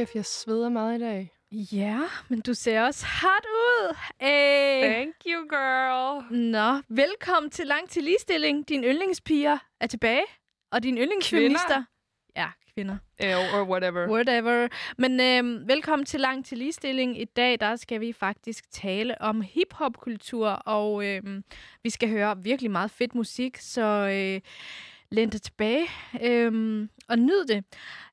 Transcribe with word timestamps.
Kæft, 0.00 0.14
jeg 0.14 0.24
sveder 0.24 0.68
meget 0.68 0.98
i 0.98 1.02
dag. 1.02 1.32
Ja, 1.52 2.00
men 2.28 2.40
du 2.40 2.54
ser 2.54 2.82
også 2.82 3.06
hot 3.22 3.44
ud. 3.44 3.96
Hey. 4.20 4.82
Thank 4.82 5.14
you, 5.26 5.42
girl. 5.48 6.34
Nå, 6.34 6.82
velkommen 6.88 7.50
til 7.50 7.66
Langt 7.66 7.90
til 7.90 8.04
Ligestilling. 8.04 8.68
Din 8.68 8.84
yndlingspiger 8.84 9.58
er 9.80 9.86
tilbage, 9.86 10.22
og 10.72 10.82
din 10.82 10.98
yndlingsfeminister... 10.98 11.84
Ja, 12.36 12.48
kvinder. 12.74 12.96
Uh, 13.24 13.54
or 13.54 13.64
whatever. 13.64 14.10
Whatever. 14.10 14.68
Men 14.98 15.20
øhm, 15.20 15.68
velkommen 15.68 16.06
til 16.06 16.20
Langt 16.20 16.46
til 16.46 16.58
Ligestilling. 16.58 17.20
I 17.20 17.24
dag 17.24 17.60
der 17.60 17.76
skal 17.76 18.00
vi 18.00 18.12
faktisk 18.12 18.70
tale 18.70 19.20
om 19.20 19.40
hiphop-kultur, 19.40 20.48
og 20.48 21.06
øhm, 21.06 21.44
vi 21.82 21.90
skal 21.90 22.08
høre 22.08 22.42
virkelig 22.42 22.70
meget 22.70 22.90
fedt 22.90 23.14
musik, 23.14 23.56
så 23.56 23.82
øh, 23.82 24.40
læn 25.10 25.30
dig 25.30 25.42
tilbage 25.42 25.86
øhm, 26.22 26.90
og 27.08 27.18
nyd 27.18 27.44
det. 27.44 27.64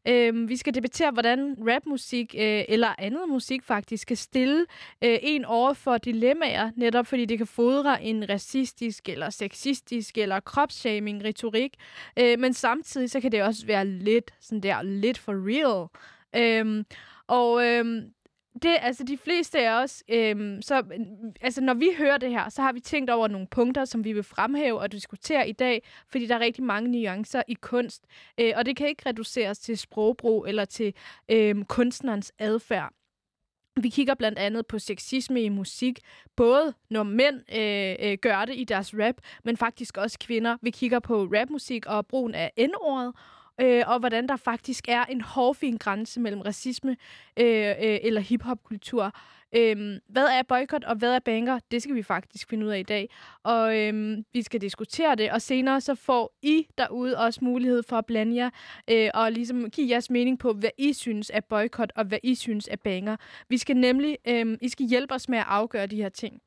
Øhm, 0.07 0.49
vi 0.49 0.57
skal 0.57 0.75
debattere, 0.75 1.11
hvordan 1.11 1.55
rapmusik 1.67 2.35
øh, 2.37 2.63
eller 2.69 2.95
andet 2.97 3.29
musik 3.29 3.63
faktisk 3.63 4.07
kan 4.07 4.17
stille 4.17 4.65
øh, 5.03 5.17
en 5.21 5.45
over 5.45 5.73
for 5.73 5.97
dilemmaer, 5.97 6.71
netop 6.75 7.07
fordi 7.07 7.25
det 7.25 7.37
kan 7.37 7.47
fodre 7.47 8.03
en 8.03 8.29
racistisk 8.29 9.09
eller 9.09 9.29
sexistisk 9.29 10.17
eller 10.17 10.39
kropsshaming 10.39 11.23
retorik, 11.23 11.73
øh, 12.19 12.39
men 12.39 12.53
samtidig 12.53 13.11
så 13.11 13.19
kan 13.19 13.31
det 13.31 13.43
også 13.43 13.65
være 13.65 13.85
lidt 13.85 14.31
sådan 14.39 14.61
der 14.61 14.81
lidt 14.81 15.17
for 15.17 15.33
real. 15.33 15.87
Øhm, 16.35 16.85
og 17.27 17.65
øhm, 17.65 18.11
det, 18.57 18.77
altså 18.81 19.03
de 19.03 19.17
fleste 19.17 19.59
af 19.59 19.83
os, 19.83 20.03
øhm, 20.09 20.61
så, 20.61 20.83
altså 21.41 21.61
når 21.61 21.73
vi 21.73 21.89
hører 21.97 22.17
det 22.17 22.29
her, 22.29 22.49
så 22.49 22.61
har 22.61 22.71
vi 22.71 22.79
tænkt 22.79 23.09
over 23.09 23.27
nogle 23.27 23.47
punkter, 23.47 23.85
som 23.85 24.03
vi 24.03 24.13
vil 24.13 24.23
fremhæve 24.23 24.79
og 24.79 24.91
diskutere 24.91 25.49
i 25.49 25.51
dag, 25.51 25.83
fordi 26.09 26.25
der 26.25 26.35
er 26.35 26.39
rigtig 26.39 26.63
mange 26.63 26.91
nuancer 26.91 27.41
i 27.47 27.53
kunst, 27.53 28.05
øh, 28.39 28.53
og 28.55 28.65
det 28.65 28.77
kan 28.77 28.87
ikke 28.87 29.09
reduceres 29.09 29.59
til 29.59 29.77
sprogbrug 29.77 30.45
eller 30.47 30.65
til 30.65 30.93
øhm, 31.29 31.65
kunstnerens 31.65 32.33
adfærd. 32.39 32.93
Vi 33.81 33.89
kigger 33.89 34.15
blandt 34.15 34.39
andet 34.39 34.67
på 34.67 34.79
sexisme 34.79 35.41
i 35.41 35.49
musik, 35.49 35.99
både 36.35 36.73
når 36.89 37.03
mænd 37.03 37.55
øh, 37.55 38.11
øh, 38.11 38.17
gør 38.21 38.45
det 38.45 38.55
i 38.57 38.63
deres 38.63 38.93
rap, 38.93 39.15
men 39.43 39.57
faktisk 39.57 39.97
også 39.97 40.19
kvinder. 40.19 40.57
Vi 40.61 40.69
kigger 40.69 40.99
på 40.99 41.23
rapmusik 41.23 41.85
og 41.85 42.07
brugen 42.07 42.35
af 42.35 42.51
N-ordet, 42.59 43.13
øh, 43.61 43.83
og 43.87 43.99
hvordan 43.99 44.27
der 44.27 44.35
faktisk 44.35 44.87
er 44.87 45.05
en 45.05 45.21
hårfin 45.21 45.77
grænse 45.77 46.19
mellem 46.19 46.41
racisme 46.41 46.97
øh, 47.39 47.69
øh, 47.69 47.99
eller 48.03 48.21
hiphop-kultur. 48.21 49.11
Øhm, 49.55 49.99
hvad 50.09 50.25
er 50.25 50.43
boykot 50.43 50.83
og 50.83 50.95
hvad 50.95 51.15
er 51.15 51.19
banger? 51.19 51.59
Det 51.71 51.81
skal 51.81 51.95
vi 51.95 52.03
faktisk 52.03 52.49
finde 52.49 52.65
ud 52.65 52.71
af 52.71 52.79
i 52.79 52.83
dag. 52.83 53.09
Og 53.43 53.77
øhm, 53.77 54.25
vi 54.33 54.41
skal 54.41 54.61
diskutere 54.61 55.15
det, 55.15 55.31
og 55.31 55.41
senere 55.41 55.81
så 55.81 55.95
får 55.95 56.37
I 56.41 56.67
derude 56.77 57.17
også 57.17 57.39
mulighed 57.43 57.83
for 57.83 57.97
at 57.97 58.05
blande 58.05 58.35
jer 58.35 58.49
øh, 58.89 59.09
og 59.13 59.31
ligesom 59.31 59.69
give 59.69 59.89
jeres 59.89 60.09
mening 60.09 60.39
på, 60.39 60.53
hvad 60.53 60.69
I 60.77 60.93
synes 60.93 61.31
er 61.33 61.41
boykot 61.41 61.91
og 61.95 62.05
hvad 62.05 62.19
I 62.23 62.35
synes 62.35 62.67
er 62.71 62.75
banger. 62.75 63.15
Vi 63.49 63.57
skal 63.57 63.77
nemlig, 63.77 64.17
øhm, 64.27 64.57
I 64.61 64.69
skal 64.69 64.85
hjælpe 64.85 65.13
os 65.13 65.29
med 65.29 65.37
at 65.37 65.45
afgøre 65.47 65.87
de 65.87 65.95
her 65.95 66.09
ting. 66.09 66.41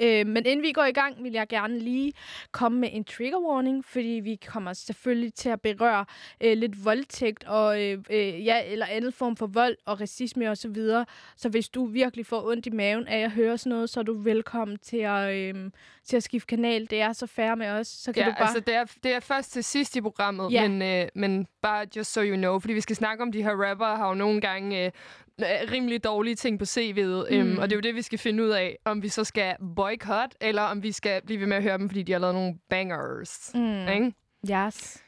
Øh, 0.00 0.26
men 0.26 0.36
inden 0.46 0.62
vi 0.62 0.72
går 0.72 0.84
i 0.84 0.92
gang, 0.92 1.24
vil 1.24 1.32
jeg 1.32 1.48
gerne 1.48 1.78
lige 1.78 2.12
komme 2.52 2.80
med 2.80 2.88
en 2.92 3.04
trigger 3.04 3.38
warning, 3.38 3.84
fordi 3.84 4.20
vi 4.24 4.38
kommer 4.46 4.72
selvfølgelig 4.72 5.34
til 5.34 5.48
at 5.48 5.60
berøre 5.60 6.04
øh, 6.40 6.56
lidt 6.56 6.84
voldtægt 6.84 7.44
og 7.44 7.82
øh, 7.82 7.98
øh, 8.10 8.46
ja, 8.46 8.72
eller 8.72 8.86
andet 8.86 9.14
form 9.14 9.36
for 9.36 9.46
vold 9.46 9.76
og 9.86 10.00
racisme 10.00 10.50
og 10.50 10.56
så 10.56 10.68
videre. 10.68 11.06
Så 11.36 11.48
hvis 11.48 11.68
du 11.68 11.86
virkelig 11.86 12.26
får 12.26 12.46
ondt 12.50 12.66
i 12.66 12.70
maven 12.70 13.08
af 13.08 13.18
at 13.18 13.30
høre 13.30 13.58
sådan 13.58 13.70
noget, 13.70 13.90
så 13.90 14.00
er 14.00 14.04
du 14.04 14.14
velkommen 14.22 14.78
til 14.78 14.96
at, 14.96 15.34
øh, 15.34 15.70
til 16.04 16.16
at 16.16 16.22
skifte 16.22 16.46
kanal. 16.46 16.90
Det 16.90 17.00
er 17.00 17.12
så 17.12 17.26
færre 17.26 17.56
med 17.56 17.68
os, 17.68 17.86
så 17.88 18.12
kan 18.12 18.22
ja, 18.22 18.28
du 18.28 18.34
bare... 18.38 18.42
altså 18.42 18.60
det 18.60 18.74
er, 18.74 18.84
det 19.02 19.12
er 19.14 19.20
først 19.20 19.52
til 19.52 19.64
sidst 19.64 19.96
i 19.96 20.00
programmet, 20.00 20.52
Ja. 20.52 20.68
men, 20.68 20.82
øh, 20.82 21.08
men 21.14 21.46
bare 21.62 21.86
just 21.96 22.12
so 22.12 22.22
you 22.22 22.36
know, 22.36 22.58
fordi 22.58 22.74
vi 22.74 22.80
skal 22.80 22.96
snakke 22.96 23.22
om 23.22 23.32
de 23.32 23.42
her 23.42 23.68
rapper, 23.68 23.86
har 23.96 24.08
jo 24.08 24.14
nogle 24.14 24.40
gange 24.40 24.84
øh, 24.86 24.90
rimelig 25.72 26.04
dårlige 26.04 26.34
ting 26.34 26.58
på 26.58 26.64
CV'et, 26.64 27.26
øhm, 27.34 27.46
Mm. 27.46 27.58
og 27.58 27.70
det 27.70 27.72
er 27.72 27.76
jo 27.76 27.80
det, 27.80 27.94
vi 27.94 28.02
skal 28.02 28.18
finde 28.18 28.44
ud 28.44 28.48
af, 28.50 28.78
om 28.84 29.02
vi 29.02 29.08
så 29.08 29.24
skal 29.24 29.56
boycott, 29.76 30.34
eller 30.40 30.62
om 30.62 30.82
vi 30.82 30.92
skal 30.92 31.22
blive 31.26 31.40
ved 31.40 31.46
med 31.46 31.56
at 31.56 31.62
høre 31.62 31.78
dem, 31.78 31.88
fordi 31.88 32.02
de 32.02 32.12
har 32.12 32.18
lavet 32.18 32.34
nogle 32.34 32.54
bangers. 32.70 33.50
Mm. 33.54 33.88
Ikke? 33.88 34.12
Yes. 34.52 35.02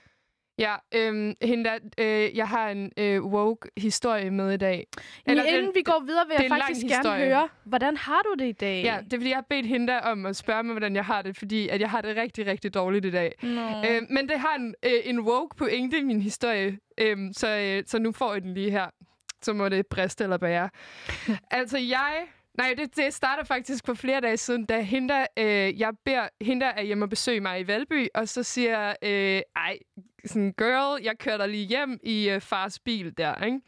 Ja, 0.58 0.74
øhm, 0.94 1.34
hende 1.42 1.64
der, 1.64 1.78
øh, 1.98 2.36
jeg 2.36 2.48
har 2.48 2.70
en 2.70 2.92
øh, 2.96 3.24
woke-historie 3.24 4.30
med 4.30 4.52
i 4.52 4.56
dag. 4.56 4.86
Eller, 5.26 5.42
Eller 5.42 5.52
inden 5.52 5.64
den- 5.66 5.74
vi 5.74 5.82
går 5.82 6.02
videre, 6.06 6.24
vil 6.28 6.36
jeg 6.41 6.48
faktisk 6.50 6.80
gerne 6.86 6.97
historie. 6.97 7.24
høre, 7.24 7.48
hvordan 7.64 7.97
har 7.97 8.20
du 8.22 8.34
det 8.38 8.48
i 8.48 8.52
dag? 8.52 8.82
Ja, 8.84 8.98
det 9.04 9.12
er 9.12 9.16
fordi, 9.18 9.28
jeg 9.28 9.36
har 9.36 9.47
bedt 9.50 9.66
hende 9.66 9.86
der 9.86 9.98
om 10.00 10.26
at 10.26 10.36
spørge 10.36 10.62
mig, 10.62 10.72
hvordan 10.72 10.94
jeg 10.97 11.04
har 11.04 11.22
det, 11.22 11.36
fordi 11.36 11.68
at 11.68 11.80
jeg 11.80 11.91
har 11.91 12.00
det 12.00 12.16
rigtig, 12.16 12.47
rigtig 12.47 12.74
dårligt 12.74 13.04
i 13.04 13.10
dag. 13.10 13.34
Nå. 13.42 13.60
Øh, 13.91 14.02
men 14.10 14.28
det 14.28 14.38
har 14.41 14.54
en, 14.58 14.74
øh, 14.82 14.92
en 15.04 15.20
woke 15.20 15.56
pointe 15.56 15.98
i 15.98 16.02
min 16.02 16.22
historie, 16.22 16.78
øhm, 16.98 17.32
så, 17.32 17.48
øh, 17.58 17.82
så 17.86 17.98
nu 17.98 18.12
får 18.12 18.32
jeg 18.32 18.42
den 18.42 18.54
lige 18.54 18.70
her. 18.70 18.86
Så 19.43 19.53
må 19.53 19.69
det 19.69 19.87
briste 19.87 20.25
eller 20.25 20.39
bære. 20.39 20.71
altså 21.51 21.78
jeg... 21.78 22.27
Nej, 22.59 22.75
det, 22.78 22.97
det 22.97 23.15
starter 23.15 23.45
faktisk 23.45 23.87
for 23.87 23.95
flere 23.95 24.21
dage 24.21 24.37
siden, 24.37 24.67
da 24.67 24.87
der, 25.09 25.27
øh, 25.37 25.81
jeg 25.81 25.93
beder 26.05 26.28
der 26.61 26.67
er 26.67 26.83
hjemme 26.83 27.05
og 27.05 27.11
besøge 27.11 27.41
mig 27.41 27.61
i 27.61 27.67
Valby, 27.67 28.09
og 28.15 28.28
så 28.28 28.43
siger 28.43 28.81
jeg, 28.81 28.97
øh, 29.03 29.43
ej, 29.56 29.78
sådan, 30.25 30.53
girl, 30.53 31.03
jeg 31.03 31.19
kører 31.19 31.37
dig 31.37 31.49
lige 31.49 31.67
hjem 31.67 31.99
i 32.03 32.31
øh, 32.31 32.41
fars 32.41 32.78
bil 32.78 33.19
der, 33.19 33.45
ikke? 33.45 33.61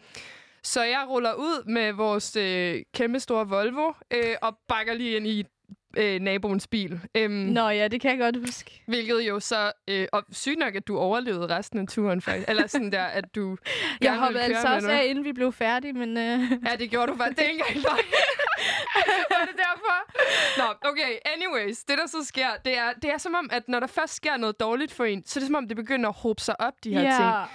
Så 0.63 0.83
jeg 0.83 1.07
ruller 1.09 1.35
ud 1.35 1.65
med 1.65 1.93
vores 1.93 2.37
øh, 2.37 2.83
kæmpe 2.95 3.21
store 3.21 3.49
Volvo, 3.49 3.93
øh, 4.11 4.37
og 4.43 4.59
bakker 4.69 4.95
lige 4.95 5.17
ind 5.17 5.27
i 5.27 5.45
øh, 5.97 6.21
naboens 6.21 6.67
bil. 6.67 7.01
Øhm, 7.15 7.33
Nå 7.33 7.69
ja, 7.69 7.89
det 7.89 8.01
kan 8.01 8.11
jeg 8.11 8.19
godt 8.19 8.37
huske. 8.37 8.83
Hvilket 8.87 9.21
jo 9.21 9.41
så... 9.41 9.73
Øh, 9.89 10.07
og 10.13 10.25
sygt 10.33 10.59
nok, 10.59 10.75
at 10.75 10.89
du 10.89 10.99
overlevede 10.99 11.57
resten 11.57 11.79
af 11.79 11.87
turen, 11.87 12.21
faktisk. 12.21 12.49
Eller 12.49 12.67
sådan 12.67 12.93
der, 12.93 13.03
at 13.03 13.35
du 13.35 13.57
Jeg 14.01 14.19
hoppede 14.19 14.43
altså 14.43 14.75
også 14.75 14.91
af, 14.91 15.05
inden 15.07 15.25
vi 15.25 15.33
blev 15.33 15.53
færdige, 15.53 15.93
men... 15.93 16.17
Øh... 16.17 16.41
Ja, 16.67 16.77
det 16.79 16.91
gjorde 16.91 17.13
du 17.13 17.17
faktisk. 17.17 17.39
Det 17.39 17.47
er 17.47 17.51
ikke 17.51 17.65
engang 17.69 17.85
løgn. 17.85 18.05
Var 19.31 19.45
det 19.47 19.57
derfor? 19.57 19.99
Nå, 20.59 20.91
okay. 20.91 21.19
Anyways, 21.35 21.79
det 21.79 21.99
der 21.99 22.07
så 22.07 22.25
sker, 22.25 22.49
det 22.65 22.79
er, 22.79 22.93
det 23.03 23.11
er 23.11 23.19
som 23.19 23.35
om, 23.35 23.49
at 23.53 23.69
når 23.69 23.81
der 23.81 23.87
først 23.87 24.15
sker 24.15 24.37
noget 24.37 24.61
dårligt 24.61 24.93
for 24.93 25.05
en, 25.05 25.23
så 25.27 25.39
er 25.39 25.41
det 25.41 25.47
som 25.47 25.55
om, 25.55 25.69
det 25.69 25.77
begynder 25.77 26.09
at 26.09 26.15
hobe 26.19 26.41
sig 26.41 26.61
op, 26.61 26.75
de 26.85 26.91
her 26.91 27.01
ting. 27.17 27.51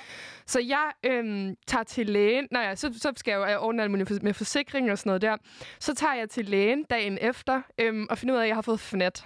Så 0.48 0.60
jeg 0.60 0.92
øhm, 1.06 1.56
tager 1.68 1.84
til 1.84 2.10
lægen. 2.10 2.48
Nej, 2.52 2.62
ja, 2.62 2.76
så, 2.76 2.94
så 3.02 3.14
skal 3.16 3.32
jeg 3.32 3.54
jo 3.54 3.60
ordne 3.60 3.82
alt 3.84 3.92
muligt 3.92 4.24
med 4.24 4.34
forsikring 4.34 4.92
og 4.92 4.98
sådan 4.98 5.10
noget 5.10 5.22
der. 5.22 5.38
Så 5.80 5.96
tager 5.96 6.14
jeg 6.14 6.30
til 6.30 6.46
lægen 6.46 6.84
dagen 6.84 7.18
efter 7.22 7.62
øhm, 7.78 8.08
og 8.10 8.18
finder 8.18 8.36
ud 8.36 8.40
af, 8.40 8.44
at 8.44 8.48
jeg 8.48 8.56
har 8.56 8.62
fået 8.62 8.80
fnat. 8.80 9.26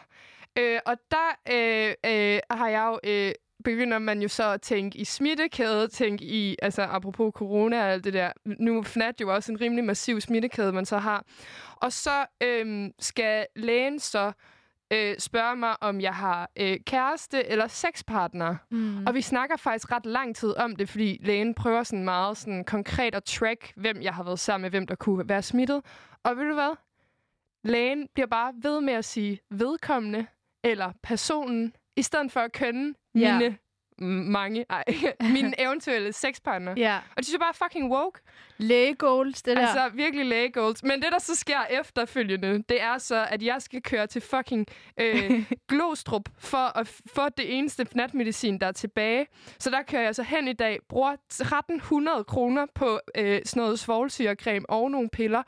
Øh, 0.58 0.80
og 0.86 0.98
der 1.12 1.30
øh, 1.52 1.94
øh, 2.06 2.40
har 2.52 2.70
jeg 2.70 2.86
jo... 2.86 3.00
Øh, 3.04 3.34
begynder 3.64 4.00
man 4.00 4.22
jo 4.22 4.28
så 4.28 4.52
at 4.52 4.62
tænke 4.62 4.98
i 4.98 5.06
smittekæde, 5.06 5.88
tænke 5.88 6.26
i, 6.26 6.56
altså 6.62 6.82
apropos 6.82 7.34
corona 7.36 7.82
og 7.82 7.92
alt 7.92 8.04
det 8.04 8.14
der. 8.14 8.32
Nu 8.46 8.78
er 8.78 8.84
FNAT 8.84 9.22
jo 9.22 9.34
også 9.34 9.52
en 9.52 9.62
rimelig 9.62 9.84
massiv 9.84 10.22
smittekæde, 10.22 10.72
man 10.72 10.86
så 10.86 10.98
har. 10.98 11.26
Og 11.76 11.94
så 11.94 12.26
øhm, 12.44 12.92
skal 13.00 13.46
lægen 13.56 14.00
så 14.00 14.32
øh, 14.92 15.16
spørge 15.20 15.56
mig, 15.56 15.84
om 15.84 16.02
jeg 16.02 16.14
har 16.14 16.50
øh, 16.60 16.78
kæreste 16.86 17.46
eller 17.48 17.68
sexpartner. 17.68 18.56
Mm. 18.72 19.06
Og 19.08 19.14
vi 19.14 19.22
snakker 19.22 19.56
faktisk 19.58 19.92
ret 19.92 20.06
lang 20.06 20.36
tid 20.36 20.58
om 20.58 20.76
det, 20.76 20.90
fordi 20.90 21.18
lægen 21.22 21.54
prøver 21.54 21.84
sådan 21.84 22.04
meget 22.04 22.38
sådan 22.38 22.64
konkret 22.64 23.16
at 23.16 23.24
track, 23.24 23.74
hvem 23.76 24.02
jeg 24.02 24.14
har 24.14 24.24
været 24.24 24.40
sammen 24.40 24.62
med, 24.62 24.70
hvem 24.70 24.88
der 24.88 24.96
kunne 24.96 25.30
være 25.30 25.42
smittet. 25.42 25.82
Og 26.24 26.38
ved 26.38 26.44
du 26.48 26.54
hvad? 26.54 26.76
Lægen 27.64 28.08
bliver 28.14 28.28
bare 28.28 28.54
ved 28.62 28.82
med 28.82 28.94
at 28.94 29.06
sige 29.06 29.40
vedkommende 29.52 30.26
eller 30.64 30.92
personen, 31.04 31.74
i 31.96 32.02
stedet 32.02 32.32
for 32.32 32.40
at 32.40 32.52
kønne 32.52 32.94
Ja. 33.16 33.38
mine 33.40 33.58
mange, 34.02 34.66
ej, 34.70 34.84
mine 35.34 35.54
eventuelle 35.66 36.14
sexpartner. 36.14 36.74
Ja. 36.78 36.96
Og 36.96 37.18
det 37.18 37.26
synes 37.26 37.34
jeg 37.34 37.40
bare 37.40 37.50
er 37.50 37.66
fucking 37.66 37.92
woke. 37.92 38.20
Lægegoals, 38.58 39.42
det 39.42 39.58
der. 39.58 39.68
Altså 39.68 39.90
virkelig 39.94 40.26
læge 40.26 40.52
goals. 40.52 40.84
Men 40.84 41.02
det, 41.02 41.12
der 41.12 41.20
så 41.20 41.36
sker 41.36 41.60
efterfølgende, 41.70 42.64
det 42.70 42.82
er 42.82 42.98
så, 42.98 43.28
at 43.30 43.44
jeg 43.44 43.62
skal 43.62 43.82
køre 43.82 44.08
til 44.08 44.22
fucking 44.22 44.68
øh, 45.00 45.44
Glostrup 45.70 46.30
for 46.40 46.78
at 46.78 47.02
få 47.14 47.30
det 47.30 47.58
eneste 47.58 47.86
fnatmedicin, 47.86 48.58
der 48.58 48.68
er 48.68 48.72
tilbage. 48.72 49.28
Så 49.60 49.70
der 49.70 49.82
kører 49.82 50.02
jeg 50.04 50.16
så 50.16 50.24
hen 50.24 50.48
i 50.48 50.54
dag, 50.54 50.80
bruger 50.90 51.12
1300 51.12 52.24
kroner 52.24 52.66
på 52.76 53.00
øh, 53.18 53.42
sådan 53.46 53.62
noget 53.62 53.80
svovlsyrecreme 53.80 54.70
og 54.70 54.92
nogle 54.92 55.10
piller. 55.10 55.44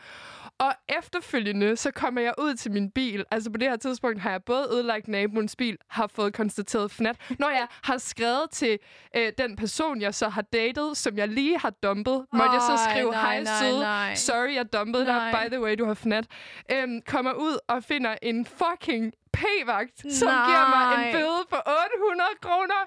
Og 0.59 0.73
efterfølgende, 0.89 1.75
så 1.75 1.91
kommer 1.91 2.21
jeg 2.21 2.33
ud 2.38 2.55
til 2.55 2.71
min 2.71 2.91
bil. 2.91 3.23
Altså 3.31 3.51
på 3.51 3.57
det 3.57 3.69
her 3.69 3.75
tidspunkt 3.75 4.21
har 4.21 4.31
jeg 4.31 4.44
både 4.44 4.67
ødelagt 4.73 5.07
naboens 5.07 5.55
bil, 5.55 5.77
har 5.89 6.07
fået 6.07 6.33
konstateret 6.33 6.91
fnat. 6.91 7.15
Når 7.39 7.50
jeg 7.50 7.67
har 7.83 7.97
skrevet 7.97 8.50
til 8.51 8.79
øh, 9.15 9.31
den 9.38 9.55
person, 9.55 10.01
jeg 10.01 10.13
så 10.13 10.29
har 10.29 10.41
datet, 10.41 10.97
som 10.97 11.17
jeg 11.17 11.27
lige 11.27 11.59
har 11.59 11.69
dumpet, 11.69 12.25
måtte 12.33 12.51
jeg 12.51 12.61
så 12.61 12.89
skrive, 12.89 13.11
nej, 13.11 13.21
hej 13.21 13.44
nej, 13.44 13.61
søde, 13.61 13.79
nej. 13.79 14.15
sorry, 14.15 14.53
jeg 14.55 14.73
dumpede 14.73 15.05
dig, 15.05 15.13
Nej. 15.13 15.47
by 15.47 15.50
the 15.50 15.61
way, 15.61 15.75
du 15.75 15.85
har 15.85 15.94
fnat. 15.94 16.25
Øhm, 16.71 17.01
kommer 17.07 17.33
ud 17.33 17.57
og 17.67 17.83
finder 17.83 18.15
en 18.21 18.45
fucking 18.45 19.13
p-vagt, 19.33 20.00
som 20.13 20.27
giver 20.27 20.67
mig 20.75 20.97
Nej. 20.97 21.07
en 21.07 21.13
bøde 21.13 21.44
på 21.50 21.55
800 21.55 22.29
kroner. 22.41 22.81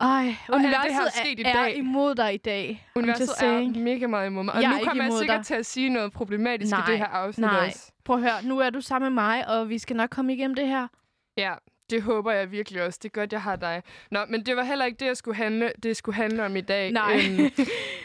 Ej, 0.00 0.34
Og 0.48 0.54
alt 0.54 0.62
det 0.62 0.70
her 0.70 0.78
er 0.78 0.84
universet 0.84 1.12
sket 1.12 1.38
i 1.38 1.42
er, 1.42 1.48
er 1.48 1.62
dag. 1.64 1.76
imod 1.76 2.14
dig 2.14 2.34
i 2.34 2.36
dag. 2.36 2.86
Universet 2.96 3.28
er 3.42 3.80
mega 3.80 4.06
meget 4.06 4.26
imod 4.26 4.44
mig. 4.44 4.54
Og 4.54 4.62
Jeg 4.62 4.70
nu 4.70 4.78
kommer 4.84 5.04
jeg 5.04 5.12
sikkert 5.18 5.36
dig. 5.38 5.46
til 5.46 5.54
at 5.54 5.66
sige 5.66 5.88
noget 5.88 6.12
problematisk 6.12 6.70
Nej, 6.70 6.88
i 6.88 6.90
det 6.90 6.98
her 6.98 7.06
afsnit 7.06 7.46
nej. 7.46 7.66
også. 7.66 7.92
Prøv 8.04 8.16
at 8.16 8.22
høre, 8.22 8.42
nu 8.44 8.58
er 8.58 8.70
du 8.70 8.80
sammen 8.80 9.14
med 9.14 9.22
mig, 9.22 9.48
og 9.48 9.68
vi 9.68 9.78
skal 9.78 9.96
nok 9.96 10.10
komme 10.10 10.34
igennem 10.34 10.54
det 10.54 10.66
her. 10.68 10.86
Ja, 11.36 11.54
det 11.90 12.02
håber 12.02 12.32
jeg 12.32 12.50
virkelig 12.50 12.82
også. 12.82 12.98
Det 13.02 13.08
er 13.08 13.20
godt, 13.20 13.32
jeg 13.32 13.42
har 13.42 13.56
dig. 13.56 13.82
Nå, 14.10 14.18
men 14.28 14.46
det 14.46 14.56
var 14.56 14.62
heller 14.64 14.84
ikke 14.84 14.98
det, 15.00 15.06
jeg 15.06 15.16
skulle 15.16 15.36
handle, 15.36 15.72
det 15.82 15.96
skulle 15.96 16.16
handle 16.16 16.44
om 16.44 16.56
i 16.56 16.60
dag. 16.60 16.92
Nej. 16.92 17.14
Øhm, 17.14 17.50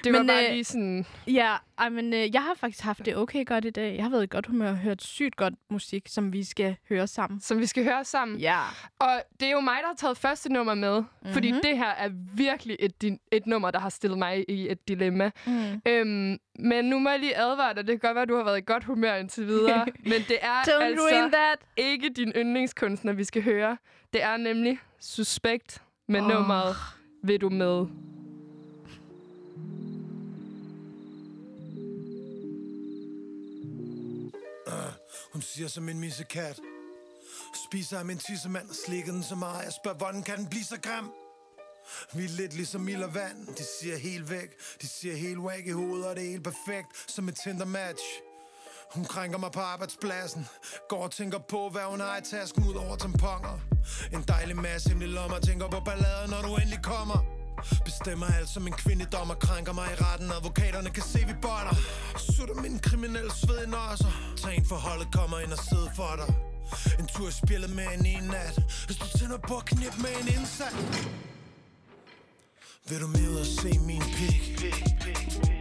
det 0.04 0.14
var 0.14 0.20
Men, 0.20 0.28
bare 0.28 0.46
øh, 0.46 0.52
lige 0.52 0.64
sådan... 0.64 1.06
Ja, 1.28 1.56
ej, 1.81 1.89
men 1.89 2.13
øh, 2.13 2.33
jeg 2.33 2.44
har 2.44 2.54
faktisk 2.56 2.83
haft 2.83 3.06
det 3.06 3.18
okay 3.18 3.45
godt 3.45 3.66
i 3.66 3.69
dag. 3.69 3.95
Jeg 3.95 4.04
har 4.04 4.10
været 4.12 4.24
i 4.24 4.28
godt 4.30 4.45
humør 4.48 4.69
og 4.69 4.78
hørt 4.78 5.04
sygt 5.04 5.36
godt 5.36 5.54
musik, 5.69 6.07
som 6.07 6.33
vi 6.33 6.44
skal 6.44 6.75
høre 6.89 7.07
sammen. 7.07 7.39
Som 7.39 7.60
vi 7.60 7.66
skal 7.66 7.83
høre 7.83 8.04
sammen. 8.06 8.38
Ja. 8.38 8.60
Og 9.00 9.22
det 9.39 9.48
er 9.48 9.51
jo 9.51 9.60
mig, 9.60 9.78
der 9.81 9.88
har 9.88 9.95
taget 9.95 10.18
første 10.18 10.54
nummer 10.54 10.74
med. 10.74 11.00
Mm-hmm. 11.01 11.33
Fordi 11.33 11.51
Mhm. 11.51 11.62
det 11.63 11.78
her 11.78 11.89
er 11.89 12.10
virkelig 12.36 12.78
et, 12.80 13.18
et 13.31 13.45
nummer, 13.48 13.72
der 13.72 13.80
har 13.80 13.89
stillet 13.89 14.18
mig 14.19 14.45
i 14.50 14.72
et 14.72 14.88
dilemma. 14.88 15.31
Mm. 15.45 15.81
Øhm, 15.88 16.38
men 16.60 16.86
nu 16.86 17.00
må 17.00 17.10
jeg 17.10 17.19
lige 17.19 17.38
advare 17.38 17.74
dig. 17.74 17.88
Det 17.88 18.01
kan 18.01 18.07
godt 18.07 18.16
være, 18.16 18.24
at 18.24 18.30
du 18.30 18.36
har 18.36 18.44
været 18.44 18.57
i 18.57 18.63
godt 18.66 18.84
humør 18.84 19.16
indtil 19.16 19.48
videre. 19.48 19.86
men 20.04 20.22
det 20.27 20.38
er 20.42 20.62
Don't 20.62 20.84
altså 20.84 21.30
that. 21.31 21.60
ikke 21.77 22.10
din 22.10 22.31
yndlingskunstner, 22.36 23.13
vi 23.13 23.24
skal 23.24 23.44
høre. 23.44 23.77
Det 24.13 24.24
er 24.24 24.38
nemlig 24.38 24.80
Suspekt 25.00 25.81
med 26.07 26.22
oh. 26.22 26.27
nummeret 26.27 26.75
Vil 27.24 27.42
du 27.42 27.50
med? 27.50 27.86
Hun 35.33 35.42
siger 35.42 35.68
som 35.68 35.89
en 35.89 36.00
missekat. 36.00 36.60
Spiser 37.66 38.00
af 38.00 38.06
min 38.06 38.18
tissemand 38.18 38.69
og 38.69 38.75
slikker 38.86 39.12
den 39.12 39.24
så 39.24 39.36
meget 39.36 39.63
Jeg 39.63 39.74
spørger, 39.74 39.98
hvordan 39.98 40.24
kan 40.24 40.38
den 40.38 40.48
blive 40.48 40.63
så 40.63 40.80
grim? 40.81 41.12
Vi 42.13 42.25
er 42.25 42.30
lidt 42.30 42.54
ligesom 42.54 42.88
ild 42.88 43.04
og 43.04 43.13
vand. 43.13 43.48
De 43.48 43.63
siger 43.81 43.98
helt 43.98 44.30
væk. 44.30 44.50
De 44.81 44.88
siger 44.88 45.16
helt 45.16 45.39
væk 45.44 45.68
i 45.68 45.72
hovedet 45.72 46.07
Og 46.07 46.16
det 46.16 46.25
er 46.25 46.30
helt 46.30 46.44
perfekt 46.44 47.12
Som 47.12 47.30
et 47.30 47.36
Tinder 47.44 47.66
match 47.66 48.04
hun 48.94 49.06
krænker 49.06 49.38
mig 49.38 49.51
på 49.51 49.60
arbejdspladsen. 49.60 50.48
Går 50.89 51.04
og 51.04 51.12
tænker 51.12 51.39
på, 51.39 51.69
hvad 51.69 51.81
hun 51.81 52.00
har 52.00 52.18
i 52.18 52.22
tasken 52.22 52.68
Ud 52.68 52.75
over 52.75 52.95
tamponer. 52.95 53.60
En 54.13 54.24
dejlig 54.27 54.56
masse 54.56 54.89
hemmelige 54.89 55.13
lommer 55.13 55.39
Tænker 55.39 55.69
på 55.69 55.80
ballader, 55.86 56.27
når 56.27 56.42
du 56.42 56.56
endelig 56.56 56.80
kommer. 56.84 57.31
Bestemmer 57.86 58.25
alt 58.38 58.50
som 58.50 58.68
en 58.68 58.74
kvindedommer 58.74 59.36
Krænker 59.36 59.74
mig 59.74 59.88
i 59.94 59.95
retten. 60.03 60.31
Advokaterne 60.31 60.89
kan 60.89 61.03
se, 61.03 61.19
vi 61.27 61.33
botter. 61.42 61.75
Sutter 62.18 62.56
min 62.56 62.80
kriminelle 62.80 63.31
sved 63.31 63.63
i 63.68 63.69
nosser. 63.69 64.12
Tag 64.38 64.57
en 64.57 64.65
forholdet, 64.65 65.07
kommer 65.13 65.39
ind 65.39 65.51
og 65.51 65.62
sidder 65.69 65.89
for 65.95 66.13
dig. 66.21 66.36
En 67.00 67.07
tur 67.07 67.27
i 67.27 67.31
spillet 67.31 67.69
med 67.75 67.88
en 67.95 68.06
en 68.06 68.24
nat. 68.24 68.56
Hvis 68.86 68.98
du 68.98 69.18
tænder 69.18 69.38
på 69.48 69.57
at 69.57 69.65
knip 69.65 69.95
med 69.98 70.13
en 70.21 70.27
indsat. 70.36 70.75
Vil 72.89 73.01
du 73.01 73.07
med 73.07 73.30
ud 73.30 73.39
og 73.39 73.45
se 73.45 73.80
min 73.80 74.03
pik? 74.18 74.62
Med 74.62 75.61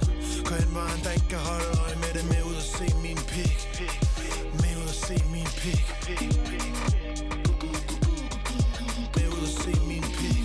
toilettet 0.00 0.74
Gå 0.74 0.80
hen, 0.90 1.00
der 1.04 1.10
ikke 1.10 1.28
kan 1.34 1.38
holde 1.50 1.68
øje 1.84 1.96
med 2.02 2.10
det. 2.16 2.24
Med 2.32 2.42
ud 2.50 2.56
og 2.62 2.66
se 2.76 2.86
min 3.04 3.20
pik. 3.32 3.58
Med 4.62 4.72
ud 4.80 4.88
og 4.94 4.98
se 5.06 5.16
min 5.34 5.50
pik. 5.60 5.84
Med 9.16 9.26
ud 9.34 9.42
og 9.48 9.52
se 9.62 9.72
min 9.90 10.04
pik. 10.18 10.44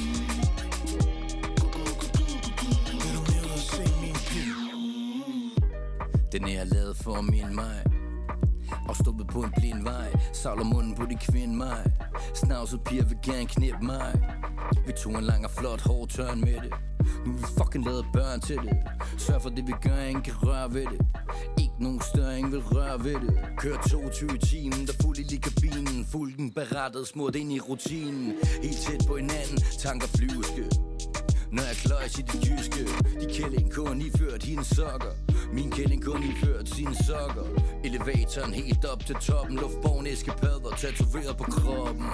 Vil 3.02 3.12
du 3.16 3.22
med 3.32 3.42
ud 3.48 3.54
og 3.60 3.64
se 3.76 3.86
min 4.04 4.18
pik? 4.30 4.50
Den 6.32 6.44
er 6.48 6.64
lavet 6.64 6.98
for 6.98 7.22
min 7.22 7.56
mig 7.56 7.86
og 8.90 8.96
stoppet 8.96 9.28
på 9.28 9.42
en 9.42 9.52
blind 9.58 9.84
vej. 9.84 10.14
Savler 10.34 10.64
munden 10.64 10.96
på 10.96 11.06
de 11.06 11.16
kvinde 11.16 11.56
mig. 11.56 11.92
Snavset 12.34 12.82
piger 12.86 13.06
vil 13.06 13.18
gerne 13.24 13.46
knippe 13.46 13.86
mig. 13.86 14.22
Vi 14.88 14.92
tog 14.92 15.12
en 15.18 15.24
lang 15.24 15.46
og 15.46 15.52
flot 15.52 15.82
hård 15.82 16.10
tørn 16.10 16.40
med 16.40 16.54
det. 16.54 16.74
Nu 17.26 17.32
vi 17.32 17.44
fucking 17.58 17.86
lavet 17.86 18.06
børn 18.14 18.42
til 18.42 18.58
det. 18.58 18.78
Sørg 19.18 19.42
for 19.42 19.50
det 19.50 19.68
vi 19.68 19.74
gør, 19.82 20.00
ingen 20.02 20.24
kan 20.24 20.34
røre 20.44 20.74
ved 20.74 20.86
det. 20.94 21.02
Ikke 21.60 21.74
nogen 21.80 22.02
større, 22.02 22.38
ingen 22.38 22.52
vil 22.52 22.62
røre 22.64 23.04
ved 23.04 23.14
det. 23.14 23.40
Kør 23.58 23.78
22 23.90 24.36
i 24.36 24.38
timen, 24.38 24.88
der 24.88 24.94
fuld 25.02 25.18
i 25.18 25.24
lige 25.24 25.42
kabinen 25.42 26.06
Fulden 26.12 26.52
berettet, 26.52 27.08
smurt 27.08 27.36
ind 27.36 27.52
i 27.52 27.60
rutinen. 27.60 28.34
Helt 28.64 28.78
tæt 28.78 29.02
på 29.08 29.16
hinanden, 29.16 29.58
tanker 29.80 30.08
flyveske 30.08 30.66
når 31.56 31.64
jeg 31.64 31.76
kløjs 31.76 32.20
i 32.20 32.22
det 32.22 32.48
jyske. 32.48 32.84
De 33.22 33.26
kælling 33.34 33.74
kun 33.74 34.02
iført 34.02 34.44
hendes 34.44 34.68
sokker. 34.68 35.14
Min 35.54 35.72
kælling 35.72 36.04
kun 36.04 36.24
iført 36.24 36.70
sine 36.70 36.96
sokker. 36.96 37.46
Elevatoren 37.84 38.54
helt 38.54 38.86
op 38.86 39.06
til 39.06 39.16
toppen. 39.16 39.56
Luftborgen 39.56 40.08
eskepadder 40.08 40.70
tatoveret 40.78 41.38
på 41.38 41.44
kroppen 41.44 42.06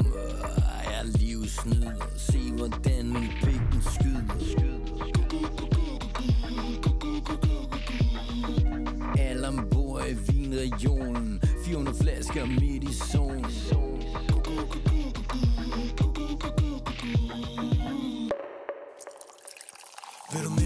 er 1.02 1.20
Jeg 1.20 1.88
er 1.88 2.08
Se 2.18 2.52
hvordan 2.52 3.06
min 3.14 3.30
pik 3.42 3.62
den 3.72 3.82
skyder. 3.82 4.22
Alle 9.20 9.48
ombord 9.48 10.04
i 10.08 10.14
vinregionen 10.14 11.42
400 11.66 11.98
flasker 11.98 12.46
midt 12.46 12.84
i 12.84 12.94
zonen 12.94 13.46
Vil 20.34 20.44
du 20.44 20.61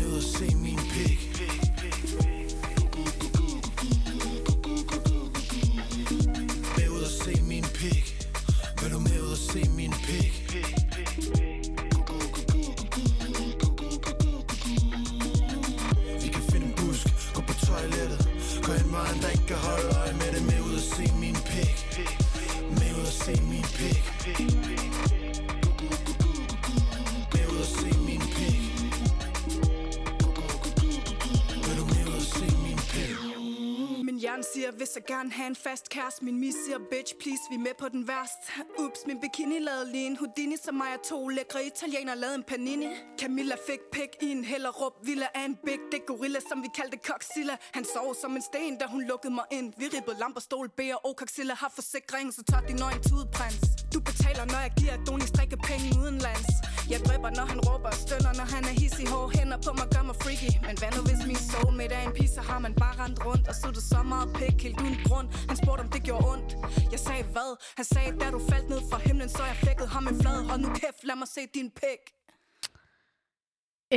Min 34.35 34.44
siger, 34.54 34.71
hvis 34.71 34.95
jeg 34.95 35.04
gerne 35.06 35.31
have 35.31 35.47
en 35.47 35.56
fast 35.56 35.89
kæreste. 35.89 36.25
Min 36.25 36.39
mis 36.39 36.56
siger, 36.65 36.80
bitch, 36.92 37.13
please, 37.21 37.42
vi 37.49 37.56
er 37.56 37.59
med 37.59 37.75
på 37.80 37.89
den 37.89 38.07
værst 38.07 38.42
Ups, 38.83 38.99
min 39.07 39.19
bikini 39.21 39.59
lavede 39.59 39.92
lige 39.92 40.07
en 40.07 40.18
Houdini 40.18 40.57
Som 40.57 40.75
mig 40.75 40.94
og 40.97 41.04
to 41.04 41.27
lækre 41.27 41.65
italiener 41.65 42.15
lavede 42.15 42.35
en 42.35 42.44
panini. 42.44 42.87
Camilla 43.19 43.56
fik 43.68 43.80
pik 43.92 44.11
i 44.21 44.31
en 44.31 44.44
hellerup 44.45 44.94
Villa 45.04 45.27
af 45.35 45.45
en 45.45 45.56
big 45.65 45.80
dick 45.92 46.06
gorilla, 46.06 46.39
som 46.49 46.63
vi 46.63 46.69
kaldte 46.75 46.97
Coxilla. 47.07 47.56
Han 47.73 47.85
sov 47.85 48.15
som 48.21 48.35
en 48.35 48.42
sten, 48.42 48.77
da 48.77 48.85
hun 48.85 49.01
lukkede 49.01 49.33
mig 49.33 49.45
ind. 49.51 49.73
Vi 49.77 49.87
ribbede 49.87 50.19
lamper, 50.19 50.42
stol, 50.42 50.69
B 50.69 50.81
og 51.04 51.13
Coxilla 51.18 51.54
Har 51.54 51.71
forsikring, 51.75 52.33
så 52.33 52.44
tager 52.44 52.68
din 52.68 52.81
øjne 52.81 53.01
tudprins 53.09 53.74
du 53.95 53.99
betaler, 54.11 54.45
når 54.54 54.59
jeg 54.66 54.71
giver 54.80 54.95
Donlig 55.07 55.28
strikke 55.33 55.57
penge 55.69 55.87
udenlands. 56.02 56.49
Jeg 56.94 56.99
dræber, 57.07 57.30
når 57.40 57.45
han 57.52 57.59
råber 57.68 57.90
og 57.95 57.99
stønner 58.06 58.31
Når 58.40 58.47
han 58.56 58.64
er 58.71 58.75
hissig, 58.81 59.07
hårde 59.14 59.30
hænder 59.37 59.59
på 59.66 59.71
mig, 59.80 59.87
gør 59.94 60.04
mig 60.09 60.18
freaky. 60.23 60.52
Men 60.68 60.75
hvad 60.81 60.92
nu 60.95 61.02
hvis 61.09 61.21
min 61.31 61.40
soulmate 61.49 61.94
er 61.99 62.04
en 62.09 62.14
pige 62.18 62.31
Så 62.37 62.42
har 62.49 62.59
man 62.66 62.73
bare 62.83 62.95
rendt 63.04 63.19
rundt 63.28 63.45
og 63.52 63.56
suttet 63.61 63.83
så 63.94 63.99
meget 64.14 64.28
pik? 64.40 64.56
Helt 64.66 64.80
uden 64.83 64.97
grund, 65.07 65.28
han 65.49 65.56
spurgte 65.61 65.81
om 65.85 65.90
det 65.95 66.02
gjorde 66.07 66.23
ondt. 66.33 66.49
Jeg 66.94 66.99
sagde 67.07 67.23
hvad? 67.35 67.49
Han 67.80 67.85
sagde, 67.94 68.09
da 68.21 68.25
du 68.35 68.40
faldt 68.52 68.68
ned 68.73 68.81
fra 68.90 68.97
himlen 69.07 69.30
Så 69.37 69.44
jeg 69.52 69.57
flækkede 69.64 69.90
ham 69.95 70.04
en 70.11 70.16
flad. 70.21 70.37
Hold 70.49 70.61
nu 70.66 70.69
kæft, 70.81 71.02
lad 71.09 71.18
mig 71.21 71.30
se 71.35 71.42
din 71.57 71.69
pik. 71.81 72.02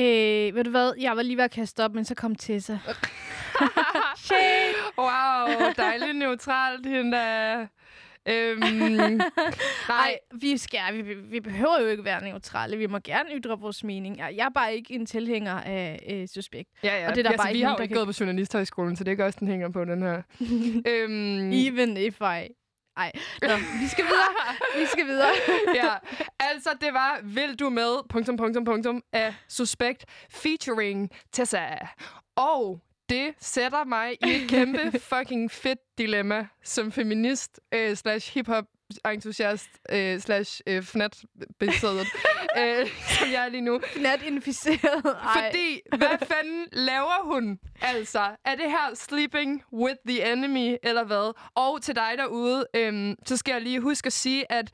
Øh, 0.01 0.49
ved 0.57 0.65
du 0.69 0.73
hvad? 0.77 0.89
Jeg 1.07 1.13
var 1.17 1.23
lige 1.23 1.37
ved 1.41 1.45
at 1.51 1.55
kaste 1.61 1.85
op, 1.85 1.93
men 1.99 2.05
så 2.11 2.15
kom 2.23 2.33
Tessa. 2.35 2.77
wow, 5.05 5.43
dejligt 5.87 6.17
neutralt, 6.17 6.87
hende 6.87 7.13
der. 7.17 7.67
Øhm, 8.31 8.61
Nej, 9.89 10.19
vi, 10.35 10.57
skal, 10.59 10.81
vi, 10.93 11.15
vi- 11.15 11.41
behøver 11.41 11.81
jo 11.81 11.87
ikke 11.87 12.05
være 12.05 12.25
neutrale. 12.25 12.77
Vi 12.77 12.87
må 12.87 12.99
gerne 13.05 13.31
ytre 13.35 13.59
vores 13.61 13.85
mening. 13.85 14.19
Jeg 14.19 14.31
er 14.45 14.49
bare 14.55 14.75
ikke 14.75 14.95
en 14.95 15.07
tilhænger 15.07 15.61
af 15.61 16.07
øh, 16.11 16.29
suspekt. 16.29 16.71
ja, 16.85 17.01
ja. 17.01 17.09
og 17.09 17.15
det 17.15 17.19
er 17.19 17.23
der 17.23 17.31
altså, 17.31 17.45
bare 17.45 17.53
vi 17.53 17.59
ikke 17.59 17.67
har 17.67 17.77
jo 17.79 17.83
ikke 17.83 17.95
gået 17.95 18.07
på 18.07 18.13
Journalisthøjskolen, 18.21 18.97
så 18.97 19.05
det 19.05 19.09
er 19.09 19.13
ikke 19.13 19.25
også, 19.25 19.39
den 19.41 19.49
hænger 19.49 19.69
på, 19.71 19.85
den 19.85 20.03
her. 20.03 20.23
øhm, 20.93 21.53
Even 21.53 21.97
if 21.97 22.21
I... 22.21 22.49
Ej, 22.97 23.13
Nå, 23.43 23.49
vi 23.57 23.87
skal 23.89 24.05
videre. 24.05 24.55
Vi 24.81 24.87
skal 24.87 25.07
videre. 25.07 25.31
ja, 25.85 25.95
altså 26.41 26.71
det 26.81 26.93
var 26.93 27.21
Vil 27.23 27.55
du 27.61 27.71
med, 27.71 28.09
punktum, 28.09 28.37
punktum, 28.37 28.65
punktum, 28.65 29.03
af 29.13 29.35
Suspekt 29.49 30.05
featuring 30.31 31.11
Tessa. 31.33 31.67
Og 32.37 32.81
det 33.09 33.35
sætter 33.39 33.85
mig 33.85 34.13
i 34.13 34.31
et 34.31 34.49
kæmpe 34.51 34.99
fucking 35.11 35.51
fedt 35.51 35.79
dilemma 35.99 36.47
som 36.63 36.93
feminist 36.93 37.61
øh, 37.75 37.97
slash 37.97 38.35
hiphop 38.35 38.65
entusiast 39.13 39.69
øh, 39.93 40.21
slash 40.21 40.61
øh, 40.67 40.83
fnat 40.83 41.25
besiddet, 41.59 42.07
øh, 42.61 42.87
som 43.19 43.29
jeg 43.33 43.45
er 43.45 43.49
lige 43.49 43.61
nu. 43.61 43.81
Nat 44.01 44.23
inficeret. 44.23 45.03
Fordi, 45.35 45.81
hvad 45.97 46.27
fanden 46.27 46.67
laver 46.73 47.35
hun? 47.35 47.59
Altså, 47.83 48.21
er 48.45 48.55
det 48.55 48.65
her 48.65 48.95
sleeping 48.95 49.63
with 49.73 49.97
the 50.07 50.33
enemy, 50.33 50.77
eller 50.83 51.05
hvad? 51.05 51.33
Og 51.55 51.83
til 51.83 51.97
dig 51.97 52.13
derude, 52.17 52.67
øhm, 52.75 53.15
så 53.27 53.37
skal 53.37 53.53
jeg 53.53 53.63
lige 53.63 53.81
huske 53.81 54.07
at 54.07 54.13
sige, 54.13 54.53
at 54.53 54.71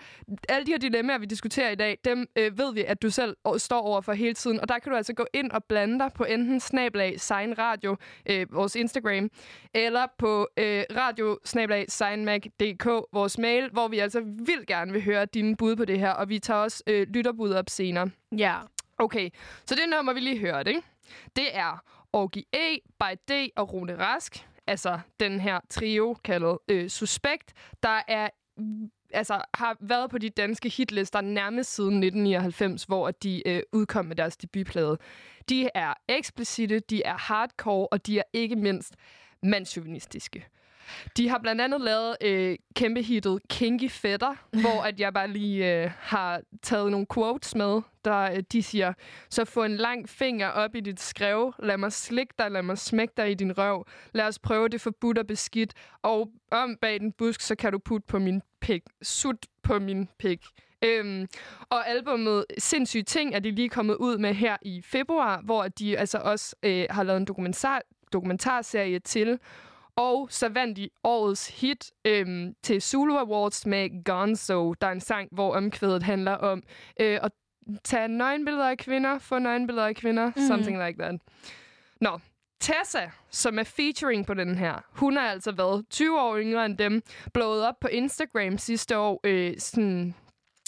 alle 0.48 0.66
de 0.66 0.70
her 0.70 0.78
dilemmaer, 0.78 1.18
vi 1.18 1.26
diskuterer 1.26 1.70
i 1.70 1.74
dag, 1.74 1.98
dem 2.04 2.26
øh, 2.36 2.58
ved 2.58 2.74
vi, 2.74 2.84
at 2.84 3.02
du 3.02 3.10
selv 3.10 3.36
står 3.58 3.80
over 3.80 4.00
for 4.00 4.12
hele 4.12 4.34
tiden. 4.34 4.60
Og 4.60 4.68
der 4.68 4.78
kan 4.78 4.92
du 4.92 4.96
altså 4.96 5.12
gå 5.12 5.26
ind 5.32 5.50
og 5.50 5.64
blande 5.64 5.98
dig 5.98 6.10
på 6.14 6.24
enten 6.24 6.60
snablag 6.60 7.20
Sign 7.20 7.58
Radio, 7.58 7.96
øh, 8.30 8.46
vores 8.52 8.76
Instagram, 8.76 9.30
eller 9.74 10.06
på 10.18 10.48
øh, 10.56 10.84
radio 10.96 11.38
snablag 11.44 11.84
signmag.dk, 11.88 12.86
vores 13.12 13.38
mail, 13.38 13.70
hvor 13.70 13.88
vi 13.88 13.98
altså 14.04 14.20
vildt 14.20 14.66
gerne 14.66 14.92
vil 14.92 15.04
høre 15.04 15.26
dine 15.26 15.56
bud 15.56 15.76
på 15.76 15.84
det 15.84 15.98
her, 15.98 16.10
og 16.10 16.28
vi 16.28 16.38
tager 16.38 16.60
også 16.60 16.82
øh, 16.86 17.06
lytterbud 17.08 17.52
op 17.52 17.70
senere. 17.70 18.10
Ja. 18.38 18.56
Okay, 18.98 19.30
så 19.66 19.74
det 19.74 19.84
nummer, 19.96 20.12
vi 20.12 20.20
lige 20.20 20.38
hørte, 20.38 20.70
ikke? 20.70 20.82
det 21.36 21.56
er 21.56 21.82
Orgi 22.12 22.46
E, 22.52 22.78
By 23.00 23.18
D 23.30 23.50
og 23.56 23.72
Rune 23.72 23.98
Rask. 23.98 24.48
Altså 24.66 25.00
den 25.20 25.40
her 25.40 25.60
trio 25.70 26.16
kaldet 26.24 26.58
øh, 26.68 26.88
Suspekt, 26.88 27.52
der 27.82 28.00
er 28.08 28.28
mm, 28.56 28.90
altså, 29.12 29.42
har 29.54 29.76
været 29.80 30.10
på 30.10 30.18
de 30.18 30.30
danske 30.30 30.68
hitlister 30.68 31.20
nærmest 31.20 31.74
siden 31.74 32.02
1999, 32.02 32.84
hvor 32.84 33.10
de 33.10 33.48
øh, 33.48 33.62
udkom 33.72 34.04
med 34.04 34.16
deres 34.16 34.36
debutplade. 34.36 34.98
De 35.48 35.68
er 35.74 35.94
eksplicite, 36.08 36.78
de 36.78 37.02
er 37.02 37.16
hardcore, 37.16 37.86
og 37.86 38.06
de 38.06 38.18
er 38.18 38.22
ikke 38.32 38.56
mindst 38.56 38.94
mandsjuvenistiske. 39.42 40.46
De 41.16 41.28
har 41.28 41.38
blandt 41.38 41.60
andet 41.60 41.80
lavet 41.80 42.16
øh, 42.20 42.56
kæmpe 42.74 43.02
hittet 43.02 43.40
Kinky 43.48 43.90
Fætter, 43.90 44.34
hvor 44.62 44.82
at 44.82 45.00
jeg 45.00 45.14
bare 45.14 45.28
lige 45.28 45.82
øh, 45.82 45.90
har 45.98 46.40
taget 46.62 46.90
nogle 46.90 47.06
quotes 47.14 47.54
med, 47.54 47.80
der 48.04 48.32
øh, 48.32 48.42
de 48.52 48.62
siger, 48.62 48.92
så 49.30 49.44
få 49.44 49.64
en 49.64 49.76
lang 49.76 50.08
finger 50.08 50.48
op 50.48 50.74
i 50.74 50.80
dit 50.80 51.00
skrev, 51.00 51.52
lad 51.58 51.76
mig 51.76 51.92
slikke 51.92 52.34
dig, 52.38 52.50
lad 52.50 52.62
mig 52.62 52.78
smække 52.78 53.14
dig 53.16 53.30
i 53.30 53.34
din 53.34 53.58
røv, 53.58 53.86
lad 54.12 54.26
os 54.26 54.38
prøve 54.38 54.68
det 54.68 54.80
forbudt 54.80 55.18
og 55.18 55.26
beskidt, 55.26 55.74
og 56.02 56.30
om 56.50 56.76
bag 56.80 57.00
den 57.00 57.12
busk, 57.12 57.40
så 57.40 57.54
kan 57.54 57.72
du 57.72 57.78
putte 57.78 58.06
på 58.06 58.18
min 58.18 58.42
pik, 58.60 58.82
sut 59.02 59.46
på 59.62 59.78
min 59.78 60.08
pik. 60.18 60.40
Øhm, 60.84 61.26
og 61.70 61.88
albummet 61.88 62.44
Sindssyge 62.58 63.02
Ting 63.02 63.34
er 63.34 63.38
de 63.38 63.50
lige 63.50 63.68
kommet 63.68 63.96
ud 63.96 64.18
med 64.18 64.34
her 64.34 64.56
i 64.62 64.82
februar, 64.82 65.40
hvor 65.44 65.68
de 65.68 65.98
altså 65.98 66.18
også 66.18 66.56
øh, 66.62 66.86
har 66.90 67.02
lavet 67.02 67.16
en 67.16 67.24
dokumentar, 67.24 67.82
dokumentarserie 68.12 68.98
til, 68.98 69.38
og 69.96 70.28
så 70.30 70.48
vandt 70.48 70.76
de 70.76 70.88
årets 71.04 71.60
hit 71.60 71.92
øhm, 72.04 72.54
til 72.62 72.82
Zulu 72.82 73.16
Awards 73.16 73.66
med 73.66 74.04
Gonzo. 74.04 74.74
Der 74.80 74.86
er 74.86 74.92
en 74.92 75.00
sang, 75.00 75.28
hvor 75.32 75.54
omkvædet 75.56 76.02
handler 76.02 76.32
om 76.32 76.62
øh, 77.00 77.18
at 77.22 77.32
tage 77.84 78.08
nøgenbilleder 78.08 78.70
af 78.70 78.78
kvinder, 78.78 79.18
få 79.18 79.38
nøgenbilleder 79.38 79.86
af 79.86 79.96
kvinder, 79.96 80.26
mm. 80.36 80.42
something 80.48 80.86
like 80.86 80.98
that. 80.98 81.20
Nå, 82.00 82.18
Tessa, 82.60 83.10
som 83.30 83.58
er 83.58 83.64
featuring 83.64 84.26
på 84.26 84.34
den 84.34 84.54
her, 84.54 84.74
hun 84.90 85.16
har 85.16 85.28
altså 85.28 85.52
været 85.52 85.84
20 85.90 86.20
år 86.20 86.38
yngre 86.38 86.66
end 86.66 86.78
dem, 86.78 87.02
blået 87.34 87.66
op 87.66 87.74
på 87.80 87.88
Instagram 87.88 88.58
sidste 88.58 88.98
år, 88.98 89.20
øh, 89.24 89.54
sådan 89.58 90.14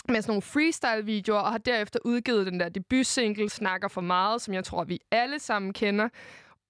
med 0.08 0.22
sådan 0.22 0.30
nogle 0.30 0.42
freestyle-videoer, 0.42 1.40
og 1.40 1.50
har 1.50 1.58
derefter 1.58 2.00
udgivet 2.04 2.46
den 2.46 2.60
der 2.60 2.68
debutsingle, 2.68 3.48
Snakker 3.48 3.88
for 3.88 4.00
meget, 4.00 4.42
som 4.42 4.54
jeg 4.54 4.64
tror, 4.64 4.84
vi 4.84 5.00
alle 5.10 5.38
sammen 5.38 5.72
kender. 5.72 6.08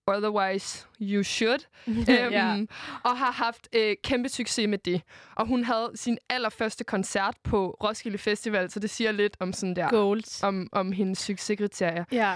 Otherwise, 0.07 0.87
you 1.01 1.23
should. 1.23 1.61
Øhm, 1.87 2.69
og 3.03 3.19
har 3.19 3.33
haft 3.33 3.69
øh, 3.73 3.97
kæmpe 4.05 4.29
succes 4.29 4.69
med 4.69 4.79
det. 4.79 5.03
Og 5.35 5.47
hun 5.47 5.65
havde 5.65 5.91
sin 5.95 6.19
allerførste 6.29 6.85
koncert 6.85 7.35
på 7.45 7.77
Roskilde 7.85 8.19
Festival, 8.19 8.71
så 8.71 8.81
det 8.81 8.91
siger 8.91 9.13
lidt 9.13 9.37
om 9.41 9.53
sådan 9.53 9.77
der, 9.77 9.89
Goals. 9.89 10.43
om, 10.43 10.69
om 10.73 10.93
hendes 10.93 11.19
succeskriterier. 11.19 12.05
Ja. 12.13 12.35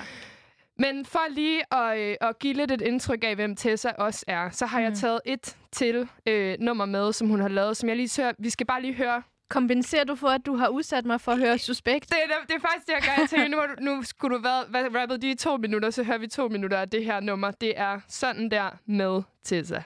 Men 0.79 1.05
for 1.05 1.35
lige 1.35 1.75
at, 1.75 1.99
øh, 1.99 2.17
at 2.21 2.39
give 2.39 2.55
lidt 2.55 2.71
et 2.71 2.81
indtryk 2.81 3.25
af, 3.25 3.35
hvem 3.35 3.57
Tessa 3.57 3.91
også 3.99 4.25
er, 4.29 4.51
så 4.51 4.67
har 4.67 4.79
mm. 4.79 4.85
jeg 4.85 4.95
taget 4.95 5.21
et 5.25 5.57
til 5.73 6.09
øh, 6.27 6.57
nummer 6.61 6.85
med, 6.85 7.13
som 7.13 7.29
hun 7.29 7.41
har 7.41 7.49
lavet, 7.49 7.77
som 7.77 7.89
jeg 7.89 7.97
lige 7.97 8.23
hører. 8.23 8.33
Vi 8.39 8.51
skal 8.51 8.67
bare 8.67 8.83
lige 8.83 8.95
høre. 8.95 9.23
Kompenserer 9.51 10.05
du 10.05 10.15
for, 10.15 10.29
at 10.29 10.47
du 10.47 10.57
har 10.57 10.69
udsat 10.69 11.05
mig 11.05 11.21
for 11.21 11.33
at 11.33 11.39
høre 11.39 11.59
suspekt? 11.59 12.09
Det, 12.11 12.17
er- 12.25 12.47
det 12.49 12.55
er 12.55 12.61
faktisk 12.61 12.87
det, 12.87 12.93
jeg 12.93 13.03
gør. 13.03 13.21
Jeg 13.23 13.29
tænker, 13.31 13.49
nu, 13.49 13.57
har 13.61 13.67
du- 13.75 13.83
nu 13.83 14.03
skulle 14.03 14.37
du 14.37 14.43
være 14.43 14.65
hvad, 14.69 14.95
rappet 15.01 15.23
de 15.23 15.31
i 15.31 15.35
to 15.35 15.57
minutter, 15.57 15.91
så 15.91 16.03
hører 16.05 16.19
vi 16.19 16.27
to 16.29 16.49
minutter 16.49 16.79
af 16.79 16.91
det 16.91 17.05
her 17.05 17.21
nummer. 17.21 17.51
Det 17.51 17.79
er 17.79 18.01
sådan 18.09 18.51
der 18.51 18.71
med 18.87 19.23
Tessa. 19.45 19.83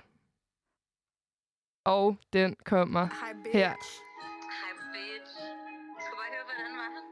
Og 1.85 2.17
den 2.33 2.57
kommer 2.65 3.01
her. 3.05 3.11
Hej, 3.21 3.33
bitch. 3.53 3.91
Skal 6.05 6.15
bare 6.21 6.31
høre, 6.35 6.45
hvordan 6.49 6.73
var 6.81 6.89
han? 6.97 7.05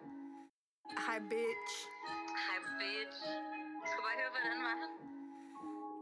Hej, 1.06 1.18
bitch. 1.30 1.74
Hej, 2.46 2.58
bitch. 2.80 3.18
Skal 3.90 4.02
bare 4.06 4.16
høre, 4.22 4.32
hvordan 4.36 4.58
var 4.66 4.76
han? 4.82 4.90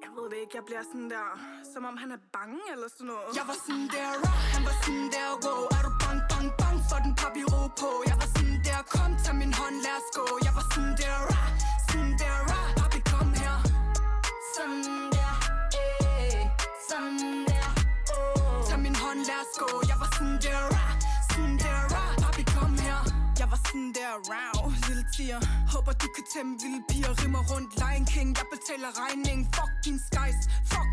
Jeg 0.04 0.10
ved 0.16 0.26
det 0.32 0.38
ikke, 0.44 0.54
jeg 0.58 0.64
bliver 0.68 0.82
sådan 0.90 1.10
der, 1.16 1.26
som 1.74 1.82
om 1.90 1.96
han 2.02 2.10
er 2.16 2.20
bange 2.38 2.60
eller 2.74 2.88
sådan 2.96 3.06
noget. 3.12 3.26
Jeg 3.38 3.44
var 3.50 3.56
sådan 3.66 3.86
der, 3.96 4.08
han 4.54 4.62
var 4.68 4.74
sådan 4.84 5.08
der, 5.16 5.28
wow. 5.44 5.62
Er 5.76 5.82
du 5.86 5.90
bang, 6.02 6.19
bang, 6.19 6.19
bang 6.19 6.19
for 6.90 6.98
den 7.04 7.14
papi 7.20 7.42
ro 7.52 7.62
på? 7.80 7.90
Jeg 8.10 8.16
var 8.20 8.28
sådan 8.34 8.58
der, 8.66 8.80
kom, 8.94 9.10
tag 9.24 9.34
min 9.42 9.52
hånd, 9.60 9.76
lad 9.86 9.96
os 10.00 10.08
gå. 10.18 10.26
Jeg 10.46 10.52
var 10.58 10.66
sådan 10.72 10.94
der, 11.00 11.16
rah, 11.30 11.48
sådan 11.88 12.12
der, 12.20 12.36
rah, 12.50 12.68
papi, 12.78 13.00
kom 13.10 13.28
her. 13.42 13.56
Sådan 14.54 14.98
der, 15.14 15.32
eh, 15.80 16.42
sådan 16.88 17.34
der, 17.50 17.68
oh. 18.14 18.68
Tag 18.68 18.78
min 18.86 18.96
hånd, 19.02 19.20
lad 19.30 19.40
os 19.44 19.52
gå. 19.62 19.70
Jeg 19.90 19.96
var 20.02 20.10
sådan 20.16 20.36
der, 20.44 20.60
rah, 20.74 20.92
sådan 21.30 21.56
der, 21.64 21.78
rah, 21.94 22.12
papi, 22.22 22.42
kom 22.56 22.72
her. 22.86 23.00
Jeg 23.40 23.48
var 23.52 23.60
sådan 23.66 23.90
der, 23.98 24.12
rav, 24.30 24.60
lille 24.88 25.04
tiger 25.16 25.40
Håber 25.72 25.92
du 26.02 26.06
kan 26.16 26.24
tæmme 26.34 26.52
vilde 26.62 26.82
piger 26.90 27.12
Rimmer 27.22 27.42
rundt, 27.50 27.70
Lion 27.80 28.04
King 28.14 28.30
Jeg 28.40 28.46
betaler 28.54 28.90
regning 29.02 29.40
Fuck 29.54 29.72
din 29.84 29.98
skies 30.06 30.40
Fuck 30.70 30.89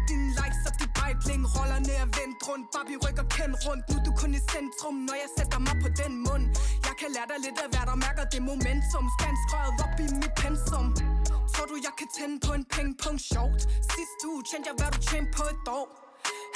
bejtling 1.07 1.43
Roller 1.55 1.79
ned 1.89 1.97
og 2.05 2.09
vendt 2.19 2.39
rundt. 2.47 2.65
Barbie 2.75 2.99
rykker 3.05 3.25
kendt 3.37 3.57
rundt. 3.67 3.83
Nu 3.89 3.93
er 3.99 4.03
du 4.07 4.11
kun 4.21 4.31
i 4.39 4.41
centrum 4.53 4.95
Når 5.07 5.15
jeg 5.23 5.29
sætter 5.37 5.59
mig 5.67 5.75
på 5.83 5.89
den 6.01 6.13
mund. 6.25 6.43
Jeg 6.87 6.95
kan 7.01 7.09
lære 7.15 7.27
dig 7.31 7.39
lidt 7.45 7.57
af 7.63 7.67
hvad 7.73 7.85
der 7.89 7.97
mærker 8.05 8.25
det 8.33 8.41
momentum. 8.51 9.05
Spansk 9.17 9.45
røret 9.53 9.75
op 9.85 9.95
i 10.05 10.07
mit 10.21 10.33
pensum. 10.41 10.85
Tror 11.53 11.65
du 11.71 11.75
jeg 11.87 11.93
kan 11.99 12.09
tænde 12.17 12.37
på 12.45 12.51
en 12.59 12.63
pingpong? 12.73 13.17
Sjovt. 13.31 13.61
Sidste 13.93 14.23
uge 14.31 14.41
tjente 14.49 14.65
jeg 14.69 14.75
hvad 14.79 14.89
du 14.95 14.99
tjente 15.09 15.31
på 15.37 15.43
et 15.53 15.65
år. 15.79 15.87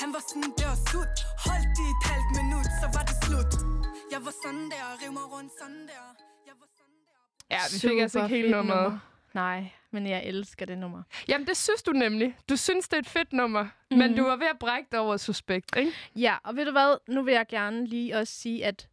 Han 0.01 0.10
var 0.15 0.22
sådan 0.29 0.51
der 0.60 0.72
sut. 0.89 1.15
Holdt 1.46 1.75
i 1.84 1.86
et 1.93 2.01
halvt 2.12 2.29
minut, 2.39 2.67
så 2.81 2.88
var 2.96 3.03
det 3.10 3.15
slut. 3.25 3.51
Jeg 4.13 4.20
var 4.25 4.34
sådan 4.43 4.65
der, 4.74 4.86
riv 5.01 5.12
mig 5.20 5.27
rundt 5.34 5.51
sådan 5.60 5.81
der. 5.91 6.03
Jeg 6.50 6.55
var 6.62 6.67
sådan 6.77 6.98
der. 7.08 7.17
Ja, 7.55 7.62
vi 7.74 7.77
fik 7.86 7.98
altså 8.05 8.17
Super 8.20 8.25
ikke 8.25 8.36
helt 8.38 8.46
fedt 8.46 8.55
nummeret. 8.58 8.84
nummer. 8.84 9.00
Nej, 9.43 9.60
men 9.91 10.07
jeg 10.07 10.25
elsker 10.25 10.65
det 10.65 10.77
nummer. 10.77 11.03
Jamen, 11.27 11.48
det 11.48 11.57
synes 11.57 11.83
du 11.83 11.91
nemlig. 11.91 12.38
Du 12.50 12.55
synes, 12.55 12.88
det 12.88 12.98
er 12.98 13.01
et 13.01 13.07
fedt 13.10 13.33
nummer. 13.33 13.67
Mm. 13.91 13.98
Men 13.98 14.15
du 14.15 14.24
var 14.24 14.36
ved 14.36 14.48
at 14.48 14.60
brække 14.60 14.88
dig 14.91 15.00
over 15.00 15.17
suspekt, 15.17 15.77
ikke? 15.77 15.91
Ja, 16.15 16.38
og 16.43 16.55
ved 16.55 16.65
du 16.65 16.71
hvad? 16.71 16.98
Nu 17.13 17.21
vil 17.24 17.33
jeg 17.33 17.48
gerne 17.48 17.86
lige 17.86 18.17
også 18.17 18.33
sige, 18.33 18.65
at 18.65 18.88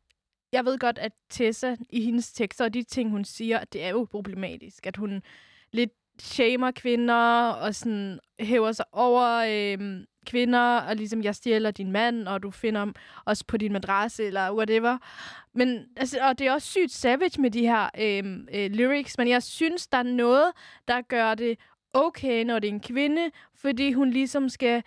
jeg 0.53 0.65
ved 0.65 0.79
godt, 0.79 0.99
at 0.99 1.13
Tessa 1.31 1.77
i 1.91 2.05
hendes 2.05 2.33
tekster 2.33 2.65
og 2.65 2.75
de 2.75 2.83
ting, 2.83 3.11
hun 3.11 3.25
siger, 3.25 3.65
det 3.65 3.85
er 3.85 3.89
jo 3.89 4.07
problematisk. 4.11 4.87
At 4.87 4.97
hun 4.97 5.23
lidt 5.73 5.93
shamer 6.21 6.71
kvinder 6.71 7.49
og 7.49 7.75
sådan 7.75 8.19
hæver 8.41 8.73
sig 8.73 8.85
over 8.93 9.45
øh, 9.49 10.05
kvinder, 10.27 10.79
og 10.81 10.97
ligesom, 10.97 11.23
jeg 11.23 11.35
stjæler 11.35 11.71
din 11.71 11.93
mand, 11.93 12.29
og 12.29 12.43
du 12.43 12.51
finder 12.51 12.81
ham 12.81 12.95
også 13.25 13.45
på 13.49 13.57
din 13.57 13.73
madrasse, 13.73 14.25
eller 14.25 14.55
whatever. 14.55 14.99
Men, 15.55 15.85
altså, 15.97 16.19
og 16.23 16.39
det 16.39 16.47
er 16.47 16.53
også 16.53 16.69
sygt 16.69 16.93
savage 16.93 17.41
med 17.41 17.51
de 17.51 17.61
her 17.61 17.89
øh, 17.99 18.39
øh, 18.55 18.71
lyrics, 18.71 19.19
men 19.19 19.29
jeg 19.29 19.43
synes, 19.43 19.87
der 19.87 19.99
er 19.99 20.03
noget, 20.03 20.53
der 20.89 21.01
gør 21.01 21.35
det 21.35 21.59
okay, 21.93 22.45
når 22.45 22.59
det 22.59 22.69
er 22.69 22.73
en 22.73 22.81
kvinde, 22.81 23.31
fordi 23.55 23.93
hun 23.93 24.11
ligesom 24.11 24.49
skal 24.49 24.83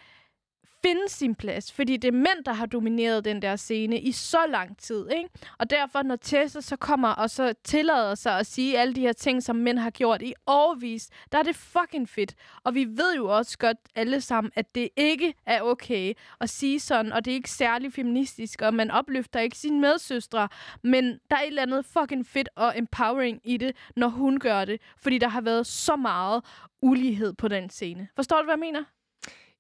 finde 0.85 1.09
sin 1.09 1.35
plads, 1.35 1.71
fordi 1.71 1.97
det 1.97 2.07
er 2.07 2.11
mænd, 2.11 2.45
der 2.45 2.53
har 2.53 2.65
domineret 2.65 3.25
den 3.25 3.41
der 3.41 3.55
scene 3.55 3.99
i 3.99 4.11
så 4.11 4.45
lang 4.49 4.77
tid, 4.77 5.09
ikke? 5.09 5.29
Og 5.59 5.69
derfor, 5.69 6.03
når 6.03 6.15
Tessa 6.15 6.61
så 6.61 6.75
kommer 6.75 7.09
og 7.09 7.29
så 7.29 7.53
tillader 7.63 8.15
sig 8.15 8.39
at 8.39 8.45
sige 8.45 8.79
alle 8.79 8.95
de 8.95 9.01
her 9.01 9.13
ting, 9.13 9.43
som 9.43 9.55
mænd 9.55 9.79
har 9.79 9.89
gjort 9.89 10.21
i 10.21 10.33
overvis, 10.45 11.09
der 11.31 11.37
er 11.37 11.43
det 11.43 11.55
fucking 11.55 12.09
fedt. 12.09 12.35
Og 12.63 12.75
vi 12.75 12.85
ved 12.85 13.15
jo 13.15 13.37
også 13.37 13.57
godt 13.57 13.77
alle 13.95 14.21
sammen, 14.21 14.51
at 14.55 14.75
det 14.75 14.89
ikke 14.97 15.33
er 15.45 15.61
okay 15.61 16.13
at 16.41 16.49
sige 16.49 16.79
sådan, 16.79 17.13
og 17.13 17.25
det 17.25 17.31
er 17.31 17.35
ikke 17.35 17.49
særlig 17.49 17.93
feministisk, 17.93 18.61
og 18.61 18.73
man 18.73 18.91
opløfter 18.91 19.39
ikke 19.39 19.57
sine 19.57 19.79
medsøstre, 19.79 20.47
men 20.83 21.19
der 21.29 21.35
er 21.35 21.41
et 21.41 21.47
eller 21.47 21.61
andet 21.61 21.85
fucking 21.85 22.25
fedt 22.25 22.49
og 22.55 22.77
empowering 22.77 23.41
i 23.43 23.57
det, 23.57 23.75
når 23.95 24.07
hun 24.07 24.39
gør 24.39 24.65
det, 24.65 24.81
fordi 24.97 25.17
der 25.17 25.27
har 25.27 25.41
været 25.41 25.67
så 25.67 25.95
meget 25.95 26.43
ulighed 26.81 27.33
på 27.33 27.47
den 27.47 27.69
scene. 27.69 28.07
Forstår 28.15 28.37
du, 28.37 28.43
hvad 28.43 28.53
jeg 28.53 28.59
mener? 28.59 28.83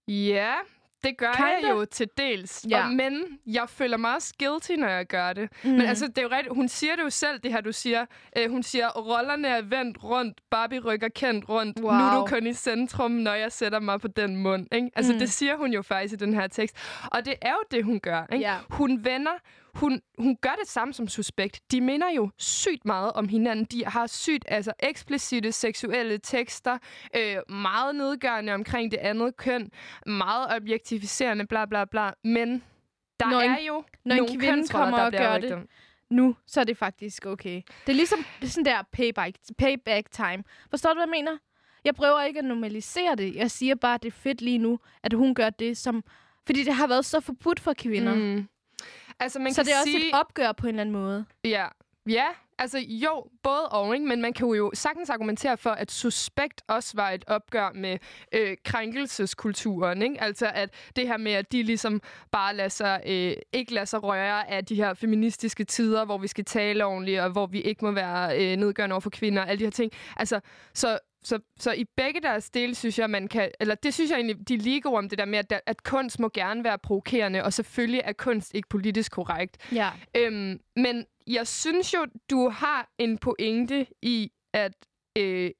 Ja, 0.07 0.53
det 1.03 1.17
gør 1.17 1.33
Kinda. 1.33 1.67
jeg 1.67 1.69
jo 1.69 1.85
til 1.85 2.07
dels. 2.17 2.65
Ja. 2.69 2.83
Og, 2.83 2.93
men 2.93 3.23
jeg 3.45 3.69
føler 3.69 3.97
mig 3.97 4.15
også 4.15 4.33
guilty, 4.39 4.71
når 4.71 4.87
jeg 4.87 5.05
gør 5.05 5.33
det. 5.33 5.49
Mm. 5.63 5.69
Men 5.69 5.81
altså, 5.81 6.07
det 6.07 6.17
er 6.17 6.21
jo 6.21 6.29
rigtigt. 6.31 6.55
Hun 6.55 6.67
siger 6.67 6.95
det 6.95 7.03
jo 7.03 7.09
selv, 7.09 7.39
det 7.39 7.51
her, 7.51 7.61
du 7.61 7.71
siger. 7.71 8.05
Øh, 8.37 8.51
hun 8.51 8.63
siger, 8.63 8.89
rollerne 8.89 9.47
er 9.47 9.61
vendt 9.61 10.03
rundt, 10.03 10.41
Barbie 10.51 10.79
rykker 10.79 11.09
kendt 11.09 11.49
rundt. 11.49 11.79
Wow. 11.79 11.91
Nu 11.91 12.03
er 12.03 12.15
du 12.15 12.25
kun 12.25 12.47
i 12.47 12.53
centrum, 12.53 13.11
når 13.11 13.33
jeg 13.33 13.51
sætter 13.51 13.79
mig 13.79 14.01
på 14.01 14.07
den 14.07 14.35
mund. 14.35 14.67
Ikke? 14.71 14.89
Altså, 14.95 15.13
mm. 15.13 15.19
det 15.19 15.31
siger 15.31 15.55
hun 15.57 15.73
jo 15.73 15.81
faktisk 15.81 16.13
i 16.13 16.17
den 16.17 16.33
her 16.33 16.47
tekst. 16.47 16.75
Og 17.11 17.25
det 17.25 17.35
er 17.41 17.51
jo 17.51 17.63
det, 17.71 17.83
hun 17.83 17.99
gør. 17.99 18.25
Ikke? 18.31 18.45
Ja. 18.45 18.55
Hun 18.69 19.05
vender 19.05 19.31
hun, 19.73 20.01
hun 20.17 20.37
gør 20.41 20.55
det 20.61 20.67
samme 20.69 20.93
som 20.93 21.07
suspekt. 21.07 21.61
De 21.71 21.81
minder 21.81 22.09
jo 22.09 22.29
sygt 22.37 22.85
meget 22.85 23.11
om 23.13 23.27
hinanden. 23.27 23.65
De 23.65 23.85
har 23.85 24.07
sygt 24.07 24.45
altså 24.47 24.73
eksplicite 24.79 25.51
seksuelle 25.51 26.17
tekster, 26.17 26.77
øh, 27.17 27.37
meget 27.55 27.95
nedgørende 27.95 28.53
omkring 28.53 28.91
det 28.91 28.97
andet 28.97 29.37
køn, 29.37 29.71
meget 30.05 30.47
objektificerende, 30.55 31.47
bla 31.47 31.65
bla 31.65 31.85
bla. 31.85 32.11
Men 32.23 32.63
der 33.19 33.29
Når 33.29 33.39
en- 33.41 33.51
er 33.51 33.59
jo 33.67 33.83
når 34.05 34.15
en 34.15 34.17
nogle 34.21 34.39
kvinde 34.39 34.45
kønsroller, 34.55 34.85
kommer 34.85 34.97
der 34.97 35.05
og 35.05 35.11
gør 35.11 35.37
det. 35.37 35.51
om. 35.51 35.67
nu, 36.09 36.35
så 36.47 36.59
er 36.59 36.63
det 36.63 36.77
faktisk 36.77 37.25
okay. 37.25 37.61
Det 37.85 37.91
er 37.91 37.95
ligesom 37.95 38.19
det 38.41 38.47
er 38.47 38.51
sådan 38.51 38.65
der 38.65 38.81
payback, 38.91 39.35
payback 39.57 40.11
time. 40.11 40.43
Forstår 40.69 40.89
du, 40.89 40.95
hvad 40.95 41.03
jeg 41.05 41.09
mener? 41.11 41.37
Jeg 41.85 41.95
prøver 41.95 42.21
ikke 42.21 42.39
at 42.39 42.45
normalisere 42.45 43.15
det. 43.15 43.35
Jeg 43.35 43.51
siger 43.51 43.75
bare, 43.75 43.93
at 43.95 44.03
det 44.03 44.07
er 44.07 44.11
fedt 44.17 44.41
lige 44.41 44.57
nu, 44.57 44.79
at 45.03 45.13
hun 45.13 45.35
gør 45.35 45.49
det, 45.49 45.77
som... 45.77 46.03
Fordi 46.45 46.63
det 46.63 46.73
har 46.73 46.87
været 46.87 47.05
så 47.05 47.19
forbudt 47.19 47.59
for 47.59 47.73
kvinder. 47.73 48.15
Mm. 48.15 48.47
Altså, 49.19 49.39
man 49.39 49.53
Så 49.53 49.61
kan 49.61 49.65
det 49.65 49.73
er 49.73 49.77
også 49.77 49.91
sige, 49.91 50.07
et 50.09 50.15
opgør 50.15 50.51
på 50.51 50.67
en 50.67 50.69
eller 50.69 50.81
anden 50.81 50.93
måde. 50.93 51.25
Ja, 51.43 51.67
ja. 52.09 52.25
Altså 52.61 52.79
jo, 52.79 53.25
både 53.43 53.69
og, 53.69 53.93
ikke? 53.93 54.07
men 54.07 54.21
man 54.21 54.33
kan 54.33 54.47
jo 54.47 54.71
sagtens 54.73 55.09
argumentere 55.09 55.57
for, 55.57 55.69
at 55.69 55.91
Suspekt 55.91 56.61
også 56.67 56.91
var 56.95 57.09
et 57.09 57.23
opgør 57.27 57.71
med 57.75 57.97
øh, 58.31 58.57
krænkelseskulturen. 58.65 60.01
Ikke? 60.01 60.21
Altså 60.21 60.51
at 60.53 60.69
det 60.95 61.07
her 61.07 61.17
med, 61.17 61.31
at 61.31 61.51
de 61.51 61.63
ligesom 61.63 62.01
bare 62.31 62.55
lader 62.55 62.69
sig, 62.69 63.01
øh, 63.05 63.33
ikke 63.53 63.73
lader 63.73 63.85
sig 63.85 64.03
røre 64.03 64.49
af 64.49 64.65
de 64.65 64.75
her 64.75 64.93
feministiske 64.93 65.63
tider, 65.63 66.05
hvor 66.05 66.17
vi 66.17 66.27
skal 66.27 66.45
tale 66.45 66.85
ordentligt, 66.85 67.21
og 67.21 67.29
hvor 67.29 67.45
vi 67.45 67.61
ikke 67.61 67.85
må 67.85 67.91
være 67.91 68.51
øh, 68.51 68.57
nedgørende 68.57 68.93
over 68.93 69.01
for 69.01 69.09
kvinder, 69.09 69.41
og 69.41 69.49
alle 69.49 69.59
de 69.59 69.63
her 69.63 69.71
ting. 69.71 69.91
Altså, 70.17 70.39
så 70.73 70.99
så, 71.23 71.39
så 71.59 71.71
i 71.71 71.85
begge 71.97 72.21
deres 72.21 72.49
dele, 72.49 72.75
synes 72.75 72.99
jeg, 72.99 73.09
man 73.09 73.27
kan... 73.27 73.51
Eller 73.59 73.75
det 73.75 73.93
synes 73.93 74.11
jeg 74.11 74.17
egentlig, 74.17 74.47
de 74.47 74.53
er 74.53 74.57
lige 74.57 74.85
om 74.85 75.09
det 75.09 75.17
der 75.17 75.25
med, 75.25 75.39
at, 75.39 75.61
at 75.65 75.83
kunst 75.83 76.19
må 76.19 76.29
gerne 76.33 76.63
være 76.63 76.77
provokerende, 76.77 77.43
og 77.43 77.53
selvfølgelig 77.53 78.01
er 78.03 78.13
kunst 78.13 78.53
ikke 78.53 78.69
politisk 78.69 79.11
korrekt. 79.11 79.57
Ja. 79.71 79.89
Øhm, 80.17 80.59
men 80.75 81.05
jeg 81.27 81.47
synes 81.47 81.93
jo, 81.93 82.05
du 82.29 82.49
har 82.49 82.89
en 82.97 83.17
pointe 83.17 83.85
i, 84.01 84.31
at 84.53 84.73
øh, 85.17 85.51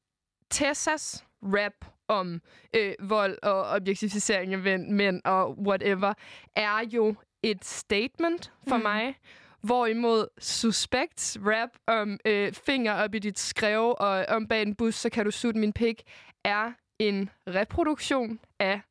Tessas 0.50 1.26
rap 1.44 1.86
om 2.08 2.42
øh, 2.76 2.94
vold 3.00 3.38
og 3.44 3.64
objektificering 3.64 4.54
af 4.54 4.80
mænd, 4.80 5.22
og 5.26 5.60
whatever, 5.60 6.14
er 6.56 6.88
jo 6.94 7.16
et 7.44 7.66
statement 7.66 8.52
for 8.68 8.78
mm. 8.78 8.84
mig. 8.84 9.16
Hvorimod 9.64 10.28
Suspects 10.40 11.38
rap 11.46 11.70
om 11.88 12.20
øh, 12.26 12.54
finger 12.54 12.94
op 12.94 13.16
i 13.16 13.20
dit 13.20 13.40
skrev 13.40 13.96
og 14.00 14.26
om 14.28 14.48
bag 14.48 14.62
en 14.62 14.76
bus, 14.76 14.96
så 14.96 15.10
kan 15.10 15.26
du 15.26 15.32
sutte 15.32 15.60
min 15.60 15.74
pik, 15.74 16.02
er 16.44 16.72
en 17.00 17.30
reproduktion 17.48 18.40
af 18.60 18.82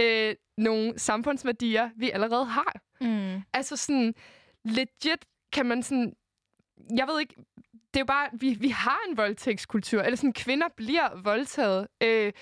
øh, 0.00 0.34
nogle 0.58 0.98
samfundsværdier, 0.98 1.90
vi 1.96 2.10
allerede 2.10 2.44
har. 2.44 2.74
Mm. 3.00 3.42
Altså 3.52 3.76
sådan, 3.76 4.14
legit 4.64 5.24
kan 5.52 5.66
man 5.66 5.82
sådan... 5.82 6.12
Jeg 6.96 7.06
ved 7.06 7.20
ikke, 7.20 7.34
det 7.72 7.96
er 7.96 8.00
jo 8.00 8.04
bare, 8.04 8.28
vi, 8.32 8.56
vi 8.60 8.68
har 8.68 8.98
en 9.08 9.16
voldtægtskultur. 9.16 10.02
Eller 10.02 10.16
sådan, 10.16 10.32
kvinder 10.32 10.68
bliver 10.76 11.22
voldtaget. 11.22 11.88
Øh, 12.02 12.32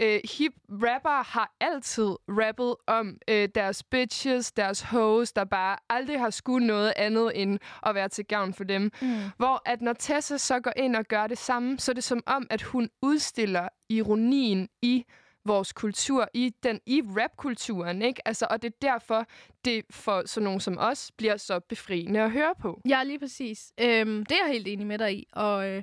øh, 0.00 0.20
hip 0.38 0.52
rapper 0.70 1.22
har 1.22 1.54
altid 1.60 2.16
rappet 2.28 2.74
om 2.86 3.18
øh, 3.28 3.48
deres 3.54 3.82
bitches, 3.82 4.52
deres 4.52 4.80
hoes, 4.80 5.32
der 5.32 5.44
bare 5.44 5.76
aldrig 5.88 6.20
har 6.20 6.30
skulle 6.30 6.66
noget 6.66 6.92
andet 6.96 7.32
end 7.34 7.58
at 7.86 7.94
være 7.94 8.08
til 8.08 8.24
gavn 8.24 8.54
for 8.54 8.64
dem. 8.64 8.82
Mm. 9.02 9.08
Hvor 9.36 9.62
at 9.64 9.82
når 9.82 9.92
Tessa 9.92 10.36
så 10.36 10.60
går 10.60 10.72
ind 10.76 10.96
og 10.96 11.04
gør 11.04 11.26
det 11.26 11.38
samme, 11.38 11.78
så 11.78 11.92
er 11.92 11.94
det 11.94 12.04
som 12.04 12.22
om, 12.26 12.46
at 12.50 12.62
hun 12.62 12.90
udstiller 13.02 13.68
ironien 13.88 14.68
i 14.82 15.04
vores 15.44 15.72
kultur, 15.72 16.28
i 16.34 16.54
den 16.62 16.80
i 16.86 17.02
rapkulturen, 17.06 18.02
ikke? 18.02 18.28
Altså, 18.28 18.46
og 18.50 18.62
det 18.62 18.68
er 18.68 18.76
derfor, 18.82 19.26
det 19.64 19.84
for 19.90 20.22
sådan 20.26 20.44
nogen 20.44 20.60
som 20.60 20.78
os 20.78 21.12
bliver 21.16 21.36
så 21.36 21.60
befriende 21.60 22.20
at 22.20 22.30
høre 22.30 22.54
på. 22.60 22.80
Ja, 22.88 23.02
lige 23.02 23.18
præcis. 23.18 23.72
Øhm, 23.80 24.26
det 24.26 24.32
er 24.32 24.44
jeg 24.44 24.52
helt 24.52 24.68
enig 24.68 24.86
med 24.86 24.98
dig 24.98 25.18
i, 25.18 25.26
og 25.32 25.68
øh, 25.68 25.82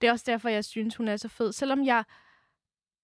det 0.00 0.08
er 0.08 0.12
også 0.12 0.24
derfor, 0.28 0.48
jeg 0.48 0.64
synes, 0.64 0.96
hun 0.96 1.08
er 1.08 1.16
så 1.16 1.28
fed. 1.28 1.52
Selvom 1.52 1.84
jeg, 1.84 2.04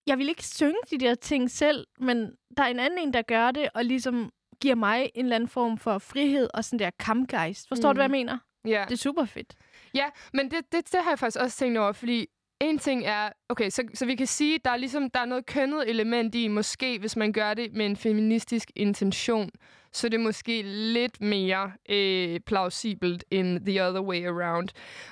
jeg 0.07 0.19
vil 0.19 0.29
ikke 0.29 0.45
synge 0.47 0.79
de 0.91 0.99
der 0.99 1.15
ting 1.15 1.51
selv, 1.51 1.87
men 2.01 2.33
der 2.57 2.63
er 2.63 2.67
en 2.69 2.79
anden 2.79 2.99
en, 2.99 3.13
der 3.13 3.23
gør 3.23 3.51
det, 3.51 3.69
og 3.75 3.85
ligesom 3.85 4.31
giver 4.61 4.75
mig 4.75 5.11
en 5.15 5.25
eller 5.25 5.37
anden 5.37 5.49
form 5.49 5.79
for 5.79 5.99
frihed 5.99 6.49
og 6.55 6.65
sådan 6.65 6.79
der 6.79 6.91
kampgejst. 6.99 7.69
Forstår 7.69 7.89
mm. 7.89 7.95
du, 7.95 7.99
hvad 7.99 8.05
jeg 8.05 8.11
mener? 8.11 8.39
Ja, 8.65 8.85
Det 8.89 8.93
er 8.95 8.99
super 8.99 9.25
fedt. 9.25 9.55
ja 9.95 10.07
men 10.33 10.51
det, 10.51 10.73
det, 10.73 10.93
det 10.93 11.01
har 11.03 11.11
jeg 11.11 11.19
faktisk 11.19 11.43
også 11.43 11.57
tænkt 11.57 11.79
over, 11.79 11.93
fordi 11.93 12.27
en 12.61 12.79
ting 12.79 13.05
er, 13.07 13.31
okay, 13.49 13.71
så, 13.71 13.83
så 13.95 14.07
vi 14.07 14.15
kan 14.15 14.27
sige, 14.27 14.59
der 14.65 14.71
er 14.71 14.77
ligesom, 14.77 15.11
der 15.11 15.21
er 15.21 15.25
noget 15.25 15.47
kønnet 15.47 15.91
element 15.91 16.35
i, 16.35 16.49
måske 16.49 16.99
hvis 16.99 17.17
man 17.17 17.33
gør 17.33 17.55
det 17.55 17.73
med 17.73 17.87
en 17.87 17.97
feministisk 17.97 18.71
intention, 18.77 19.51
så 19.93 20.07
er 20.07 20.09
det 20.09 20.21
måske 20.21 20.63
lidt 20.65 21.21
mere 21.21 21.73
øh, 21.89 22.41
plausibelt 22.41 23.25
end 23.31 23.67
the 23.67 23.89
other 23.89 24.01
way 24.01 24.27
around. 24.27 24.69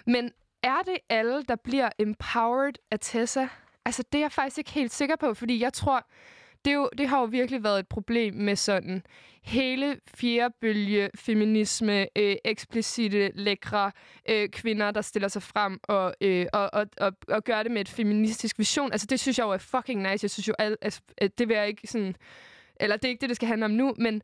Men 0.07 0.31
er 0.63 0.79
det 0.87 0.97
alle, 1.09 1.43
der 1.43 1.57
bliver 1.57 1.89
empowered 1.99 2.75
af 2.91 2.99
Tessa? 3.01 3.49
Altså, 3.89 4.03
det 4.13 4.19
er 4.19 4.23
jeg 4.23 4.33
faktisk 4.33 4.59
ikke 4.59 4.71
helt 4.71 4.93
sikker 4.93 5.17
på, 5.17 5.35
fordi 5.35 5.61
jeg 5.61 5.73
tror, 5.73 6.07
det, 6.65 6.71
er 6.71 6.75
jo, 6.75 6.91
det 6.99 7.09
har 7.09 7.21
jo 7.21 7.25
virkelig 7.25 7.63
været 7.63 7.79
et 7.79 7.89
problem 7.89 8.35
med 8.35 8.57
sådan 8.57 9.03
hele 9.43 10.01
fjerde 10.15 10.55
bølge 10.61 11.11
feminisme, 11.15 12.19
øh, 12.19 12.37
eksplicite, 12.45 13.33
lækre 13.35 13.93
øh, 14.29 14.49
kvinder, 14.49 14.91
der 14.91 15.01
stiller 15.01 15.29
sig 15.29 15.43
frem 15.43 15.81
og, 15.83 16.15
øh, 16.21 16.47
og, 16.53 16.71
og, 16.73 16.87
og, 16.97 17.13
og 17.29 17.45
gør 17.45 17.63
det 17.63 17.73
med 17.73 17.81
et 17.81 17.89
feministisk 17.89 18.59
vision. 18.59 18.93
Altså, 18.93 19.07
det 19.07 19.21
synes 19.21 19.39
jeg 19.39 19.45
jo 19.45 19.51
er 19.51 19.59
fucking 19.59 20.03
nice. 20.03 20.25
Jeg 20.25 20.31
synes 20.31 20.49
jo, 20.49 20.55
al, 20.59 20.77
altså, 20.83 21.01
at 21.19 21.39
det 21.39 21.49
vil 21.49 21.57
jeg 21.57 21.69
ikke 21.69 21.87
sådan... 21.87 22.15
Eller 22.81 22.97
det 22.97 23.05
er 23.05 23.09
ikke 23.09 23.21
det, 23.21 23.29
det 23.29 23.37
skal 23.37 23.49
handle 23.49 23.65
om 23.65 23.71
nu, 23.71 23.95
men 23.99 24.23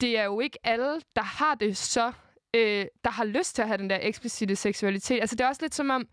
det 0.00 0.18
er 0.18 0.24
jo 0.24 0.40
ikke 0.40 0.58
alle, 0.64 1.00
der 1.16 1.22
har 1.22 1.54
det 1.54 1.76
så... 1.76 2.12
Øh, 2.54 2.86
der 3.04 3.10
har 3.10 3.24
lyst 3.24 3.54
til 3.54 3.62
at 3.62 3.68
have 3.68 3.78
den 3.78 3.90
der 3.90 3.98
eksplicite 4.02 4.56
seksualitet. 4.56 5.20
Altså, 5.20 5.36
det 5.36 5.44
er 5.44 5.48
også 5.48 5.62
lidt 5.62 5.74
som 5.74 5.90
om, 5.90 6.08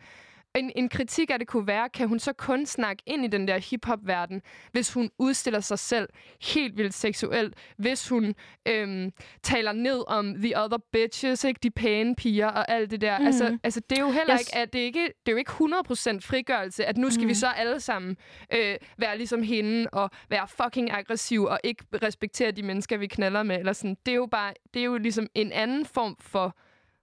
en, 0.56 0.72
en 0.76 0.90
kritik 0.90 1.30
af 1.30 1.40
det 1.40 1.48
kunne 1.48 1.68
være, 1.68 1.90
kan 1.90 2.08
hun 2.08 2.20
så 2.20 2.34
kun 2.34 2.66
snakke 2.66 3.04
ind 3.06 3.26
i 3.26 3.28
den 3.28 3.48
der 3.48 3.58
hip-hop-verden, 3.58 4.42
hvis 4.72 4.94
hun 4.94 5.10
udstiller 5.20 5.60
sig 5.60 5.80
selv 5.80 6.10
helt 6.42 6.78
vildt 6.78 6.94
seksuelt, 6.94 7.54
hvis 7.78 8.10
hun 8.10 8.36
øhm, 8.68 9.12
taler 9.44 9.72
ned 9.72 10.04
om 10.08 10.36
the 10.42 10.60
other 10.64 10.78
bitches, 10.92 11.44
ikke? 11.44 11.60
de 11.64 11.72
pæne 11.72 12.16
piger 12.16 12.48
og 12.48 12.72
alt 12.72 12.92
det 12.92 13.02
der. 13.02 13.20
Mm. 13.20 13.26
Altså, 13.26 13.58
altså, 13.64 13.82
det 13.90 13.98
er 13.98 14.02
jo 14.02 14.12
heller 14.12 14.34
Jeg 14.34 14.40
ikke, 14.42 14.56
at 14.56 14.74
det, 14.74 14.82
er 14.82 14.86
ikke, 14.86 15.04
det 15.26 15.28
er 15.28 15.32
jo 15.32 15.38
ikke 15.38 15.52
100% 15.52 16.20
frigørelse, 16.20 16.86
at 16.86 16.98
nu 16.98 17.10
skal 17.10 17.22
mm. 17.24 17.28
vi 17.28 17.32
Mhm. 17.32 17.36
så 17.36 17.48
alle 17.48 17.80
sammen 17.80 18.18
øh, 18.54 18.76
være 18.98 19.18
ligesom 19.18 19.44
hende 19.44 19.88
og 19.94 20.10
være 20.30 20.48
fucking 20.48 20.92
aggressiv 20.92 21.44
og 21.44 21.60
ikke 21.64 21.84
respektere 22.04 22.52
de 22.52 22.64
mennesker, 22.64 22.98
vi 22.98 23.08
knaller 23.08 23.44
med. 23.44 23.60
Eller 23.60 23.74
sådan. 23.74 23.98
Det 24.06 24.12
er 24.12 24.16
jo 24.16 24.26
bare, 24.32 24.54
det 24.74 24.80
er 24.80 24.84
jo 24.84 24.98
ligesom 24.98 25.28
en 25.36 25.52
anden 25.52 25.86
form 25.86 26.16
for 26.20 26.58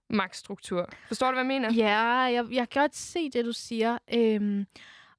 magtstruktur. 0.09 0.89
Forstår 1.07 1.27
du, 1.27 1.33
hvad 1.33 1.43
jeg 1.43 1.61
mener? 1.61 1.73
Ja, 1.73 2.03
jeg, 2.07 2.45
jeg 2.51 2.69
kan 2.69 2.81
godt 2.81 2.95
se 2.95 3.29
det, 3.29 3.45
du 3.45 3.53
siger. 3.53 3.97
Øhm, 4.13 4.65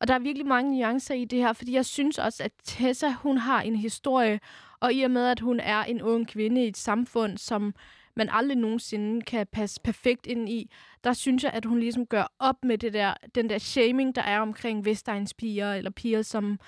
og 0.01 0.09
der 0.09 0.15
er 0.15 0.19
virkelig 0.19 0.47
mange 0.47 0.79
nuancer 0.79 1.15
i 1.15 1.25
det 1.25 1.39
her, 1.39 1.53
fordi 1.53 1.73
jeg 1.73 1.87
synes 1.87 2.19
også, 2.19 2.43
at 2.43 2.53
Tessa, 2.65 3.11
hun 3.11 3.39
har 3.39 3.63
en 3.63 3.77
historie, 3.77 4.41
og 4.81 4.93
i 4.93 5.03
og 5.03 5.11
med, 5.11 5.27
at 5.27 5.41
hun 5.41 5.61
er 5.61 5.85
en 5.85 6.03
ung 6.03 6.29
kvinde 6.29 6.65
i 6.65 6.69
et 6.69 6.77
samfund, 6.77 7.39
som 7.39 7.75
man 8.17 8.29
aldrig 8.33 8.59
nogensinde 8.59 9.23
kan 9.23 9.47
passe 9.47 9.81
perfekt 9.81 10.27
ind 10.27 10.49
i, 10.49 10.71
der 11.05 11.13
synes 11.13 11.45
jeg, 11.45 11.53
at 11.53 11.65
hun 11.65 11.81
ligesom 11.81 12.07
gør 12.07 12.33
op 12.39 12.65
med 12.65 12.79
det 12.79 12.93
der, 12.93 13.15
den 13.35 13.51
der 13.51 13.59
shaming, 13.59 14.15
der 14.15 14.23
er 14.23 14.41
omkring 14.41 14.85
Vestegns 14.85 15.35
piger, 15.35 15.75
eller 15.75 15.91
piger, 15.91 16.23
som 16.23 16.59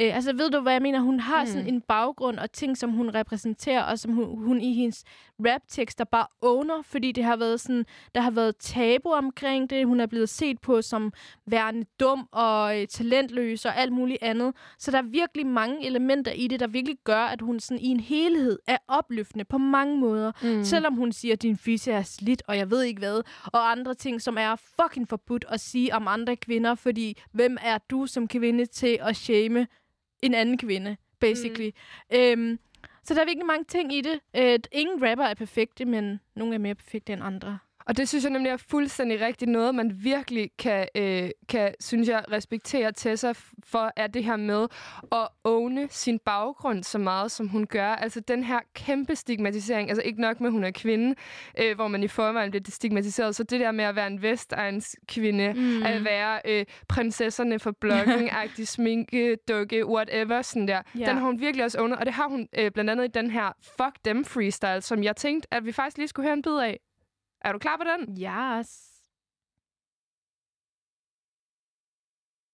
Øh, 0.00 0.14
altså, 0.16 0.32
ved 0.32 0.50
du, 0.50 0.60
hvad 0.60 0.72
jeg 0.72 0.82
mener? 0.82 1.00
Hun 1.00 1.20
har 1.20 1.40
Mm. 1.40 1.46
sådan 1.46 1.66
en 1.66 1.80
baggrund 1.80 2.38
og 2.38 2.52
ting, 2.52 2.76
som 2.78 2.90
hun 2.90 3.14
repræsenterer, 3.14 3.82
og 3.82 3.98
som 3.98 4.12
hun, 4.12 4.44
hun 4.44 4.60
i 4.60 4.74
hendes 4.74 5.04
rap-tekster 5.46 6.04
bare 6.04 6.26
owner, 6.42 6.82
fordi 6.82 7.12
det 7.12 7.24
har 7.24 7.36
været 7.36 7.60
sådan, 7.60 7.84
der 8.14 8.20
har 8.20 8.30
været 8.30 8.56
tabu 8.56 9.08
omkring 9.12 9.70
det. 9.70 9.86
Hun 9.86 10.00
er 10.00 10.06
blevet 10.06 10.28
set 10.28 10.60
på 10.60 10.82
som 10.82 11.12
værende 11.46 11.84
dum 12.00 12.28
og 12.32 12.80
øh, 12.80 12.86
talentløs 12.86 13.64
og 13.64 13.76
alt 13.76 13.92
muligt 13.92 14.18
andet. 14.22 14.54
Så 14.78 14.90
der 14.90 14.98
er 14.98 15.02
virkelig 15.02 15.46
mange 15.46 15.86
elementer 15.86 16.32
i 16.32 16.46
det, 16.46 16.60
der 16.60 16.66
virkelig 16.66 16.96
gør, 17.04 17.22
at 17.24 17.40
hun 17.40 17.60
sådan 17.60 17.80
i 17.80 17.86
en 17.88 18.00
helhed 18.00 18.58
er 18.66 18.78
opløftende 18.88 19.44
på 19.44 19.58
mange 19.58 19.98
måder. 19.98 20.32
Mm. 20.42 20.64
Selvom 20.64 20.94
hun 20.94 21.12
siger, 21.12 21.32
at 21.32 21.42
din 21.42 21.56
fisse 21.56 21.92
er 21.92 22.02
slidt, 22.02 22.42
og 22.48 22.56
jeg 22.56 22.70
ved 22.70 22.82
ikke 22.82 22.98
hvad, 22.98 23.22
og 23.46 23.70
andre 23.70 23.94
ting, 23.94 24.22
som 24.22 24.36
er 24.38 24.56
fucking 24.82 25.08
forbudt 25.08 25.44
at 25.48 25.60
sige 25.60 25.94
om 25.94 26.08
andre 26.08 26.36
kvinder, 26.36 26.74
fordi 26.74 27.18
hvem 27.32 27.56
er 27.62 27.78
du 27.78 28.06
som 28.06 28.28
kvinde 28.28 28.66
til 28.66 28.98
at 29.00 29.16
shame 29.16 29.66
en 30.22 30.34
anden 30.34 30.58
kvinde, 30.58 30.96
basically. 31.20 31.70
Mm. 32.10 32.16
Øhm, 32.16 32.58
så 33.04 33.14
der 33.14 33.20
er 33.20 33.24
virkelig 33.24 33.46
mange 33.46 33.64
ting 33.64 33.92
i 33.92 34.00
det. 34.00 34.20
Øh, 34.36 34.58
ingen 34.72 35.08
rapper 35.08 35.24
er 35.24 35.34
perfekte, 35.34 35.84
men 35.84 36.20
nogle 36.36 36.54
er 36.54 36.58
mere 36.58 36.74
perfekte 36.74 37.12
end 37.12 37.22
andre. 37.22 37.58
Og 37.90 37.96
det 37.96 38.08
synes 38.08 38.24
jeg 38.24 38.32
nemlig 38.32 38.50
er 38.50 38.56
fuldstændig 38.56 39.20
rigtigt 39.20 39.50
noget, 39.50 39.74
man 39.74 39.92
virkelig 39.94 40.50
kan, 40.58 40.88
øh, 40.94 41.30
kan 41.48 41.74
synes 41.80 42.08
jeg, 42.08 42.24
respektere 42.32 42.92
Tessa 42.92 43.32
for, 43.64 43.92
er 43.96 44.06
det 44.06 44.24
her 44.24 44.36
med 44.36 44.66
at 45.12 45.28
åne 45.44 45.88
sin 45.90 46.18
baggrund 46.18 46.82
så 46.82 46.98
meget, 46.98 47.30
som 47.30 47.48
hun 47.48 47.66
gør. 47.66 47.88
Altså 47.88 48.20
den 48.20 48.44
her 48.44 48.58
kæmpe 48.74 49.16
stigmatisering, 49.16 49.88
altså 49.88 50.02
ikke 50.02 50.20
nok 50.20 50.40
med, 50.40 50.48
at 50.48 50.52
hun 50.52 50.64
er 50.64 50.70
kvinde, 50.70 51.14
øh, 51.58 51.74
hvor 51.74 51.88
man 51.88 52.02
i 52.02 52.08
forvejen 52.08 52.50
bliver 52.50 52.64
stigmatiseret, 52.68 53.36
så 53.36 53.42
det 53.42 53.60
der 53.60 53.72
med 53.72 53.84
at 53.84 53.96
være 53.96 54.06
en 54.06 54.22
vestegns 54.22 54.96
kvinde, 55.08 55.52
mm. 55.52 55.82
at 55.82 56.04
være 56.04 56.40
øh, 56.44 56.66
prinsesserne 56.88 57.58
for 57.58 57.70
blogging, 57.80 58.30
agtig 58.42 58.68
sminke, 58.68 59.36
dukke, 59.48 59.86
whatever, 59.86 60.42
sådan 60.42 60.68
der. 60.68 60.82
Ja. 60.98 61.06
Den 61.06 61.16
har 61.16 61.24
hun 61.26 61.40
virkelig 61.40 61.64
også 61.64 61.80
ånet, 61.80 61.98
og 61.98 62.06
det 62.06 62.14
har 62.14 62.28
hun 62.28 62.48
øh, 62.58 62.70
blandt 62.70 62.90
andet 62.90 63.04
i 63.04 63.10
den 63.14 63.30
her 63.30 63.52
Fuck 63.62 64.04
Them 64.04 64.24
freestyle, 64.24 64.80
som 64.80 65.02
jeg 65.02 65.16
tænkte, 65.16 65.54
at 65.54 65.64
vi 65.66 65.72
faktisk 65.72 65.98
lige 65.98 66.08
skulle 66.08 66.26
høre 66.26 66.34
en 66.34 66.42
bid 66.42 66.56
af. 66.56 66.80
Er 67.40 67.52
du 67.52 67.58
klar 67.58 67.76
på 67.76 67.84
den? 67.84 68.00
Yes. 68.22 68.68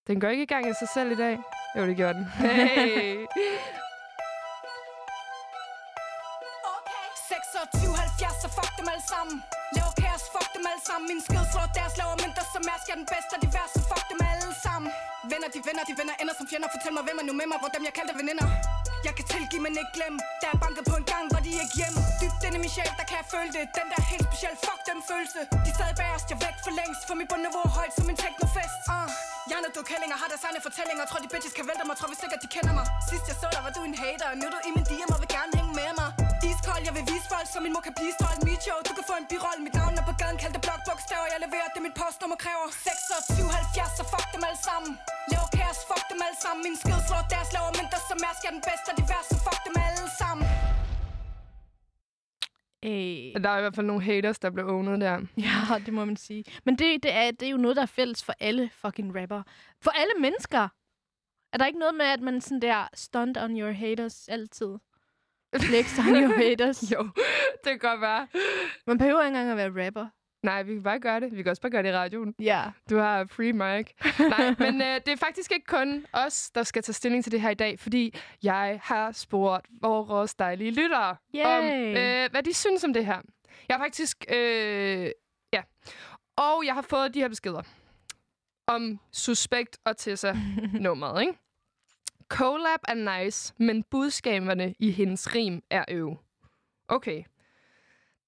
Den 0.06 0.20
går 0.20 0.28
ikke 0.28 0.42
i 0.42 0.46
gang 0.46 0.66
af 0.66 0.74
sig 0.74 0.88
selv 0.88 1.10
i 1.12 1.14
dag. 1.14 1.38
Jo, 1.76 1.86
det 1.86 1.96
gjorde 1.96 2.14
den. 2.14 2.24
Hey. 2.24 3.26
26, 7.28 7.96
70, 7.96 8.42
så 8.42 8.48
fuck 8.56 8.72
dem 8.78 8.86
alle 8.92 9.04
sammen 9.12 9.36
Laver 9.76 9.94
kaos, 10.02 10.24
fuck 10.34 10.48
dem 10.56 10.64
alle 10.70 10.82
sammen 10.88 11.06
Min 11.12 11.20
skid 11.26 11.44
slår 11.52 11.66
deres 11.78 11.94
laver 12.00 12.16
mønter 12.22 12.44
Som 12.54 12.62
er 12.72 12.78
skal 12.84 12.94
den 13.00 13.06
bedste 13.14 13.32
af 13.36 13.40
de 13.44 13.48
værste 13.56 13.80
Fuck 13.90 14.04
dem 14.12 14.20
alle 14.30 14.50
sammen 14.64 14.90
Venner, 15.30 15.48
de 15.54 15.60
venner, 15.68 15.84
de 15.90 15.94
venner 16.00 16.14
Ender 16.22 16.34
som 16.38 16.46
fjender 16.50 16.68
Fortæl 16.74 16.92
mig, 16.96 17.04
hvem 17.06 17.16
er 17.20 17.24
nu 17.28 17.32
med 17.40 17.46
mig 17.52 17.58
Hvor 17.62 17.70
dem 17.76 17.82
jeg 17.88 17.94
kaldte 17.98 18.14
veninder 18.20 18.46
jeg 19.06 19.12
kan 19.18 19.26
tilgive, 19.34 19.62
men 19.66 19.72
ikke 19.82 19.94
glemme. 19.98 20.18
Der 20.42 20.48
er 20.54 20.58
banket 20.64 20.84
på 20.90 20.94
en 21.00 21.06
gang, 21.12 21.24
hvor 21.30 21.40
de 21.46 21.50
ikke 21.62 21.76
hjemme. 21.80 22.00
Dybt 22.20 22.40
inde 22.46 22.56
i 22.58 22.62
min 22.64 22.72
sjæl, 22.76 22.92
der 23.00 23.06
kan 23.10 23.16
jeg 23.22 23.28
føle 23.34 23.50
det. 23.56 23.64
Den 23.78 23.86
der 23.92 24.00
helt 24.12 24.24
speciel, 24.28 24.54
fuck 24.66 24.80
den 24.90 24.98
følelse. 25.10 25.40
De 25.66 25.70
sad 25.78 25.90
bagerst, 26.00 26.26
jeg 26.32 26.38
væk 26.46 26.56
for 26.66 26.72
længst. 26.80 27.00
For 27.08 27.14
mit 27.20 27.28
bundniveau 27.32 27.62
er 27.68 27.72
højt 27.80 27.92
som 27.98 28.06
en 28.12 28.18
teknofest 28.24 28.78
uh. 28.96 29.08
Hjernedød 29.50 29.84
kællinger 29.90 30.16
har 30.22 30.28
deres 30.32 30.44
egne 30.48 30.60
fortællinger. 30.66 31.02
Tror 31.10 31.20
de 31.24 31.28
bitches 31.34 31.54
kan 31.58 31.64
vælte 31.70 31.84
mig, 31.88 31.96
tror 31.98 32.08
vi 32.12 32.16
sikkert 32.22 32.40
de 32.44 32.48
kender 32.56 32.72
mig. 32.78 32.86
Sidst 33.10 33.24
jeg 33.30 33.36
så 33.42 33.48
dig, 33.54 33.62
var 33.66 33.72
du 33.76 33.80
en 33.90 33.96
hater. 34.02 34.28
Nu 34.40 34.44
er 34.48 34.52
du 34.56 34.60
i 34.68 34.70
min 34.76 34.84
DM 34.90 35.10
og 35.14 35.18
vil 35.22 35.30
gerne 35.36 35.52
hænge 35.58 35.72
med 35.80 35.90
mig. 36.00 36.10
Iskold, 36.66 36.84
jeg 36.88 36.94
vil 36.98 37.06
vise 37.12 37.26
folk, 37.34 37.46
så 37.54 37.58
min 37.66 37.72
mor 37.74 37.82
kan 37.88 37.94
blive 37.98 38.14
stolt 38.18 38.40
Mit 38.48 38.60
show, 38.66 38.78
du 38.88 38.92
kan 38.98 39.04
få 39.10 39.14
en 39.22 39.26
birolle 39.32 39.60
Mit 39.66 39.74
navn 39.80 39.94
er 40.00 40.04
på 40.10 40.14
gaden, 40.20 40.38
kald 40.42 40.52
det 40.56 40.62
blokbogstaver 40.66 41.26
Jeg 41.32 41.38
leverer 41.46 41.68
det, 41.74 41.80
mit 41.86 41.96
postnummer 42.00 42.38
kræver 42.44 42.66
26, 42.70 43.48
70, 43.60 43.98
så 43.98 44.04
fuck 44.12 44.26
dem 44.34 44.42
alle 44.48 44.60
sammen 44.68 44.90
Laver 45.32 45.50
kaos, 45.58 45.78
fuck 45.90 46.04
dem 46.10 46.20
alle 46.26 46.38
sammen 46.44 46.60
Min 46.66 46.76
skid 46.82 47.00
slår 47.08 47.22
deres 47.34 47.50
laver 47.56 47.70
mønter 47.78 48.00
Som 48.10 48.18
er 48.28 48.32
skal 48.38 48.50
den 48.56 48.62
bedste 48.68 48.86
af 48.92 48.96
de 49.00 49.04
værste 49.12 49.34
Fuck 49.46 49.60
dem 49.66 49.74
alle 49.86 50.06
sammen 50.20 50.44
Øh, 52.88 53.42
Der 53.44 53.50
er 53.54 53.58
i 53.60 53.64
hvert 53.64 53.76
fald 53.78 53.90
nogle 53.90 54.02
haters, 54.08 54.38
der 54.44 54.50
blev 54.50 54.64
ownet 54.74 55.00
der. 55.06 55.16
ja, 55.46 55.78
det 55.86 55.92
må 55.98 56.02
man 56.10 56.16
sige. 56.26 56.44
Men 56.66 56.72
det, 56.80 57.02
det, 57.02 57.12
er, 57.20 57.30
det 57.38 57.46
er 57.46 57.54
jo 57.56 57.62
noget, 57.64 57.76
der 57.76 57.82
er 57.88 57.94
fælles 58.00 58.20
for 58.24 58.34
alle 58.40 58.64
fucking 58.82 59.08
rapper. 59.20 59.42
For 59.84 59.90
alle 60.00 60.14
mennesker. 60.20 60.64
Er 61.52 61.58
der 61.58 61.66
ikke 61.66 61.78
noget 61.84 61.94
med, 61.94 62.06
at 62.06 62.20
man 62.20 62.40
sådan 62.40 62.62
der 62.62 62.88
stunt 62.94 63.36
on 63.38 63.60
your 63.60 63.72
haters 63.72 64.28
altid? 64.28 64.72
Flex 65.60 65.98
on 65.98 66.06
your 66.22 66.34
haters. 66.36 66.82
Jo, 66.92 67.02
det 67.64 67.64
kan 67.64 67.78
godt 67.78 68.00
være. 68.00 68.28
Man 68.86 68.98
behøver 68.98 69.20
ikke 69.22 69.38
engang 69.38 69.50
at 69.50 69.56
være 69.74 69.86
rapper. 69.86 70.06
Nej, 70.42 70.62
vi 70.62 70.72
kan 70.74 70.82
bare 70.82 71.00
gøre 71.00 71.20
det. 71.20 71.36
Vi 71.36 71.42
kan 71.42 71.50
også 71.50 71.62
bare 71.62 71.70
gøre 71.70 71.82
det 71.82 71.88
i 71.88 71.92
radioen. 71.92 72.34
Ja. 72.38 72.62
Du 72.90 72.96
har 72.98 73.24
free 73.30 73.52
mic. 73.52 73.86
Nej, 74.38 74.54
men 74.58 74.82
øh, 74.82 74.94
det 75.06 75.08
er 75.08 75.16
faktisk 75.16 75.52
ikke 75.52 75.66
kun 75.66 76.06
os, 76.12 76.50
der 76.50 76.62
skal 76.62 76.82
tage 76.82 76.92
stilling 76.94 77.24
til 77.24 77.32
det 77.32 77.40
her 77.40 77.50
i 77.50 77.54
dag, 77.54 77.78
fordi 77.80 78.14
jeg 78.42 78.80
har 78.82 79.12
spurgt 79.12 79.66
vores 79.80 80.34
dejlige 80.34 80.70
lyttere 80.70 81.16
om, 81.44 81.64
øh, 81.64 82.30
hvad 82.30 82.42
de 82.42 82.54
synes 82.54 82.84
om 82.84 82.92
det 82.92 83.06
her. 83.06 83.20
Jeg 83.68 83.76
har 83.76 83.84
faktisk... 83.84 84.24
Øh, 84.28 85.10
ja. 85.52 85.62
Og 86.36 86.62
jeg 86.66 86.74
har 86.74 86.82
fået 86.82 87.14
de 87.14 87.20
her 87.20 87.28
beskeder 87.28 87.62
om 88.66 88.98
Suspekt 89.12 89.78
og 89.84 89.96
Tessa-nummeret, 89.96 91.20
ikke? 91.20 91.32
Collab 92.28 92.80
er 92.88 93.24
nice, 93.24 93.54
men 93.58 93.82
budskaberne 93.82 94.74
i 94.78 94.90
hendes 94.90 95.34
rim 95.34 95.62
er 95.70 95.84
øv. 95.88 96.16
Okay. 96.88 97.24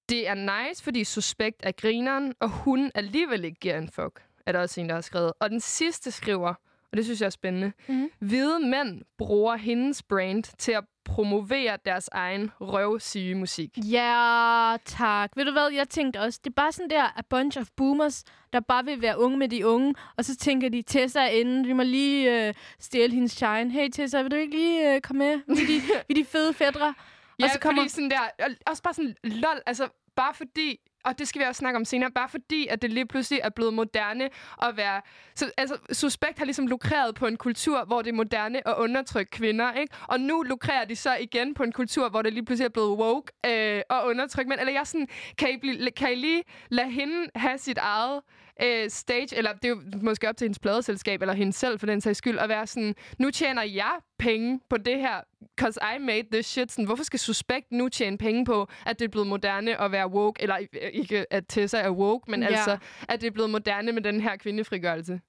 Det 0.09 0.27
er 0.27 0.67
nice, 0.67 0.83
fordi 0.83 1.03
Suspekt 1.03 1.59
er 1.63 1.71
grineren, 1.71 2.33
og 2.39 2.49
hun 2.49 2.91
alligevel 2.95 3.45
ikke 3.45 3.59
giver 3.59 3.77
en 3.77 3.89
fuck, 3.89 4.23
er 4.45 4.51
der 4.51 4.59
også 4.59 4.81
en, 4.81 4.89
der 4.89 4.95
har 4.95 5.01
skrevet. 5.01 5.33
Og 5.39 5.49
den 5.49 5.59
sidste 5.59 6.11
skriver, 6.11 6.53
og 6.91 6.97
det 6.97 7.05
synes 7.05 7.19
jeg 7.21 7.25
er 7.25 7.29
spændende, 7.29 7.71
Mhm. 7.87 8.09
hvide 8.19 8.59
mænd 8.59 9.01
bruger 9.17 9.55
hendes 9.55 10.03
brand 10.03 10.43
til 10.57 10.71
at 10.71 10.83
promovere 11.05 11.77
deres 11.85 12.09
egen 12.11 12.51
røvsyge 12.61 13.35
musik. 13.35 13.77
Ja, 13.91 14.75
tak. 14.85 15.31
Ved 15.35 15.45
du 15.45 15.51
hvad, 15.51 15.71
jeg 15.71 15.89
tænkte 15.89 16.17
også, 16.21 16.39
det 16.43 16.49
er 16.49 16.53
bare 16.55 16.71
sådan 16.71 16.89
der 16.89 17.03
a 17.03 17.21
bunch 17.29 17.59
of 17.59 17.67
boomers, 17.77 18.23
der 18.53 18.59
bare 18.59 18.85
vil 18.85 19.01
være 19.01 19.19
unge 19.19 19.37
med 19.37 19.49
de 19.49 19.67
unge, 19.67 19.95
og 20.17 20.25
så 20.25 20.35
tænker 20.37 20.69
de, 20.69 20.81
Tessa 20.81 21.19
er 21.21 21.27
inde, 21.29 21.65
vi 21.67 21.73
må 21.73 21.83
lige 21.83 22.47
øh, 22.47 22.53
stjæle 22.79 23.13
hendes 23.13 23.31
shine. 23.31 23.71
Hey 23.71 23.89
Tessa, 23.93 24.21
vil 24.21 24.31
du 24.31 24.35
ikke 24.35 24.55
lige 24.57 24.95
øh, 24.95 25.01
komme 25.01 25.25
med? 25.25 25.55
Vi 25.55 25.61
de, 25.73 25.81
vi 26.07 26.13
de 26.13 26.25
fede 26.25 26.53
fædre. 26.53 26.93
Ja, 27.39 27.43
og 27.45 27.49
så 27.53 27.59
kommer... 27.59 27.81
fordi 27.81 27.89
sådan 27.89 28.09
der, 28.09 28.19
og 28.45 28.51
også 28.67 28.83
bare 28.83 28.93
sådan, 28.93 29.15
lol, 29.23 29.61
altså 29.65 29.87
bare 30.15 30.33
fordi, 30.33 30.77
og 31.09 31.19
det 31.19 31.27
skal 31.27 31.41
vi 31.41 31.45
også 31.45 31.59
snakke 31.59 31.77
om 31.77 31.85
senere, 31.85 32.11
bare 32.11 32.29
fordi, 32.29 32.67
at 32.67 32.81
det 32.81 32.93
lige 32.93 33.05
pludselig 33.05 33.39
er 33.43 33.49
blevet 33.49 33.73
moderne 33.73 34.29
at 34.63 34.77
være... 34.77 35.01
Så, 35.35 35.51
altså, 35.57 35.77
Suspekt 35.91 36.37
har 36.37 36.45
ligesom 36.45 36.67
lukreret 36.67 37.15
på 37.15 37.27
en 37.27 37.37
kultur, 37.37 37.85
hvor 37.85 38.01
det 38.01 38.09
er 38.09 38.15
moderne 38.15 38.67
at 38.67 38.75
undertrykke 38.77 39.31
kvinder, 39.31 39.73
ikke? 39.73 39.95
Og 40.07 40.19
nu 40.19 40.41
lukrerer 40.41 40.85
de 40.85 40.95
så 40.95 41.15
igen 41.15 41.53
på 41.53 41.63
en 41.63 41.71
kultur, 41.71 42.09
hvor 42.09 42.21
det 42.21 42.33
lige 42.33 42.45
pludselig 42.45 42.65
er 42.65 42.69
blevet 42.69 42.99
woke 42.99 43.31
øh, 43.45 43.81
og 43.89 44.05
undertrykke 44.05 44.49
mænd. 44.49 44.59
Eller 44.59 44.73
jeg 44.73 44.87
sådan, 44.87 45.07
kan 45.37 45.49
I, 45.49 45.57
blive, 45.57 45.91
kan 45.91 46.11
I 46.11 46.15
lige 46.15 46.43
lade 46.69 46.91
hende 46.91 47.29
have 47.35 47.57
sit 47.57 47.77
eget 47.77 48.21
øh, 48.63 48.89
stage, 48.89 49.35
eller 49.37 49.53
det 49.53 49.65
er 49.65 49.69
jo 49.69 49.81
måske 50.01 50.29
op 50.29 50.37
til 50.37 50.45
hendes 50.45 50.59
pladeselskab, 50.59 51.21
eller 51.21 51.33
hende 51.33 51.53
selv 51.53 51.79
for 51.79 51.85
den 51.85 52.01
sags 52.01 52.17
skyld, 52.17 52.39
at 52.39 52.49
være 52.49 52.67
sådan, 52.67 52.95
nu 53.17 53.31
tjener 53.31 53.63
jeg 53.63 53.93
penge 54.19 54.59
på 54.69 54.77
det 54.77 54.99
her, 54.99 55.21
cause 55.59 55.79
I 55.95 55.99
made 55.99 56.23
this 56.31 56.45
shit. 56.45 56.71
Sådan, 56.71 56.85
hvorfor 56.85 57.03
skal 57.03 57.19
Suspekt 57.19 57.71
nu 57.71 57.89
tjene 57.89 58.17
penge 58.17 58.45
på, 58.45 58.67
at 58.85 58.99
det 58.99 59.05
er 59.05 59.09
blevet 59.09 59.27
moderne 59.27 59.81
at 59.81 59.91
være 59.91 60.07
woke, 60.07 60.41
eller 60.41 60.55
øh, 60.81 60.89
ikke 60.93 61.33
at 61.33 61.43
Tessa 61.49 61.77
er 61.77 61.91
woke, 61.91 62.31
men 62.31 62.41
Ja. 62.43 62.47
altså, 62.47 62.77
at 63.09 63.21
det 63.21 63.27
er 63.27 63.31
blevet 63.31 63.49
moderne 63.49 63.91
med 63.91 64.01
den 64.01 64.21
her 64.21 64.35
kvindefrigørelse. 64.35 65.19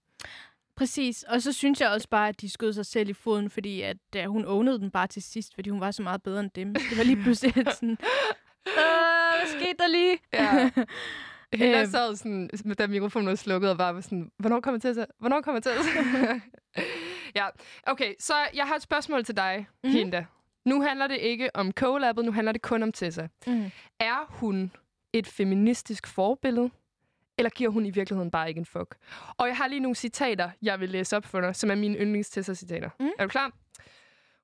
Præcis. 0.76 1.22
Og 1.22 1.42
så 1.42 1.52
synes 1.52 1.80
jeg 1.80 1.88
også 1.90 2.08
bare, 2.08 2.28
at 2.28 2.40
de 2.40 2.50
skød 2.50 2.72
sig 2.72 2.86
selv 2.86 3.08
i 3.08 3.12
foden, 3.12 3.50
fordi 3.50 3.80
at, 3.82 3.96
uh, 4.18 4.24
hun 4.24 4.44
ownede 4.44 4.78
den 4.78 4.90
bare 4.90 5.06
til 5.06 5.22
sidst, 5.22 5.54
fordi 5.54 5.70
hun 5.70 5.80
var 5.80 5.90
så 5.90 6.02
meget 6.02 6.22
bedre 6.22 6.40
end 6.40 6.50
dem. 6.54 6.74
Det 6.74 6.98
var 6.98 7.04
lige 7.04 7.22
pludselig 7.22 7.54
sådan... 7.54 7.96
Øh, 8.66 8.74
hvad 9.38 9.60
skete 9.60 9.74
der 9.78 9.86
lige? 9.86 10.18
Ja. 10.32 10.70
Hende 11.54 11.78
Øhm. 11.78 11.90
sad 11.90 12.16
sådan, 12.16 12.50
da 12.78 12.86
mikrofonen 12.86 13.28
var 13.28 13.34
slukket, 13.34 13.70
og 13.70 13.78
bare 13.78 13.94
var 13.94 14.00
sådan, 14.00 14.30
hvornår 14.38 14.60
kommer 14.60 14.80
Tessa? 14.80 15.04
Hvornår 15.18 15.40
kommer 15.40 15.60
Tessa? 15.60 15.88
ja, 17.36 17.46
okay, 17.86 18.14
så 18.18 18.34
jeg 18.54 18.66
har 18.66 18.74
et 18.76 18.82
spørgsmål 18.82 19.24
til 19.24 19.36
dig, 19.36 19.56
Mhm. 19.58 19.66
mm-hmm. 19.84 19.98
Hinda. 19.98 20.24
Nu 20.64 20.82
handler 20.82 21.06
det 21.06 21.16
ikke 21.18 21.50
om 21.56 21.72
collabet, 21.72 22.24
nu 22.24 22.32
handler 22.32 22.52
det 22.52 22.62
kun 22.62 22.82
om 22.82 22.92
Tessa. 22.92 23.28
Mm. 23.46 23.70
Er 24.00 24.26
hun 24.28 24.72
et 25.12 25.26
feministisk 25.26 26.06
forbillede? 26.06 26.70
Eller 27.38 27.50
giver 27.50 27.70
hun 27.70 27.86
i 27.86 27.90
virkeligheden 27.90 28.30
bare 28.30 28.48
ikke 28.48 28.58
en 28.58 28.66
fuck? 28.66 28.94
Og 29.36 29.48
jeg 29.48 29.56
har 29.56 29.66
lige 29.68 29.80
nogle 29.80 29.94
citater, 29.94 30.50
jeg 30.62 30.80
vil 30.80 30.88
læse 30.88 31.16
op 31.16 31.24
for 31.24 31.40
dig, 31.40 31.56
som 31.56 31.70
er 31.70 31.74
mine 31.74 31.98
yndlingstessa-citater. 31.98 32.90
Mm. 33.00 33.04
Mm. 33.06 33.10
Er 33.18 33.22
du 33.24 33.28
klar? 33.28 33.52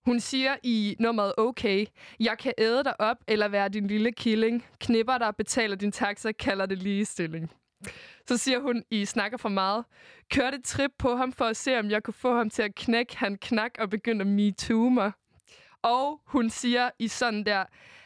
Hun 0.06 0.20
siger 0.20 0.56
i 0.62 0.96
nummeret 0.98 1.32
Okay, 1.38 1.86
jeg 2.20 2.38
kan 2.38 2.52
æde 2.58 2.84
dig 2.84 3.00
op 3.00 3.16
eller 3.28 3.48
være 3.48 3.68
din 3.68 3.86
lille 3.86 4.12
killing. 4.12 4.64
Knipper 4.80 5.18
dig, 5.18 5.36
betaler 5.36 5.76
din 5.76 5.92
taxa, 5.92 6.32
kalder 6.32 6.66
det 6.66 6.78
ligestilling. 6.78 7.50
Så 8.28 8.36
siger 8.36 8.58
hun 8.58 8.82
i 8.90 9.04
Snakker 9.04 9.38
for 9.38 9.48
meget, 9.48 9.84
kørte 10.30 10.56
et 10.56 10.64
trip 10.64 10.90
på 10.98 11.16
ham 11.16 11.32
for 11.32 11.44
at 11.44 11.56
se, 11.56 11.78
om 11.78 11.90
jeg 11.90 12.02
kunne 12.02 12.14
få 12.14 12.36
ham 12.36 12.50
til 12.50 12.62
at 12.62 12.74
knække 12.74 13.16
han 13.16 13.36
knak 13.36 13.70
og 13.78 13.90
begynde 13.90 14.20
at 14.20 14.26
metoo 14.26 14.88
mig. 14.88 15.12
Og 15.82 16.20
hun 16.26 16.50
siger 16.50 16.90
i 16.98 17.08
sådan 17.08 17.46
der, 17.46 17.64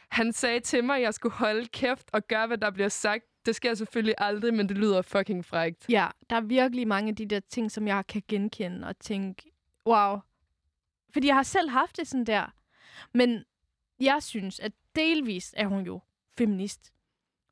han 0.09 0.33
sagde 0.33 0.59
til 0.59 0.83
mig, 0.83 0.95
at 0.95 1.01
jeg 1.01 1.13
skulle 1.13 1.33
holde 1.33 1.67
kæft 1.67 2.09
og 2.13 2.27
gøre, 2.27 2.47
hvad 2.47 2.57
der 2.57 2.71
bliver 2.71 2.89
sagt. 2.89 3.23
Det 3.45 3.55
sker 3.55 3.73
selvfølgelig 3.73 4.15
aldrig, 4.17 4.53
men 4.53 4.69
det 4.69 4.77
lyder 4.77 5.01
fucking 5.01 5.45
frægt. 5.45 5.85
Ja, 5.89 6.07
der 6.29 6.35
er 6.35 6.41
virkelig 6.41 6.87
mange 6.87 7.09
af 7.09 7.15
de 7.15 7.25
der 7.25 7.39
ting, 7.39 7.71
som 7.71 7.87
jeg 7.87 8.07
kan 8.07 8.21
genkende 8.27 8.87
og 8.87 8.99
tænke, 8.99 9.51
wow, 9.87 10.17
fordi 11.13 11.27
jeg 11.27 11.35
har 11.35 11.43
selv 11.43 11.69
haft 11.69 11.97
det 11.97 12.07
sådan 12.07 12.25
der. 12.25 12.53
Men 13.13 13.43
jeg 13.99 14.23
synes, 14.23 14.59
at 14.59 14.71
delvis 14.95 15.53
er 15.57 15.67
hun 15.67 15.85
jo 15.85 16.01
feminist. 16.37 16.93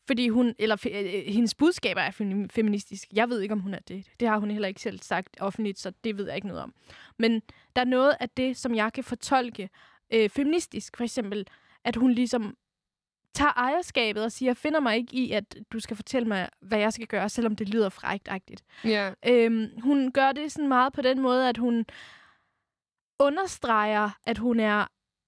Fordi 0.07 0.29
hun, 0.29 0.55
eller 0.59 0.75
fe, 0.75 0.89
øh, 0.89 1.33
hendes 1.33 1.55
budskaber 1.55 2.01
er 2.01 2.11
femi- 2.11 2.47
feministisk. 2.49 3.07
Jeg 3.13 3.29
ved 3.29 3.41
ikke, 3.41 3.53
om 3.53 3.59
hun 3.59 3.73
er 3.73 3.79
det. 3.79 4.05
Det 4.19 4.27
har 4.27 4.37
hun 4.37 4.51
heller 4.51 4.67
ikke 4.67 4.81
selv 4.81 4.99
sagt 4.99 5.37
offentligt, 5.39 5.79
så 5.79 5.91
det 6.03 6.17
ved 6.17 6.25
jeg 6.25 6.35
ikke 6.35 6.47
noget 6.47 6.63
om. 6.63 6.73
Men 7.17 7.41
der 7.75 7.81
er 7.81 7.85
noget 7.85 8.15
af 8.19 8.29
det, 8.29 8.57
som 8.57 8.75
jeg 8.75 8.93
kan 8.93 9.03
fortolke 9.03 9.69
øh, 10.13 10.29
feministisk. 10.29 10.97
For 10.97 11.03
eksempel, 11.03 11.47
at 11.83 11.95
hun 11.95 12.11
ligesom 12.11 12.57
tager 13.33 13.51
ejerskabet 13.55 14.23
og 14.23 14.31
siger, 14.31 14.49
jeg 14.49 14.57
finder 14.57 14.79
mig 14.79 14.95
ikke 14.97 15.13
i, 15.17 15.31
at 15.31 15.55
du 15.71 15.79
skal 15.79 15.95
fortælle 15.95 16.27
mig, 16.27 16.49
hvad 16.61 16.79
jeg 16.79 16.93
skal 16.93 17.07
gøre, 17.07 17.29
selvom 17.29 17.55
det 17.55 17.69
lyder 17.69 17.89
frægtagtigt. 17.89 18.63
Ja. 18.83 19.11
Øhm, 19.27 19.67
hun 19.83 20.11
gør 20.11 20.31
det 20.31 20.51
sådan 20.51 20.67
meget 20.67 20.93
på 20.93 21.01
den 21.01 21.19
måde, 21.21 21.49
at 21.49 21.57
hun 21.57 21.85
understreger, 23.19 24.09
at 24.25 24.37
hun 24.37 24.59
er 24.59 24.85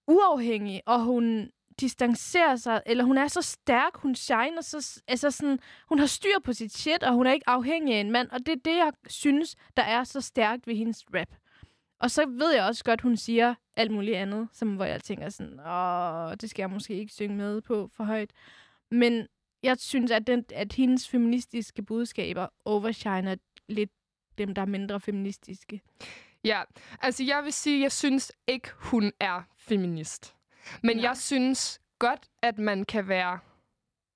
uafhængig, 0.08 0.82
og 0.86 1.04
hun 1.04 1.52
distancerer 1.80 2.56
sig, 2.56 2.82
eller 2.86 3.04
hun 3.04 3.18
er 3.18 3.28
så 3.28 3.42
stærk, 3.42 3.96
hun 3.96 4.16
shiner, 4.16 4.62
så, 4.62 5.02
altså 5.08 5.32
sådan, 5.32 5.60
hun 5.90 6.00
har 6.00 6.06
styr 6.06 6.40
på 6.44 6.54
sit 6.54 6.74
shit, 6.74 7.04
og 7.04 7.14
hun 7.14 7.28
er 7.28 7.32
ikke 7.32 7.50
afhængig 7.50 7.96
af 7.96 8.00
en 8.00 8.12
mand, 8.12 8.30
og 8.30 8.40
det 8.46 8.52
er 8.52 8.60
det, 8.66 8.78
jeg 8.78 8.92
synes, 9.08 9.56
der 9.78 9.84
er 9.84 10.04
så 10.04 10.22
stærkt 10.22 10.68
ved 10.68 10.76
hendes 10.76 11.06
rap. 11.16 11.28
Og 12.00 12.12
så 12.12 12.26
ved 12.26 12.54
jeg 12.54 12.66
også 12.66 12.84
godt, 12.84 13.02
hun 13.02 13.18
siger 13.18 13.56
alt 13.78 13.92
muligt 13.92 14.18
andet, 14.18 14.48
som 14.54 14.76
hvor 14.76 14.86
jeg 14.86 15.04
tænker 15.04 15.30
sådan, 15.30 15.60
åh, 15.60 16.36
det 16.42 16.50
skal 16.50 16.64
jeg 16.64 16.70
måske 16.70 16.94
ikke 16.94 17.14
synge 17.14 17.36
med 17.36 17.62
på 17.62 17.90
for 17.94 18.04
højt. 18.04 18.32
Men 18.92 19.28
jeg 19.64 19.78
synes, 19.78 20.12
at, 20.12 20.28
den, 20.28 20.46
at 20.54 20.74
hendes 20.74 21.10
feministiske 21.10 21.84
budskaber 21.84 22.48
overshiner 22.66 23.36
lidt 23.68 23.92
dem, 24.38 24.54
der 24.54 24.62
er 24.62 24.66
mindre 24.66 25.00
feministiske. 25.00 25.82
Ja, 26.44 26.62
altså 27.02 27.24
jeg 27.24 27.44
vil 27.44 27.54
sige, 27.54 27.82
jeg 27.82 27.92
synes 27.92 28.32
ikke, 28.48 28.70
hun 28.78 29.12
er 29.20 29.42
feminist. 29.58 30.36
Men 30.84 30.98
Nej. 30.98 31.06
jeg 31.06 31.18
synes 31.18 31.82
godt, 32.00 32.20
at 32.42 32.58
man 32.58 32.86
kan 32.86 33.08
være 33.08 33.40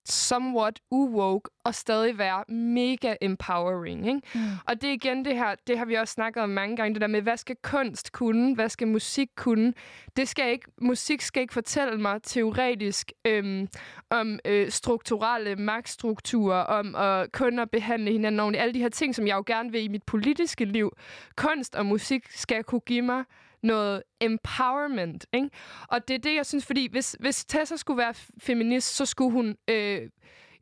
somewhat 0.06 0.80
uwoke 0.92 1.50
og 1.64 1.76
stadig 1.76 2.18
være 2.18 2.44
mega 2.54 3.16
empowering. 3.22 4.08
Ikke? 4.08 4.22
Mm. 4.36 4.42
Og 4.68 4.82
det 4.82 4.90
er 4.90 4.94
igen 4.94 5.26
det 5.26 5.36
her, 5.36 5.56
det 5.68 5.78
har 5.78 5.86
vi 5.86 5.94
også 5.94 6.12
snakket 6.12 6.44
om 6.44 6.50
mange 6.50 6.76
gange, 6.76 6.94
det 6.94 7.02
der 7.02 7.08
med, 7.08 7.22
hvad 7.22 7.38
skal 7.38 7.56
kunst 7.64 8.12
kunne? 8.12 8.56
Hvad 8.56 8.70
skal 8.70 8.88
musik 8.88 9.30
kunne? 9.36 9.74
Det 10.18 10.28
skal 10.28 10.52
ikke, 10.52 10.66
musik 10.82 11.22
skal 11.22 11.42
ikke 11.42 11.54
fortælle 11.54 12.02
mig 12.02 12.24
teoretisk 12.24 13.12
øhm, 13.26 13.68
om 14.10 14.40
øh, 14.46 14.72
strukturelle 14.72 15.56
magtstrukturer, 15.56 16.60
om 16.60 16.96
at 16.96 17.32
kun 17.32 17.60
at 17.60 17.72
behandle 17.72 18.12
hinanden 18.12 18.40
ordentligt. 18.40 18.62
Alle 18.62 18.74
de 18.74 18.80
her 18.80 18.90
ting, 18.90 19.16
som 19.16 19.28
jeg 19.28 19.36
jo 19.36 19.44
gerne 19.46 19.72
vil 19.72 19.84
i 19.84 19.88
mit 19.88 20.04
politiske 20.04 20.66
liv. 20.66 20.92
Kunst 21.36 21.76
og 21.76 21.86
musik 21.86 22.26
skal 22.30 22.64
kunne 22.64 22.82
give 22.82 23.02
mig 23.02 23.24
noget 23.64 24.04
empowerment, 24.22 25.26
ikke? 25.34 25.50
Og 25.88 26.08
det 26.08 26.14
er 26.14 26.20
det, 26.20 26.36
jeg 26.36 26.46
synes, 26.46 26.66
fordi 26.66 26.88
hvis, 26.92 27.16
hvis 27.20 27.46
Tessa 27.46 27.76
skulle 27.78 27.98
være 27.98 28.14
feminist, 28.38 28.96
så 28.96 29.06
skulle 29.06 29.32
hun... 29.32 29.58
Øh, 29.68 30.10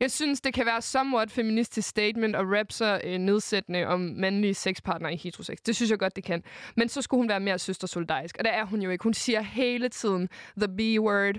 jeg 0.04 0.10
synes, 0.10 0.40
det 0.40 0.54
kan 0.54 0.66
være 0.66 0.82
somewhat 0.82 1.30
feministisk 1.30 1.88
statement 1.88 2.36
og 2.36 2.44
rap 2.46 2.72
så 2.72 3.00
øh, 3.04 3.18
nedsættende 3.18 3.86
om 3.86 4.00
mandlige 4.00 4.54
sexpartnere 4.54 5.12
i 5.12 5.16
heterosex. 5.16 5.58
Det 5.66 5.76
synes 5.76 5.90
jeg 5.90 5.98
godt, 5.98 6.16
det 6.16 6.24
kan. 6.24 6.42
Men 6.76 6.88
så 6.88 7.02
skulle 7.02 7.18
hun 7.18 7.28
være 7.28 7.40
mere 7.40 7.58
søstersolidarisk. 7.58 8.36
Og 8.38 8.44
det 8.44 8.54
er 8.54 8.64
hun 8.64 8.82
jo 8.82 8.90
ikke. 8.90 9.02
Hun 9.02 9.14
siger 9.14 9.40
hele 9.40 9.88
tiden 9.88 10.28
the 10.58 10.68
B-word. 10.68 11.34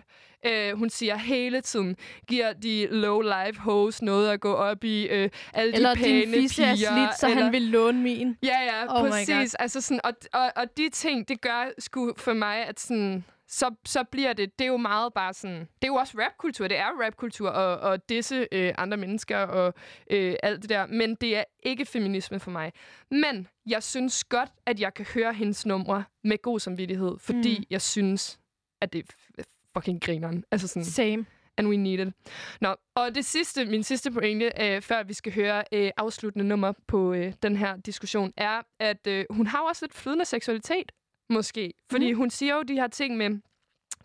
Øh, 0.45 0.77
hun 0.77 0.89
siger 0.89 1.17
hele 1.17 1.61
tiden, 1.61 1.95
giver 2.27 2.53
de 2.53 2.87
low-life 2.87 3.59
hoes 3.59 4.01
noget 4.01 4.29
at 4.29 4.39
gå 4.39 4.53
op 4.53 4.83
i. 4.83 5.07
Øh, 5.07 5.29
alle 5.53 5.75
Eller 5.75 5.93
de 5.93 5.99
pæne 5.99 6.21
din 6.21 6.33
fisse 6.33 6.63
er 6.63 6.75
piger, 6.75 6.95
slidt, 6.95 7.19
så 7.19 7.27
eller, 7.27 7.43
han 7.43 7.53
vil 7.53 7.61
låne 7.61 8.01
min. 8.01 8.37
Ja, 8.43 8.57
ja, 8.61 9.01
oh 9.01 9.09
præcis. 9.09 9.55
Altså 9.55 9.81
sådan, 9.81 10.01
og, 10.03 10.13
og, 10.33 10.51
og 10.55 10.77
de 10.77 10.89
ting, 10.89 11.27
det 11.27 11.41
gør 11.41 11.71
sgu 11.79 12.13
for 12.17 12.33
mig, 12.33 12.57
at 12.57 12.79
sådan, 12.79 13.25
så, 13.47 13.75
så 13.85 14.03
bliver 14.03 14.33
det, 14.33 14.59
det 14.59 14.65
er 14.65 14.69
jo 14.69 14.77
meget 14.77 15.13
bare 15.13 15.33
sådan, 15.33 15.59
det 15.59 15.83
er 15.83 15.87
jo 15.87 15.95
også 15.95 16.17
rapkultur, 16.17 16.67
det 16.67 16.77
er 16.77 17.05
rapkultur, 17.05 17.49
og, 17.49 17.77
og 17.91 18.09
disse 18.09 18.47
øh, 18.51 18.73
andre 18.77 18.97
mennesker, 18.97 19.37
og 19.37 19.73
øh, 20.11 20.35
alt 20.43 20.61
det 20.61 20.69
der, 20.69 20.85
men 20.85 21.15
det 21.15 21.37
er 21.37 21.43
ikke 21.63 21.85
feminisme 21.85 22.39
for 22.39 22.51
mig. 22.51 22.73
Men 23.11 23.47
jeg 23.65 23.83
synes 23.83 24.23
godt, 24.23 24.49
at 24.65 24.79
jeg 24.79 24.93
kan 24.93 25.05
høre 25.13 25.33
hendes 25.33 25.65
numre 25.65 26.03
med 26.23 26.41
god 26.41 26.59
samvittighed, 26.59 27.17
fordi 27.19 27.57
mm. 27.59 27.65
jeg 27.69 27.81
synes, 27.81 28.39
at 28.81 28.93
det 28.93 29.05
er 29.37 29.43
fucking 29.77 30.01
grineren. 30.01 30.43
Altså 30.51 30.67
sådan, 30.67 30.85
Same. 30.85 31.25
and 31.57 31.67
we 31.67 31.77
need 31.77 31.99
it. 31.99 32.13
Nå, 32.61 32.75
og 32.95 33.15
det 33.15 33.25
sidste, 33.25 33.65
min 33.65 33.83
sidste 33.83 34.11
pointe, 34.11 34.51
øh, 34.61 34.81
før 34.81 35.03
vi 35.03 35.13
skal 35.13 35.33
høre 35.33 35.63
øh, 35.71 35.91
afsluttende 35.97 36.47
nummer 36.47 36.73
på 36.87 37.13
øh, 37.13 37.33
den 37.43 37.55
her 37.55 37.77
diskussion, 37.77 38.33
er, 38.37 38.61
at 38.79 39.07
øh, 39.07 39.25
hun 39.29 39.47
har 39.47 39.61
også 39.61 39.85
lidt 39.85 39.93
flydende 39.93 40.25
seksualitet, 40.25 40.91
måske. 41.29 41.73
Fordi 41.91 42.13
mm. 42.13 42.17
hun 42.17 42.29
siger 42.29 42.55
jo 42.55 42.61
de 42.61 42.73
her 42.73 42.87
ting 42.87 43.17
med, 43.17 43.39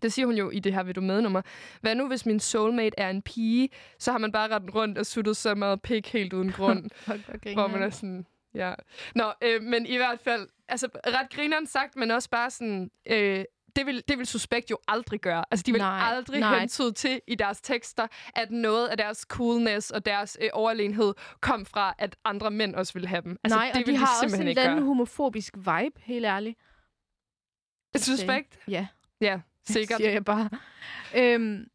det 0.02 0.12
siger 0.12 0.26
hun 0.26 0.34
jo 0.34 0.50
i 0.50 0.58
det 0.58 0.74
her 0.74 0.82
Vil 0.82 0.96
du 0.96 1.00
med 1.00 1.22
nummer. 1.22 1.42
Hvad 1.80 1.94
nu, 1.94 2.08
hvis 2.08 2.26
min 2.26 2.40
soulmate 2.40 2.94
er 2.98 3.10
en 3.10 3.22
pige, 3.22 3.68
så 3.98 4.12
har 4.12 4.18
man 4.18 4.32
bare 4.32 4.48
rettet 4.48 4.74
rundt 4.74 4.98
og 4.98 5.06
suttet 5.06 5.36
så 5.36 5.54
meget 5.54 5.82
pik 5.82 6.12
helt 6.12 6.32
uden 6.32 6.52
grund. 6.52 6.90
Fuck, 6.94 7.52
hvor 7.54 7.66
man 7.66 7.82
er 7.82 7.90
sådan, 7.90 8.26
ja. 8.54 8.74
Nå, 9.14 9.32
øh, 9.42 9.62
men 9.62 9.86
i 9.86 9.96
hvert 9.96 10.20
fald, 10.20 10.48
altså 10.68 10.88
ret 11.06 11.30
grineren 11.30 11.66
sagt, 11.66 11.96
men 11.96 12.10
også 12.10 12.30
bare 12.30 12.50
sådan, 12.50 12.90
øh, 13.06 13.44
det 13.76 13.86
vil, 13.86 14.02
det 14.08 14.18
vil 14.18 14.26
Suspekt 14.26 14.70
jo 14.70 14.78
aldrig 14.88 15.20
gøre. 15.20 15.44
Altså, 15.50 15.64
de 15.66 15.72
vil 15.72 15.80
Nej, 15.80 16.00
aldrig 16.14 16.40
nej. 16.40 16.58
hentyde 16.58 16.92
til 16.92 17.20
i 17.26 17.34
deres 17.34 17.60
tekster, 17.60 18.06
at 18.36 18.50
noget 18.50 18.88
af 18.88 18.96
deres 18.96 19.18
coolness 19.18 19.90
og 19.90 20.06
deres 20.06 20.38
øh, 20.40 20.48
overlegenhed 20.52 21.14
kom 21.40 21.66
fra, 21.66 21.94
at 21.98 22.16
andre 22.24 22.50
mænd 22.50 22.74
også 22.74 22.92
vil 22.92 23.06
have 23.06 23.22
dem. 23.22 23.36
Altså, 23.44 23.58
Nej, 23.58 23.70
det 23.74 23.82
og 23.82 23.86
vil 23.86 23.94
de 23.94 23.98
har 23.98 24.24
også 24.24 24.36
en 24.36 24.48
eller 24.48 24.62
anden 24.62 24.86
homofobisk 24.86 25.56
vibe, 25.56 26.00
helt 26.00 26.26
ærligt. 26.26 26.58
Suspekt? 27.96 28.58
Ja, 28.68 28.86
Ja, 29.20 29.40
sikkert. 29.68 29.96
siger 29.96 30.10
jeg 30.10 30.24
bare. 30.24 30.48
Øhm, 31.16 31.66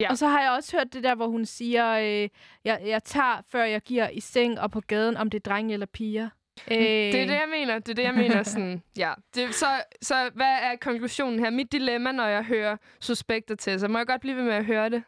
Ja. 0.00 0.10
Og 0.10 0.18
så 0.18 0.28
har 0.28 0.40
jeg 0.42 0.50
også 0.50 0.76
hørt 0.76 0.92
det 0.92 1.02
der, 1.04 1.14
hvor 1.14 1.26
hun 1.28 1.44
siger, 1.46 1.90
øh, 1.92 2.28
jeg, 2.64 2.80
jeg 2.86 3.04
tager, 3.04 3.42
før 3.48 3.64
jeg 3.64 3.80
giver 3.82 4.08
i 4.08 4.20
seng 4.20 4.60
og 4.60 4.70
på 4.70 4.80
gaden, 4.80 5.16
om 5.16 5.30
det 5.30 5.38
er 5.38 5.50
drenge 5.50 5.72
eller 5.72 5.86
piger. 5.86 6.28
Øh, 6.70 6.76
Det 6.78 7.14
er 7.14 7.26
det, 7.26 7.34
jeg 7.34 7.48
mener. 7.50 7.78
Det 7.78 7.88
er 7.88 7.94
det, 7.94 8.02
jeg 8.02 8.14
mener. 8.14 8.42
Sådan, 8.42 8.82
ja. 8.98 9.12
det, 9.34 9.54
så, 9.54 9.66
så 10.02 10.30
hvad 10.34 10.46
er 10.62 10.76
konklusionen 10.80 11.38
her? 11.38 11.50
Mit 11.50 11.72
dilemma, 11.72 12.12
når 12.12 12.26
jeg 12.26 12.44
hører 12.44 12.76
suspekter 13.00 13.54
til, 13.54 13.80
så 13.80 13.88
må 13.88 13.98
jeg 13.98 14.06
godt 14.06 14.20
blive 14.20 14.36
ved 14.36 14.44
med 14.44 14.52
at 14.54 14.64
høre 14.64 14.90
det? 14.90 15.02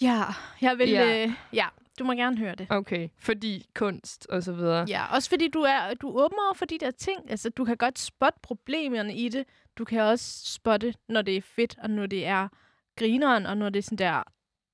Ja, 0.00 0.22
jeg 0.60 0.78
vil... 0.78 0.90
Ja. 0.90 1.24
Øh, 1.26 1.32
ja, 1.52 1.66
du 1.98 2.04
må 2.04 2.12
gerne 2.12 2.38
høre 2.38 2.54
det. 2.54 2.66
Okay, 2.70 3.08
fordi 3.18 3.66
kunst 3.74 4.26
og 4.26 4.42
så 4.42 4.52
videre. 4.52 4.86
Ja, 4.88 5.14
også 5.14 5.28
fordi 5.28 5.48
du 5.48 5.60
er, 5.60 5.94
du 5.94 6.08
er 6.08 6.24
åben 6.24 6.38
over 6.46 6.54
for 6.54 6.64
de 6.64 6.78
der 6.78 6.90
ting. 6.90 7.30
Altså, 7.30 7.50
du 7.50 7.64
kan 7.64 7.76
godt 7.76 7.98
spotte 7.98 8.38
problemerne 8.42 9.14
i 9.14 9.28
det. 9.28 9.44
Du 9.78 9.84
kan 9.84 10.00
også 10.00 10.52
spotte, 10.52 10.94
når 11.08 11.22
det 11.22 11.36
er 11.36 11.42
fedt, 11.42 11.76
og 11.82 11.90
når 11.90 12.06
det 12.06 12.26
er 12.26 12.48
grineren, 12.96 13.46
og 13.46 13.56
når 13.56 13.68
det 13.68 13.78
er 13.78 13.82
sådan 13.82 13.98
der, 13.98 14.22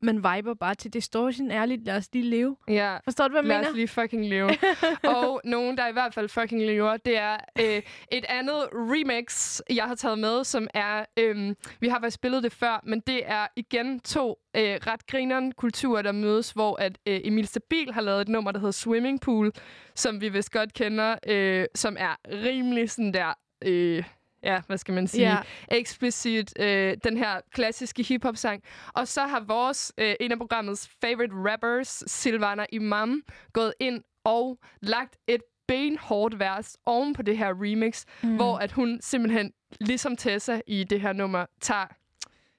man 0.02 0.16
viber 0.16 0.54
bare 0.54 0.74
til 0.74 0.92
distortion. 0.92 1.50
Ærligt, 1.50 1.84
lad 1.84 1.96
os 1.96 2.08
lige 2.12 2.24
leve. 2.24 2.56
Ja, 2.68 2.98
Forstår 3.04 3.28
du, 3.28 3.32
hvad 3.32 3.42
jeg 3.42 3.48
lad 3.48 3.58
mener? 3.58 3.68
os 3.70 3.76
lige 3.76 3.88
fucking 3.88 4.26
leve. 4.28 4.50
og 5.16 5.40
nogen, 5.44 5.76
der 5.76 5.88
i 5.88 5.92
hvert 5.92 6.14
fald 6.14 6.28
fucking 6.28 6.60
lever, 6.62 6.96
det 6.96 7.18
er 7.18 7.36
øh, 7.60 7.82
et 8.12 8.24
andet 8.28 8.68
remix, 8.72 9.60
jeg 9.70 9.84
har 9.84 9.94
taget 9.94 10.18
med, 10.18 10.44
som 10.44 10.68
er, 10.74 11.04
øh, 11.16 11.54
vi 11.80 11.88
har 11.88 11.96
faktisk 12.00 12.14
spillet 12.14 12.42
det 12.42 12.52
før, 12.52 12.80
men 12.86 13.00
det 13.00 13.22
er 13.30 13.46
igen 13.56 14.00
to 14.00 14.38
øh, 14.56 14.62
ret 14.62 15.06
grineren 15.06 15.52
kulturer, 15.52 16.02
der 16.02 16.12
mødes, 16.12 16.50
hvor 16.50 16.76
at 16.76 16.98
øh, 17.06 17.20
Emil 17.24 17.46
Stabil 17.46 17.92
har 17.92 18.00
lavet 18.00 18.20
et 18.20 18.28
nummer, 18.28 18.52
der 18.52 18.58
hedder 18.58 18.72
Swimming 18.72 19.20
Pool, 19.20 19.52
som 19.94 20.20
vi 20.20 20.28
vist 20.28 20.50
godt 20.52 20.74
kender, 20.74 21.16
øh, 21.26 21.66
som 21.74 21.96
er 21.98 22.16
rimelig 22.44 22.90
sådan 22.90 23.14
der... 23.14 23.34
Øh, 23.64 24.02
Ja, 24.42 24.60
hvad 24.66 24.78
skal 24.78 24.94
man 24.94 25.08
sige? 25.08 25.28
Ja. 25.28 25.38
Explicit, 25.70 26.52
øh, 26.60 26.96
den 27.04 27.16
her 27.16 27.40
klassiske 27.52 28.02
hiphop-sang. 28.02 28.62
Og 28.94 29.08
så 29.08 29.26
har 29.26 29.40
vores, 29.40 29.92
øh, 29.98 30.14
en 30.20 30.32
af 30.32 30.38
programmets 30.38 30.90
favorite 31.00 31.34
rappers, 31.34 32.04
Silvana 32.06 32.66
Imam, 32.72 33.22
gået 33.52 33.74
ind 33.80 34.02
og 34.24 34.58
lagt 34.82 35.16
et 35.28 35.40
benhårdt 35.68 36.38
vers 36.38 36.76
oven 36.86 37.14
på 37.14 37.22
det 37.22 37.38
her 37.38 37.48
remix, 37.62 38.04
mm. 38.22 38.36
hvor 38.36 38.58
at 38.58 38.72
hun 38.72 38.98
simpelthen, 39.02 39.52
ligesom 39.80 40.16
Tessa 40.16 40.60
i 40.66 40.84
det 40.84 41.00
her 41.00 41.12
nummer, 41.12 41.46
tager 41.60 41.86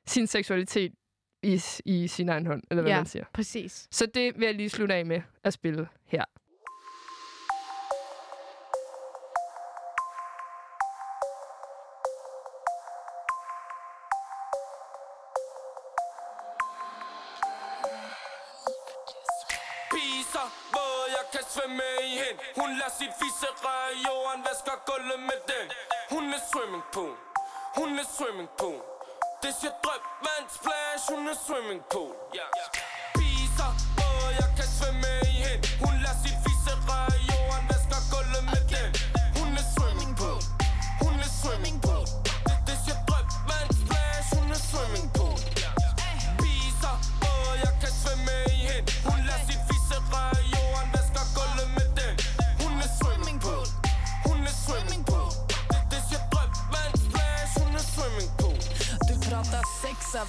sin 0.07 0.27
seksualitet 0.27 0.91
i, 1.43 1.61
i 1.85 2.07
sin 2.07 2.29
egen 2.29 2.45
hånd, 2.45 2.63
eller 2.71 2.81
hvad 2.81 2.91
Ja. 2.91 2.97
man 2.97 3.05
siger. 3.05 3.25
Præcis. 3.33 3.87
Så 3.91 4.05
det 4.05 4.39
vil 4.39 4.45
jeg 4.45 4.55
lige 4.55 4.69
slutte 4.69 4.95
af 4.95 5.05
med 5.05 5.21
at 5.43 5.53
spille 5.53 5.87
her. 6.05 6.23
Så 20.41 20.47
våd, 20.75 21.04
jeg 21.17 21.25
kan 21.34 21.43
svømme 21.54 21.88
i 22.04 22.13
hen 22.21 22.36
Hun 22.60 22.69
lader 22.80 22.93
sit 22.99 23.13
fisse 23.21 23.47
røre 23.63 23.89
i 23.95 23.99
jorden, 24.08 24.39
vasker 24.47 24.77
gulvet 24.89 25.19
med 25.30 25.39
den. 25.51 25.65
Hun 26.13 26.34
er 26.34 26.41
swimming 26.51 26.86
pool, 26.93 27.15
hun 27.77 27.99
er 27.99 28.08
swimming 28.17 28.49
pool. 28.60 28.82
Det 29.43 29.51
siger 29.60 29.73
drøbvand 29.84 30.45
splash, 30.58 31.04
hun 31.13 31.27
er 31.27 31.38
swimming 31.45 31.82
pool. 31.91 32.13
Yeah. 32.36 32.90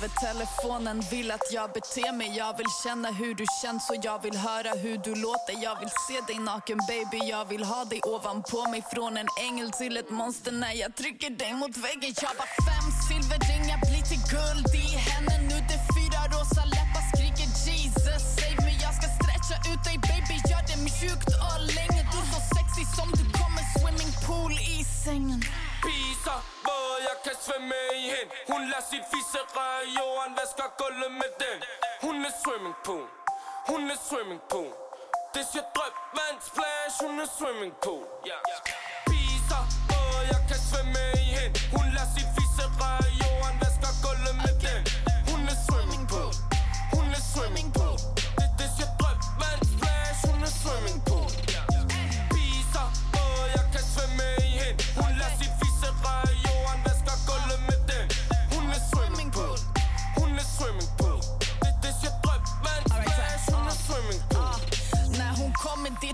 Telefonen 0.01 1.03
vill 1.11 1.31
att 1.31 1.53
jag 1.53 1.73
beter 1.73 2.13
mig. 2.13 2.37
Jag 2.37 2.57
vill 2.57 2.67
känna 2.85 3.11
hur 3.11 3.35
du 3.35 3.45
känns 3.63 3.91
och 3.91 3.97
jag 4.03 4.23
vill 4.23 4.37
höra 4.37 4.71
hur 4.85 4.99
du 4.99 5.15
låter. 5.15 5.55
Jag 5.63 5.77
vill 5.81 5.93
se 6.09 6.21
dig 6.29 6.39
naken 6.39 6.79
baby, 6.89 7.19
jag 7.31 7.45
vill 7.45 7.65
ha 7.65 7.85
dig 7.85 8.01
ovanpå 8.03 8.69
mig. 8.71 8.83
Från 8.93 9.17
en 9.17 9.29
ängel 9.49 9.71
till 9.71 9.97
ett 9.97 10.11
monster. 10.11 10.53
När 10.53 10.73
jag 10.73 10.95
trycker 10.95 11.31
dig 11.31 11.53
mot 11.55 11.77
väggen 11.77 12.15
Jag 12.23 12.35
bara 12.41 12.53
fem 12.69 12.87
silverringar 13.09 13.79
blir 13.89 14.05
till 14.11 14.25
guld 14.35 14.69
i 14.85 14.89
henne 15.09 15.35
Nu 15.49 15.57
det 15.71 15.81
fyra 15.97 16.21
rosa 16.35 16.63
läppar 16.75 17.05
skriker 17.11 17.49
Jesus 17.67 18.23
save 18.37 18.59
me. 18.67 18.73
Jag 18.87 18.95
ska 18.99 19.07
stretcha 19.19 19.57
ut 19.71 19.83
dig 19.89 19.99
baby, 20.11 20.37
gör 20.51 20.63
det 20.71 20.79
mjukt 20.89 21.31
och 21.45 21.61
länge. 21.79 22.01
Du 22.13 22.17
är 22.25 22.29
så 22.35 22.41
sexy 22.57 22.85
som 22.99 23.09
du 23.19 23.25
kommer 23.41 23.63
swimmingpool 23.75 24.53
i 24.53 24.85
sängen 25.05 25.41
svømme 27.53 27.75
i 27.95 28.03
hen 28.15 28.27
Hun 28.53 28.61
lader 28.71 28.85
sit 28.91 29.05
fisse 29.13 29.41
røre 29.57 29.83
jorden, 29.99 30.33
vasker 30.41 30.69
gulvet 30.81 31.13
med 31.13 31.31
den. 31.43 31.59
Hun 32.05 32.25
er 32.29 32.33
swimming 32.45 32.77
pool 32.85 33.09
hun 33.71 33.91
er 33.91 33.99
swimming 34.09 34.43
pool 34.51 34.73
Det 35.35 35.43
siger 35.51 35.67
drøb, 35.77 35.95
vand, 36.19 36.39
splash, 36.51 36.95
hun 37.05 37.15
er 37.25 37.29
swimming 37.39 37.75
swimmingpool 37.83 38.05
Spiser, 39.05 39.63
hvor 39.89 40.15
jeg 40.33 40.41
kan 40.49 40.61
svømme 40.69 40.82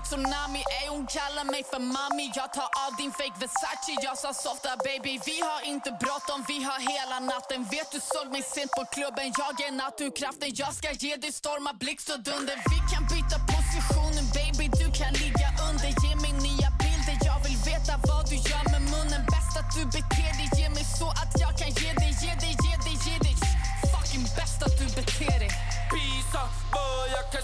tsunami 0.09 0.61
Ey 0.79 0.87
hon 0.89 1.05
kallar 1.17 1.45
mig 1.53 1.63
för 1.71 1.79
mami 1.79 2.25
Jag 2.39 2.49
tar 2.53 2.69
av 2.85 2.91
din 2.97 3.11
fake 3.11 3.37
Versace. 3.43 3.93
Jag 4.07 4.17
sa 4.17 4.33
softa 4.33 4.71
baby 4.87 5.13
Vi 5.29 5.37
har 5.49 5.61
inte 5.73 5.89
bråttom 6.03 6.39
Vi 6.47 6.57
har 6.69 6.79
hela 6.93 7.17
natten. 7.31 7.59
Vet 7.75 7.89
du 7.91 7.99
såg 8.13 8.27
mig 8.35 8.43
sent 8.55 8.71
på 8.77 8.83
klubben. 8.95 9.25
Jag 9.41 9.55
är 9.67 9.71
naturkraften 9.71 10.49
Jag 10.61 10.73
ska 10.79 10.89
ge 10.91 11.15
dig 11.23 11.31
storma 11.31 11.71
blixt 11.81 12.09
och 12.13 12.21
dunder. 12.27 12.55
Vi 12.71 12.79
kan 12.91 13.03
byta 13.13 13.35
positionen 13.39 13.58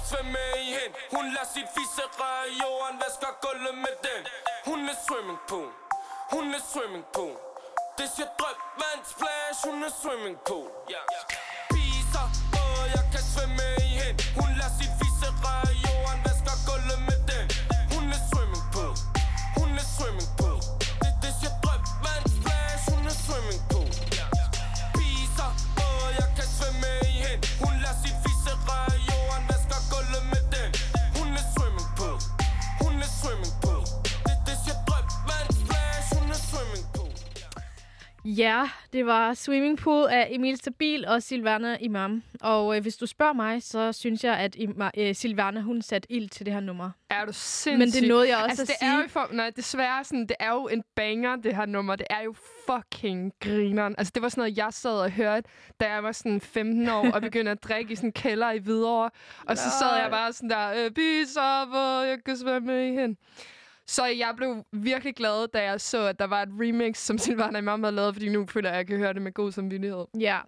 svømme 0.09 0.43
i 0.65 0.67
hen? 0.77 0.91
Hun 1.15 1.25
lader 1.35 1.49
sit 1.53 1.69
fisse 1.75 2.03
røre 2.19 2.45
jorden, 2.61 2.95
vasker 3.03 3.31
gulvet 3.43 3.75
med 3.85 3.95
den? 4.07 4.21
Hun 4.69 4.79
er 4.91 4.97
swimming 5.07 5.41
pool, 5.49 5.71
hun 6.33 6.45
er 6.57 6.63
swimming 6.71 7.05
pool. 7.15 7.35
Det 7.97 8.07
siger 8.15 8.29
drøb, 8.39 8.57
vand, 8.81 9.01
splash, 9.13 9.59
hun 9.67 9.77
er 9.87 9.93
swimming 10.01 10.37
pool. 10.47 10.69
Piser, 11.73 12.27
åh, 12.61 12.83
jeg 12.95 13.03
kan 13.13 13.23
svømme 13.33 13.54
Ja, 38.25 38.69
det 38.93 39.05
var 39.05 39.33
Swimming 39.33 39.77
Pool 39.77 40.07
af 40.09 40.27
Emil 40.31 40.57
Stabil 40.57 41.07
og 41.07 41.23
Silvana 41.23 41.77
Imam. 41.81 42.23
Og 42.41 42.75
øh, 42.75 42.81
hvis 42.81 42.97
du 42.97 43.05
spørger 43.05 43.33
mig, 43.33 43.63
så 43.63 43.91
synes 43.91 44.23
jeg, 44.23 44.37
at 44.37 44.55
Ima, 44.55 44.89
øh, 44.97 45.15
Silvana 45.15 45.61
hun 45.61 45.81
satte 45.81 46.11
ild 46.11 46.29
til 46.29 46.45
det 46.45 46.53
her 46.53 46.59
nummer. 46.59 46.91
Er 47.09 47.25
du 47.25 47.33
sindssyg? 47.33 47.77
Men 47.77 47.87
det 47.89 48.07
nåede 48.07 48.29
jeg 48.29 48.37
også 48.37 48.49
altså, 48.49 48.61
at 48.61 48.67
det 48.67 48.75
sige. 48.79 48.91
Er 48.91 49.01
jo 49.01 49.07
for, 49.07 49.29
nej, 49.31 49.51
desværre 49.55 50.03
sådan, 50.03 50.27
det 50.27 50.35
er 50.39 50.51
jo 50.51 50.67
en 50.67 50.83
banger, 50.95 51.35
det 51.35 51.55
her 51.55 51.65
nummer. 51.65 51.95
Det 51.95 52.07
er 52.09 52.21
jo 52.21 52.35
fucking 52.69 53.31
grineren. 53.39 53.95
Altså, 53.97 54.11
det 54.15 54.23
var 54.23 54.29
sådan 54.29 54.41
noget, 54.41 54.57
jeg 54.57 54.69
sad 54.71 54.99
og 54.99 55.11
hørte, 55.11 55.49
da 55.79 55.93
jeg 55.93 56.03
var 56.03 56.11
sådan 56.11 56.41
15 56.41 56.89
år 56.89 57.11
og 57.11 57.21
begyndte 57.21 57.51
at 57.51 57.63
drikke 57.63 57.93
i 57.93 57.95
sådan 57.95 58.07
en 58.09 58.13
kælder 58.13 58.51
i 58.51 58.57
Hvidovre. 58.59 59.09
Og 59.47 59.57
så 59.57 59.69
sad 59.79 60.01
jeg 60.01 60.07
bare 60.11 60.33
sådan 60.33 60.49
der, 60.49 60.85
øh, 60.85 60.91
bis 60.91 61.35
op, 61.39 61.67
og 61.71 62.07
jeg 62.07 62.17
kan 62.25 62.37
svømme 62.37 62.87
i 62.89 62.91
hen. 62.91 63.17
Så 63.87 64.05
jeg 64.05 64.33
blev 64.37 64.63
virkelig 64.71 65.15
glad, 65.15 65.47
da 65.47 65.63
jeg 65.63 65.81
så, 65.81 66.07
at 66.07 66.19
der 66.19 66.25
var 66.27 66.41
et 66.41 66.49
remix, 66.51 66.97
som 66.97 67.17
Silvana 67.23 67.57
Imam 67.57 67.83
havde 67.83 67.95
lavet, 67.95 68.15
fordi 68.15 68.29
nu 68.29 68.45
føler 68.47 68.69
jeg, 68.69 68.75
at 68.75 68.77
jeg 68.79 68.87
kan 68.87 68.97
høre 68.97 69.13
det 69.13 69.21
med 69.21 69.31
god 69.33 69.51
samvittighed. 69.51 70.05
Ja. 70.19 70.39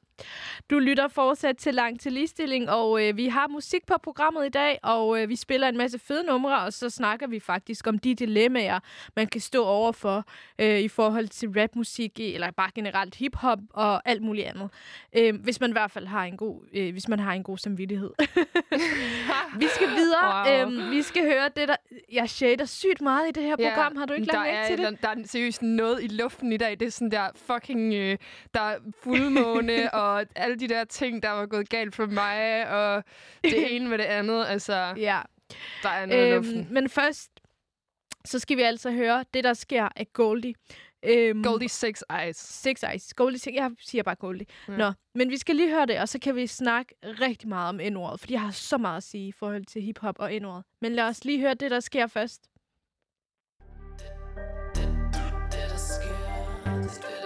Du 0.69 0.79
lytter 0.79 1.07
fortsat 1.07 1.57
til 1.57 1.73
Langt 1.73 2.01
til 2.01 2.13
Ligestilling, 2.13 2.69
og 2.69 3.07
øh, 3.07 3.17
vi 3.17 3.27
har 3.27 3.47
musik 3.47 3.85
på 3.85 3.93
programmet 4.03 4.45
i 4.45 4.49
dag, 4.49 4.79
og 4.83 5.21
øh, 5.21 5.29
vi 5.29 5.35
spiller 5.35 5.69
en 5.69 5.77
masse 5.77 5.99
fede 5.99 6.23
numre, 6.23 6.59
og 6.59 6.73
så 6.73 6.89
snakker 6.89 7.27
vi 7.27 7.39
faktisk 7.39 7.87
om 7.87 7.99
de 7.99 8.15
dilemmaer, 8.15 8.79
man 9.15 9.27
kan 9.27 9.41
stå 9.41 9.65
overfor 9.65 10.25
øh, 10.59 10.79
i 10.79 10.87
forhold 10.87 11.27
til 11.27 11.49
rapmusik, 11.49 12.19
eller 12.19 12.51
bare 12.51 12.69
generelt 12.75 13.15
hiphop 13.15 13.59
og 13.73 14.09
alt 14.09 14.21
muligt 14.21 14.47
andet. 14.47 14.69
Øh, 15.17 15.35
hvis 15.43 15.59
man 15.59 15.69
i 15.69 15.71
hvert 15.71 15.91
fald 15.91 16.07
har 16.07 16.23
en 16.23 16.37
god, 16.37 16.61
øh, 16.73 16.91
hvis 16.91 17.07
man 17.07 17.19
har 17.19 17.33
en 17.33 17.43
god 17.43 17.57
samvittighed. 17.57 18.11
vi 19.61 19.67
skal 19.75 19.89
videre. 19.89 20.45
Wow. 20.45 20.67
Øhm, 20.67 20.91
vi 20.91 21.01
skal 21.01 21.23
høre 21.23 21.49
det, 21.55 21.67
der... 21.67 21.75
Jeg 22.11 22.29
shader 22.29 22.65
sygt 22.65 23.01
meget 23.01 23.29
i 23.29 23.31
det 23.31 23.43
her 23.43 23.55
program. 23.55 23.95
Har 23.95 24.05
du 24.05 24.13
ikke 24.13 24.27
lagt 24.27 24.49
mærke 24.49 24.67
til 24.67 24.77
det? 24.77 25.01
Der, 25.01 25.13
der 25.13 25.21
er 25.21 25.27
seriøst 25.27 25.61
noget 25.61 26.03
i 26.03 26.07
luften 26.07 26.51
i 26.51 26.57
dag. 26.57 26.79
Det 26.79 26.85
er 26.85 26.91
sådan 26.91 27.11
der 27.11 27.27
fucking... 27.35 27.93
Øh, 27.93 28.17
der 28.53 28.61
er 28.61 28.77
fuldmåne 29.03 29.93
og 30.01 30.06
alle 30.35 30.55
de 30.55 30.67
der 30.67 30.83
ting, 30.83 31.23
der 31.23 31.29
var 31.29 31.45
gået 31.45 31.69
galt 31.69 31.95
for 31.95 32.05
mig. 32.05 32.69
Og 32.69 33.03
det 33.43 33.71
ene 33.75 33.89
med 33.89 33.97
det 33.97 34.03
andet. 34.03 34.45
Altså, 34.47 34.93
Ja. 34.97 35.21
der 35.83 35.89
er 35.89 36.05
noget 36.05 36.33
Øhm, 36.35 36.43
luften. 36.43 36.67
men 36.73 36.89
først, 36.89 37.31
så 38.25 38.39
skal 38.39 38.57
vi 38.57 38.61
altså 38.61 38.91
høre 38.91 39.25
det, 39.33 39.43
der 39.43 39.53
sker 39.53 39.89
af 39.95 40.07
Goldie. 40.13 40.53
Øhm, 41.03 41.43
Goldie 41.43 41.69
Six 41.69 42.01
Eyes. 42.23 42.35
Six 42.37 42.83
Eyes. 42.83 43.13
Goldie 43.13 43.39
Six. 43.39 43.53
Jeg 43.53 43.71
siger 43.81 44.03
bare 44.03 44.15
Goldie. 44.15 44.45
Ja. 44.67 44.77
Nå, 44.77 44.91
men 45.15 45.29
vi 45.29 45.37
skal 45.37 45.55
lige 45.55 45.69
høre 45.69 45.85
det, 45.85 45.99
og 45.99 46.09
så 46.09 46.19
kan 46.19 46.35
vi 46.35 46.47
snakke 46.47 46.95
rigtig 47.03 47.49
meget 47.49 47.69
om 47.69 47.79
N-ordet, 47.93 48.19
fordi 48.19 48.33
jeg 48.33 48.41
har 48.41 48.51
så 48.51 48.77
meget 48.77 48.97
at 48.97 49.03
sige 49.03 49.27
i 49.27 49.31
forhold 49.31 49.65
til 49.65 49.81
hiphop 49.81 50.15
og 50.19 50.31
N-ordet. 50.33 50.63
Men 50.81 50.93
lad 50.93 51.03
os 51.03 51.25
lige 51.25 51.39
høre 51.39 51.53
det, 51.53 51.71
der 51.71 51.79
sker 51.79 52.07
først. 52.07 52.41
Gør, 57.01 57.16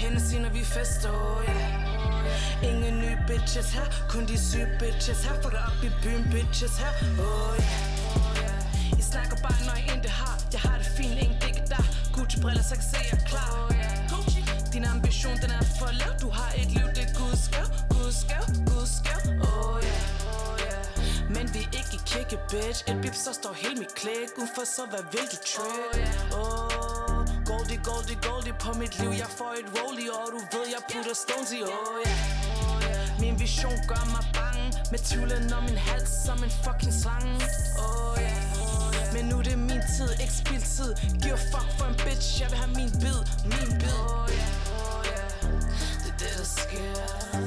Hennessy 0.00 0.36
når 0.44 0.48
vi 0.48 0.64
fester 0.64 1.10
oh 1.10 1.44
yeah. 1.44 2.68
Ingen 2.68 2.94
nye 3.00 3.18
bitches 3.28 3.72
her 3.72 3.86
Kun 4.08 4.26
de 4.26 4.38
syge 4.38 4.68
bitches 4.78 5.24
her. 5.24 5.34
Fuck 5.42 5.54
op 5.54 5.84
i 5.84 5.90
byen 6.02 6.24
bitches 6.32 6.78
her 6.78 6.92
oh 7.18 7.54
yeah. 7.58 8.98
I 9.00 9.02
snakker 9.02 9.36
bare 9.44 9.60
når 9.66 9.76
I 9.82 9.84
intet 9.94 10.10
har 10.10 10.36
Jeg 10.52 10.60
har 10.60 10.78
det 10.78 10.86
fint, 10.96 11.18
ingen 11.22 11.38
digge 11.42 11.62
der. 11.72 11.84
Gucci 12.14 12.40
briller, 12.40 12.62
så 12.62 12.74
kan 12.74 12.84
se 12.92 12.98
jeg 13.10 13.18
er 13.20 13.24
klar. 13.30 13.50
Gucci. 14.10 14.40
Din 14.72 14.84
ambition 14.84 15.36
den 15.42 15.50
er 15.50 15.64
for 15.78 15.90
lav. 16.00 16.12
Du 16.22 16.28
har 16.30 16.50
et 16.60 16.70
liv, 16.76 16.86
det 16.96 17.04
er 17.08 17.12
Guds 17.20 17.48
gav 17.54 17.68
Guds 17.94 18.20
gav, 18.30 18.44
Guds 18.70 18.94
gav 19.06 19.22
Oh 19.48 19.76
yeah. 19.88 20.04
Men 21.34 21.44
vi 21.54 21.60
er 21.66 21.70
ikke 21.80 21.94
i 21.98 22.00
kikke, 22.10 22.36
bitch. 22.50 22.80
Et 22.90 22.96
bip, 23.02 23.14
så 23.14 23.32
står 23.40 23.52
hele 23.62 23.76
mit 23.82 23.94
klæk. 24.00 24.28
Udenfor, 24.38 24.64
så 24.76 24.82
hvad 24.90 25.04
vil 25.12 25.26
du 25.32 25.38
trick? 25.50 26.08
Oh, 26.40 26.79
Goldie, 27.50 27.80
Goldie, 27.90 28.18
Goldie 28.28 28.54
på 28.64 28.70
mit 28.78 28.98
liv 29.00 29.10
Jeg 29.22 29.30
får 29.38 29.52
et 29.60 29.68
rollie, 29.78 30.10
og 30.12 30.26
du 30.34 30.40
ved, 30.52 30.66
jeg 30.74 30.82
putter 30.92 31.14
stones 31.24 31.50
i 31.58 31.60
Oh 31.62 31.96
yeah. 32.06 32.20
Oh, 32.52 33.20
min 33.22 33.34
vision 33.40 33.78
gør 33.90 34.04
mig 34.14 34.24
bange 34.38 34.66
Med 34.92 34.98
tvivlen 35.08 35.52
om 35.58 35.62
min 35.68 35.78
hals 35.88 36.10
som 36.26 36.38
en 36.46 36.52
fucking 36.64 36.94
slange 37.02 37.34
Oh 37.86 38.14
yeah. 38.22 39.14
Men 39.14 39.22
nu 39.30 39.34
er 39.38 39.42
det 39.42 39.58
min 39.58 39.82
tid, 39.96 40.10
ikke 40.24 40.36
spildtid 40.42 40.90
Giv 41.22 41.34
a 41.38 41.42
fuck 41.52 41.68
for 41.78 41.86
en 41.92 41.96
bitch, 42.04 42.28
jeg 42.40 42.48
vil 42.50 42.58
have 42.62 42.72
min 42.80 42.90
bid 43.02 43.20
Min 43.52 43.70
bid. 43.80 43.96
Oh 44.08 44.26
yeah, 44.38 44.76
oh 44.78 45.00
yeah. 45.12 45.32
Det 46.02 46.10
er 46.12 46.18
det, 46.22 46.32
der 46.40 46.48
sker. 46.60 46.94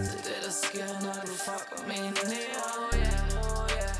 Det 0.08 0.18
er 0.20 0.24
det, 0.30 0.39
der 0.45 0.54
sker, 0.64 0.89
når 1.06 1.20
du 1.30 1.36
fucker 1.47 1.80
med 1.89 2.04
nære 2.32 2.64
Oh 2.78 2.91
yeah, 3.04 3.45
oh 3.45 3.68
yeah. 3.78 3.95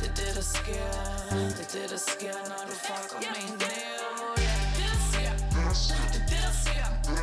Det 0.00 0.08
er 0.10 0.14
det, 0.20 0.30
der 0.38 0.46
sker. 0.56 0.88
Det 1.56 1.64
er 1.66 1.70
det, 1.74 1.86
der 1.94 2.00
sker, 2.10 2.36
når 2.50 2.62
du 2.70 2.74
fucker 2.86 3.18
med 3.24 3.32
min 3.38 3.54
nære 3.62 3.75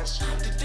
sker 0.06 0.63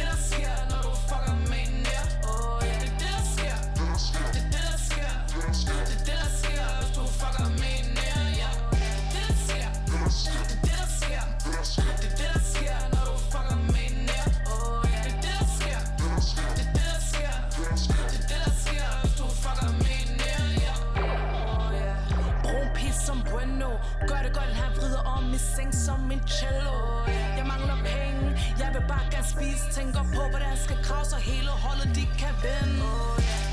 Tænker 29.79 30.05
på, 30.17 30.23
hvordan 30.31 30.49
jeg 30.55 30.61
skal 30.67 30.79
grave, 30.87 31.05
så 31.13 31.17
hele 31.29 31.51
holdet 31.65 31.89
de 31.97 32.03
kan 32.21 32.33
vinde. 32.45 32.89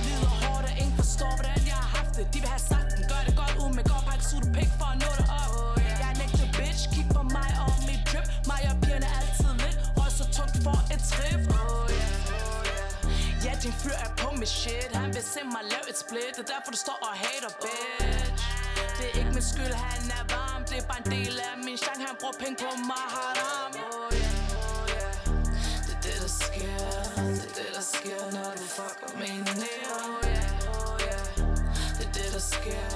Lider 0.05 0.33
hårdt, 0.41 0.65
og 0.71 0.75
ingen 0.83 0.97
forstår, 1.03 1.33
hvordan 1.39 1.61
jeg 1.71 1.79
har 1.83 1.91
haft 1.99 2.13
det. 2.17 2.25
De 2.35 2.39
vil 2.45 2.51
have 2.57 2.65
sagt 2.73 2.89
den, 2.97 3.03
gør 3.13 3.21
det 3.27 3.35
godt 3.43 3.55
ud 3.63 3.71
med 3.77 3.85
godt 3.93 4.05
Pakke 4.09 4.25
sutte 4.31 4.49
pik 4.57 4.71
for 4.79 4.89
at 4.95 4.99
nå 5.03 5.11
det 5.21 5.27
op. 5.41 5.53
Jeg 6.01 6.07
er 6.09 6.15
en 6.17 6.21
ægte 6.27 6.47
bitch, 6.59 6.83
kig 6.95 7.07
på 7.17 7.23
mig 7.37 7.51
og 7.65 7.73
mit 7.89 8.03
drip. 8.11 8.27
Mig 8.51 8.63
og 8.71 8.77
pigerne 8.83 9.07
er 9.11 9.15
altid 9.21 9.53
lidt. 9.63 9.77
Røg 9.99 10.11
så 10.21 10.25
tungt 10.37 10.57
for 10.65 10.79
et 10.95 11.03
trip. 11.11 11.43
Ja, 13.45 13.53
din 13.63 13.75
fyr 13.83 13.97
er 14.07 14.11
på 14.21 14.29
mit 14.41 14.53
shit. 14.61 14.91
Han 15.03 15.11
vil 15.17 15.25
se 15.35 15.41
mig 15.55 15.63
lave 15.73 15.87
et 15.93 15.99
split. 16.05 16.33
Det 16.37 16.43
er 16.47 16.51
derfor 16.55 16.71
du 16.77 16.81
står 16.87 16.99
og 17.09 17.15
hater, 17.23 17.53
bitch. 17.63 18.43
Det 18.97 19.05
er 19.11 19.15
ikke 19.21 19.33
min 19.39 19.47
skyld, 19.53 19.75
han 19.87 20.03
er 20.19 20.25
varm. 20.35 20.61
Det 20.71 20.77
er 20.83 20.87
bare 20.91 21.01
en 21.05 21.09
del 21.17 21.35
af 21.49 21.55
min 21.67 21.77
genre. 21.85 22.07
Han 22.11 22.17
bruger 22.21 22.37
penge 22.43 22.57
på 22.63 22.71
mig. 22.91 23.05
Haram 23.15 23.73
oh, 23.75 24.13
yeah. 24.13 24.16
Når 28.33 28.53
du 28.57 28.67
fucker 28.77 29.19
med 29.19 29.29
nære 29.29 29.97
oh, 30.09 30.29
yeah. 30.29 30.69
oh, 30.69 31.01
yeah. 31.01 31.27
Det 31.99 32.07
er 32.07 32.13
det, 32.13 32.33
der 32.33 32.39
sker 32.39 32.87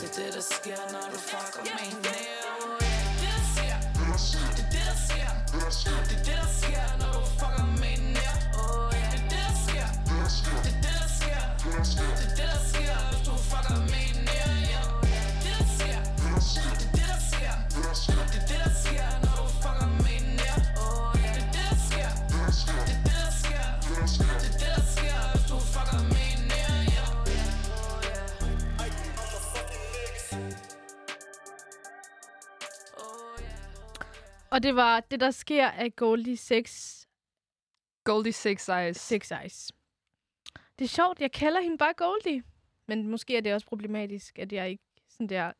Det 0.00 0.08
er 0.08 0.24
det, 0.24 0.34
der 0.34 0.40
sker 0.40 0.76
Når 0.92 1.04
du 1.12 1.18
fucker 1.18 1.62
med 1.62 1.86
en 1.88 1.98
oh, 1.98 2.78
yeah. 2.82 3.12
Det 3.20 3.28
er 3.28 3.36
det, 3.36 3.36
der 3.36 3.44
sker 3.54 3.76
Det 4.46 4.62
er 4.62 4.70
det, 4.70 4.84
der 4.86 4.94
sker 5.04 5.30
Det 5.52 5.62
er 5.62 6.16
det, 6.16 6.26
der 6.26 6.46
sker 6.60 6.88
Når 7.00 7.12
du 7.12 7.26
fucker 7.40 7.64
oh, 8.60 8.94
yeah. 8.94 9.12
Det 9.12 9.18
er 9.18 9.28
det, 9.28 9.44
der 9.44 9.54
sker 9.64 9.88
Det 10.06 10.52
er 10.52 10.64
det, 10.64 10.76
der 10.82 11.08
sker 11.18 11.42
Det 11.58 11.68
er 11.68 11.74
det, 11.74 11.78
der 11.78 11.84
sker 11.84 12.21
Og 34.52 34.62
det 34.62 34.76
var 34.76 35.00
det, 35.00 35.20
der 35.20 35.30
sker 35.30 35.68
af 35.68 35.96
Goldie 35.96 36.36
6 36.36 37.08
Goldie 38.04 38.32
Six 38.32 38.68
Eyes. 38.68 38.96
Six 38.96 39.30
Eyes. 39.42 39.72
Det 40.78 40.84
er 40.84 40.88
sjovt, 40.88 41.20
jeg 41.20 41.32
kalder 41.32 41.60
hende 41.60 41.78
bare 41.78 41.92
Goldie. 41.96 42.42
Men 42.88 43.08
måske 43.08 43.36
er 43.36 43.40
det 43.40 43.54
også 43.54 43.66
problematisk, 43.66 44.38
at 44.38 44.52
jeg 44.52 44.70
ikke 44.70 44.84
sådan 45.08 45.26
der 45.26 45.52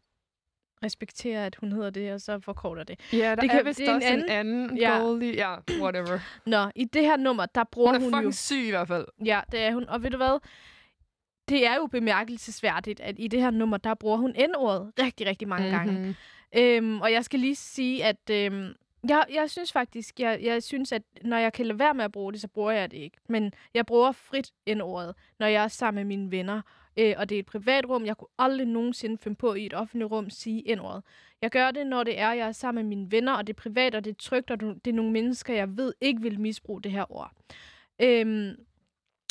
respekterer, 0.84 1.47
at 1.47 1.57
hun 1.57 1.72
hedder 1.72 1.90
det, 1.90 2.12
og 2.12 2.20
så 2.20 2.40
forkorter 2.40 2.84
det. 2.84 3.01
Ja, 3.12 3.18
der 3.18 3.34
Det 3.34 3.51
kan- 3.51 3.61
er 3.61 3.64
vist 3.64 3.78
det 3.78 3.88
er 3.88 3.90
en 3.90 3.97
også 3.97 4.09
en 4.09 4.14
anden- 4.14 4.30
anden 4.30 4.76
Ja. 4.78 4.99
Goldie. 4.99 5.32
Ja, 5.34 5.57
whatever. 5.80 6.18
Nå, 6.47 6.70
i 6.76 6.84
det 6.84 7.03
her 7.03 7.16
nummer, 7.16 7.47
der 7.47 7.64
bruger 7.64 7.88
Hun 7.93 7.95
er 7.97 8.01
hun, 8.05 8.11
fucking 8.12 8.24
jo... 8.24 8.32
syg 8.32 8.66
i 8.66 8.70
hvert 8.70 8.88
fald. 8.88 9.07
Ja, 9.24 9.40
det 9.53 9.61
er 9.61 9.72
hun. 9.74 9.88
Og 9.88 10.03
ved 10.03 10.11
du 10.11 10.16
hvad? 10.16 10.38
Det 11.49 11.66
er 11.66 11.74
jo 11.74 11.86
bemærkelsesværdigt, 11.86 13.01
at 13.01 13.14
i 13.18 13.28
det 13.28 13.40
her 13.40 13.51
nummer, 13.51 13.76
der 13.76 13.95
bruger 13.95 14.16
hun 14.16 14.30
N-ordet 14.51 14.93
rigtig, 14.99 15.26
rigtig 15.26 15.49
mange 15.49 15.70
mm-hmm. 15.70 15.86
gange. 15.86 16.01
Mhm. 16.07 16.14
Øhm, 16.57 17.01
og 17.01 17.12
jeg 17.12 17.24
skal 17.24 17.40
lige 17.40 17.55
sige, 17.57 18.05
at 18.05 18.30
øhm, 18.30 18.72
jeg, 19.09 19.27
jeg 19.33 19.51
synes 19.51 19.73
faktisk, 19.73 20.21
jeg, 20.21 20.41
jeg 20.43 20.63
synes, 20.63 20.93
at 20.93 21.03
når 21.25 21.37
jeg 21.37 21.53
kan 21.53 21.67
lade 21.67 21.79
være 21.79 21.95
med 21.95 22.05
at 22.05 22.13
bruge 22.13 22.33
det, 22.33 22.41
så 22.41 22.49
bruger 22.49 22.73
jeg 22.73 22.91
det 22.91 22.97
ikke. 22.97 23.17
Men 23.29 23.53
jeg 23.75 23.87
bruger 23.87 24.13
frit 24.13 24.53
N-ordet, 24.69 25.15
når 25.39 25.47
jeg 25.47 25.65
er 25.65 25.69
sammen 25.69 26.07
med 26.07 26.17
mine 26.17 26.31
venner. 26.31 26.63
Øh, 26.97 27.15
og 27.17 27.29
det 27.29 27.35
er 27.35 27.39
et 27.39 27.47
privat 27.47 27.89
rum. 27.89 28.07
Jeg 28.07 28.17
kunne 28.17 28.29
aldrig 28.39 28.67
nogensinde 28.67 29.19
finde 29.19 29.37
på 29.37 29.55
i 29.55 29.67
et 29.67 29.75
offentligt 29.75 30.11
rum 30.11 30.31
sige 30.31 30.75
N-ordet. 30.77 31.03
Jeg 31.43 31.51
gør 31.51 31.71
det, 31.71 31.87
når 31.87 32.05
det 32.05 32.21
er, 32.21 32.33
jeg 32.33 32.49
er 32.49 32.53
sammen 32.53 32.85
med 32.85 32.97
mine 32.97 33.11
venner, 33.11 33.33
og 33.33 33.47
det 33.47 33.53
er 33.53 33.61
privat, 33.61 33.95
og 33.95 34.05
det 34.05 34.11
er 34.11 34.15
trygt, 34.19 34.51
og 34.51 34.61
det 34.61 34.87
er 34.87 34.93
nogle 34.93 35.13
mennesker, 35.13 35.55
jeg 35.55 35.77
ved 35.77 35.95
ikke 36.01 36.23
vil 36.23 36.41
misbruge 36.41 36.83
det 36.83 36.93
her 36.93 37.13
ord. 37.13 37.33
Øhm, 38.03 38.57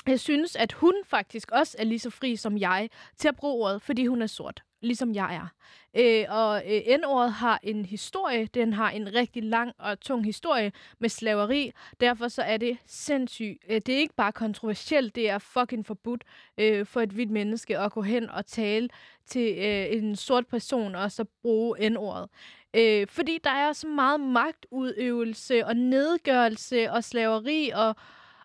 jeg 0.08 0.20
synes, 0.20 0.56
at 0.56 0.72
hun 0.72 0.94
faktisk 1.06 1.52
også 1.52 1.76
er 1.80 1.84
lige 1.84 2.00
så 2.00 2.10
fri 2.10 2.36
som 2.36 2.58
jeg 2.58 2.90
til 3.18 3.28
at 3.28 3.36
bruge 3.36 3.64
ordet, 3.66 3.82
fordi 3.82 4.06
hun 4.06 4.22
er 4.22 4.28
sort, 4.28 4.64
ligesom 4.82 5.16
jeg 5.16 5.36
er. 5.36 5.48
Øh, 5.94 6.26
og 6.30 6.64
øh, 6.66 6.98
N-ordet 7.00 7.34
har 7.34 7.60
en 7.64 7.86
historie. 7.86 8.46
Den 8.46 8.74
har 8.74 8.90
en 8.90 9.14
rigtig 9.14 9.44
lang 9.44 9.72
og 9.78 10.00
tung 10.00 10.26
historie 10.26 10.72
med 11.00 11.10
slaveri. 11.10 11.72
Derfor 12.00 12.28
så 12.28 12.42
er 12.42 12.58
det 12.58 12.78
sindssygt. 12.86 13.58
Øh, 13.70 13.82
det 13.86 13.96
er 13.96 14.00
ikke 14.00 14.16
bare 14.16 14.32
kontroversielt, 14.32 15.16
det 15.16 15.30
er 15.30 15.38
fucking 15.38 15.86
forbudt 15.86 16.24
øh, 16.58 16.86
for 16.86 17.02
et 17.02 17.10
hvidt 17.10 17.32
menneske 17.32 17.78
at 17.78 17.92
gå 17.92 18.02
hen 18.02 18.30
og 18.30 18.46
tale 18.46 18.90
til 19.26 19.58
øh, 19.58 19.86
en 19.90 20.16
sort 20.16 20.48
person 20.48 20.96
og 20.96 21.12
så 21.12 21.26
bruge 21.42 21.90
N-ordet. 21.90 22.30
Øh, 22.74 23.08
fordi 23.08 23.40
der 23.44 23.50
er 23.50 23.74
så 23.74 23.88
meget 23.88 24.20
magtudøvelse 24.20 25.66
og 25.66 25.76
nedgørelse 25.76 26.92
og 26.92 27.04
slaveri 27.04 27.72
og 27.76 27.96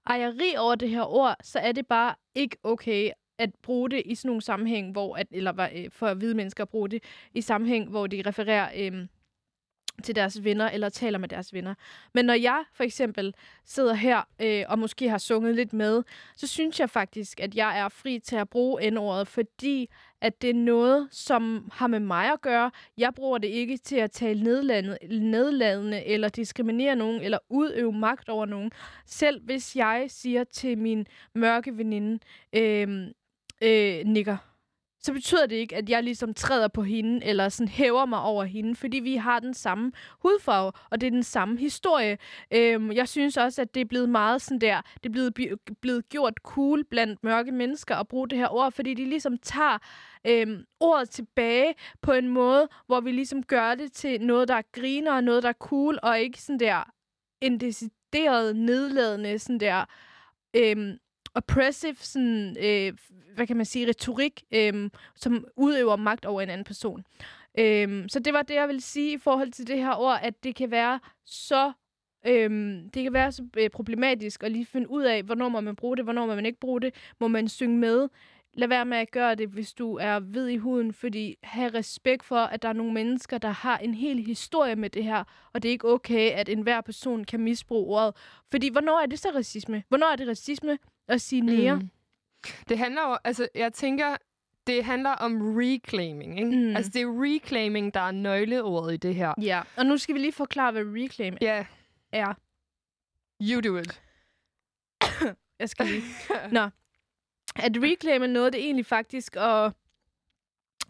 ejeri 0.06 0.56
over 0.56 0.74
det 0.74 0.90
her 0.90 1.02
ord, 1.02 1.36
så 1.42 1.58
er 1.58 1.72
det 1.72 1.86
bare 1.86 2.14
ikke 2.34 2.56
okay 2.62 3.10
at 3.38 3.50
bruge 3.62 3.90
det 3.90 4.02
i 4.04 4.14
sådan 4.14 4.28
nogle 4.28 4.42
sammenhæng, 4.42 4.92
hvor 4.92 5.16
at, 5.16 5.26
eller 5.30 5.68
øh, 5.74 5.90
for 5.90 6.14
hvide 6.14 6.34
mennesker 6.34 6.64
at 6.64 6.68
bruge 6.68 6.88
det 6.88 7.02
i 7.34 7.40
sammenhæng, 7.40 7.90
hvor 7.90 8.06
de 8.06 8.22
refererer 8.26 8.68
øh, 8.76 9.06
til 10.02 10.14
deres 10.14 10.44
venner, 10.44 10.70
eller 10.70 10.88
taler 10.88 11.18
med 11.18 11.28
deres 11.28 11.52
venner. 11.52 11.74
Men 12.14 12.24
når 12.24 12.34
jeg 12.34 12.64
for 12.72 12.84
eksempel 12.84 13.34
sidder 13.64 13.94
her, 13.94 14.22
øh, 14.42 14.64
og 14.68 14.78
måske 14.78 15.08
har 15.08 15.18
sunget 15.18 15.54
lidt 15.54 15.72
med, 15.72 16.02
så 16.36 16.46
synes 16.46 16.80
jeg 16.80 16.90
faktisk, 16.90 17.40
at 17.40 17.54
jeg 17.54 17.78
er 17.78 17.88
fri 17.88 18.18
til 18.18 18.36
at 18.36 18.48
bruge 18.48 18.90
N-ordet, 18.90 19.28
fordi 19.28 19.90
at 20.20 20.42
det 20.42 20.50
er 20.50 20.54
noget, 20.54 21.08
som 21.10 21.70
har 21.72 21.86
med 21.86 22.00
mig 22.00 22.32
at 22.32 22.40
gøre. 22.40 22.70
Jeg 22.98 23.14
bruger 23.14 23.38
det 23.38 23.48
ikke 23.48 23.76
til 23.76 23.96
at 23.96 24.10
tale 24.10 24.42
nedladende, 24.42 24.98
nedladende 25.10 26.04
eller 26.04 26.28
diskriminere 26.28 26.96
nogen, 26.96 27.20
eller 27.20 27.38
udøve 27.48 27.92
magt 27.92 28.28
over 28.28 28.46
nogen. 28.46 28.70
Selv 29.06 29.42
hvis 29.44 29.76
jeg 29.76 30.04
siger 30.08 30.44
til 30.44 30.78
min 30.78 31.06
mørke 31.34 31.76
veninde, 31.76 32.18
øh, 32.52 33.08
øh, 33.62 34.06
nikker, 34.06 34.36
så 35.06 35.12
betyder 35.12 35.46
det 35.46 35.56
ikke, 35.56 35.76
at 35.76 35.90
jeg 35.90 36.02
ligesom 36.02 36.34
træder 36.34 36.68
på 36.68 36.82
hende, 36.82 37.24
eller 37.24 37.48
sådan 37.48 37.68
hæver 37.68 38.06
mig 38.06 38.20
over 38.20 38.44
hende, 38.44 38.76
fordi 38.76 38.98
vi 38.98 39.16
har 39.16 39.38
den 39.38 39.54
samme 39.54 39.92
hudfarve, 40.22 40.72
og 40.90 41.00
det 41.00 41.06
er 41.06 41.10
den 41.10 41.22
samme 41.22 41.58
historie. 41.58 42.18
Øhm, 42.50 42.92
jeg 42.92 43.08
synes 43.08 43.36
også, 43.36 43.62
at 43.62 43.74
det 43.74 43.80
er 43.80 43.84
blevet 43.84 44.08
meget 44.08 44.42
sådan 44.42 44.60
der, 44.60 44.80
det 45.02 45.06
er 45.06 45.12
blevet, 45.12 45.58
blevet 45.80 46.08
gjort 46.08 46.34
cool 46.42 46.84
blandt 46.84 47.24
mørke 47.24 47.52
mennesker 47.52 47.96
at 47.96 48.08
bruge 48.08 48.28
det 48.28 48.38
her 48.38 48.48
ord, 48.48 48.72
fordi 48.72 48.94
de 48.94 49.04
ligesom 49.04 49.38
tager 49.38 49.78
øhm, 50.26 50.64
ordet 50.80 51.10
tilbage 51.10 51.74
på 52.02 52.12
en 52.12 52.28
måde, 52.28 52.68
hvor 52.86 53.00
vi 53.00 53.12
ligesom 53.12 53.42
gør 53.42 53.74
det 53.74 53.92
til 53.92 54.20
noget, 54.20 54.48
der 54.48 54.54
er 54.54 54.62
griner, 54.72 55.12
og 55.12 55.24
noget, 55.24 55.42
der 55.42 55.48
er 55.48 55.60
cool, 55.60 55.98
og 56.02 56.20
ikke 56.20 56.42
sådan 56.42 56.60
der 56.60 56.92
en 57.40 57.60
decideret 57.60 58.56
nedladende 58.56 59.38
sådan 59.38 59.60
der 59.60 59.84
øhm, 60.56 60.98
oppressive 61.36 61.96
sådan, 62.00 62.56
øh, 62.60 62.92
hvad 63.34 63.46
kan 63.46 63.56
man 63.56 63.66
sige, 63.66 63.88
retorik, 63.88 64.42
øh, 64.54 64.90
som 65.14 65.44
udøver 65.56 65.96
magt 65.96 66.24
over 66.24 66.42
en 66.42 66.50
anden 66.50 66.64
person. 66.64 67.04
Øh, 67.58 68.04
så 68.08 68.18
det 68.18 68.32
var 68.32 68.42
det, 68.42 68.54
jeg 68.54 68.68
ville 68.68 68.80
sige 68.80 69.12
i 69.12 69.18
forhold 69.18 69.52
til 69.52 69.66
det 69.66 69.78
her 69.78 69.94
ord, 69.94 70.18
at 70.22 70.44
det 70.44 70.54
kan 70.54 70.70
være 70.70 71.00
så 71.24 71.72
Øhm, 72.26 72.90
det 72.90 73.02
kan 73.02 73.12
være 73.12 73.32
så 73.32 73.44
øh, 73.56 73.70
problematisk 73.70 74.42
at 74.42 74.52
lige 74.52 74.66
finde 74.66 74.90
ud 74.90 75.02
af, 75.02 75.22
hvornår 75.22 75.48
må 75.48 75.60
man 75.60 75.76
bruge 75.76 75.96
det, 75.96 76.04
hvornår 76.04 76.26
må 76.26 76.34
man 76.34 76.46
ikke 76.46 76.60
bruge 76.60 76.80
det. 76.80 76.94
Må 77.20 77.28
man 77.28 77.48
synge 77.48 77.78
med? 77.78 78.08
Lad 78.54 78.68
være 78.68 78.84
med 78.84 78.98
at 78.98 79.10
gøre 79.10 79.34
det, 79.34 79.48
hvis 79.48 79.72
du 79.72 79.96
er 79.96 80.20
ved 80.20 80.48
i 80.48 80.56
huden, 80.56 80.92
fordi 80.92 81.36
have 81.42 81.74
respekt 81.74 82.24
for, 82.24 82.36
at 82.36 82.62
der 82.62 82.68
er 82.68 82.72
nogle 82.72 82.92
mennesker, 82.92 83.38
der 83.38 83.48
har 83.48 83.78
en 83.78 83.94
hel 83.94 84.18
historie 84.18 84.76
med 84.76 84.90
det 84.90 85.04
her, 85.04 85.24
og 85.52 85.62
det 85.62 85.68
er 85.68 85.72
ikke 85.72 85.88
okay, 85.88 86.30
at 86.30 86.48
enhver 86.48 86.80
person 86.80 87.24
kan 87.24 87.40
misbruge 87.40 87.86
ordet. 87.86 88.16
Fordi 88.50 88.68
hvornår 88.68 89.00
er 89.00 89.06
det 89.06 89.18
så 89.18 89.28
racisme? 89.34 89.82
Hvornår 89.88 90.12
er 90.12 90.16
det 90.16 90.28
racisme 90.28 90.78
at 91.08 91.20
sige 91.20 91.40
nære? 91.40 91.76
Mm. 91.76 91.90
Det 92.68 92.78
handler 92.78 93.02
jo, 93.02 93.18
altså 93.24 93.48
jeg 93.54 93.72
tænker, 93.72 94.16
det 94.66 94.84
handler 94.84 95.10
om 95.10 95.56
reclaiming, 95.56 96.38
ikke? 96.38 96.56
Mm. 96.56 96.76
Altså 96.76 96.90
det 96.94 97.02
er 97.02 97.06
reclaiming, 97.06 97.94
der 97.94 98.00
er 98.00 98.10
nøgleordet 98.10 98.94
i 98.94 98.96
det 98.96 99.14
her. 99.14 99.34
Ja, 99.42 99.62
og 99.76 99.86
nu 99.86 99.98
skal 99.98 100.14
vi 100.14 100.20
lige 100.20 100.32
forklare, 100.32 100.72
hvad 100.72 100.82
reclaim 100.84 101.36
yeah, 101.42 101.64
er. 102.12 102.34
you 103.42 103.60
do 103.60 103.76
it. 103.76 104.02
Jeg 105.60 105.68
skal 105.68 105.86
lige... 105.86 106.02
Nå. 106.52 106.68
At 107.56 107.72
reclaim 107.76 108.22
er 108.22 108.26
noget, 108.26 108.52
det 108.52 108.60
er 108.60 108.64
egentlig 108.64 108.86
faktisk 108.86 109.36
at 109.36 109.72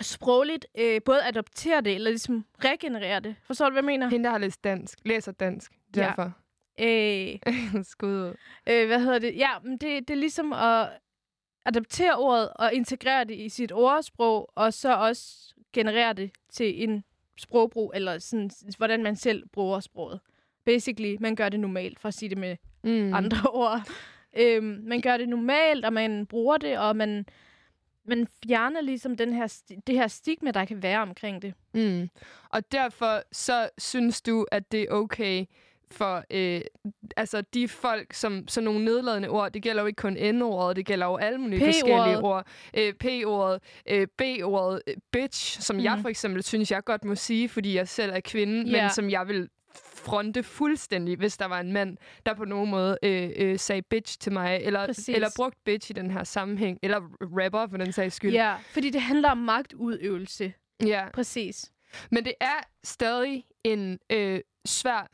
sprogligt 0.00 0.66
øh, 0.78 1.00
både 1.04 1.24
adoptere 1.24 1.80
det, 1.80 1.94
eller 1.94 2.10
ligesom 2.10 2.44
regenerere 2.64 3.20
det. 3.20 3.36
Forstår 3.42 3.66
du, 3.66 3.72
hvad 3.72 3.82
jeg 3.82 3.86
mener? 3.86 4.08
Hende, 4.08 4.24
der 4.24 4.30
har 4.30 4.38
læst 4.38 4.64
dansk, 4.64 4.98
læser 5.04 5.32
dansk, 5.32 5.72
Ja. 5.96 6.12
Øh, 6.80 7.38
Skud 7.84 8.08
ud. 8.08 8.34
øh, 8.66 8.86
hvad 8.86 9.00
hedder 9.00 9.18
det? 9.18 9.36
Ja, 9.36 9.50
men 9.62 9.72
det, 9.72 10.08
det 10.08 10.10
er 10.10 10.18
ligesom 10.18 10.52
at 10.52 10.88
adaptere 11.66 12.16
ordet 12.16 12.48
og 12.54 12.74
integrere 12.74 13.24
det 13.24 13.34
i 13.34 13.48
sit 13.48 13.72
ordsprog, 13.72 14.50
og 14.54 14.72
så 14.74 14.96
også 14.96 15.54
generere 15.72 16.12
det 16.12 16.30
til 16.52 16.82
en 16.82 17.04
sprogbrug, 17.38 17.92
eller 17.94 18.18
sådan, 18.18 18.50
hvordan 18.76 19.02
man 19.02 19.16
selv 19.16 19.48
bruger 19.52 19.80
sproget. 19.80 20.20
Basically, 20.64 21.16
man 21.20 21.36
gør 21.36 21.48
det 21.48 21.60
normalt, 21.60 22.00
for 22.00 22.08
at 22.08 22.14
sige 22.14 22.28
det 22.28 22.38
med 22.38 22.56
Mm. 22.82 23.14
andre 23.14 23.50
ord. 23.62 23.80
Øhm, 24.36 24.80
man 24.84 25.00
gør 25.00 25.16
det 25.16 25.28
normalt, 25.28 25.84
og 25.84 25.92
man 25.92 26.26
bruger 26.26 26.56
det, 26.56 26.78
og 26.78 26.96
man 26.96 27.26
man 28.08 28.28
fjerner 28.46 28.80
ligesom 28.80 29.16
den 29.16 29.32
her, 29.32 29.60
det 29.86 29.94
her 29.94 30.06
stigma, 30.08 30.50
der 30.50 30.64
kan 30.64 30.82
være 30.82 30.98
omkring 31.02 31.42
det. 31.42 31.54
Mm. 31.74 32.08
Og 32.50 32.72
derfor 32.72 33.22
så 33.32 33.68
synes 33.78 34.22
du, 34.22 34.46
at 34.52 34.72
det 34.72 34.82
er 34.82 34.90
okay 34.90 35.44
for 35.90 36.24
øh, 36.30 36.60
altså 37.16 37.40
de 37.40 37.68
folk, 37.68 38.12
som 38.12 38.48
sådan 38.48 38.64
nogle 38.64 38.84
nedladende 38.84 39.28
ord, 39.28 39.52
det 39.52 39.62
gælder 39.62 39.82
jo 39.82 39.86
ikke 39.86 39.96
kun 39.96 40.16
N-ordet, 40.34 40.76
det 40.76 40.86
gælder 40.86 41.06
jo 41.06 41.16
alle 41.16 41.38
mulige 41.38 41.58
P-ordet. 41.60 41.74
forskellige 41.74 42.18
ord. 42.18 42.46
Øh, 42.76 42.92
P-ordet, 42.94 43.62
øh, 43.90 44.06
B-ordet, 44.18 44.82
øh, 44.86 44.94
bitch, 45.12 45.60
som 45.60 45.76
mm. 45.76 45.82
jeg 45.82 45.92
Mhm. 45.92 46.02
for 46.02 46.08
eksempel 46.08 46.42
synes, 46.42 46.70
jeg 46.70 46.84
godt 46.84 47.04
må 47.04 47.14
sige, 47.14 47.48
fordi 47.48 47.74
jeg 47.76 47.88
selv 47.88 48.12
er 48.14 48.20
kvinde, 48.20 48.70
Ja. 48.70 48.82
men 48.82 48.90
som 48.90 49.10
jeg 49.10 49.28
vil 49.28 49.48
fronte 49.74 50.42
fuldstændig, 50.42 51.16
hvis 51.16 51.36
der 51.36 51.44
var 51.46 51.60
en 51.60 51.72
mand, 51.72 51.96
der 52.26 52.34
på 52.34 52.44
nogen 52.44 52.70
måde 52.70 52.98
øh, 53.02 53.30
øh, 53.36 53.58
sagde 53.58 53.82
bitch 53.82 54.18
til 54.18 54.32
mig, 54.32 54.60
eller, 54.62 54.86
Præcis. 54.86 55.08
eller 55.08 55.28
brugt 55.36 55.56
bitch 55.64 55.90
i 55.90 55.94
den 55.94 56.10
her 56.10 56.24
sammenhæng, 56.24 56.78
eller 56.82 57.00
rapper 57.20 57.66
for 57.70 57.76
den 57.76 57.92
sags 57.92 58.14
skyld. 58.14 58.32
Ja, 58.32 58.54
fordi 58.72 58.90
det 58.90 59.00
handler 59.00 59.30
om 59.30 59.38
magtudøvelse. 59.38 60.52
ja. 60.86 61.04
Præcis. 61.14 61.72
Men 62.10 62.24
det 62.24 62.32
er 62.40 62.66
stadig 62.84 63.44
en 63.64 63.98
øh, 64.12 64.40
svær 64.66 65.08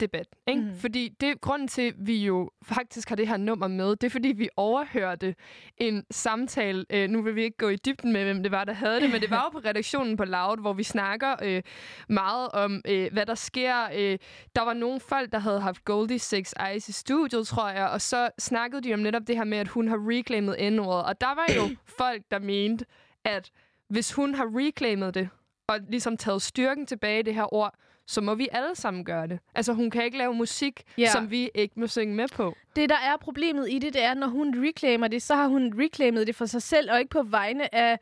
debat, 0.00 0.26
ikke? 0.46 0.62
Mm. 0.62 0.76
Fordi 0.76 1.08
det 1.20 1.40
grunden 1.40 1.68
til, 1.68 1.82
at 1.82 1.94
vi 1.98 2.24
jo 2.24 2.50
faktisk 2.62 3.08
har 3.08 3.16
det 3.16 3.28
her 3.28 3.36
nummer 3.36 3.68
med, 3.68 3.96
det 3.96 4.04
er, 4.04 4.10
fordi 4.10 4.28
vi 4.28 4.48
overhørte 4.56 5.34
en 5.76 6.04
samtale. 6.10 6.84
Øh, 6.90 7.10
nu 7.10 7.22
vil 7.22 7.34
vi 7.34 7.42
ikke 7.42 7.56
gå 7.56 7.68
i 7.68 7.76
dybden 7.76 8.12
med, 8.12 8.24
hvem 8.24 8.42
det 8.42 8.52
var, 8.52 8.64
der 8.64 8.72
havde 8.72 9.00
det, 9.00 9.10
men 9.10 9.20
det 9.20 9.30
var 9.30 9.42
jo 9.44 9.48
på 9.48 9.58
redaktionen 9.68 10.16
på 10.16 10.24
Loud, 10.24 10.60
hvor 10.60 10.72
vi 10.72 10.82
snakker 10.82 11.36
øh, 11.42 11.62
meget 12.08 12.48
om, 12.48 12.82
øh, 12.88 13.12
hvad 13.12 13.26
der 13.26 13.34
sker. 13.34 13.84
Øh, 13.94 14.18
der 14.56 14.62
var 14.62 14.74
nogle 14.74 15.00
folk, 15.00 15.32
der 15.32 15.38
havde 15.38 15.60
haft 15.60 15.84
Goldie 15.84 16.18
Six 16.18 16.52
Eyes 16.68 16.88
i 16.88 16.92
studiet, 16.92 17.46
tror 17.46 17.68
jeg, 17.68 17.88
og 17.88 18.00
så 18.00 18.30
snakkede 18.38 18.82
de 18.82 18.94
om 18.94 19.00
netop 19.00 19.22
det 19.26 19.36
her 19.36 19.44
med, 19.44 19.58
at 19.58 19.68
hun 19.68 19.88
har 19.88 19.96
reclaimet 19.96 20.72
N-ordet. 20.72 21.04
Og 21.04 21.20
der 21.20 21.34
var 21.34 21.46
jo 21.56 21.76
folk, 21.98 22.22
der 22.30 22.38
mente, 22.38 22.84
at 23.24 23.50
hvis 23.88 24.12
hun 24.12 24.34
har 24.34 24.44
reclaimet 24.54 25.14
det, 25.14 25.28
og 25.68 25.78
ligesom 25.88 26.16
taget 26.16 26.42
styrken 26.42 26.86
tilbage 26.86 27.20
i 27.20 27.22
det 27.22 27.34
her 27.34 27.54
ord, 27.54 27.74
så 28.10 28.20
må 28.20 28.34
vi 28.34 28.48
alle 28.52 28.74
sammen 28.74 29.04
gøre 29.04 29.26
det. 29.26 29.38
Altså, 29.54 29.72
hun 29.72 29.90
kan 29.90 30.04
ikke 30.04 30.18
lave 30.18 30.34
musik, 30.34 30.82
Ja. 30.98 31.10
som 31.10 31.30
vi 31.30 31.50
ikke 31.54 31.80
må 31.80 31.86
synge 31.86 32.14
med 32.14 32.28
på. 32.28 32.56
Det, 32.76 32.88
der 32.88 32.96
er 32.96 33.16
problemet 33.16 33.70
i 33.70 33.78
det, 33.78 33.94
det 33.94 34.04
er, 34.04 34.14
når 34.14 34.26
hun 34.26 34.66
reclaimer 34.66 35.08
det, 35.08 35.22
så 35.22 35.34
har 35.34 35.46
hun 35.48 35.74
reclaimet 35.82 36.26
det 36.26 36.36
for 36.36 36.46
sig 36.46 36.62
selv, 36.62 36.90
og 36.92 36.98
ikke 36.98 37.10
på 37.10 37.22
vegne 37.22 37.74
af 37.74 37.98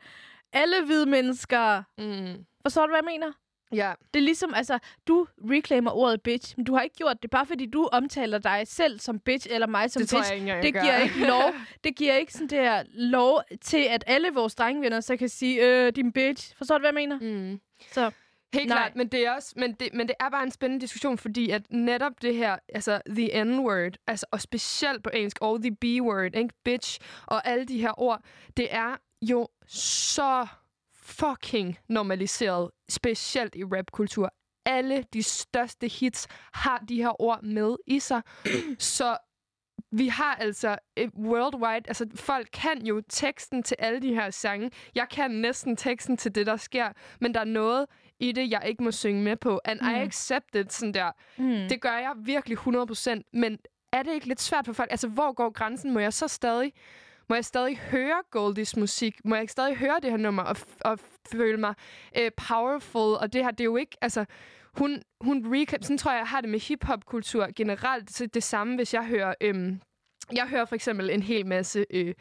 alle 0.53 0.75
hvide 0.85 1.05
mennesker. 1.05 1.83
Mm. 1.97 2.45
Forstår 2.61 2.85
du, 2.85 2.91
hvad 2.91 2.99
jeg 3.07 3.19
mener? 3.19 3.31
Ja. 3.73 3.93
Det 4.13 4.19
er 4.19 4.23
ligesom, 4.23 4.53
altså, 4.55 4.79
du 5.07 5.27
reclaimer 5.51 5.91
ordet 5.91 6.21
bitch, 6.21 6.53
men 6.57 6.65
du 6.65 6.73
har 6.73 6.81
ikke 6.81 6.95
gjort 6.95 7.21
det, 7.21 7.29
bare 7.29 7.45
fordi 7.45 7.65
du 7.65 7.89
omtaler 7.91 8.37
dig 8.37 8.61
selv 8.65 8.99
som 8.99 9.19
bitch, 9.19 9.47
eller 9.51 9.67
mig 9.67 9.91
som 9.91 10.01
Det 10.01 10.09
bitch. 10.17 10.33
ikke 10.33 10.45
det 10.61 10.73
giver 10.73 10.97
gør. 10.97 11.03
ikke 11.03 11.27
lov. 11.27 11.51
Det 11.83 11.95
giver 11.95 12.13
ikke 12.13 12.33
sådan 12.33 12.47
der 12.47 12.83
lov 12.93 13.41
til, 13.61 13.77
at 13.89 14.03
alle 14.07 14.29
vores 14.33 14.55
drengvenner 14.55 14.99
så 14.99 15.17
kan 15.17 15.29
sige, 15.29 15.65
øh, 15.67 15.91
din 15.95 16.11
bitch. 16.11 16.55
Forstår 16.57 16.77
du, 16.77 16.81
hvad 16.81 16.89
jeg 17.01 17.09
mener? 17.09 17.19
Mm. 17.51 17.59
Så 17.91 18.11
Helt 18.53 18.67
Nej. 18.67 18.77
klart, 18.77 18.95
men 18.95 19.07
det, 19.07 19.25
er 19.25 19.31
også, 19.31 19.53
men, 19.57 19.73
det, 19.73 19.89
men 19.93 20.07
det 20.07 20.15
er 20.19 20.29
bare 20.29 20.43
en 20.43 20.51
spændende 20.51 20.81
diskussion, 20.81 21.17
fordi 21.17 21.49
at 21.49 21.61
netop 21.71 22.21
det 22.21 22.35
her, 22.35 22.57
altså 22.69 23.01
the 23.09 23.43
N-word, 23.43 23.91
altså, 24.07 24.25
og 24.31 24.41
specielt 24.41 25.03
på 25.03 25.09
engelsk, 25.13 25.37
og 25.41 25.61
the 25.61 25.75
B-word, 25.75 26.35
ikke? 26.35 26.53
bitch, 26.63 26.99
og 27.25 27.47
alle 27.47 27.65
de 27.65 27.81
her 27.81 27.99
ord, 28.01 28.21
det 28.57 28.67
er 28.71 28.95
jo 29.21 29.47
så 29.67 30.47
fucking 30.93 31.77
normaliseret, 31.89 32.71
specielt 32.89 33.55
i 33.55 33.63
rapkultur. 33.63 34.33
Alle 34.65 35.03
de 35.13 35.23
største 35.23 35.87
hits 35.87 36.27
har 36.53 36.77
de 36.89 36.95
her 36.95 37.21
ord 37.21 37.43
med 37.43 37.75
i 37.87 37.99
sig. 37.99 38.21
så 38.79 39.17
vi 39.91 40.07
har 40.07 40.35
altså 40.35 40.77
et 40.95 41.09
worldwide, 41.17 41.87
altså 41.87 42.07
folk 42.15 42.49
kan 42.53 42.85
jo 42.85 43.01
teksten 43.09 43.63
til 43.63 43.75
alle 43.79 44.01
de 44.01 44.13
her 44.13 44.29
sange. 44.29 44.71
Jeg 44.95 45.07
kan 45.11 45.31
næsten 45.31 45.75
teksten 45.75 46.17
til 46.17 46.35
det, 46.35 46.45
der 46.45 46.57
sker, 46.57 46.89
men 47.21 47.33
der 47.33 47.39
er 47.39 47.45
noget 47.45 47.85
i 48.19 48.31
det, 48.31 48.51
jeg 48.51 48.61
ikke 48.65 48.83
må 48.83 48.91
synge 48.91 49.23
med 49.23 49.35
på. 49.35 49.61
And 49.65 49.79
mm. 49.81 49.89
I 49.89 49.93
accept 49.93 50.55
it, 50.55 50.73
sådan 50.73 50.93
der. 50.93 51.11
mm. 51.37 51.69
Det 51.69 51.81
gør 51.81 51.97
jeg 51.97 52.13
virkelig 52.17 52.57
100%, 52.57 53.21
men 53.33 53.59
er 53.91 54.03
det 54.03 54.13
ikke 54.13 54.27
lidt 54.27 54.41
svært 54.41 54.65
for 54.65 54.73
folk? 54.73 54.91
Altså, 54.91 55.07
hvor 55.07 55.33
går 55.33 55.49
grænsen? 55.49 55.93
Må 55.93 55.99
jeg 55.99 56.13
så 56.13 56.27
stadig, 56.27 56.73
må 57.29 57.35
jeg 57.35 57.45
stadig 57.45 57.77
høre 57.77 58.21
Goldies 58.31 58.77
musik? 58.77 59.25
Må 59.25 59.35
jeg 59.35 59.49
stadig 59.49 59.77
høre 59.77 59.99
det 60.01 60.11
her 60.11 60.17
nummer 60.17 60.43
og, 60.43 60.55
og 60.81 60.99
føle 61.31 61.57
mig 61.57 61.73
øh, 62.17 62.31
powerful? 62.47 63.17
Og 63.21 63.33
det 63.33 63.43
her, 63.43 63.51
det 63.51 63.59
er 63.59 63.65
jo 63.65 63.75
ikke, 63.77 63.97
altså, 64.01 64.25
hun, 64.77 65.01
hun 65.21 65.55
recap, 65.55 65.83
sådan 65.83 65.97
tror 65.97 66.11
jeg, 66.11 66.19
jeg 66.19 66.27
har 66.27 66.41
det 66.41 66.49
med 66.49 66.59
hiphop-kultur 66.59 67.47
generelt. 67.55 68.11
Så 68.11 68.25
det 68.25 68.43
samme, 68.43 68.75
hvis 68.75 68.93
jeg 68.93 69.05
hører, 69.05 69.33
øhm, 69.41 69.81
jeg 70.31 70.47
hører 70.47 70.65
for 70.65 70.75
eksempel 70.75 71.09
en 71.09 71.23
hel 71.23 71.45
masse 71.45 71.85
øh, 71.89 72.13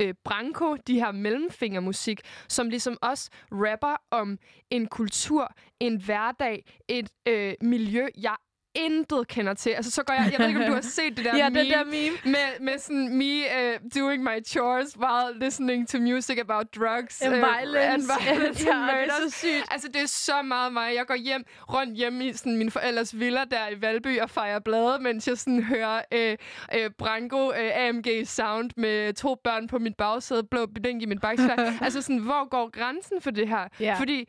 øh, 0.00 0.14
Branko, 0.24 0.76
de 0.76 0.94
her 0.94 1.12
mellemfingermusik, 1.12 2.20
som 2.48 2.68
ligesom 2.68 2.96
også 3.02 3.30
rapper 3.52 3.96
om 4.10 4.38
en 4.70 4.86
kultur, 4.86 5.52
en 5.80 6.02
hverdag, 6.04 6.64
et 6.88 7.08
øh, 7.28 7.54
miljø, 7.60 8.06
jeg 8.22 8.36
intet 8.76 9.28
kender 9.28 9.54
til. 9.54 9.70
Altså, 9.70 9.90
så 9.90 10.02
går 10.02 10.14
jeg... 10.14 10.28
Jeg 10.32 10.40
ved 10.40 10.48
ikke, 10.48 10.60
om 10.60 10.66
du 10.66 10.74
har 10.74 10.80
set 10.80 11.16
det 11.16 11.24
der 11.26 11.36
Ja, 11.36 11.48
meme, 11.48 11.64
det 11.64 11.72
der 11.72 11.84
meme. 11.84 12.16
Med, 12.24 12.60
med 12.60 12.78
sådan 12.78 13.16
me 13.16 13.24
uh, 13.24 14.00
doing 14.00 14.22
my 14.22 14.44
chores 14.46 14.98
while 14.98 15.38
listening 15.44 15.88
to 15.88 15.98
music 15.98 16.38
about 16.38 16.66
drugs. 16.76 17.22
And 17.22 17.34
øh, 17.34 17.42
violence. 17.42 18.12
And 18.12 18.28
violence 18.30 18.66
Ja, 18.68 18.72
and 18.72 19.10
det 19.10 19.24
er 19.24 19.30
så 19.30 19.38
sygt. 19.38 19.64
Altså, 19.70 19.88
det 19.88 20.02
er 20.02 20.06
så 20.06 20.42
meget 20.42 20.72
mig. 20.72 20.94
Jeg 20.94 21.06
går 21.06 21.14
hjem, 21.14 21.44
rundt 21.68 21.96
hjem 21.96 22.20
i 22.20 22.32
sådan, 22.32 22.56
min 22.56 22.70
forældres 22.70 23.18
villa 23.18 23.44
der 23.50 23.68
i 23.68 23.80
Valby 23.80 24.20
og 24.20 24.30
fejrer 24.30 24.58
blade, 24.58 24.98
mens 25.00 25.28
jeg 25.28 25.38
sådan 25.38 25.62
hører 25.62 26.02
øh, 26.12 26.36
øh, 26.74 26.90
Branko 26.98 27.52
øh, 27.52 27.70
AMG 27.74 28.06
Sound 28.24 28.70
med 28.76 29.12
to 29.12 29.34
børn 29.44 29.68
på 29.68 29.78
mit 29.78 29.96
bagsæde, 29.96 30.44
blå 30.44 30.66
bedink 30.66 31.02
i 31.02 31.06
mit 31.06 31.20
bagspejl. 31.20 31.72
altså 31.84 32.02
sådan, 32.02 32.18
hvor 32.18 32.48
går 32.48 32.70
grænsen 32.70 33.20
for 33.20 33.30
det 33.30 33.48
her? 33.48 33.68
Ja. 33.80 33.94
Fordi 33.98 34.28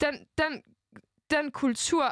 den, 0.00 0.14
den 0.38 0.62
den 1.30 1.50
kultur 1.50 2.04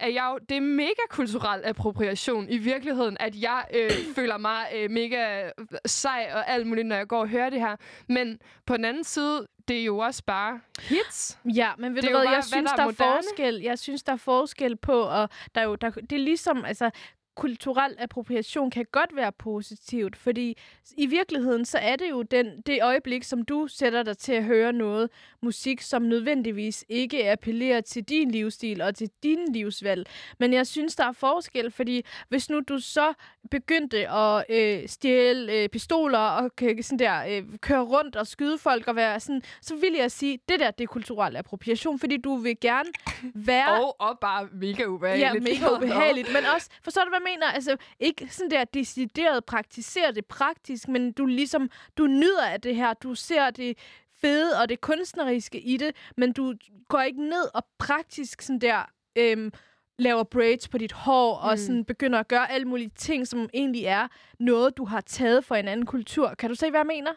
er 0.00 0.08
jeg 0.08 0.28
jo, 0.32 0.38
det 0.48 0.56
er 0.56 0.60
mega 0.60 1.02
kulturel 1.10 1.60
appropriation 1.64 2.48
i 2.48 2.58
virkeligheden, 2.58 3.16
at 3.20 3.36
jeg 3.42 3.64
øh, 3.74 3.90
føler 4.16 4.38
mig 4.38 4.66
øh, 4.74 4.90
mega 4.90 5.50
sej 5.86 6.30
og 6.34 6.48
alt 6.50 6.66
muligt, 6.66 6.86
når 6.86 6.96
jeg 6.96 7.06
går 7.08 7.20
og 7.20 7.28
hører 7.28 7.50
det 7.50 7.60
her. 7.60 7.76
Men 8.08 8.38
på 8.66 8.76
den 8.76 8.84
anden 8.84 9.04
side, 9.04 9.46
det 9.68 9.80
er 9.80 9.84
jo 9.84 9.98
også 9.98 10.22
bare 10.26 10.60
hits. 10.80 11.38
Ja, 11.54 11.70
men 11.78 11.94
ved 11.94 12.02
Det 12.02 12.10
du 12.10 12.16
hvad, 12.16 12.26
bare, 12.26 12.32
jeg 12.32 12.36
hvad 12.36 12.42
synes, 12.42 12.70
der 12.70 12.76
der 12.76 12.82
er 12.84 12.88
er 12.88 13.16
forskel. 13.20 13.60
Jeg 13.62 13.78
synes, 13.78 14.02
der 14.02 14.12
er 14.12 14.16
forskel 14.16 14.76
på, 14.76 15.00
og 15.02 15.28
der 15.54 15.60
er 15.60 15.64
jo, 15.64 15.74
der, 15.74 15.90
det 15.90 16.12
er 16.12 16.18
ligesom, 16.18 16.64
altså, 16.64 16.90
kulturel 17.36 17.94
appropriation 17.98 18.70
kan 18.70 18.86
godt 18.92 19.16
være 19.16 19.32
positivt, 19.32 20.16
fordi 20.16 20.56
i 20.96 21.06
virkeligheden, 21.06 21.64
så 21.64 21.78
er 21.78 21.96
det 21.96 22.10
jo 22.10 22.22
den, 22.22 22.60
det 22.66 22.78
øjeblik, 22.82 23.24
som 23.24 23.42
du 23.42 23.66
sætter 23.68 24.02
dig 24.02 24.18
til 24.18 24.32
at 24.32 24.44
høre 24.44 24.72
noget 24.72 25.10
musik, 25.42 25.80
som 25.80 26.02
nødvendigvis 26.02 26.84
ikke 26.88 27.30
appellerer 27.30 27.80
til 27.80 28.04
din 28.04 28.30
livsstil 28.30 28.82
og 28.82 28.94
til 28.94 29.10
din 29.22 29.52
livsvalg. 29.52 30.06
Men 30.38 30.52
jeg 30.52 30.66
synes, 30.66 30.96
der 30.96 31.04
er 31.04 31.12
forskel, 31.12 31.70
fordi 31.70 32.04
hvis 32.28 32.50
nu 32.50 32.60
du 32.60 32.78
så 32.78 33.12
begyndte 33.50 34.08
at 34.10 34.44
øh, 34.48 34.88
stjæle 34.88 35.52
øh, 35.52 35.68
pistoler 35.68 36.18
og 36.18 36.50
k- 36.62 36.82
sådan 36.82 36.98
der, 36.98 37.24
øh, 37.28 37.42
køre 37.60 37.82
rundt 37.82 38.16
og 38.16 38.26
skyde 38.26 38.58
folk 38.58 38.88
og 38.88 38.96
være 38.96 39.20
sådan, 39.20 39.42
så 39.62 39.76
vil 39.76 39.92
jeg 39.92 40.10
sige, 40.10 40.38
det 40.48 40.60
der, 40.60 40.70
det 40.70 40.84
er 40.84 40.88
kulturel 40.88 41.36
appropriation, 41.36 41.98
fordi 41.98 42.16
du 42.16 42.36
vil 42.36 42.56
gerne 42.60 42.88
være... 43.34 43.80
Og, 43.84 44.00
og 44.00 44.18
bare 44.20 44.48
mega 44.52 44.82
Ja, 44.82 44.88
ubehageligt. 44.88 45.44
mega 45.44 45.76
ubehageligt. 45.76 46.28
Men 46.32 46.42
også, 46.54 46.68
forstår 46.82 47.02
du, 47.04 47.08
hvad 47.08 47.18
jeg 47.18 47.21
mener? 47.24 47.46
Altså, 47.46 47.76
ikke 47.98 48.28
sådan 48.30 48.50
der 48.50 48.64
decideret 48.64 49.44
praktisere 49.44 50.12
det 50.12 50.26
praktisk, 50.26 50.88
men 50.88 51.12
du 51.12 51.26
ligesom, 51.26 51.70
du 51.98 52.06
nyder 52.06 52.46
af 52.46 52.60
det 52.60 52.76
her. 52.76 52.94
Du 52.94 53.14
ser 53.14 53.50
det 53.50 53.78
fede 54.20 54.60
og 54.60 54.68
det 54.68 54.80
kunstneriske 54.80 55.60
i 55.60 55.76
det, 55.76 55.96
men 56.16 56.32
du 56.32 56.54
går 56.88 57.00
ikke 57.00 57.22
ned 57.22 57.54
og 57.54 57.66
praktisk 57.78 58.42
sådan 58.42 58.60
der... 58.60 58.90
Øhm, 59.16 59.52
laver 59.98 60.22
braids 60.22 60.68
på 60.68 60.78
dit 60.78 60.92
hår, 60.92 61.40
mm. 61.42 61.48
og 61.48 61.58
sådan 61.58 61.84
begynder 61.84 62.18
at 62.18 62.28
gøre 62.28 62.50
alle 62.50 62.68
mulige 62.68 62.90
ting, 62.96 63.28
som 63.28 63.48
egentlig 63.54 63.84
er 63.84 64.08
noget, 64.38 64.76
du 64.76 64.84
har 64.84 65.00
taget 65.00 65.44
fra 65.44 65.58
en 65.58 65.68
anden 65.68 65.86
kultur. 65.86 66.34
Kan 66.34 66.48
du 66.48 66.54
se, 66.54 66.70
hvad 66.70 66.80
jeg 66.80 66.86
mener? 66.86 67.10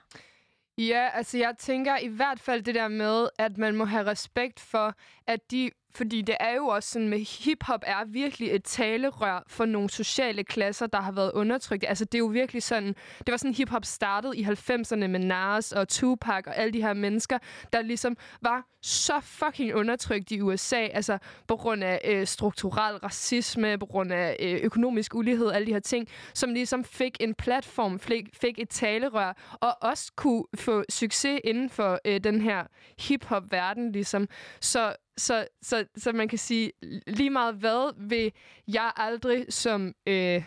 Ja, 0.78 1.10
altså 1.14 1.38
jeg 1.38 1.56
tænker 1.58 1.98
i 1.98 2.08
hvert 2.08 2.40
fald 2.40 2.62
det 2.62 2.76
der 2.76 2.88
med, 2.88 3.30
at 3.38 3.58
man 3.58 3.76
må 3.76 3.86
have 3.86 4.06
respekt 4.06 4.60
for, 4.60 4.94
at 5.28 5.52
de... 5.52 5.72
Fordi 5.96 6.22
det 6.22 6.36
er 6.40 6.56
jo 6.56 6.68
også 6.68 6.90
sådan 6.90 7.10
med 7.10 7.20
hiphop 7.20 7.84
er 7.86 8.06
virkelig 8.06 8.52
et 8.52 8.64
talerør 8.64 9.44
for 9.48 9.66
nogle 9.66 9.90
sociale 9.90 10.44
klasser, 10.44 10.88
der 10.88 11.02
har 11.02 11.12
været 11.12 11.32
undertrykt. 11.32 11.86
Altså 11.88 12.06
det 12.06 12.16
er 12.16 12.20
jo 12.20 12.26
virkelig 12.26 12.64
sådan... 12.64 12.96
Det 13.18 13.32
var 13.32 13.38
sådan 13.38 13.54
hiphop 13.54 13.86
startede 13.86 14.38
i 14.38 14.44
90'erne 14.44 14.96
med 14.96 15.20
Nas 15.20 15.72
og 15.72 15.88
Tupac 15.88 16.44
og 16.48 16.58
alle 16.58 16.74
de 16.74 16.82
her 16.82 16.94
mennesker, 16.94 17.38
der 17.74 17.82
ligesom 17.82 18.18
var 18.42 18.66
så 18.82 19.20
fucking 19.20 19.76
undertrykt 19.76 20.32
i 20.32 20.42
USA. 20.42 20.76
Altså 20.76 21.18
på 21.48 21.56
grund 21.56 21.84
af 21.84 22.02
øh, 22.06 22.28
strukturel 22.28 22.96
racisme, 22.98 23.78
på 23.78 23.86
grund 23.86 24.14
af 24.14 24.38
øh, 24.40 24.60
økonomisk 24.64 25.16
ulighed, 25.16 25.52
alle 25.52 25.68
de 25.68 25.74
her 25.74 25.80
ting, 25.80 26.08
som 26.34 26.54
ligesom 26.54 26.84
fik 26.84 27.18
en 27.20 27.34
platform, 27.34 28.00
fik, 28.00 28.30
fik 28.42 28.60
et 28.60 28.70
talerør, 28.70 29.58
og 29.62 29.78
også 29.82 30.12
kunne 30.16 30.44
få 30.56 30.84
succes 30.90 31.40
inden 31.44 31.70
for 31.70 32.00
øh, 32.06 32.24
den 32.24 32.42
her 32.42 32.64
hiphop-verden 33.00 33.92
ligesom. 33.92 34.28
Så, 34.62 34.96
så, 35.18 35.48
så, 35.62 35.86
så 35.98 36.12
man 36.12 36.28
kan 36.28 36.38
sige, 36.38 36.72
lige 37.08 37.30
meget 37.30 37.56
hvad 37.56 38.08
vil 38.08 38.32
jeg 38.68 38.92
aldrig 38.96 39.46
som... 39.50 39.96
Øh, 40.08 40.44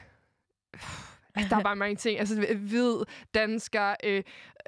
der 1.51 1.57
er 1.57 1.63
bare 1.63 1.77
mange 1.77 1.97
ting. 1.97 2.19
Altså, 2.19 2.55
hvid, 2.57 3.05
dansker, 3.35 3.95
øh, 4.05 4.23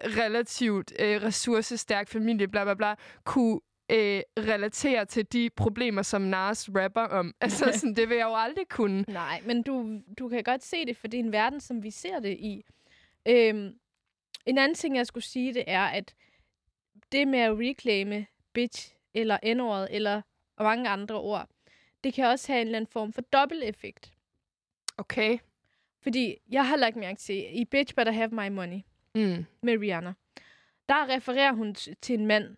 relativt 0.05 0.93
øh, 0.99 1.23
ressourcestærk 1.23 2.09
familie, 2.09 2.49
bla 2.49 2.65
bla 2.65 2.75
bla, 2.75 2.95
kunne 3.25 3.61
øh, 3.91 4.23
relatere 4.39 5.05
til 5.05 5.33
de 5.33 5.51
problemer, 5.51 6.03
som 6.03 6.23
Nas 6.23 6.69
rapper 6.75 7.01
om. 7.01 7.35
Altså, 7.41 7.73
sådan, 7.79 7.97
det 7.97 8.09
vil 8.09 8.17
jeg 8.17 8.25
jo 8.25 8.35
aldrig 8.35 8.69
kunne. 8.69 9.05
Nej, 9.09 9.41
men 9.45 9.63
du, 9.63 10.01
du 10.19 10.29
kan 10.29 10.45
godt 10.45 10.65
se 10.65 10.87
det, 10.87 10.97
for 10.97 11.09
det 11.09 11.21
er 11.21 11.25
en 11.25 11.33
verden, 11.33 11.61
som 11.61 11.83
vi 11.83 11.91
ser 11.91 12.21
det 12.21 12.37
i. 12.39 12.65
Øhm, 13.29 13.75
en 14.47 14.59
anden 14.59 14.75
ting, 14.75 14.97
jeg 14.97 15.07
skulle 15.07 15.25
sige, 15.25 15.55
det 15.55 15.65
er, 15.67 15.85
at 15.85 16.15
det 17.13 17.29
med 17.29 17.39
at 17.39 17.53
reclaime 17.59 18.27
bitch, 18.53 18.95
eller 19.15 19.55
n-ordet, 19.55 19.89
eller 19.91 20.23
mange 20.61 20.89
andre 20.91 21.15
ord, 21.21 21.49
det 22.05 22.15
kan 22.15 22.25
også 22.27 22.53
have 22.53 22.61
en 22.61 22.67
eller 22.67 22.77
anden 22.79 22.93
form 22.93 23.13
for 23.13 23.21
dobbelt-effekt. 23.23 24.13
Okay. 24.99 25.39
Fordi 26.03 26.37
jeg 26.51 26.69
har 26.69 26.77
lagt 26.77 26.97
mærke 26.97 27.19
til, 27.19 27.61
i 27.61 27.65
Bitch 27.65 27.95
Better 27.95 28.13
Have 28.13 28.29
My 28.31 28.49
Money 28.49 28.81
Mm. 29.15 29.45
med 29.63 29.79
Rihanna, 29.79 30.13
der 30.89 31.09
refererer 31.09 31.53
hun 31.53 31.75
til 31.75 32.19
en 32.21 32.27
mand. 32.27 32.57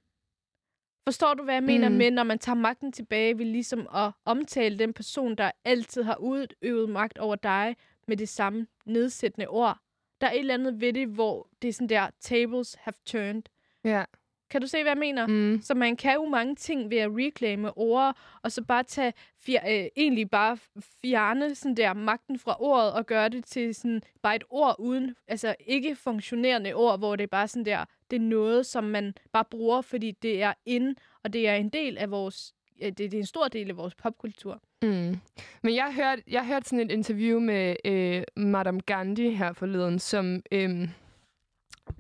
Forstår 1.05 1.35
du, 1.35 1.43
hvad 1.43 1.55
jeg 1.55 1.63
mener 1.63 1.89
Mm. 1.89 1.95
med, 1.95 2.11
når 2.11 2.23
man 2.23 2.39
tager 2.39 2.57
magten 2.57 2.93
tilbage 2.93 3.39
ved 3.39 3.45
ligesom 3.45 3.89
at 3.95 4.13
omtale 4.25 4.79
den 4.79 4.93
person, 4.93 5.35
der 5.35 5.51
altid 5.65 6.03
har 6.03 6.17
udøvet 6.17 6.89
magt 6.89 7.19
over 7.19 7.37
dig 7.37 7.77
med 8.09 8.17
det 8.17 8.29
samme 8.29 8.67
nedsættende 8.85 9.49
ord? 9.49 9.79
Der 10.21 10.27
er 10.27 10.33
et 10.33 10.39
eller 10.39 10.55
andet 10.55 10.81
ved 10.81 10.93
det, 10.93 11.09
hvor 11.09 11.49
det 11.63 11.69
er 11.69 11.73
sådan 11.73 11.89
der, 11.89 12.11
tables 12.21 12.75
have 12.75 12.95
turned. 13.07 13.43
Ja. 13.85 14.05
Kan 14.53 14.61
du 14.61 14.67
se, 14.67 14.83
hvad 14.83 14.91
jeg 14.91 14.99
mener? 14.99 15.27
Mm. 15.27 15.61
Så 15.63 15.75
man 15.75 15.97
kan 15.97 16.15
jo 16.15 16.25
mange 16.25 16.55
ting 16.55 16.91
ved 16.91 16.99
at 16.99 17.11
reclaime 17.13 17.79
ord, 17.79 18.17
og 18.43 18.53
så 18.53 18.63
bare 18.63 18.83
tage, 18.83 19.13
fjer, 19.47 19.61
øh, 19.69 19.87
egentlig 19.97 20.31
bare 20.31 20.59
fjerne 21.03 21.55
sådan 21.55 21.77
der 21.77 21.95
magten 21.95 22.39
fra 22.39 22.57
ordet, 22.61 22.93
og 22.93 23.07
gøre 23.07 23.29
det 23.29 23.45
til 23.45 23.75
sådan 23.75 24.03
bare 24.23 24.37
et 24.37 24.45
ord 24.51 24.77
uden, 24.79 25.15
altså 25.29 25.55
ikke 25.67 25.97
funktionerende 25.97 26.73
ord, 26.73 26.99
hvor 26.99 27.17
det 27.17 27.23
er 27.23 27.29
bare 27.29 27.49
sådan 27.49 27.65
der, 27.65 27.85
det 28.11 28.17
er 28.17 28.21
noget, 28.21 28.67
som 28.67 28.85
man 28.85 29.15
bare 29.33 29.45
bruger, 29.45 29.81
fordi 29.81 30.11
det 30.11 30.43
er 30.43 30.53
ind, 30.67 30.97
og 31.25 31.33
det 31.33 31.49
er 31.49 31.55
en 31.55 31.69
del 31.69 31.99
af 31.99 32.11
vores, 32.11 32.55
øh, 32.83 32.89
det, 32.89 32.99
det 32.99 33.15
er 33.15 33.19
en 33.19 33.27
stor 33.27 33.49
del 33.49 33.71
af 33.71 33.77
vores 33.77 33.95
popkultur. 33.95 34.63
Mm. 34.83 35.17
Men 35.63 35.75
jeg 35.75 35.95
hørte 35.95 36.23
jeg 36.31 36.47
hørte 36.47 36.69
sådan 36.69 36.87
et 36.87 36.93
interview 36.93 37.41
med 37.41 37.77
øh, 37.85 38.23
Madame 38.37 38.81
Gandhi 38.81 39.31
her 39.31 39.53
forleden, 39.53 39.99
som 39.99 40.43
øh, 40.53 40.89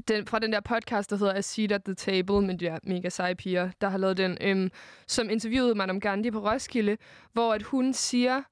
den, 0.08 0.26
fra 0.26 0.38
den 0.38 0.52
der 0.52 0.60
podcast, 0.60 1.10
der 1.10 1.16
hedder 1.16 1.34
A 1.34 1.40
Seat 1.40 1.72
at 1.72 1.84
the 1.84 1.94
Table, 1.94 2.42
med 2.42 2.58
de 2.58 2.64
der 2.64 2.78
mega 2.82 3.08
seje 3.08 3.34
piger, 3.34 3.70
der 3.80 3.88
har 3.88 3.98
lavet 3.98 4.16
den, 4.16 4.38
øhm, 4.40 4.70
som 5.06 5.30
interviewede 5.30 5.74
Madame 5.74 6.00
Gandhi 6.00 6.30
på 6.30 6.50
Roskilde, 6.50 6.96
hvor 7.32 7.54
at 7.54 7.62
hun 7.62 7.92
siger, 7.92 8.42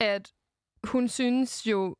at 0.00 0.32
hun 0.84 1.08
synes 1.08 1.66
jo, 1.66 1.96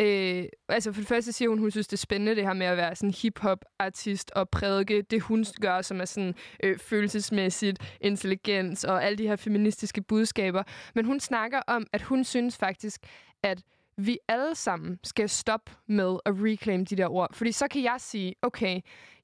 Øh, 0.00 0.44
altså 0.68 0.92
for 0.92 1.00
det 1.00 1.08
første 1.08 1.32
siger 1.32 1.48
hun, 1.48 1.58
hun 1.58 1.70
synes, 1.70 1.88
det 1.88 1.92
er 1.92 1.98
spændende 1.98 2.36
det 2.36 2.44
her 2.44 2.52
med 2.52 2.66
at 2.66 2.76
være 2.76 2.94
sådan 2.94 3.14
hip-hop-artist 3.22 4.30
og 4.30 4.48
prædike 4.48 5.02
det, 5.02 5.22
hun 5.22 5.44
gør, 5.60 5.82
som 5.82 6.00
er 6.00 6.04
sådan 6.04 6.34
øh, 6.62 6.78
følelsesmæssigt, 6.78 7.96
intelligens 8.00 8.84
og 8.84 9.04
alle 9.04 9.18
de 9.18 9.26
her 9.26 9.36
feministiske 9.36 10.02
budskaber. 10.02 10.62
Men 10.94 11.04
hun 11.04 11.20
snakker 11.20 11.60
om, 11.66 11.86
at 11.92 12.02
hun 12.02 12.24
synes 12.24 12.56
faktisk, 12.56 13.00
at 13.42 13.62
vi 14.06 14.18
alle 14.28 14.54
sammen 14.54 14.98
skal 15.04 15.28
stoppe 15.28 15.72
med 15.86 16.18
at 16.24 16.34
reclaim 16.36 16.86
de 16.86 16.96
der 16.96 17.08
ord. 17.08 17.34
Fordi 17.34 17.52
så 17.52 17.68
kan 17.68 17.82
jeg 17.82 17.96
sige, 17.98 18.34
okay, 18.42 18.80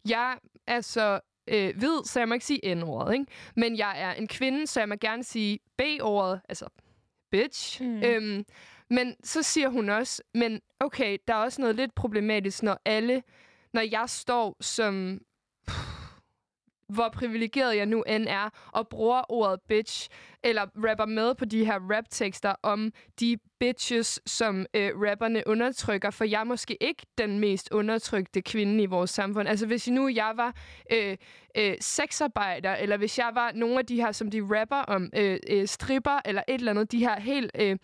jeg 0.09 0.39
er 0.67 0.81
så 0.81 1.21
øh, 1.49 1.77
hvid, 1.77 2.05
så 2.05 2.21
jeg 2.21 2.29
må 2.29 2.35
ikke 2.35 2.47
sige 2.47 2.75
N-ordet, 2.75 3.13
ikke? 3.13 3.27
Men 3.57 3.79
jeg 3.79 4.01
er 4.01 4.13
en 4.13 4.29
kvinde, 4.29 4.67
så 4.67 4.81
jeg 4.81 4.89
må 4.89 4.95
gerne 5.01 5.25
sige 5.25 5.59
B-ordet, 5.79 6.41
altså 6.49 6.69
bitch. 7.31 7.83
Mm. 7.83 8.03
Øhm, 8.03 8.45
men 8.91 9.15
så 9.25 9.43
siger 9.43 9.69
hun 9.69 9.89
også, 9.89 10.23
men 10.35 10.61
okay, 10.81 11.19
der 11.29 11.35
er 11.35 11.39
også 11.39 11.61
noget 11.61 11.77
lidt 11.77 11.95
problematisk, 11.95 12.63
når 12.63 12.81
alle, 12.85 13.23
når 13.73 13.81
jeg 13.81 14.05
står 14.07 14.57
som, 14.61 15.21
hvor 16.89 17.09
privilegeret 17.09 17.77
jeg 17.77 17.87
nu 17.87 18.03
end 18.03 18.27
er, 18.29 18.51
og 18.73 18.89
bruger 18.89 19.33
ordet 19.33 19.61
bitch, 19.69 20.09
eller 20.43 20.67
rapper 20.89 21.07
med 21.07 21.35
på 21.35 21.45
de 21.45 21.65
her 21.65 21.79
raptekster 21.91 22.55
om 22.63 22.93
de 23.21 23.39
bitches, 23.59 24.21
som 24.27 24.67
øh, 24.75 24.91
rapperne 24.97 25.43
undertrykker, 25.47 26.11
for 26.11 26.25
jeg 26.25 26.41
er 26.41 26.45
måske 26.45 26.77
ikke 26.81 27.07
den 27.19 27.39
mest 27.39 27.69
undertrykte 27.73 28.43
kvinde 28.43 28.83
i 28.83 28.87
vores 28.87 29.11
samfund. 29.11 29.49
Altså 29.49 29.67
hvis 29.67 29.89
nu 29.89 30.09
jeg 30.09 30.33
var 30.37 30.55
øh, 30.93 31.17
øh, 31.57 31.75
sexarbejder, 31.81 32.75
eller 32.75 32.97
hvis 32.97 33.19
jeg 33.19 33.31
var 33.35 33.53
nogle 33.55 33.79
af 33.79 33.87
de 33.87 33.97
her, 33.97 34.13
som 34.13 34.31
de 34.31 34.43
rapper 34.43 34.77
om, 34.77 35.11
øh, 35.17 35.39
øh, 35.51 35.69
stripper, 35.69 36.21
eller 36.25 36.43
et 36.49 36.55
eller 36.55 36.73
andet, 36.73 36.93
de 36.93 36.99
her 36.99 37.21
helt, 37.21 37.51
øh, 37.61 37.77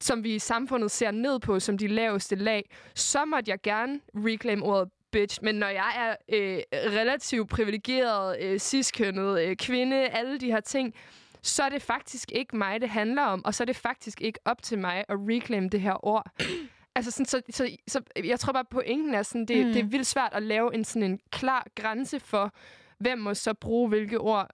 som 0.00 0.24
vi 0.24 0.34
i 0.34 0.38
samfundet 0.38 0.90
ser 0.90 1.10
ned 1.10 1.40
på, 1.40 1.60
som 1.60 1.78
de 1.78 1.86
laveste 1.86 2.36
lag, 2.36 2.70
så 2.94 3.24
måtte 3.24 3.50
jeg 3.50 3.58
gerne 3.62 4.00
reclaim 4.14 4.62
ordet 4.62 4.88
bitch. 5.12 5.38
Men 5.42 5.54
når 5.54 5.68
jeg 5.68 5.92
er 5.96 6.36
øh, 6.36 6.60
relativt 6.72 7.48
privilegeret, 7.50 8.36
øh, 8.42 8.58
ciskønnet, 8.58 9.40
øh, 9.40 9.56
kvinde, 9.56 9.96
alle 10.08 10.38
de 10.40 10.46
her 10.46 10.60
ting, 10.60 10.94
så 11.42 11.62
er 11.62 11.68
det 11.68 11.82
faktisk 11.82 12.32
ikke 12.32 12.56
mig, 12.56 12.80
det 12.80 12.88
handler 12.88 13.22
om, 13.22 13.44
og 13.44 13.54
så 13.54 13.62
er 13.62 13.64
det 13.64 13.76
faktisk 13.76 14.20
ikke 14.22 14.38
op 14.44 14.62
til 14.62 14.78
mig 14.78 15.04
at 15.08 15.16
reclaim 15.18 15.68
det 15.70 15.80
her 15.80 16.06
ord. 16.06 16.30
altså 16.96 17.10
sådan, 17.10 17.26
så, 17.26 17.42
så, 17.50 17.76
så 17.88 18.00
jeg 18.24 18.40
tror 18.40 18.52
bare, 18.52 18.64
pointen 18.64 19.14
er 19.14 19.22
sådan, 19.22 19.46
det, 19.46 19.56
Mm. 19.60 19.66
mm. 19.66 19.72
det 19.72 19.80
er 19.80 19.86
vildt 19.86 20.06
svært 20.06 20.32
at 20.32 20.42
lave 20.42 20.74
en 20.74 20.84
sådan 20.84 21.10
en 21.10 21.20
klar 21.30 21.66
grænse 21.74 22.20
for, 22.20 22.52
hvem 22.98 23.18
må 23.18 23.34
så 23.34 23.54
bruge 23.54 23.88
hvilke 23.88 24.18
ord, 24.20 24.48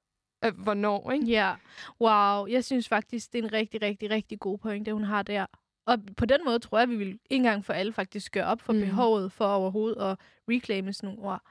øh, 0.45 0.53
hvornår, 0.59 1.11
ikke? 1.11 1.27
Ja, 1.27 1.55
wow. 2.01 2.47
Jeg 2.47 2.65
synes 2.65 2.89
faktisk, 2.89 3.33
det 3.33 3.39
er 3.39 3.43
en 3.43 3.53
rigtig, 3.53 3.83
rigtig, 3.83 4.11
rigtig 4.11 4.41
god 4.41 4.59
point, 4.59 4.87
det 4.87 4.95
hun 4.95 5.05
har 5.05 5.23
der. 5.23 5.47
Og 5.87 5.99
på 6.17 6.27
den 6.27 6.41
måde 6.45 6.59
tror 6.59 6.79
jeg, 6.79 6.89
vi 6.89 6.97
vil 6.97 7.19
en 7.31 7.43
gang 7.43 7.65
for 7.65 7.73
alle 7.73 7.93
faktisk 7.93 8.33
gøre 8.33 8.45
op 8.45 8.61
for 8.61 8.73
mm. 8.73 8.81
Behovet 8.81 9.33
for 9.33 9.47
overhovedet 9.47 10.03
at 10.03 10.19
reclaime 10.49 10.93
sådan 10.93 11.07
nogle 11.09 11.23
ord. 11.23 11.43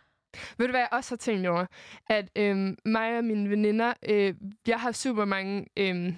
Ved 0.58 0.68
du, 0.68 0.72
hvad 0.72 0.82
jeg 0.82 0.90
også 0.92 1.12
har 1.12 1.18
tænkt 1.18 1.48
over? 1.48 1.66
At 2.10 2.30
øhm, 2.36 2.78
mig 2.86 3.18
og 3.18 3.24
mine 3.24 3.50
veninder, 3.50 3.94
øh, 4.10 4.34
jeg 4.68 4.80
har 4.80 4.92
super 4.92 5.26
mange 5.26 5.66
øhm, 5.78 6.18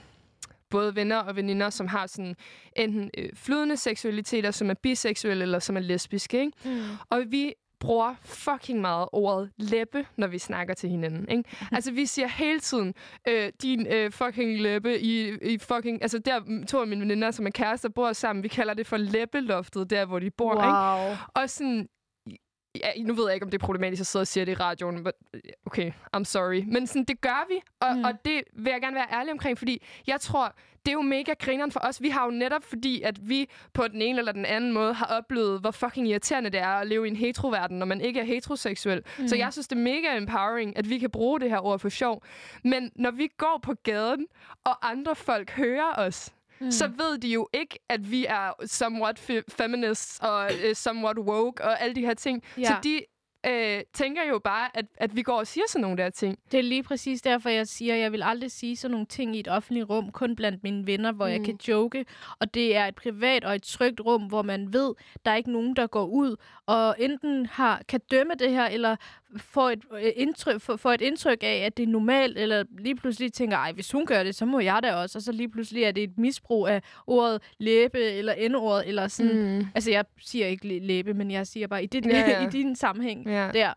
både 0.69 0.95
venner 0.95 1.17
og 1.17 1.35
veninder, 1.35 1.69
som 1.69 1.87
har 1.87 2.07
sådan 2.07 2.35
enten 2.75 3.11
øh, 3.17 3.29
flydende 3.33 3.77
seksualiteter, 3.77 4.51
som 4.51 4.69
er 4.69 4.73
biseksuelle 4.73 5.41
eller 5.43 5.59
som 5.59 5.77
er 5.77 5.81
lesbiske. 5.81 6.39
Ikke? 6.39 6.51
Mm. 6.65 6.81
Og 7.09 7.23
vi 7.27 7.53
bruger 7.79 8.15
fucking 8.23 8.81
meget 8.81 9.09
ordet 9.11 9.51
læbe, 9.57 10.05
når 10.17 10.27
vi 10.27 10.39
snakker 10.39 10.73
til 10.73 10.89
hinanden. 10.89 11.29
Ikke? 11.29 11.43
altså, 11.71 11.91
vi 11.91 12.05
siger 12.05 12.27
hele 12.27 12.59
tiden, 12.59 12.93
øh, 13.27 13.51
din 13.61 13.87
øh, 13.87 14.11
fucking 14.11 14.61
læbe 14.61 14.99
i, 14.99 15.37
i 15.41 15.57
fucking... 15.57 16.01
Altså, 16.01 16.19
der 16.19 16.65
to 16.67 16.81
af 16.81 16.87
mine 16.87 17.01
veninder, 17.01 17.31
som 17.31 17.45
er 17.45 17.51
kærester, 17.51 17.89
bor 17.89 18.13
sammen. 18.13 18.43
Vi 18.43 18.47
kalder 18.47 18.73
det 18.73 18.87
for 18.87 18.97
læbeloftet, 18.97 19.89
der 19.89 20.05
hvor 20.05 20.19
de 20.19 20.31
bor. 20.31 20.53
Ikke? 20.53 20.67
Wow. 20.67 21.15
Og 21.43 21.49
sådan... 21.49 21.87
Ja, 22.75 23.03
nu 23.03 23.13
ved 23.13 23.25
jeg 23.25 23.33
ikke, 23.33 23.43
om 23.43 23.51
det 23.51 23.61
er 23.61 23.65
problematisk 23.65 23.99
at 23.99 24.07
sidde 24.07 24.23
og 24.23 24.27
sige 24.27 24.45
det 24.45 24.51
i 24.51 24.55
radioen, 24.55 25.03
but 25.03 25.13
okay, 25.65 25.91
I'm 26.17 26.23
sorry. 26.23 26.63
Men 26.67 26.87
sådan, 26.87 27.03
det 27.03 27.21
gør 27.21 27.47
vi, 27.49 27.61
og, 27.81 27.95
mm. 27.95 28.03
og 28.03 28.11
det 28.25 28.43
vil 28.53 28.71
jeg 28.71 28.81
gerne 28.81 28.95
være 28.95 29.07
ærlig 29.11 29.31
omkring, 29.31 29.57
fordi 29.57 29.83
jeg 30.07 30.21
tror, 30.21 30.55
det 30.85 30.91
er 30.91 30.93
jo 30.93 31.01
mega 31.01 31.33
grineren 31.39 31.71
for 31.71 31.79
os. 31.83 32.01
Vi 32.01 32.09
har 32.09 32.25
jo 32.25 32.31
netop, 32.31 32.63
fordi 32.63 33.01
at 33.01 33.29
vi 33.29 33.49
på 33.73 33.87
den 33.87 34.01
ene 34.01 34.19
eller 34.19 34.31
den 34.31 34.45
anden 34.45 34.71
måde 34.71 34.93
har 34.93 35.05
oplevet, 35.05 35.61
hvor 35.61 35.71
fucking 35.71 36.07
irriterende 36.07 36.49
det 36.49 36.59
er 36.59 36.67
at 36.67 36.87
leve 36.87 37.05
i 37.05 37.09
en 37.09 37.15
heteroverden, 37.15 37.79
når 37.79 37.85
man 37.85 38.01
ikke 38.01 38.19
er 38.19 38.23
heteroseksuel. 38.23 39.01
Mm. 39.19 39.27
Så 39.27 39.35
jeg 39.35 39.53
synes, 39.53 39.67
det 39.67 39.75
er 39.75 39.81
mega 39.81 40.17
empowering, 40.17 40.77
at 40.77 40.89
vi 40.89 40.97
kan 40.99 41.09
bruge 41.11 41.39
det 41.39 41.49
her 41.49 41.65
ord 41.65 41.79
for 41.79 41.89
sjov. 41.89 42.23
Men 42.63 42.91
når 42.95 43.11
vi 43.11 43.29
går 43.37 43.59
på 43.63 43.73
gaden, 43.83 44.25
og 44.63 44.89
andre 44.91 45.15
folk 45.15 45.51
hører 45.51 45.93
os, 45.97 46.31
Mm. 46.59 46.71
så 46.71 46.87
ved 46.87 47.17
de 47.17 47.27
jo 47.27 47.49
ikke, 47.53 47.79
at 47.89 48.11
vi 48.11 48.25
er 48.25 48.51
somewhat 48.65 49.19
fe- 49.19 49.43
feminists 49.57 50.19
og 50.19 50.45
uh, 50.69 50.73
somewhat 50.73 51.17
woke 51.19 51.63
og 51.63 51.81
alle 51.81 51.95
de 51.95 52.01
her 52.01 52.13
ting. 52.13 52.43
Ja. 52.57 52.63
Så 52.63 52.73
de 52.83 53.01
øh, 53.47 53.81
tænker 53.93 54.21
jo 54.29 54.39
bare, 54.39 54.69
at, 54.77 54.85
at 54.97 55.15
vi 55.15 55.21
går 55.21 55.33
og 55.39 55.47
siger 55.47 55.63
sådan 55.67 55.81
nogle 55.81 55.97
der 55.97 56.09
ting. 56.09 56.37
Det 56.51 56.57
er 56.57 56.63
lige 56.63 56.83
præcis 56.83 57.21
derfor, 57.21 57.49
jeg 57.49 57.67
siger, 57.67 57.93
at 57.93 57.99
jeg 57.99 58.11
vil 58.11 58.23
aldrig 58.23 58.51
sige 58.51 58.75
sådan 58.75 58.91
nogle 58.91 59.05
ting 59.05 59.35
i 59.35 59.39
et 59.39 59.47
offentligt 59.47 59.89
rum, 59.89 60.11
kun 60.11 60.35
blandt 60.35 60.63
mine 60.63 60.87
venner, 60.87 61.11
hvor 61.11 61.25
mm. 61.25 61.31
jeg 61.31 61.41
kan 61.45 61.59
joke. 61.67 62.05
Og 62.39 62.53
det 62.53 62.75
er 62.75 62.85
et 62.85 62.95
privat 62.95 63.45
og 63.45 63.55
et 63.55 63.63
trygt 63.63 64.01
rum, 64.05 64.21
hvor 64.23 64.41
man 64.41 64.73
ved, 64.73 64.93
der 65.25 65.31
er 65.31 65.35
ikke 65.35 65.51
nogen, 65.51 65.75
der 65.75 65.87
går 65.87 66.05
ud 66.05 66.35
og 66.65 66.95
enten 66.99 67.45
har, 67.45 67.81
kan 67.87 67.99
dømme 68.11 68.33
det 68.39 68.51
her, 68.51 68.65
eller 68.67 68.95
får 69.37 69.69
et, 69.69 69.79
øh, 70.03 70.11
indtryk, 70.15 70.61
får, 70.61 70.91
et 70.91 71.01
indtryk 71.01 71.39
af, 71.43 71.63
at 71.65 71.77
det 71.77 71.83
er 71.83 71.87
normalt, 71.87 72.37
eller 72.37 72.63
lige 72.79 72.95
pludselig 72.95 73.33
tænker, 73.33 73.57
ej, 73.57 73.71
hvis 73.71 73.91
hun 73.91 74.05
gør 74.05 74.23
det, 74.23 74.35
så 74.35 74.45
må 74.45 74.59
jeg 74.59 74.79
da 74.83 74.93
også. 74.93 75.17
Og 75.17 75.21
så 75.21 75.31
lige 75.31 75.49
pludselig 75.49 75.83
er 75.83 75.91
det 75.91 76.03
et 76.03 76.17
misbrug 76.17 76.67
af 76.67 76.81
ordet 77.07 77.41
læbe, 77.59 77.99
eller 78.01 78.33
endordet, 78.33 78.87
eller 78.87 79.07
sådan. 79.07 79.57
Mm. 79.57 79.67
Altså, 79.75 79.91
jeg 79.91 80.05
siger 80.21 80.47
ikke 80.47 80.67
læ- 80.67 80.79
læbe, 80.79 81.13
men 81.13 81.31
jeg 81.31 81.47
siger 81.47 81.67
bare 81.67 81.83
i, 81.83 81.87
dit, 81.87 82.05
Ja, 82.05 82.19
ja. 82.29 82.43
i 82.47 82.49
din 82.51 82.75
sammenhæng 82.75 83.27
Ja. 83.27 83.34
Der. 83.35 83.73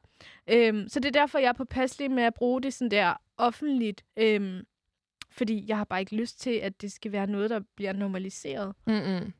Øhm, 0.50 0.88
så 0.88 1.00
det 1.00 1.08
er 1.08 1.20
derfor, 1.20 1.38
jeg 1.38 1.48
er 1.48 1.52
påpasselig 1.52 2.10
med 2.10 2.22
at 2.22 2.34
bruge 2.34 2.62
det 2.62 2.74
sådan 2.74 2.90
der 2.90 3.14
offentligt. 3.36 4.04
Øhm, 4.16 4.60
fordi 5.30 5.64
jeg 5.68 5.76
har 5.76 5.84
bare 5.84 6.00
ikke 6.00 6.16
lyst 6.16 6.40
til, 6.40 6.50
at 6.50 6.80
det 6.82 6.92
skal 6.92 7.12
være 7.12 7.26
noget, 7.26 7.50
der 7.50 7.60
bliver 7.76 7.92
normaliseret. 7.92 8.74
Mm-mm. 8.86 9.32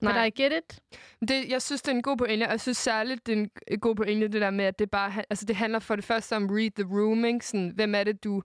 Nej. 0.00 0.28
But 0.30 0.38
I 0.38 0.42
get 0.42 0.52
it? 0.52 0.80
Det, 1.28 1.48
jeg 1.48 1.62
synes, 1.62 1.82
det 1.82 1.92
er 1.92 1.96
en 1.96 2.02
god 2.02 2.16
pointe, 2.16 2.44
og 2.44 2.50
jeg 2.50 2.60
synes 2.60 2.78
særligt, 2.78 3.26
det 3.26 3.32
er 3.32 3.36
en 3.36 3.50
en 3.68 3.80
god 3.80 3.94
pointe, 3.94 4.28
det 4.28 4.40
der 4.40 4.50
med, 4.50 4.64
at 4.64 4.78
det 4.78 4.90
bare 4.90 5.12
altså, 5.30 5.44
det 5.44 5.56
handler 5.56 5.78
for 5.78 5.96
det 5.96 6.04
første 6.04 6.36
om 6.36 6.46
read 6.50 6.70
the 6.70 6.84
room, 6.84 7.24
ikke? 7.24 7.46
Sådan, 7.46 7.72
hvem 7.74 7.94
er 7.94 8.04
det, 8.04 8.24
du, 8.24 8.42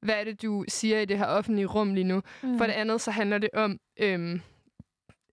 hvad 0.00 0.14
er 0.14 0.24
det, 0.24 0.42
du 0.42 0.64
siger 0.68 1.00
i 1.00 1.04
det 1.04 1.18
her 1.18 1.26
offentlige 1.26 1.66
rum 1.66 1.94
lige 1.94 2.04
nu? 2.04 2.22
Mm. 2.42 2.58
For 2.58 2.66
det 2.66 2.72
andet, 2.72 3.00
så 3.00 3.10
handler 3.10 3.38
det 3.38 3.50
om, 3.54 3.80
øhm, 3.96 4.40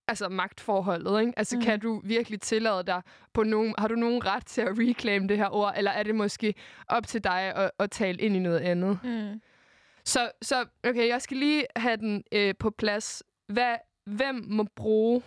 altså 0.10 0.30
magtforholdet, 0.30 1.22
ikke? 1.22 1.34
Altså, 1.38 1.56
Mm. 1.56 1.62
kan 1.64 1.80
du 1.80 2.02
virkelig 2.04 2.42
tillade 2.42 2.84
dig 2.84 3.02
på 3.34 3.44
nogen... 3.44 3.76
Har 3.78 3.88
du 3.88 3.96
nogen 3.96 4.26
ret 4.26 4.46
til 4.46 4.62
at 4.62 4.68
reclaim 4.78 5.28
det 5.28 5.38
her 5.38 5.50
ord, 5.50 5.74
eller 5.78 5.92
er 5.92 6.04
det 6.04 6.16
måske 6.16 6.54
op 6.88 7.08
til 7.08 7.24
dig 7.24 7.42
at, 7.56 7.72
at 7.80 7.92
tale 7.92 8.18
ind 8.22 8.36
i 8.36 8.40
noget 8.40 8.60
andet? 8.60 9.00
Mm. 9.04 9.42
Så, 10.06 10.32
så 10.42 10.66
okay, 10.88 11.08
jeg 11.08 11.22
skal 11.22 11.38
lige 11.38 11.66
have 11.76 11.98
den 11.98 12.24
øh, 12.32 12.54
på 12.60 12.70
plads. 12.70 13.24
Hvad, 13.48 13.76
hvem 14.06 14.36
må 14.48 14.64
bruge 14.76 15.24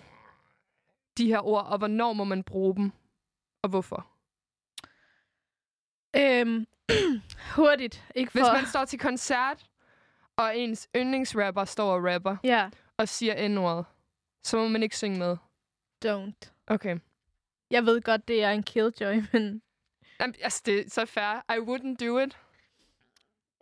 de 1.18 1.26
her 1.26 1.46
ord, 1.46 1.66
og 1.66 1.78
hvornår 1.78 2.12
må 2.12 2.24
man 2.24 2.42
bruge 2.44 2.76
dem, 2.76 2.92
og 3.62 3.70
hvorfor? 3.70 4.06
Øhm, 6.16 6.66
hurtigt. 7.56 8.04
Ikke 8.14 8.32
for... 8.32 8.38
Hvis 8.38 8.48
man 8.62 8.66
står 8.66 8.84
til 8.84 8.98
koncert, 8.98 9.66
og 10.36 10.58
ens 10.58 10.88
yndlingsrapper 10.96 11.64
står 11.64 11.94
og 11.94 12.04
rapper, 12.14 12.36
Ja, 12.44 12.70
og 12.96 13.08
siger 13.08 13.48
n-ordet, 13.48 13.84
så 14.42 14.56
må 14.56 14.68
man 14.68 14.82
ikke 14.82 14.96
synge 14.96 15.18
med. 15.18 15.36
don't. 16.04 16.52
Okay. 16.66 16.98
Jeg 17.70 17.86
ved 17.86 18.00
godt, 18.02 18.28
det 18.28 18.42
er 18.44 18.50
en 18.50 18.62
killjoy, 18.62 19.22
men... 19.32 19.62
Jamen, 20.20 20.34
altså, 20.42 20.62
det 20.66 20.78
er 20.86 20.90
så 20.90 21.06
fair. 21.06 21.44
I 21.54 21.58
wouldn't 21.58 22.06
do 22.06 22.18
it. 22.18 22.38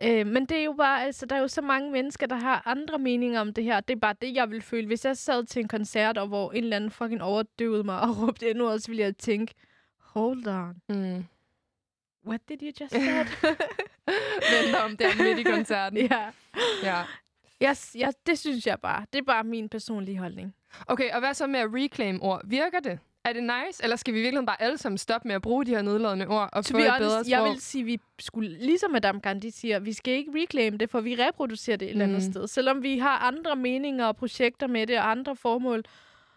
Øh, 0.03 0.27
men 0.27 0.45
det 0.45 0.57
er 0.57 0.63
jo 0.63 0.73
bare, 0.77 1.03
altså, 1.05 1.25
der 1.25 1.35
er 1.35 1.39
jo 1.39 1.47
så 1.47 1.61
mange 1.61 1.91
mennesker, 1.91 2.27
der 2.27 2.35
har 2.35 2.61
andre 2.65 2.99
meninger 2.99 3.41
om 3.41 3.53
det 3.53 3.63
her. 3.63 3.79
Det 3.79 3.95
er 3.95 3.99
bare 3.99 4.15
det, 4.21 4.35
jeg 4.35 4.49
vil 4.51 4.61
føle. 4.61 4.87
Hvis 4.87 5.05
jeg 5.05 5.17
sad 5.17 5.45
til 5.45 5.59
en 5.59 5.67
koncert, 5.67 6.17
og 6.17 6.27
hvor 6.27 6.51
en 6.51 6.63
eller 6.63 6.75
anden 6.75 6.91
fucking 6.91 7.21
overdøvede 7.23 7.83
mig 7.83 7.99
og 8.01 8.09
råbte 8.21 8.49
endnu 8.49 8.79
så 8.79 8.87
ville 8.87 9.03
jeg 9.03 9.17
tænke, 9.17 9.53
hold 9.99 10.47
on, 10.47 10.81
Mm. 10.89 11.25
what 12.27 12.41
did 12.49 12.61
you 12.61 12.71
just 12.81 12.91
say? 12.93 12.99
Vent 14.51 14.75
om 14.85 14.97
der 14.97 15.23
midt 15.23 15.39
i 15.39 15.43
koncerten. 15.43 15.97
ja. 15.97 16.31
ja. 16.83 17.03
Jeg, 17.61 17.75
jeg, 17.95 18.13
det 18.25 18.39
synes 18.39 18.67
jeg 18.67 18.79
bare. 18.79 19.05
Det 19.13 19.19
er 19.19 19.23
bare 19.23 19.43
min 19.43 19.69
personlige 19.69 20.17
holdning. 20.17 20.55
Okay, 20.87 21.11
og 21.13 21.19
hvad 21.19 21.33
så 21.33 21.47
med 21.47 21.59
at 21.59 21.69
reclaim 21.73 22.19
ord? 22.21 22.41
Virker 22.45 22.79
det? 22.79 22.99
Er 23.23 23.33
det 23.33 23.43
nice, 23.43 23.83
eller 23.83 23.95
skal 23.95 24.13
vi 24.13 24.21
virkelig 24.21 24.45
bare 24.45 24.61
alle 24.61 24.77
sammen 24.77 24.97
stoppe 24.97 25.27
med 25.27 25.35
at 25.35 25.41
bruge 25.41 25.65
de 25.65 25.71
her 25.71 25.81
nedladende 25.81 26.27
ord 26.27 26.49
og 26.53 26.65
To 26.65 26.71
få 26.71 26.77
et 26.77 26.83
bedre 26.83 26.91
honest, 26.93 27.13
sprog? 27.13 27.29
jeg 27.29 27.43
vil 27.43 27.61
sige, 27.61 27.81
at 27.81 27.85
vi 27.87 27.99
skulle, 28.19 28.49
ligesom 28.65 28.91
Madame 28.91 29.19
Gandhi 29.19 29.49
siger, 29.49 29.79
vi 29.79 29.93
skal 29.93 30.13
ikke 30.13 30.31
reclaim 30.35 30.77
det, 30.77 30.89
for 30.89 31.01
vi 31.01 31.15
reproducerer 31.15 31.77
det 31.77 31.85
et 31.85 31.91
eller 31.91 32.05
andet 32.05 32.25
Mm. 32.27 32.31
sted. 32.31 32.47
Selvom 32.47 32.83
vi 32.83 32.97
har 32.97 33.17
andre 33.17 33.55
meninger 33.55 34.05
og 34.05 34.15
projekter 34.17 34.67
med 34.67 34.87
det, 34.87 34.97
og 34.99 35.11
andre 35.11 35.35
formål, 35.35 35.83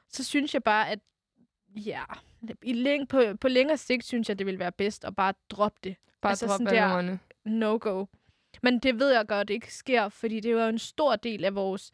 så 0.08 0.24
synes 0.24 0.54
jeg 0.54 0.62
bare, 0.62 0.90
at 0.90 0.98
ja, 1.76 2.00
i 2.62 2.72
læng, 2.72 3.08
på, 3.08 3.22
på 3.40 3.48
længere 3.48 3.76
sigt 3.76 4.04
synes 4.04 4.28
jeg, 4.28 4.38
det 4.38 4.46
vil 4.46 4.58
være 4.58 4.72
bedst 4.72 5.04
at 5.04 5.16
bare 5.16 5.32
droppe 5.50 5.78
det. 5.84 5.96
Bare 6.22 6.30
altså 6.32 6.46
droppe 6.46 6.70
alle 6.70 6.94
ordene. 6.94 7.18
No-go. 7.44 8.04
Men 8.62 8.78
det 8.78 8.98
ved 8.98 9.12
jeg 9.12 9.26
godt 9.28 9.50
ikke 9.50 9.74
sker, 9.74 10.08
fordi 10.08 10.40
det 10.40 10.50
er 10.50 10.62
jo 10.64 10.68
en 10.68 10.78
stor 10.78 11.16
del 11.16 11.44
af 11.44 11.54
vores 11.54 11.90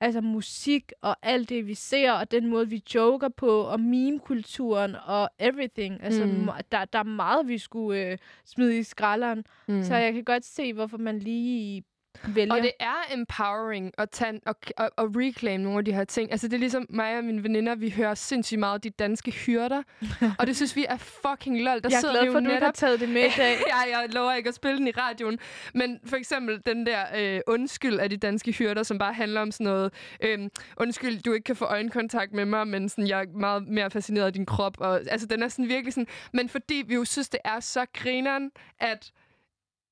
altså 0.00 0.20
musik 0.20 0.92
og 1.02 1.16
alt 1.22 1.48
det, 1.48 1.66
vi 1.66 1.74
ser, 1.74 2.12
og 2.12 2.30
den 2.30 2.46
måde, 2.46 2.68
vi 2.68 2.82
joker 2.94 3.28
på, 3.28 3.60
og 3.60 3.80
meme-kulturen 3.80 4.96
og 5.06 5.30
everything. 5.38 6.02
Altså, 6.02 6.24
Mm. 6.26 6.48
der, 6.72 6.84
der 6.84 6.98
er 6.98 7.02
meget, 7.02 7.48
vi 7.48 7.58
skulle 7.58 8.06
øh, 8.06 8.18
smide 8.44 8.78
i 8.78 8.82
skralderen. 8.82 9.44
Mm. 9.68 9.82
Så 9.82 9.94
jeg 9.96 10.12
kan 10.12 10.24
godt 10.24 10.44
se, 10.44 10.72
hvorfor 10.72 10.98
man 10.98 11.18
lige 11.18 11.82
vælger. 12.28 12.54
Og 12.54 12.62
det 12.62 12.72
er 12.80 13.14
empowering 13.14 13.92
at, 13.98 14.10
tage, 14.10 14.40
og, 14.46 14.56
og, 14.76 14.90
og 14.96 15.10
reclaim 15.16 15.60
nogle 15.60 15.78
af 15.78 15.84
de 15.84 15.92
her 15.92 16.04
ting. 16.04 16.30
Altså, 16.32 16.48
det 16.48 16.54
er 16.54 16.58
ligesom 16.58 16.86
mig 16.88 17.18
og 17.18 17.24
mine 17.24 17.42
veninder, 17.42 17.74
vi 17.74 17.90
hører 17.90 18.14
sindssygt 18.14 18.58
meget 18.58 18.84
de 18.84 18.90
danske 18.90 19.30
hyrder. 19.30 19.82
og 20.38 20.46
det 20.46 20.56
synes 20.56 20.76
vi 20.76 20.86
er 20.88 20.96
fucking 20.96 21.62
lol. 21.62 21.82
Der 21.82 21.88
jeg 21.88 21.96
er 21.96 22.00
sidder 22.00 22.20
glad 22.20 22.32
for, 22.32 22.38
at 22.38 22.44
du 22.44 22.48
ikke 22.48 22.52
har 22.52 22.60
netop 22.60 22.74
taget 22.74 23.00
det 23.00 23.08
med 23.08 23.24
i 23.24 23.32
dag. 23.36 23.56
ja, 23.72 23.98
jeg 23.98 24.08
lover 24.12 24.32
ikke 24.32 24.48
at 24.48 24.54
spille 24.54 24.78
den 24.78 24.88
i 24.88 24.90
radioen. 24.90 25.38
Men 25.74 26.00
for 26.06 26.16
eksempel 26.16 26.62
den 26.66 26.86
der 26.86 27.00
øh, 27.16 27.40
undskyld 27.46 27.98
af 27.98 28.10
de 28.10 28.16
danske 28.16 28.52
hyrder, 28.52 28.82
som 28.82 28.98
bare 28.98 29.12
handler 29.12 29.40
om 29.40 29.50
sådan 29.50 29.64
noget, 29.64 29.92
øh, 30.20 30.38
undskyld, 30.76 31.22
du 31.22 31.32
ikke 31.32 31.44
kan 31.44 31.56
få 31.56 31.64
øjenkontakt 31.64 32.32
med 32.32 32.44
mig, 32.44 32.68
men 32.68 32.88
sådan, 32.88 33.08
jeg 33.08 33.20
er 33.20 33.38
meget 33.38 33.68
mere 33.68 33.90
fascineret 33.90 34.26
af 34.26 34.32
din 34.32 34.46
krop. 34.46 34.80
Og, 34.80 35.00
altså, 35.10 35.26
den 35.26 35.42
er 35.42 35.48
sådan 35.48 35.68
virkelig 35.68 35.92
sådan... 35.92 36.06
Men 36.32 36.48
fordi 36.48 36.84
vi 36.86 36.94
jo 36.94 37.04
synes, 37.04 37.28
det 37.28 37.40
er 37.44 37.60
så 37.60 37.86
grineren, 37.92 38.50
at 38.80 39.12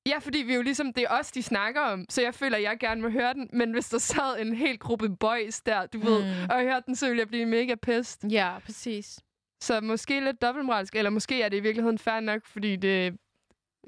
Ja, 0.05 0.17
fordi 0.17 0.37
vi 0.37 0.53
jo 0.55 0.61
ligesom, 0.61 0.93
det 0.93 1.03
er 1.03 1.07
os, 1.19 1.31
de 1.31 1.43
snakker 1.43 1.81
om, 1.81 2.05
så 2.09 2.21
jeg 2.21 2.33
føler, 2.35 2.57
at 2.57 2.63
jeg 2.63 2.77
gerne 2.79 3.01
vil 3.01 3.11
høre 3.11 3.33
den. 3.33 3.49
Men 3.53 3.71
hvis 3.71 3.89
der 3.89 3.97
sad 3.97 4.39
en 4.41 4.55
hel 4.55 4.79
gruppe 4.79 5.09
boys 5.09 5.61
der, 5.61 5.85
du 5.85 5.99
ved, 5.99 6.19
Mm. 6.23 6.49
og 6.49 6.61
hørte 6.61 6.83
den, 6.85 6.95
så 6.95 7.07
ville 7.07 7.19
jeg 7.19 7.27
blive 7.27 7.45
mega 7.45 7.75
pissed. 7.75 8.29
Ja, 8.31 8.59
præcis. 8.65 9.19
Så 9.61 9.81
måske 9.81 10.19
lidt 10.19 10.41
dobbeltmoralsk, 10.41 10.95
eller 10.95 11.09
måske 11.09 11.41
er 11.41 11.49
det 11.49 11.57
i 11.57 11.59
virkeligheden 11.59 11.97
fair 11.97 12.19
nok, 12.19 12.45
fordi 12.45 12.75
det... 12.75 13.17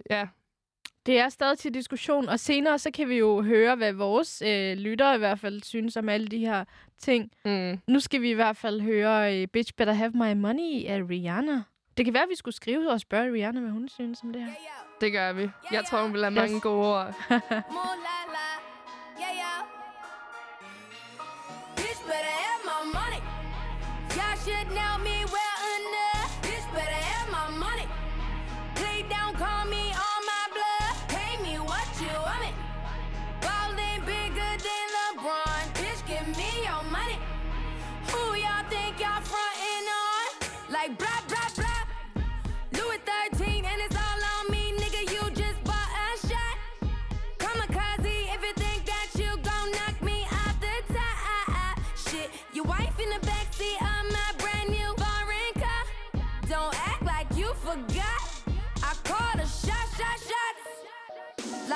Ja, 0.10 0.28
Det 1.06 1.20
er 1.20 1.30
stadig 1.30 1.58
til 1.58 1.74
diskussion, 1.74 2.30
og 2.30 2.40
senere 2.40 2.80
så 2.80 2.92
kan 2.92 3.10
vi 3.10 3.16
jo 3.18 3.42
høre, 3.42 3.76
hvad 3.76 3.94
vores 3.94 4.42
øh, 4.46 4.78
lyttere 4.78 5.16
i 5.16 5.18
hvert 5.18 5.40
fald 5.40 5.64
synes 5.64 5.98
om 5.98 6.10
alle 6.10 6.28
de 6.28 6.38
her 6.40 6.66
ting. 6.98 7.32
mm. 7.46 7.80
Nu 7.88 8.00
skal 8.00 8.22
vi 8.22 8.30
i 8.30 8.34
hvert 8.34 8.58
fald 8.58 8.82
høre 8.82 9.42
uh, 9.42 9.48
Bitch 9.54 9.74
Better 9.78 9.94
Have 9.94 10.12
My 10.12 10.34
Money 10.42 10.86
af 10.86 11.02
Rihanna. 11.10 11.64
Det 11.98 12.06
kan 12.06 12.14
være, 12.14 12.24
at 12.24 12.30
vi 12.30 12.36
skulle 12.36 12.56
skrive 12.56 12.92
og 12.92 13.00
spørge 13.00 13.34
Rihanna, 13.34 13.60
hvad 13.60 13.72
hun 13.72 13.90
synes 13.90 14.24
om 14.24 14.34
det 14.34 14.42
her. 14.42 14.52
det 15.02 15.12
gør 15.12 15.34
vi. 15.34 15.50
Jeg 15.72 15.86
tror, 15.90 16.02
hun 16.02 16.14
vil 16.14 16.24
have 16.24 16.32
mange 16.34 16.54
Yes. 16.56 16.64
gode 16.64 16.88
ord. 16.98 17.14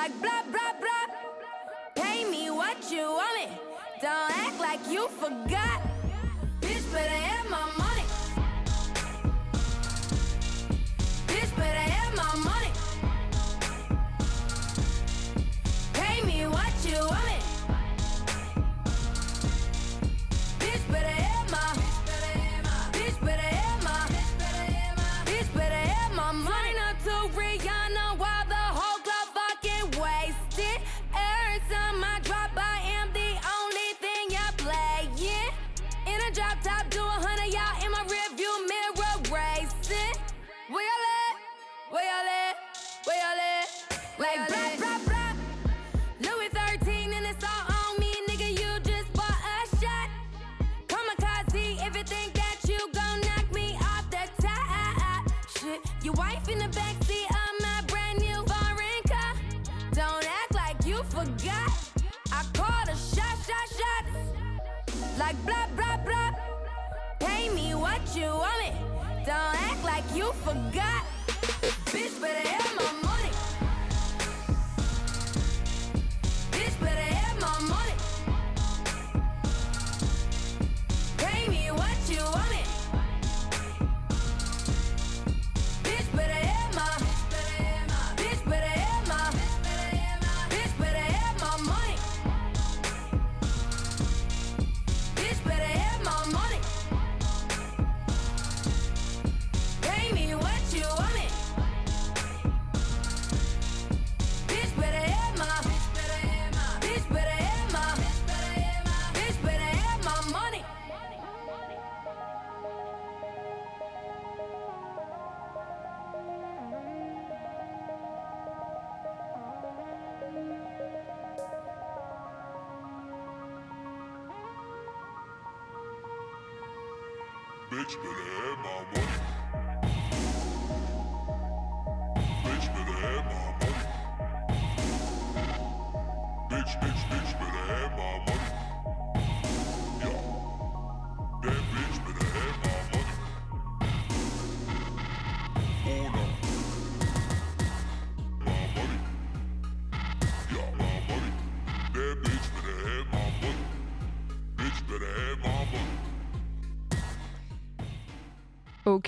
Like 0.00 0.18
blah, 0.22 0.42
blah, 0.50 0.72
blah. 0.80 2.02
Pay 2.02 2.24
me 2.24 2.48
what 2.48 2.90
you 2.90 3.02
want 3.02 3.34
me. 3.36 3.54
Don't 4.00 4.30
act 4.46 4.58
like 4.58 4.80
you 4.88 5.08
forgot. 5.08 5.82
Bitch, 6.62 6.90
better 6.90 7.20
have 7.28 7.50
my 7.50 7.69
wife 56.30 56.48
in 56.48 56.58
the 56.58 56.68
backseat 56.78 57.28
of 57.30 57.52
my 57.60 57.82
brand 57.88 58.18
new 58.20 58.36
foreign 58.52 59.02
car. 59.08 59.34
Don't 59.92 60.26
act 60.40 60.54
like 60.54 60.86
you 60.86 61.02
forgot. 61.04 61.70
I 62.32 62.44
called 62.52 62.88
a 62.88 62.96
shot, 62.96 63.36
shot, 63.46 63.68
shots. 63.78 65.18
Like 65.18 65.36
blah 65.44 65.66
blah 65.76 65.96
blah. 66.04 66.30
Pay 67.18 67.48
me 67.50 67.74
what 67.74 68.02
you 68.14 68.26
want 68.26 68.58
me. 68.62 68.72
Don't 69.26 69.56
act 69.68 69.82
like 69.84 70.04
you 70.14 70.32
forgot. 70.44 71.04
Bitch, 71.92 72.20
better 72.20 72.48
have 72.48 72.76
my 72.76 72.99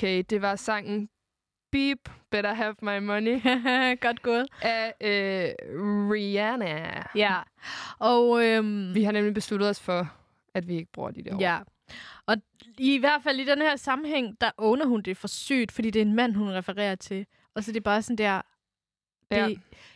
Okay, 0.02 0.24
det 0.30 0.42
var 0.42 0.56
sangen 0.56 1.08
Beep, 1.72 2.08
Better 2.30 2.54
Have 2.54 2.74
My 2.82 2.98
Money 2.98 3.40
Godt 4.04 4.22
gået. 4.22 4.46
af 4.62 4.94
øh, 5.00 5.70
Rihanna. 6.10 7.02
Ja. 7.14 7.42
Og 7.98 8.44
øhm, 8.46 8.94
Vi 8.94 9.02
har 9.02 9.12
nemlig 9.12 9.34
besluttet 9.34 9.68
os 9.68 9.80
for, 9.80 10.12
at 10.54 10.68
vi 10.68 10.74
ikke 10.76 10.92
bruger 10.92 11.10
de 11.10 11.22
der 11.22 11.34
ord. 11.34 11.40
Ja. 11.40 11.58
Og 12.26 12.36
i 12.78 12.98
hvert 12.98 13.22
fald 13.22 13.40
i 13.40 13.44
den 13.44 13.58
her 13.58 13.76
sammenhæng, 13.76 14.40
der 14.40 14.50
owner 14.58 14.86
hun 14.86 15.02
det 15.02 15.16
for 15.16 15.28
sygt, 15.28 15.72
fordi 15.72 15.90
det 15.90 16.02
er 16.02 16.06
en 16.06 16.14
mand, 16.14 16.34
hun 16.34 16.48
refererer 16.48 16.94
til. 16.94 17.26
Og 17.54 17.64
så 17.64 17.72
det 17.72 17.76
er 17.76 17.84
bare 17.84 18.02
sådan 18.02 18.18
der... 18.18 18.42
Det, 19.30 19.36
Ja. 19.36 19.48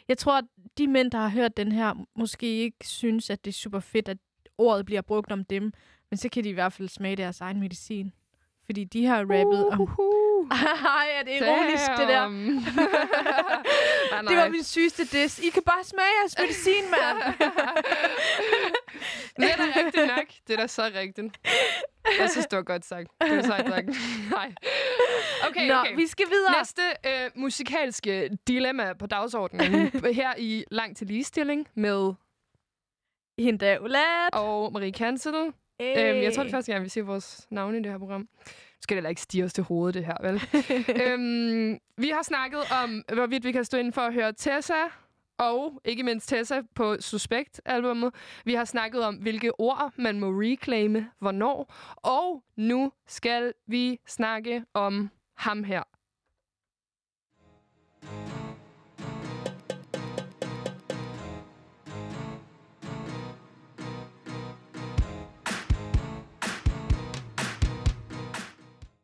Jeg 0.09 0.19
tror, 0.19 0.39
at 0.39 0.45
de 0.79 0.87
mænd, 0.87 1.11
der 1.11 1.19
har 1.19 1.29
hørt 1.29 1.57
den 1.57 1.73
her, 1.73 2.07
måske 2.17 2.47
ikke 2.47 2.89
synes, 2.89 3.31
at 3.31 3.45
det 3.45 3.51
er 3.51 3.55
super 3.55 3.81
fedt, 3.81 4.09
at 4.09 4.19
ordet 4.59 4.87
bliver 4.87 5.03
brugt 5.03 5.33
om 5.33 5.45
dem. 5.45 5.73
Men 6.11 6.17
så 6.17 6.29
kan 6.29 6.45
de 6.45 6.49
i 6.49 6.53
hvert 6.53 6.73
fald 6.73 6.89
smage 6.89 7.17
deres 7.17 7.41
egen 7.41 7.61
medicin. 7.61 8.13
Fordi 8.67 8.85
de 8.85 9.07
har 9.07 9.21
rappet 9.21 9.69
om... 9.69 9.89
Ej, 10.51 11.09
er 11.19 11.23
det 11.23 11.33
ironisk, 11.41 11.91
det 11.99 12.09
der? 12.09 12.21
Damn. 12.21 12.61
Det 14.29 14.37
var 14.37 14.49
min 14.49 14.65
sygeste 14.65 15.05
diss. 15.05 15.39
I 15.39 15.51
kan 15.51 15.63
bare 15.63 15.85
smage 15.85 16.09
jeres 16.23 16.37
medicin, 16.39 16.85
mand. 16.91 17.35
Det 19.37 19.45
er 19.53 19.57
da 19.57 19.63
rigtigt 19.81 20.07
nok. 20.07 20.27
Det 20.47 20.53
er 20.53 20.57
da 20.57 20.67
så 20.67 20.83
rigtigt. 20.95 21.39
Jeg 22.19 22.31
synes, 22.31 22.47
det 22.47 22.57
var 22.57 22.63
godt 22.63 22.85
sagt. 22.85 23.09
Det 23.21 23.37
var 23.37 23.43
sejt 23.43 23.67
sagt. 23.69 23.87
Nej. 24.31 24.53
Okay, 25.49 25.69
Nå, 25.69 25.75
okay. 25.75 25.97
vi 25.97 26.07
skal 26.07 26.27
videre. 26.31 26.59
Næste 26.59 26.83
øh, 27.07 27.31
musikalske 27.35 28.31
dilemma 28.49 28.93
på 28.93 29.07
dagsordenen 29.07 29.91
her 30.21 30.35
i 30.39 30.65
Lang 30.71 30.97
til 30.97 31.07
ligestilling 31.07 31.69
med 31.75 32.13
Hinda 33.39 33.79
Ulat. 33.81 34.29
og 34.33 34.73
Marie 34.73 34.93
Kansel. 34.93 35.53
Øhm, 35.81 36.23
jeg 36.23 36.33
tror, 36.35 36.43
det 36.43 36.53
er 36.53 36.57
første 36.57 36.73
gang, 36.73 36.85
vi 36.85 36.89
ser 36.89 37.03
vores 37.03 37.47
navne 37.51 37.79
i 37.79 37.83
det 37.83 37.91
her 37.91 37.99
program. 37.99 38.21
Nu 38.21 38.81
skal 38.81 38.95
det 38.95 38.99
heller 38.99 39.11
ikke 39.11 39.21
stige 39.21 39.45
os 39.45 39.53
til 39.53 39.65
hovedet, 39.65 39.95
det 39.95 40.05
her, 40.05 40.17
vel? 40.23 40.43
øhm, 41.03 41.79
vi 41.97 42.09
har 42.09 42.23
snakket 42.23 42.61
om, 42.83 43.05
hvorvidt 43.15 43.45
vi 43.45 43.53
kan 43.53 43.65
stå 43.65 43.77
inden 43.79 43.93
for 43.93 44.01
at 44.01 44.15
høre 44.15 44.33
Tessa, 44.33 44.75
og 45.39 45.81
ikke 45.85 46.03
mindst 46.03 46.29
Tessa 46.29 46.63
på 46.75 46.97
Suspekt-albummet. 47.01 48.15
Vi 48.45 48.55
har 48.55 48.65
snakket 48.65 49.05
om, 49.05 49.15
hvilke 49.15 49.61
ord 49.61 49.93
man 49.97 50.21
må 50.21 50.27
reclaime, 50.27 51.11
hvornår. 51.19 51.75
Og 51.97 52.43
nu 52.57 52.93
skal 53.07 53.53
vi 53.67 53.99
snakke 54.07 54.65
om 54.75 55.11
ham 55.35 55.65
her. 55.65 55.83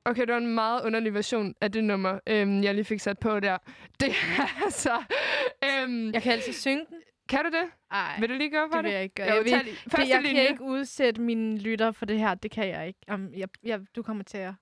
Okay, 0.04 0.20
det 0.20 0.28
var 0.32 0.36
en 0.38 0.54
meget 0.54 0.84
underlig 0.84 1.14
version 1.14 1.54
af 1.60 1.72
det 1.72 1.84
nummer, 1.84 2.18
øhm, 2.26 2.62
jeg 2.62 2.74
lige 2.74 2.84
fik 2.84 3.00
sat 3.00 3.18
på 3.18 3.40
der. 3.40 3.58
Det 4.00 4.08
er 4.08 4.62
altså... 4.64 5.02
Øhm, 5.64 6.10
Jeg 6.12 6.22
kan 6.22 6.32
altid 6.32 6.52
synge 6.52 6.84
den. 6.90 6.96
kan 7.28 7.38
du 7.44 7.50
det? 7.50 7.70
Ej, 7.92 8.20
Vil 8.20 8.28
du 8.28 8.34
lige 8.34 8.50
gøre 8.50 8.68
for 8.72 8.76
det 8.76 8.84
det? 8.84 8.88
vil 8.88 8.92
jeg 8.94 9.02
ikke 9.02 9.14
gøre. 9.14 9.26
Jo, 9.28 9.34
Jeg, 9.34 9.44
vil, 9.44 9.52
lige- 9.64 9.76
det, 9.96 10.08
jeg 10.08 10.22
linje. 10.22 10.34
kan 10.42 10.50
ikke 10.50 10.62
udsætte 10.64 11.20
mine 11.20 11.58
lytter 11.58 11.92
for 11.92 12.06
det 12.06 12.18
her. 12.18 12.34
Det 12.34 12.50
kan 12.50 12.68
jeg 12.68 12.86
ikke. 12.86 12.98
Um, 13.14 13.28
jeg, 13.36 13.48
jeg, 13.64 13.80
du 13.96 14.02
kommer 14.02 14.24
til 14.24 14.38
at... 14.38 14.52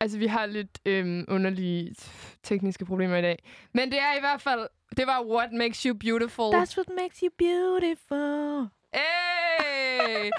Altså, 0.00 0.18
vi 0.18 0.26
har 0.26 0.46
lidt 0.46 0.78
øhm, 0.86 1.24
underlige 1.28 1.94
tekniske 2.42 2.84
problemer 2.84 3.16
i 3.16 3.22
dag. 3.22 3.38
Men 3.74 3.90
det 3.90 3.98
er 3.98 4.16
i 4.16 4.20
hvert 4.20 4.40
fald... 4.40 4.66
Det 4.96 5.06
var 5.06 5.24
What 5.24 5.52
Makes 5.52 5.82
You 5.82 5.94
Beautiful. 5.94 6.44
That's 6.44 6.76
what 6.78 6.88
makes 7.02 7.18
you 7.20 7.28
beautiful. 7.38 8.68
Hey! 8.94 10.30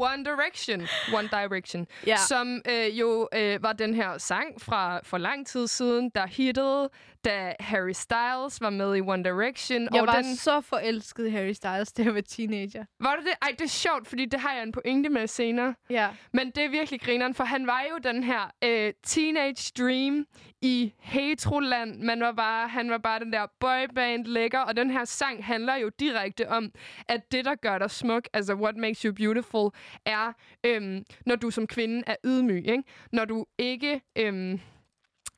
One 0.00 0.24
Direction. 0.24 0.88
One 1.14 1.28
Direction. 1.28 1.86
Ja. 2.06 2.16
Som 2.16 2.62
øh, 2.68 2.98
jo 2.98 3.28
øh, 3.34 3.62
var 3.62 3.72
den 3.72 3.94
her 3.94 4.18
sang 4.18 4.60
fra 4.60 5.00
for 5.02 5.18
lang 5.18 5.46
tid 5.46 5.66
siden, 5.66 6.10
der 6.14 6.26
hittede, 6.26 6.88
da 7.24 7.54
Harry 7.60 7.92
Styles 7.92 8.60
var 8.60 8.70
med 8.70 8.96
i 8.96 9.00
One 9.00 9.24
Direction. 9.24 9.88
Jeg 9.92 10.00
og 10.00 10.06
var 10.06 10.22
den, 10.22 10.36
så 10.36 10.60
forelsket 10.60 11.26
i 11.26 11.30
Harry 11.30 11.52
Styles, 11.52 11.92
da 11.92 12.02
jeg 12.02 12.14
var 12.14 12.20
teenager. 12.20 12.84
var 13.00 13.16
det 13.16 13.24
det? 13.24 13.34
Ej, 13.42 13.48
det 13.58 13.64
er 13.64 13.68
sjovt, 13.68 14.08
fordi 14.08 14.24
det 14.24 14.40
har 14.40 14.52
jeg 14.54 14.62
en 14.62 14.72
pointe 14.72 15.08
med 15.08 15.26
senere. 15.26 15.74
Ja. 15.90 16.08
Men 16.32 16.50
det 16.50 16.64
er 16.64 16.68
virkelig 16.68 17.00
grineren, 17.00 17.34
for 17.34 17.44
han 17.44 17.66
var 17.66 17.84
jo 17.90 17.98
den 17.98 18.22
her 18.22 18.50
øh, 18.64 18.92
teenage 19.06 19.72
dream 19.78 20.26
i 20.62 20.92
heteroland. 20.98 22.02
Man 22.02 22.20
var 22.20 22.32
bare, 22.32 22.68
han 22.68 22.90
var 22.90 22.98
bare 22.98 23.18
den 23.18 23.32
der 23.32 23.46
boyband 23.60 24.26
lækker, 24.26 24.60
og 24.60 24.76
den 24.76 24.90
her 24.90 25.04
sang 25.04 25.44
handler 25.44 25.76
jo 25.76 25.90
direkte 26.00 26.48
om, 26.48 26.72
at 27.08 27.32
det, 27.32 27.44
der 27.44 27.54
gør 27.54 27.78
dig 27.78 27.90
smuk, 27.90 28.28
altså 28.32 28.54
what 28.54 28.76
makes 28.76 29.02
you 29.02 29.14
beautiful, 29.14 29.70
er, 30.06 30.32
øhm, 30.64 31.04
når 31.26 31.36
du 31.36 31.50
som 31.50 31.66
kvinde 31.66 32.02
er 32.06 32.16
ydmyg, 32.24 32.68
ikke? 32.68 32.82
Når 33.12 33.24
du 33.24 33.46
ikke 33.58 34.00
øhm, 34.16 34.60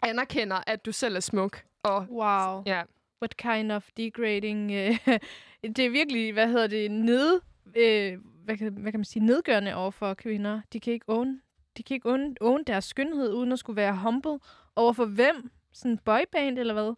anerkender, 0.02 0.60
at 0.66 0.86
du 0.86 0.92
selv 0.92 1.16
er 1.16 1.20
smuk. 1.20 1.62
Og 1.82 2.06
Wow. 2.10 2.62
ja, 2.66 2.82
What 3.22 3.36
kind 3.36 3.72
of 3.72 3.88
degrading... 3.96 4.70
Uh, 4.70 4.96
det 5.76 5.86
er 5.86 5.90
virkelig, 5.90 6.32
hvad 6.32 6.48
hedder 6.48 6.66
det, 6.66 6.90
ned... 6.90 7.40
Uh, 7.66 8.20
hvad, 8.44 8.56
kan, 8.56 8.72
hvad 8.72 8.92
kan 8.92 9.00
man 9.00 9.04
sige? 9.04 9.26
Nedgørende 9.26 9.74
over 9.74 9.90
for 9.90 10.14
kvinder. 10.14 10.60
De 10.72 10.80
kan 10.80 10.92
ikke 10.92 11.04
own, 11.08 11.40
de 11.76 11.82
kan 11.82 11.94
ikke 11.94 12.08
own, 12.10 12.36
own 12.40 12.64
deres 12.64 12.84
skønhed, 12.84 13.32
uden 13.32 13.52
at 13.52 13.58
skulle 13.58 13.76
være 13.76 13.96
humble. 13.96 14.38
Over 14.76 14.92
for 14.92 15.04
hvem? 15.04 15.50
Sådan 15.72 15.92
en 15.92 15.98
boyband, 15.98 16.58
eller 16.58 16.74
hvad? 16.74 16.94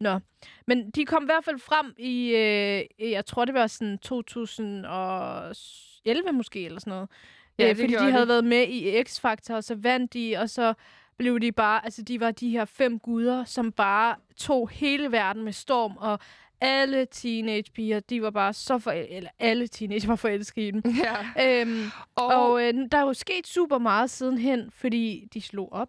Nå. 0.00 0.18
Men 0.66 0.90
de 0.90 1.04
kom 1.04 1.22
i 1.22 1.26
hvert 1.26 1.44
fald 1.44 1.58
frem 1.58 1.94
i, 1.98 2.28
øh, 2.28 2.84
jeg 3.12 3.26
tror 3.26 3.44
det 3.44 3.54
var 3.54 3.66
sådan 3.66 3.98
2011 3.98 6.32
måske, 6.32 6.64
eller 6.64 6.80
sådan 6.80 6.90
noget. 6.90 7.10
Ja, 7.58 7.70
Øh, 7.70 7.76
fordi 7.76 7.92
de 7.92 7.98
de. 7.98 8.10
havde 8.12 8.28
været 8.28 8.44
med 8.44 8.68
i 8.68 9.00
X-Factor, 9.02 9.54
og 9.54 9.64
så 9.64 9.74
vandt 9.74 10.14
de, 10.14 10.36
og 10.36 10.50
så 10.50 10.74
blev 11.18 11.40
de 11.40 11.52
bare, 11.52 11.84
altså 11.84 12.02
de 12.02 12.20
var 12.20 12.30
de 12.30 12.50
her 12.50 12.64
fem 12.64 12.98
guder, 12.98 13.44
som 13.44 13.72
bare 13.72 14.16
tog 14.36 14.68
hele 14.70 15.12
verden 15.12 15.42
med 15.44 15.52
storm, 15.52 15.96
og 15.96 16.18
alle 16.60 17.06
teenagepiger, 17.06 18.00
de 18.00 18.22
var 18.22 18.30
bare 18.30 18.52
så 18.52 18.78
for, 18.78 18.90
eller 18.90 19.30
alle 19.38 19.66
teenager 19.68 20.06
var 20.08 20.16
forelskede 20.16 20.68
i 20.68 20.70
dem. 20.70 20.82
ja. 21.36 21.60
øhm, 21.60 21.84
Og, 22.14 22.26
og 22.26 22.62
øh, 22.62 22.74
der 22.92 22.98
er 22.98 23.02
jo 23.02 23.12
sket 23.12 23.46
super 23.46 23.78
meget 23.78 24.10
sidenhen, 24.10 24.70
fordi 24.70 25.28
de 25.34 25.40
slog 25.40 25.72
op, 25.72 25.88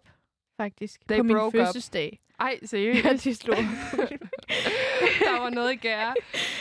faktisk, 0.56 1.00
They 1.08 1.16
på 1.18 1.22
min 1.22 1.36
broke 1.36 1.46
up. 1.60 1.66
fødselsdag. 1.66 2.20
ej, 2.40 2.58
seriøst. 2.64 3.04
Ja, 3.04 3.12
de 3.12 3.34
slog 3.34 3.56
op. 3.58 3.64
der 5.26 5.40
var 5.40 5.50
noget 5.50 5.72
i 5.72 5.76
gære. 5.76 6.14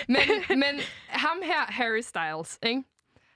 Men, 0.07 0.20
men 0.49 0.80
ham 1.07 1.38
her, 1.43 1.61
Harry 1.72 2.01
Styles, 2.01 2.59
ikke? 2.64 2.84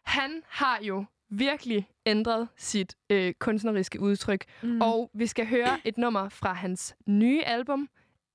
han 0.03 0.41
har 0.47 0.80
jo 0.82 1.05
virkelig 1.30 1.88
ændret 2.05 2.47
sit 2.57 2.95
øh, 3.09 3.34
kunstneriske 3.39 3.99
udtryk. 3.99 4.45
Mm. 4.63 4.82
Og 4.82 5.11
vi 5.13 5.28
skal 5.28 5.47
høre 5.47 5.80
et 5.86 5.97
nummer 5.97 6.30
fra 6.30 6.53
hans 6.53 6.95
nye 7.07 7.43
album, 7.43 7.89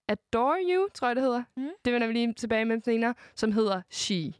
Adore 0.08 0.58
You, 0.70 0.88
tror 0.94 1.08
jeg 1.08 1.16
det 1.16 1.24
hedder. 1.24 1.42
Mm. 1.56 1.68
Det 1.84 1.92
vender 1.92 2.06
vi 2.06 2.12
lige 2.12 2.32
tilbage 2.32 2.64
med 2.64 2.80
senere, 2.84 3.14
som 3.34 3.52
hedder 3.52 3.82
She. 3.90 4.32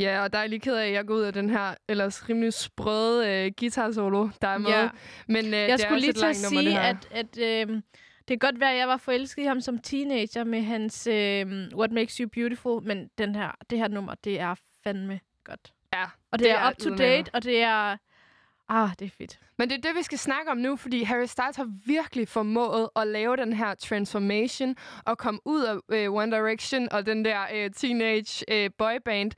Ja, 0.00 0.22
og 0.22 0.32
der 0.32 0.38
er 0.38 0.46
lige 0.46 0.60
ked 0.60 0.74
af, 0.76 0.86
at 0.86 0.92
jeg 0.92 1.06
går 1.06 1.14
ud 1.14 1.22
af 1.22 1.32
den 1.32 1.50
her 1.50 1.74
ellers 1.88 2.28
rimelig 2.28 2.52
sprøde 2.52 3.28
øh, 3.28 3.52
guitar-solo, 3.60 4.28
der 4.42 4.48
er 4.48 4.58
med. 4.58 4.70
Ja. 4.70 4.88
Men 5.28 5.44
øh, 5.46 5.52
Jeg 5.52 5.62
det 5.66 5.72
er 5.72 5.76
skulle 5.76 5.96
også 5.96 6.06
lige 6.06 6.12
til 6.12 6.26
at 6.26 6.36
nummer, 6.52 6.60
sige, 6.62 6.80
at, 6.80 7.08
at 7.10 7.38
øhm, 7.68 7.82
det 8.28 8.40
kan 8.40 8.50
godt 8.50 8.60
være, 8.60 8.72
at 8.72 8.78
jeg 8.78 8.88
var 8.88 8.96
forelsket 8.96 9.42
i 9.42 9.46
ham 9.46 9.60
som 9.60 9.78
teenager 9.78 10.44
med 10.44 10.62
hans 10.62 11.06
øhm, 11.06 11.68
What 11.74 11.92
Makes 11.92 12.16
You 12.16 12.28
Beautiful, 12.28 12.82
men 12.82 13.08
den 13.18 13.34
her, 13.34 13.50
det 13.70 13.78
her 13.78 13.88
nummer, 13.88 14.14
det 14.24 14.40
er 14.40 14.54
fandme 14.84 15.20
godt. 15.44 15.72
Ja, 15.92 16.04
Og 16.32 16.38
det, 16.38 16.44
det 16.44 16.50
er 16.50 16.56
er 16.58 16.70
up 16.70 16.76
to 16.76 16.88
eddermame. 16.88 17.10
date, 17.16 17.30
og 17.34 17.42
det 17.44 17.62
er... 17.62 17.96
Ah, 18.68 18.88
det 18.98 19.06
er 19.06 19.10
fedt. 19.18 19.38
Men 19.58 19.70
det 19.70 19.76
er 19.76 19.80
det, 19.88 19.96
vi 19.96 20.02
skal 20.02 20.18
snakke 20.18 20.50
om 20.50 20.56
nu, 20.56 20.76
fordi 20.76 21.02
Harry 21.02 21.26
Styles 21.26 21.56
har 21.56 21.68
virkelig 21.86 22.28
formået 22.28 22.88
at 22.96 23.06
lave 23.06 23.36
den 23.36 23.52
her 23.52 23.74
transformation 23.74 24.76
og 25.06 25.18
komme 25.18 25.40
ud 25.44 25.62
af 25.62 25.76
øh, 25.96 26.12
One 26.14 26.36
Direction 26.36 26.88
og 26.92 27.06
den 27.06 27.24
der 27.24 27.40
øh, 27.54 27.70
teenage 27.70 28.44
øh, 28.52 28.70
boyband 28.78 29.32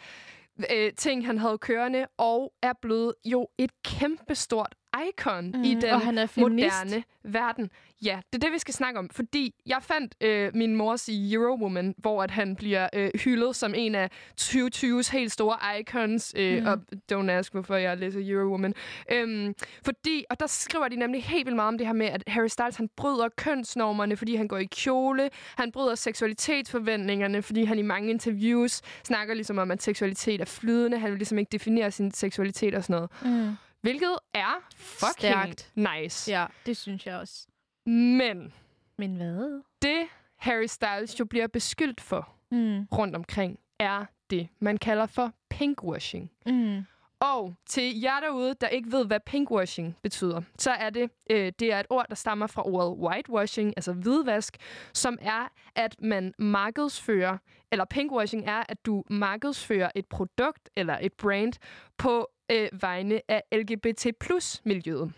øh, 0.72 0.92
ting, 0.92 1.26
han 1.26 1.38
havde 1.38 1.59
kørende, 1.59 2.07
og 2.18 2.53
er 2.62 2.72
blevet 2.82 3.14
jo 3.24 3.48
et 3.59 3.70
kæmpestort 3.84 4.74
icon 5.09 5.50
mm, 5.55 5.64
i 5.64 5.74
den 5.74 5.90
og 5.90 6.00
han 6.00 6.18
er 6.18 6.26
feminist. 6.26 6.76
moderne 6.84 7.05
verden. 7.24 7.70
Ja, 8.03 8.20
det 8.32 8.38
er 8.38 8.46
det, 8.46 8.53
vi 8.53 8.59
skal 8.59 8.74
snakke 8.74 8.98
om, 8.98 9.11
fordi 9.11 9.55
jeg 9.66 9.78
fandt 9.82 10.14
øh, 10.20 10.50
min 10.55 10.76
mors 10.76 11.09
Eurowoman, 11.09 11.94
hvor 11.98 12.22
at 12.22 12.30
han 12.30 12.57
bliver 12.57 12.88
øh, 12.94 13.11
hyldet 13.24 13.57
som 13.57 13.74
en 13.74 13.94
af 13.94 14.11
2020's 14.40 15.12
helt 15.12 15.32
store 15.32 15.80
icons, 15.80 16.34
øh, 16.36 16.61
mm. 16.61 16.66
og 16.66 16.80
don't 17.12 17.30
ask, 17.30 17.53
hvorfor 17.53 17.76
jeg 17.76 17.98
læser 17.98 18.20
Eurowoman. 18.22 18.74
Øhm, 19.11 19.55
fordi, 19.84 20.24
og 20.30 20.40
der 20.40 20.46
skriver 20.46 20.88
de 20.88 20.96
nemlig 20.96 21.24
helt 21.24 21.46
vildt 21.46 21.57
meget 21.57 21.68
om 21.68 21.78
det 21.78 21.86
her 21.86 21.94
med, 21.94 22.07
at 22.07 22.24
Harry 22.26 22.46
Styles, 22.46 22.76
han 22.76 22.88
bryder 22.96 23.28
kønsnormerne, 23.36 24.16
fordi 24.16 24.36
han 24.36 24.48
går 24.48 24.59
i 24.59 24.64
kjole. 24.64 25.30
Han 25.57 25.72
bryder 25.72 25.94
seksualitetsforventningerne, 25.94 27.42
fordi 27.42 27.64
han 27.64 27.78
i 27.78 27.82
mange 27.82 28.11
interviews 28.11 28.80
snakker 29.05 29.34
ligesom 29.34 29.59
om, 29.59 29.70
at 29.70 29.82
seksualitet 29.82 30.40
er 30.40 30.44
flydende. 30.44 30.98
Han 30.98 31.11
vil 31.11 31.18
ligesom 31.18 31.38
ikke 31.38 31.53
definere 31.53 31.90
sin 31.90 32.11
seksualitet 32.11 32.74
og 32.74 32.84
sådan 32.84 32.94
noget. 32.94 33.11
Mm. 33.48 33.57
Hvilket 33.80 34.18
er 34.34 34.66
fucking 34.76 35.12
Stærkt. 35.32 35.72
nice. 35.74 36.30
Ja, 36.30 36.46
det 36.66 36.76
synes 36.76 37.07
jeg 37.07 37.16
også. 37.16 37.46
Men 37.87 38.53
Men 38.99 39.16
hvad? 39.16 39.62
det, 39.83 40.03
Harry 40.37 40.66
Styles 40.66 41.20
jo 41.20 41.24
bliver 41.24 41.47
beskyldt 41.47 42.01
for 42.01 42.28
Mm. 42.51 42.85
rundt 42.93 43.16
omkring, 43.16 43.59
er 43.78 44.05
det, 44.30 44.49
man 44.61 44.76
kalder 44.76 45.07
for 45.07 45.33
pinkwashing. 45.51 46.30
Mm. 46.47 46.83
Og 47.20 47.55
til 47.66 48.01
jer 48.01 48.20
derude, 48.20 48.55
der 48.61 48.68
ikke 48.68 48.93
ved, 48.93 49.07
hvad 49.07 49.20
pinkwashing 49.26 49.97
betyder, 50.03 50.43
så 50.59 50.70
er 50.70 50.91
det, 50.91 51.11
øh, 51.30 51.53
det 51.59 51.72
er 51.72 51.80
et 51.80 51.87
ord, 51.91 52.07
der 52.09 52.14
stammer 52.14 52.47
fra 52.47 52.66
ordet 52.66 52.99
whitewashing, 52.99 53.72
altså 53.76 53.93
hvidvask, 53.93 54.57
som 54.93 55.18
er, 55.20 55.49
at 55.74 55.97
man 56.03 56.35
markedsfører, 56.39 57.39
eller 57.72 57.85
pinkwashing 57.85 58.45
er, 58.47 58.62
at 58.68 58.87
du 58.87 59.05
markedsfører 59.11 59.91
et 59.95 60.07
produkt 60.07 60.70
eller 60.76 60.99
et 61.03 61.12
brand 61.12 61.53
på 61.97 62.28
øh, 62.53 62.68
vegne 62.72 63.20
af 63.28 63.43
LGBT 63.53 64.07
plus 64.20 64.61
miljøet 64.64 65.12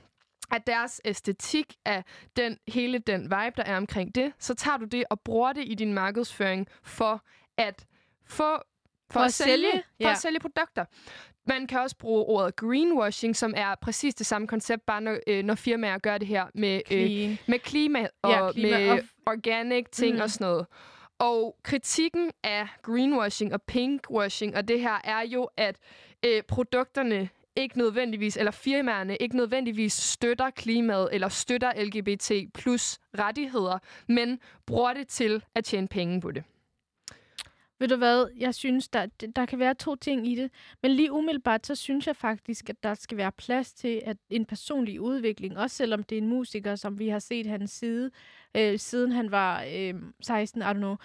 af 0.54 0.62
deres 0.62 1.00
æstetik, 1.04 1.74
af 1.84 2.04
den, 2.36 2.58
hele 2.68 2.98
den 2.98 3.22
vibe, 3.22 3.52
der 3.56 3.62
er 3.66 3.76
omkring 3.76 4.14
det, 4.14 4.32
så 4.38 4.54
tager 4.54 4.76
du 4.76 4.84
det 4.84 5.04
og 5.10 5.20
bruger 5.20 5.52
det 5.52 5.64
i 5.66 5.74
din 5.74 5.94
markedsføring 5.94 6.68
for 6.82 7.22
at 7.56 7.86
få 8.26 8.56
for, 9.10 9.20
at, 9.20 9.32
sælge, 9.32 9.70
for 9.72 9.80
ja. 10.00 10.10
at 10.10 10.18
sælge 10.18 10.40
produkter. 10.40 10.84
Man 11.46 11.66
kan 11.66 11.80
også 11.80 11.96
bruge 11.98 12.24
ordet 12.24 12.56
greenwashing, 12.56 13.36
som 13.36 13.54
er 13.56 13.74
præcis 13.74 14.14
det 14.14 14.26
samme 14.26 14.48
koncept, 14.48 14.86
bare 14.86 15.00
når, 15.00 15.18
øh, 15.26 15.44
når 15.44 15.54
firmaer 15.54 15.98
gør 15.98 16.18
det 16.18 16.28
her 16.28 16.46
med, 16.54 16.80
øh, 16.90 17.38
med 17.48 17.58
klima 17.58 18.08
og 18.22 18.30
Ja, 18.30 18.52
klima 18.52 18.78
med 18.78 18.90
og- 18.90 19.00
organic 19.26 19.86
ting 19.92 20.14
Mm. 20.16 20.20
og 20.22 20.30
sådan 20.30 20.44
noget. 20.46 20.66
Og 21.18 21.56
kritikken 21.62 22.30
af 22.44 22.68
greenwashing 22.82 23.52
og 23.54 23.62
pinkwashing 23.62 24.56
og 24.56 24.68
det 24.68 24.80
her 24.80 24.98
er 25.04 25.20
jo, 25.20 25.48
at 25.56 25.76
øh, 26.26 26.42
produkterne 26.42 27.28
ikke 27.56 27.78
nødvendigvis, 27.78 28.36
eller 28.36 28.50
firmaerne 28.50 29.16
ikke 29.16 29.36
nødvendigvis 29.36 29.92
støtter 29.92 30.50
klimaet 30.50 31.08
eller 31.12 31.28
støtter 31.28 31.84
LGBT 31.84 32.52
plus 32.54 32.98
rettigheder, 33.18 33.78
men 34.08 34.40
bruger 34.66 34.92
det 34.92 35.08
til 35.08 35.44
at 35.54 35.64
tjene 35.64 35.88
penge 35.88 36.20
på 36.20 36.30
det. 36.30 36.44
Ved 37.78 37.88
du 37.88 37.96
hvad, 37.96 38.26
jeg 38.36 38.54
synes, 38.54 38.88
der, 38.88 39.06
der 39.36 39.46
kan 39.46 39.58
være 39.58 39.74
to 39.74 39.94
ting 39.94 40.28
i 40.28 40.34
det. 40.34 40.50
Men 40.82 40.90
lige 40.90 41.12
umiddelbart, 41.12 41.66
så 41.66 41.74
synes 41.74 42.06
jeg 42.06 42.16
faktisk, 42.16 42.70
at 42.70 42.82
der 42.82 42.94
skal 42.94 43.16
være 43.16 43.32
plads 43.32 43.72
til 43.72 44.02
at 44.04 44.16
en 44.30 44.44
personlig 44.44 45.00
udvikling. 45.00 45.58
Også 45.58 45.76
selvom 45.76 46.02
det 46.02 46.18
er 46.18 46.22
en 46.22 46.28
musiker, 46.28 46.74
som 46.74 46.98
vi 46.98 47.08
har 47.08 47.18
set 47.18 47.46
hans 47.46 47.70
side, 47.70 48.10
øh, 48.56 48.78
siden 48.78 49.12
han 49.12 49.30
var 49.30 49.64
øh, 49.76 49.94
16, 50.20 50.62
I 50.62 50.64
don't 50.64 50.72
know. 50.72 50.96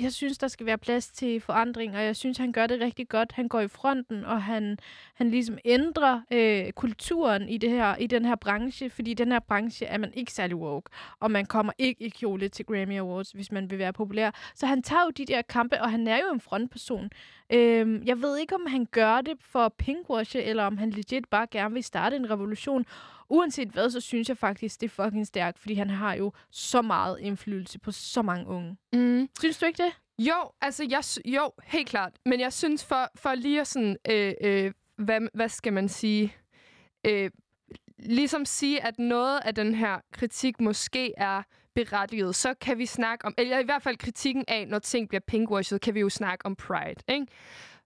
Jeg 0.00 0.12
synes, 0.12 0.38
der 0.38 0.48
skal 0.48 0.66
være 0.66 0.78
plads 0.78 1.08
til 1.08 1.40
forandring, 1.40 1.96
og 1.96 2.04
jeg 2.04 2.16
synes, 2.16 2.38
han 2.38 2.52
gør 2.52 2.66
det 2.66 2.80
rigtig 2.80 3.08
godt. 3.08 3.32
Han 3.32 3.48
går 3.48 3.60
i 3.60 3.68
fronten, 3.68 4.24
og 4.24 4.42
han, 4.42 4.78
han 5.14 5.30
ligesom 5.30 5.58
ændrer 5.64 6.20
øh, 6.30 6.72
kulturen 6.72 7.48
i, 7.48 7.58
det 7.58 7.70
her, 7.70 7.96
i 7.96 8.06
den 8.06 8.24
her 8.24 8.34
branche, 8.34 8.90
fordi 8.90 9.10
i 9.10 9.14
den 9.14 9.32
her 9.32 9.38
branche 9.40 9.86
er 9.86 9.98
man 9.98 10.14
ikke 10.14 10.32
særlig 10.32 10.56
woke, 10.56 10.90
og 11.20 11.30
man 11.30 11.46
kommer 11.46 11.72
ikke 11.78 12.04
i 12.04 12.08
kjole 12.08 12.48
til 12.48 12.64
Grammy 12.64 12.98
Awards, 12.98 13.30
hvis 13.30 13.52
man 13.52 13.70
vil 13.70 13.78
være 13.78 13.92
populær. 13.92 14.30
Så 14.54 14.66
han 14.66 14.82
tager 14.82 15.02
jo 15.04 15.10
de 15.10 15.24
der 15.24 15.42
kampe, 15.42 15.82
og 15.82 15.90
han 15.90 16.08
er 16.08 16.18
jo 16.18 16.34
en 16.34 16.40
frontperson. 16.40 17.10
Øh, 17.50 18.06
jeg 18.06 18.22
ved 18.22 18.38
ikke, 18.38 18.54
om 18.54 18.66
han 18.66 18.86
gør 18.90 19.20
det 19.20 19.36
for 19.40 19.68
pinkwash, 19.68 20.32
pinkwashe, 20.32 20.42
eller 20.42 20.64
om 20.64 20.78
han 20.78 20.90
legit 20.90 21.28
bare 21.28 21.46
gerne 21.50 21.74
vil 21.74 21.84
starte 21.84 22.16
en 22.16 22.30
revolution. 22.30 22.86
Uanset 23.32 23.68
hvad, 23.68 23.90
så 23.90 24.00
synes 24.00 24.28
jeg 24.28 24.38
faktisk, 24.38 24.80
det 24.80 24.86
er 24.86 25.04
fucking 25.04 25.26
stærkt, 25.26 25.58
fordi 25.58 25.74
han 25.74 25.90
har 25.90 26.14
jo 26.14 26.32
så 26.50 26.82
meget 26.82 27.18
indflydelse 27.20 27.78
på 27.78 27.90
så 27.90 28.22
mange 28.22 28.46
unge. 28.46 28.76
Mm. 28.92 29.28
Synes 29.38 29.58
du 29.58 29.66
ikke 29.66 29.82
det? 29.82 29.92
Jo, 30.18 30.50
altså 30.60 30.86
jeg, 30.90 31.32
jo, 31.34 31.50
helt 31.64 31.88
klart. 31.88 32.12
Men 32.26 32.40
jeg 32.40 32.52
synes, 32.52 32.84
for, 32.84 33.10
for 33.14 33.34
lige 33.34 33.60
at 33.60 33.66
sådan, 33.66 33.96
øh, 34.10 34.34
øh, 34.40 34.72
hvad, 34.96 35.20
hvad 35.34 35.48
skal 35.48 35.72
man 35.72 35.88
sige, 35.88 36.36
øh, 37.06 37.30
ligesom 37.98 38.44
sige, 38.44 38.84
at 38.84 38.98
noget 38.98 39.40
af 39.44 39.54
den 39.54 39.74
her 39.74 39.98
kritik 40.12 40.60
måske 40.60 41.12
er 41.16 41.42
berettiget, 41.74 42.34
så 42.34 42.54
kan 42.54 42.78
vi 42.78 42.86
snakke 42.86 43.24
om, 43.24 43.34
eller 43.38 43.58
i 43.58 43.64
hvert 43.64 43.82
fald 43.82 43.96
kritikken 43.96 44.44
af, 44.48 44.68
når 44.68 44.78
ting 44.78 45.08
bliver 45.08 45.20
pinkwashed, 45.26 45.78
kan 45.78 45.94
vi 45.94 46.00
jo 46.00 46.08
snakke 46.08 46.46
om 46.46 46.56
Pride, 46.56 47.02
ikke? 47.08 47.26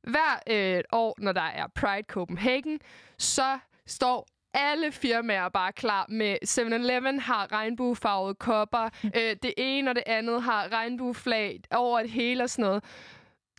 Hver 0.02 0.40
øh, 0.46 0.82
år, 0.92 1.14
når 1.18 1.32
der 1.32 1.40
er 1.40 1.66
Pride 1.74 2.06
Copenhagen, 2.08 2.80
så 3.18 3.58
står 3.86 4.26
alle 4.56 4.92
firmaer 4.92 5.48
bare 5.48 5.72
klar 5.72 6.06
med 6.08 6.36
7-Eleven 6.48 7.20
har 7.20 7.52
regnbuefarvede 7.52 8.34
kopper. 8.34 8.88
øh, 9.04 9.36
det 9.42 9.54
ene 9.56 9.90
og 9.90 9.94
det 9.94 10.02
andet 10.06 10.42
har 10.42 10.72
regnbueflag 10.72 11.60
over 11.70 12.00
det 12.00 12.10
hele 12.10 12.42
og 12.42 12.50
sådan 12.50 12.62
noget. 12.64 12.84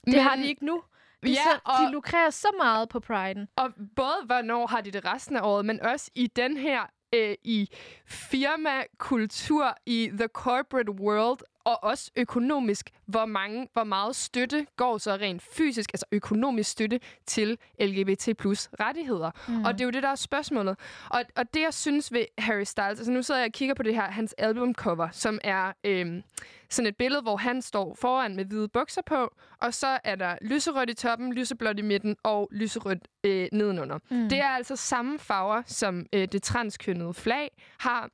Det 0.05 0.21
har 0.21 0.35
de 0.35 0.47
ikke 0.47 0.65
nu. 0.65 0.83
De, 1.23 1.29
Ja, 1.29 1.33
så, 1.33 1.59
og, 1.65 1.73
de 1.87 1.91
lukrerer 1.91 2.29
så 2.29 2.47
meget 2.57 2.89
på 2.89 3.01
Pride'en. 3.11 3.45
og 3.57 3.73
både 3.95 4.15
hvornår 4.25 4.67
har 4.67 4.81
de 4.81 4.91
det 4.91 5.05
resten 5.05 5.37
af 5.37 5.41
året, 5.43 5.65
men 5.65 5.81
også 5.81 6.11
i 6.15 6.27
den 6.27 6.57
her 6.57 6.81
øh, 7.15 7.35
i 7.43 7.69
firmakultur 8.05 9.77
i 9.85 10.09
the 10.13 10.27
corporate 10.27 10.91
world 10.91 11.39
og 11.67 11.83
også 11.83 12.11
økonomisk, 12.15 12.89
hvor 13.05 13.25
mange, 13.25 13.67
hvor 13.73 13.83
meget 13.83 14.15
støtte 14.15 14.67
går 14.75 14.97
så 14.97 15.13
rent 15.13 15.41
fysisk, 15.41 15.93
altså 15.93 16.05
økonomisk 16.11 16.69
støtte 16.69 16.99
til 17.25 17.57
LGBT 17.79 18.37
plus 18.37 18.69
rettigheder. 18.79 19.31
Mm. 19.47 19.63
Og 19.63 19.73
det 19.73 19.81
er 19.81 19.85
jo 19.85 19.91
det, 19.91 20.03
der 20.03 20.09
er 20.09 20.15
spørgsmålet. 20.15 20.79
Og, 21.09 21.23
og 21.35 21.53
det, 21.53 21.61
jeg 21.61 21.73
synes 21.73 22.13
ved 22.13 22.25
Harry 22.37 22.63
Styles, 22.63 22.99
altså 22.99 23.11
nu 23.11 23.21
sidder 23.21 23.41
jeg 23.41 23.47
og 23.47 23.53
kigger 23.53 23.75
på 23.75 23.83
det 23.83 23.95
her, 23.95 24.11
hans 24.11 24.33
albumcover, 24.37 25.09
som 25.11 25.39
er 25.43 25.73
øhm, 25.83 26.23
sådan 26.69 26.87
et 26.87 26.97
billede, 26.97 27.21
hvor 27.21 27.37
han 27.37 27.61
står 27.61 27.95
foran 28.01 28.35
med 28.35 28.45
hvide 28.45 28.67
bukser 28.67 29.01
på, 29.05 29.33
og 29.61 29.73
så 29.73 29.99
er 30.03 30.15
der 30.15 30.37
lyserødt 30.41 30.89
i 30.89 30.93
toppen, 30.93 31.33
lyseblåt 31.33 31.79
i 31.79 31.81
midten 31.81 32.15
og 32.23 32.49
lyserødt 32.51 33.07
øh, 33.23 33.47
nedenunder. 33.51 33.99
Mm. 34.09 34.29
Det 34.29 34.39
er 34.39 34.49
altså 34.49 34.75
samme 34.75 35.19
farver, 35.19 35.61
som 35.65 36.05
øh, 36.13 36.27
det 36.31 36.43
transkønnede 36.43 37.13
flag 37.13 37.51
har. 37.79 38.09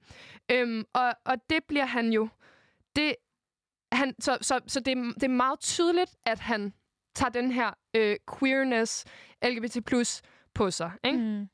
Øhm, 0.52 0.86
og, 0.94 1.14
og 1.26 1.36
det 1.50 1.64
bliver 1.68 1.86
han 1.86 2.14
jo... 2.14 2.28
Det, 2.96 3.16
han, 3.98 4.16
så 4.20 4.38
så, 4.42 4.60
så 4.68 4.80
det, 4.80 4.92
er- 4.98 5.14
det 5.14 5.24
er 5.24 5.28
meget 5.28 5.60
tydeligt, 5.60 6.12
at 6.26 6.40
han 6.40 6.74
tager 7.16 7.30
den 7.30 7.52
her 7.52 7.72
øh, 7.96 8.16
queerness, 8.40 9.06
LGBT 9.46 9.78
plus 9.86 10.22
på 10.54 10.72
sig. 10.72 10.92
Ikke? 11.04 11.18
Mm. 11.20 11.48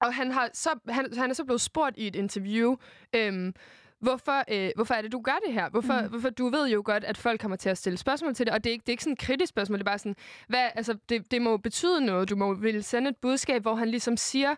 Og 0.00 0.14
han, 0.14 0.30
har 0.32 0.50
så, 0.54 0.78
han, 0.88 1.08
han 1.16 1.30
er 1.30 1.34
så 1.34 1.44
blevet 1.44 1.60
spurgt 1.60 1.98
i 1.98 2.06
et 2.06 2.16
interview, 2.16 2.76
øhm, 3.14 3.54
hvorfor, 4.00 4.44
øh, 4.52 4.70
hvorfor 4.76 4.94
er 4.94 5.02
det, 5.02 5.12
du 5.12 5.20
gør 5.20 5.38
det 5.46 5.54
her? 5.54 5.68
Hvorfor, 5.70 6.00
mm. 6.02 6.08
hvorfor 6.08 6.30
du 6.30 6.48
ved 6.48 6.68
jo 6.68 6.82
godt, 6.84 7.04
at 7.04 7.16
folk 7.16 7.40
kommer 7.40 7.56
til 7.56 7.68
at 7.68 7.78
stille 7.78 7.96
spørgsmål 7.96 8.34
til 8.34 8.46
det, 8.46 8.54
og 8.54 8.64
det 8.64 8.70
er 8.70 8.72
ikke, 8.72 8.82
det 8.82 8.88
er 8.88 8.92
ikke 8.92 9.02
sådan 9.02 9.12
et 9.12 9.18
kritisk 9.18 9.48
spørgsmål, 9.50 9.78
det 9.78 9.82
er 9.82 9.90
bare 9.90 9.98
sådan, 9.98 10.16
hvad, 10.48 10.70
altså, 10.74 10.98
det, 11.08 11.30
det 11.30 11.42
må 11.42 11.56
betyde 11.56 12.00
noget. 12.00 12.30
Du 12.30 12.36
må 12.36 12.54
vil 12.54 12.84
sende 12.84 13.08
et 13.10 13.16
budskab, 13.16 13.62
hvor 13.62 13.74
han 13.74 13.88
ligesom 13.88 14.16
siger, 14.16 14.54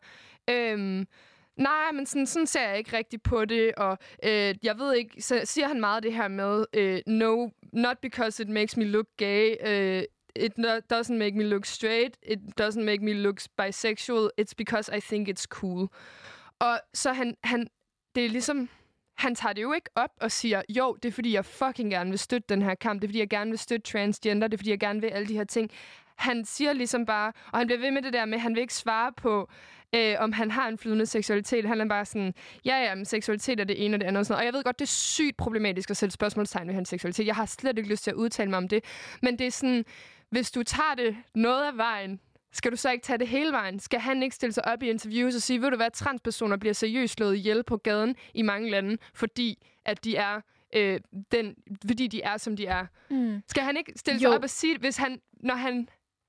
øhm, 0.51 1.07
nej, 1.59 1.93
men 1.93 2.07
sådan, 2.07 2.27
sådan 2.27 2.47
ser 2.47 2.69
jeg 2.69 2.79
ikke 2.79 2.97
rigtigt 2.97 3.23
på 3.23 3.45
det, 3.45 3.75
og 3.75 3.99
øh, 4.25 4.55
jeg 4.63 4.79
ved 4.79 4.95
ikke, 4.95 5.23
så 5.23 5.41
siger 5.45 5.69
han 5.69 5.81
meget 5.81 6.03
det 6.03 6.15
her 6.15 6.29
med, 6.29 6.65
øh, 6.73 7.01
no, 7.07 7.49
not 7.73 7.99
because 7.99 8.43
it 8.43 8.49
makes 8.49 8.77
me 8.77 8.85
look 8.85 9.07
gay, 9.17 9.55
øh, 9.67 10.03
it 10.37 10.59
no, 10.59 10.69
doesn't 10.93 11.15
make 11.17 11.37
me 11.37 11.45
look 11.45 11.67
straight, 11.67 12.17
it 12.23 12.39
doesn't 12.61 12.85
make 12.85 13.05
me 13.05 13.13
look 13.13 13.41
bisexual, 13.57 14.31
it's 14.41 14.53
because 14.57 14.97
I 14.97 15.01
think 15.01 15.29
it's 15.29 15.45
cool. 15.49 15.89
Og 16.59 16.81
så 16.95 17.13
han, 17.13 17.37
han 17.45 17.69
det 18.15 18.25
er 18.25 18.29
ligesom, 18.29 18.69
han 19.15 19.35
tager 19.35 19.53
det 19.53 19.63
jo 19.63 19.73
ikke 19.73 19.91
op 19.95 20.11
og 20.21 20.33
siger, 20.33 20.63
jo, 20.69 20.97
det 21.03 21.09
er 21.09 21.13
fordi, 21.13 21.33
jeg 21.33 21.45
fucking 21.45 21.91
gerne 21.91 22.11
vil 22.11 22.19
støtte 22.19 22.47
den 22.49 22.63
her 22.63 22.75
kamp. 22.75 23.03
Det 23.03 23.07
er 23.07 23.09
fordi, 23.09 23.19
jeg 23.19 23.29
gerne 23.29 23.51
vil 23.51 23.59
støtte 23.59 23.91
transgender. 23.91 24.49
Det 24.49 24.55
er 24.55 24.59
fordi, 24.59 24.71
jeg 24.71 24.81
gerne 24.81 25.01
vil 25.01 25.09
alle 25.09 25.29
de 25.29 25.37
her 25.37 25.45
ting. 25.45 25.71
Han 26.17 26.45
siger 26.45 26.73
ligesom 26.73 27.07
bare, 27.07 27.33
og 27.53 27.59
han 27.59 27.67
bliver 27.67 27.81
ved 27.81 27.91
med 27.91 28.03
det 28.03 28.13
der 28.13 28.25
med, 28.25 28.35
at 28.35 28.41
han 28.41 28.55
vil 28.55 28.61
ikke 28.61 28.75
svare 28.75 29.13
på, 29.13 29.49
øh, 29.95 30.15
om 30.19 30.33
han 30.33 30.51
har 30.51 30.69
en 30.69 30.79
flydende 30.79 31.07
seksualitet. 31.07 31.65
Han 31.65 31.81
er 31.81 31.85
bare 31.85 32.05
sådan, 32.05 32.35
ja, 32.65 32.77
ja, 32.77 32.95
men 32.95 33.05
seksualitet 33.05 33.61
er 33.61 33.65
det 33.65 33.85
ene 33.85 33.97
og 33.97 34.01
det 34.01 34.07
andet. 34.07 34.21
Og, 34.21 34.27
sådan 34.27 34.33
noget. 34.33 34.41
og 34.41 34.47
jeg 34.47 34.53
ved 34.55 34.65
godt, 34.65 34.79
det 34.79 34.85
er 34.85 34.89
sygt 34.89 35.37
problematisk 35.37 35.91
at 35.91 35.97
sætte 35.97 36.13
spørgsmålstegn 36.13 36.69
ved 36.69 36.75
hans 36.75 36.89
seksualitet. 36.89 37.27
Jeg 37.27 37.35
har 37.37 37.47
slet 37.47 37.79
ikke 37.79 37.91
lyst 37.91 38.05
til 38.05 38.11
at 38.11 38.15
udtale 38.15 38.51
mig 38.51 38.57
om 38.57 38.69
det. 38.69 38.85
Men 39.23 39.39
det 39.39 39.47
er 39.47 39.51
sådan, 39.51 39.85
hvis 40.31 40.51
du 40.51 40.63
tager 40.63 40.95
det 40.97 41.17
noget 41.35 41.65
af 41.67 41.77
vejen, 41.77 42.21
skal 42.53 42.71
du 42.71 42.77
så 42.77 42.91
ikke 42.91 43.03
tage 43.03 43.19
det 43.19 43.29
hele 43.29 43.53
vejen? 43.53 43.81
Skal 43.81 44.01
han 44.01 44.23
ikke 44.23 44.37
stille 44.37 44.53
sig 44.53 44.65
op 44.65 44.83
i 44.83 44.91
interviews 44.91 45.35
og 45.35 45.43
sige, 45.43 45.63
ved 45.63 45.71
du 45.71 45.77
hvad, 45.77 45.91
transpersoner 45.91 46.57
bliver 46.57 46.73
seriøst 46.73 47.15
slået 47.15 47.37
ihjel 47.37 47.63
på 47.63 47.77
gaden 47.77 48.17
i 48.35 48.43
mange 48.43 48.71
lande, 48.71 48.97
fordi 49.15 49.67
at 49.85 50.05
de 50.05 50.17
er 50.17 50.41
øh, 50.77 51.01
den, 51.33 51.55
fordi 51.87 52.07
de 52.07 52.23
er, 52.23 52.37
som 52.37 52.57
de 52.57 52.67
er. 52.67 52.87
Mm. 53.11 53.43
Skal 53.49 53.63
han 53.63 53.77
ikke 53.77 53.93
stille 53.97 54.21
Jo. 54.21 54.29
sig 54.29 54.37
op 54.37 54.43
og 54.43 54.51
sige, 54.51 54.79
hvis 54.79 54.97
han, 54.97 55.21
når 55.33 55.55
han 55.55 55.89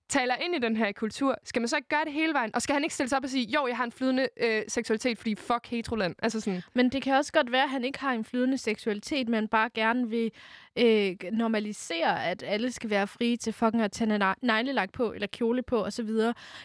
taler 0.10 0.36
ind 0.36 0.56
i 0.56 0.60
den 0.60 0.76
her 0.76 0.92
kultur, 0.92 1.36
skal 1.44 1.62
man 1.62 1.68
så 1.68 1.76
ikke 1.76 1.90
gøre 1.90 2.06
det 2.06 2.14
hele 2.14 2.34
vejen? 2.34 2.56
Og 2.56 2.62
skal 2.62 2.74
han 2.74 2.84
ikke 2.84 2.96
stille 2.96 3.10
sig 3.10 3.18
op 3.18 3.24
og 3.24 3.30
sige, 3.30 3.46
jo, 3.50 3.68
jeg 3.68 3.78
har 3.78 3.84
en 3.84 3.92
flydende 3.92 4.28
øh, 4.42 4.62
seksualitet, 4.68 5.18
fordi 5.18 5.36
fuck 5.36 5.68
heteroland? 5.68 6.16
Altså 6.24 6.40
sådan, 6.42 6.62
Men 6.74 6.90
det 6.90 7.02
kan 7.04 7.14
også 7.16 7.34
godt 7.34 7.52
være, 7.52 7.64
at 7.64 7.70
han 7.70 7.84
ikke 7.84 8.00
har 8.00 8.12
en 8.14 8.24
flydende 8.26 8.58
seksualitet, 8.58 9.30
men 9.30 9.48
bare 9.48 9.70
gerne 9.74 10.10
vil 10.10 10.32
øh, 10.78 11.16
normalisere, 11.32 12.26
at 12.26 12.44
alle 12.48 12.72
skal 12.72 12.90
være 12.90 13.08
frie 13.08 13.38
til 13.38 13.54
fucking 13.54 13.84
at 13.84 13.92
tage 13.92 14.18
ne- 14.18 14.34
neglelak 14.42 14.92
på, 14.92 15.12
eller 15.14 15.28
kjole 15.28 15.62
på, 15.62 15.84
osv. 15.84 16.10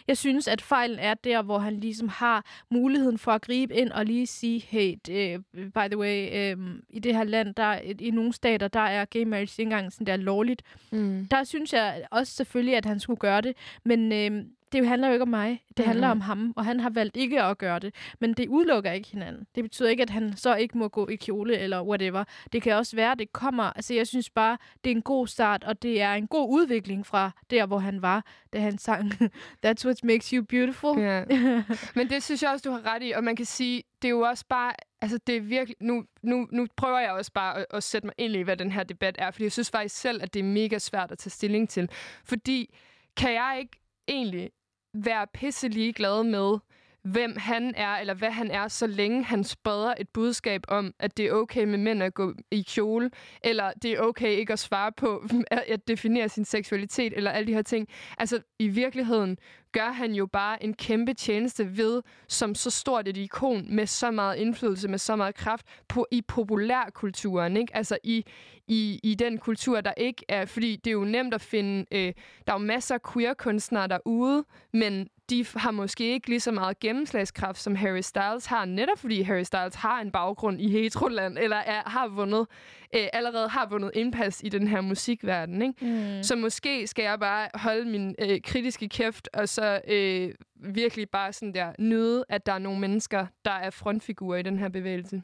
Jeg 0.07 0.17
synes, 0.17 0.47
at 0.47 0.61
fejlen 0.61 0.99
er 0.99 1.13
der, 1.13 1.41
hvor 1.41 1.57
han 1.59 1.73
ligesom 1.79 2.09
har 2.09 2.45
muligheden 2.71 3.17
for 3.17 3.31
at 3.31 3.41
gribe 3.41 3.73
ind 3.73 3.91
og 3.91 4.05
lige 4.05 4.27
sige, 4.27 4.59
hey, 4.59 4.95
det, 5.05 5.45
by 5.53 5.87
the 5.87 5.97
way, 5.97 6.29
øh, 6.33 6.57
i 6.89 6.99
det 6.99 7.15
her 7.15 7.23
land, 7.23 7.55
der 7.55 7.73
i 7.99 8.11
nogle 8.11 8.33
stater, 8.33 8.67
der 8.67 8.79
er 8.79 9.05
gay 9.05 9.23
marriage 9.23 9.61
ikke 9.61 9.61
engang 9.63 9.93
sådan 9.93 10.07
der 10.07 10.15
lovligt. 10.17 10.61
mm. 10.91 11.27
Der 11.31 11.43
synes 11.43 11.73
jeg 11.73 12.05
også 12.11 12.33
selvfølgelig, 12.33 12.77
at 12.77 12.85
han 12.85 12.99
skulle 12.99 13.17
gøre 13.17 13.34
det, 13.41 13.57
men 13.83 14.11
øh, 14.11 14.45
det 14.71 14.87
handler 14.87 15.07
jo 15.07 15.13
ikke 15.13 15.23
om 15.23 15.29
mig. 15.29 15.63
Det 15.77 15.85
handler 15.85 16.07
om 16.07 16.21
ham, 16.21 16.53
og 16.55 16.65
han 16.65 16.79
har 16.79 16.89
valgt 16.89 17.17
ikke 17.17 17.41
at 17.41 17.57
gøre 17.57 17.79
det. 17.79 17.95
Men 18.19 18.33
det 18.33 18.47
udelukker 18.47 18.91
ikke 18.91 19.09
hinanden. 19.09 19.47
Det 19.55 19.63
betyder 19.63 19.89
ikke, 19.89 20.03
at 20.03 20.09
han 20.09 20.37
så 20.37 20.55
ikke 20.55 20.77
må 20.77 20.87
gå 20.87 21.07
i 21.07 21.15
kjole 21.15 21.57
eller 21.57 21.81
whatever. 21.81 22.23
Det 22.53 22.61
kan 22.61 22.75
også 22.75 22.95
være, 22.95 23.11
at 23.11 23.19
det 23.19 23.33
kommer. 23.33 23.63
Altså, 23.63 23.93
jeg 23.93 24.07
synes 24.07 24.29
bare, 24.29 24.57
det 24.83 24.91
er 24.91 24.95
en 24.95 25.01
god 25.01 25.27
start, 25.27 25.63
og 25.63 25.81
det 25.81 26.01
er 26.01 26.13
en 26.13 26.27
god 26.27 26.49
udvikling 26.49 27.05
fra 27.05 27.31
der, 27.49 27.65
hvor 27.65 27.77
han 27.77 28.01
var, 28.01 28.25
da 28.53 28.59
han 28.59 28.77
sang 28.77 29.11
That's 29.65 29.85
what 29.85 30.03
makes 30.03 30.29
you 30.29 30.43
beautiful. 30.43 30.99
Ja. 30.99 31.23
Men 31.95 32.09
det 32.09 32.23
synes 32.23 32.43
jeg 32.43 32.51
også, 32.51 32.69
du 32.69 32.71
har 32.71 32.93
ret 32.93 33.03
i. 33.03 33.11
Og 33.11 33.23
man 33.23 33.35
kan 33.35 33.45
sige, 33.45 33.83
det 34.01 34.07
er 34.07 34.11
jo 34.11 34.21
også 34.21 34.45
bare... 34.49 34.73
Altså, 35.01 35.19
det 35.27 35.37
er 35.37 35.41
virkelig... 35.41 35.75
Nu, 35.79 36.03
nu, 36.21 36.47
nu 36.51 36.67
prøver 36.77 36.99
jeg 36.99 37.11
også 37.11 37.31
bare 37.33 37.57
at, 37.57 37.65
at 37.73 37.83
sætte 37.83 38.07
mig 38.07 38.13
ind 38.17 38.35
i, 38.35 38.41
hvad 38.41 38.57
den 38.57 38.71
her 38.71 38.83
debat 38.83 39.15
er. 39.19 39.31
Fordi 39.31 39.43
jeg 39.43 39.51
synes 39.51 39.71
faktisk 39.71 39.95
selv, 39.95 40.23
at 40.23 40.33
det 40.33 40.39
er 40.39 40.43
mega 40.43 40.77
svært 40.77 41.11
at 41.11 41.17
tage 41.17 41.31
stilling 41.31 41.69
til. 41.69 41.89
Fordi 42.25 42.75
kan 43.17 43.33
jeg 43.33 43.57
ikke 43.59 43.81
egentlig 44.07 44.51
være 44.93 45.27
pisselig 45.33 45.95
glad 45.95 46.23
med, 46.23 46.57
hvem 47.05 47.37
han 47.37 47.73
er, 47.75 47.95
eller 47.97 48.13
hvad 48.13 48.31
han 48.31 48.51
er, 48.51 48.67
så 48.67 48.87
længe 48.87 49.23
han 49.23 49.43
spreder 49.43 49.93
et 49.99 50.09
budskab 50.09 50.61
om, 50.67 50.93
at 50.99 51.17
det 51.17 51.25
er 51.25 51.31
okay 51.31 51.63
med 51.63 51.77
mænd 51.77 52.03
at 52.03 52.13
gå 52.13 52.33
i 52.51 52.61
kjole, 52.61 53.11
eller 53.43 53.71
det 53.81 53.91
er 53.91 53.99
okay 53.99 54.29
ikke 54.29 54.53
at 54.53 54.59
svare 54.59 54.91
på, 54.91 55.25
at, 55.51 55.87
definere 55.87 56.29
sin 56.29 56.45
seksualitet, 56.45 57.13
eller 57.15 57.31
alle 57.31 57.47
de 57.47 57.53
her 57.53 57.61
ting. 57.61 57.87
Altså, 58.17 58.41
i 58.59 58.67
virkeligheden 58.67 59.37
gør 59.71 59.91
han 59.91 60.11
jo 60.11 60.25
bare 60.25 60.63
en 60.63 60.73
kæmpe 60.73 61.13
tjeneste 61.13 61.77
ved, 61.77 62.01
som 62.27 62.55
så 62.55 62.69
stort 62.69 63.07
et 63.07 63.17
ikon 63.17 63.75
med 63.75 63.85
så 63.85 64.11
meget 64.11 64.37
indflydelse, 64.37 64.87
med 64.87 64.97
så 64.97 65.15
meget 65.15 65.35
kraft 65.35 65.65
på, 65.87 66.07
i 66.11 66.21
populærkulturen, 66.21 67.57
ikke? 67.57 67.75
Altså 67.75 67.97
i, 68.03 68.25
i, 68.67 68.99
i 69.03 69.15
den 69.15 69.37
kultur, 69.37 69.81
der 69.81 69.93
ikke 69.97 70.25
er... 70.29 70.45
Fordi 70.45 70.75
det 70.75 70.87
er 70.87 70.93
jo 70.93 71.05
nemt 71.05 71.33
at 71.33 71.41
finde... 71.41 71.85
Øh, 71.91 72.13
der 72.47 72.53
er 72.53 72.59
jo 72.59 72.65
masser 72.65 72.95
af 72.95 73.01
queer-kunstnere 73.13 73.87
derude, 73.87 74.45
men 74.73 75.09
de 75.29 75.45
har 75.55 75.71
måske 75.71 76.13
ikke 76.13 76.29
lige 76.29 76.39
så 76.39 76.51
meget 76.51 76.79
gennemslagskraft, 76.79 77.59
som 77.59 77.75
Harry 77.75 78.01
Styles 78.01 78.45
har, 78.45 78.65
netop 78.65 78.99
fordi 78.99 79.21
Harry 79.21 79.43
Styles 79.43 79.75
har 79.75 80.01
en 80.01 80.11
baggrund 80.11 80.61
i 80.61 80.69
heteroland, 80.69 81.37
eller 81.37 81.57
er, 81.57 81.89
har 81.89 82.07
vundet, 82.07 82.47
øh, 82.95 83.07
allerede 83.13 83.49
har 83.49 83.67
vundet 83.69 83.91
indpas 83.93 84.41
i 84.43 84.49
den 84.49 84.67
her 84.67 84.81
musikverden. 84.81 85.61
Ikke? 85.61 85.85
Mm. 85.85 86.23
Så 86.23 86.35
måske 86.35 86.87
skal 86.87 87.03
jeg 87.03 87.19
bare 87.19 87.49
holde 87.53 87.85
min 87.85 88.15
øh, 88.19 88.41
kritiske 88.43 88.89
kæft, 88.89 89.29
og 89.33 89.49
så 89.49 89.81
øh, 89.87 90.31
virkelig 90.73 91.09
bare 91.09 91.33
sådan 91.33 91.53
der 91.53 91.71
nyde, 91.79 92.25
at 92.29 92.45
der 92.45 92.53
er 92.53 92.59
nogle 92.59 92.79
mennesker, 92.79 93.25
der 93.45 93.51
er 93.51 93.69
frontfigurer 93.69 94.37
i 94.37 94.43
den 94.43 94.59
her 94.59 94.69
bevægelse. 94.69 95.21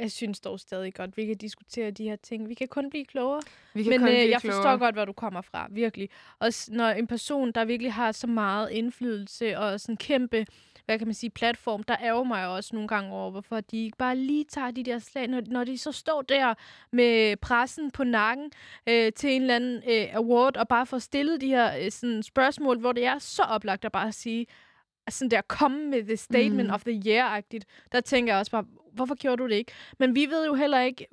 Jeg 0.00 0.12
synes 0.12 0.40
dog 0.40 0.60
stadig 0.60 0.94
godt, 0.94 1.16
vi 1.16 1.26
kan 1.26 1.36
diskutere 1.36 1.90
de 1.90 2.04
her 2.04 2.16
ting. 2.16 2.48
Vi 2.48 2.54
kan 2.54 2.68
kun 2.68 2.90
blive 2.90 3.04
klogere. 3.04 3.42
Vi 3.74 3.82
kan 3.82 3.90
Men 3.90 4.00
kun 4.00 4.08
øh, 4.08 4.14
blive 4.14 4.30
jeg 4.30 4.40
klogere. 4.40 4.56
forstår 4.56 4.76
godt, 4.76 4.94
hvor 4.94 5.04
du 5.04 5.12
kommer 5.12 5.40
fra, 5.40 5.66
virkelig. 5.70 6.08
Også 6.38 6.72
når 6.72 6.88
en 6.88 7.06
person, 7.06 7.52
der 7.52 7.64
virkelig 7.64 7.92
har 7.92 8.12
så 8.12 8.26
meget 8.26 8.70
indflydelse 8.70 9.58
og 9.58 9.80
sådan 9.80 9.96
kæmpe, 9.96 10.46
hvad 10.84 10.98
kan 10.98 11.06
man 11.06 11.14
sige, 11.14 11.30
platform, 11.30 11.82
der 11.82 11.96
ærger 12.02 12.24
mig 12.24 12.48
også 12.48 12.70
nogle 12.72 12.88
gange 12.88 13.12
over, 13.12 13.30
hvorfor 13.30 13.60
de 13.60 13.84
ikke 13.84 13.96
bare 13.96 14.16
lige 14.16 14.44
tager 14.44 14.70
de 14.70 14.82
der 14.82 14.98
slag, 14.98 15.28
når, 15.28 15.42
når 15.46 15.64
de 15.64 15.78
så 15.78 15.92
står 15.92 16.22
der 16.22 16.54
med 16.90 17.36
pressen 17.36 17.90
på 17.90 18.04
nakken 18.04 18.50
øh, 18.88 19.12
til 19.12 19.30
en 19.30 19.42
eller 19.42 19.56
anden 19.56 19.82
øh, 19.90 20.14
award, 20.14 20.56
og 20.56 20.68
bare 20.68 20.86
får 20.86 20.98
stillet 20.98 21.40
de 21.40 21.48
her 21.48 21.78
øh, 21.84 21.90
sådan 21.90 22.22
spørgsmål, 22.22 22.78
hvor 22.78 22.92
det 22.92 23.04
er 23.04 23.18
så 23.18 23.42
oplagt 23.42 23.84
at 23.84 23.92
bare 23.92 24.12
sige, 24.12 24.46
sådan 25.10 25.30
der, 25.30 25.40
komme 25.40 25.86
med 25.86 26.04
the 26.04 26.16
statement 26.16 26.68
mm. 26.68 26.74
of 26.74 26.84
the 26.84 27.02
year-agtigt, 27.06 27.64
der 27.92 28.00
tænker 28.00 28.32
jeg 28.32 28.40
også 28.40 28.50
bare, 28.52 28.64
hvorfor 28.94 29.14
gjorde 29.14 29.42
du 29.42 29.48
det 29.48 29.54
ikke? 29.54 29.72
Men 29.98 30.14
vi 30.14 30.26
ved 30.26 30.46
jo 30.46 30.54
heller 30.54 30.80
ikke 30.80 31.06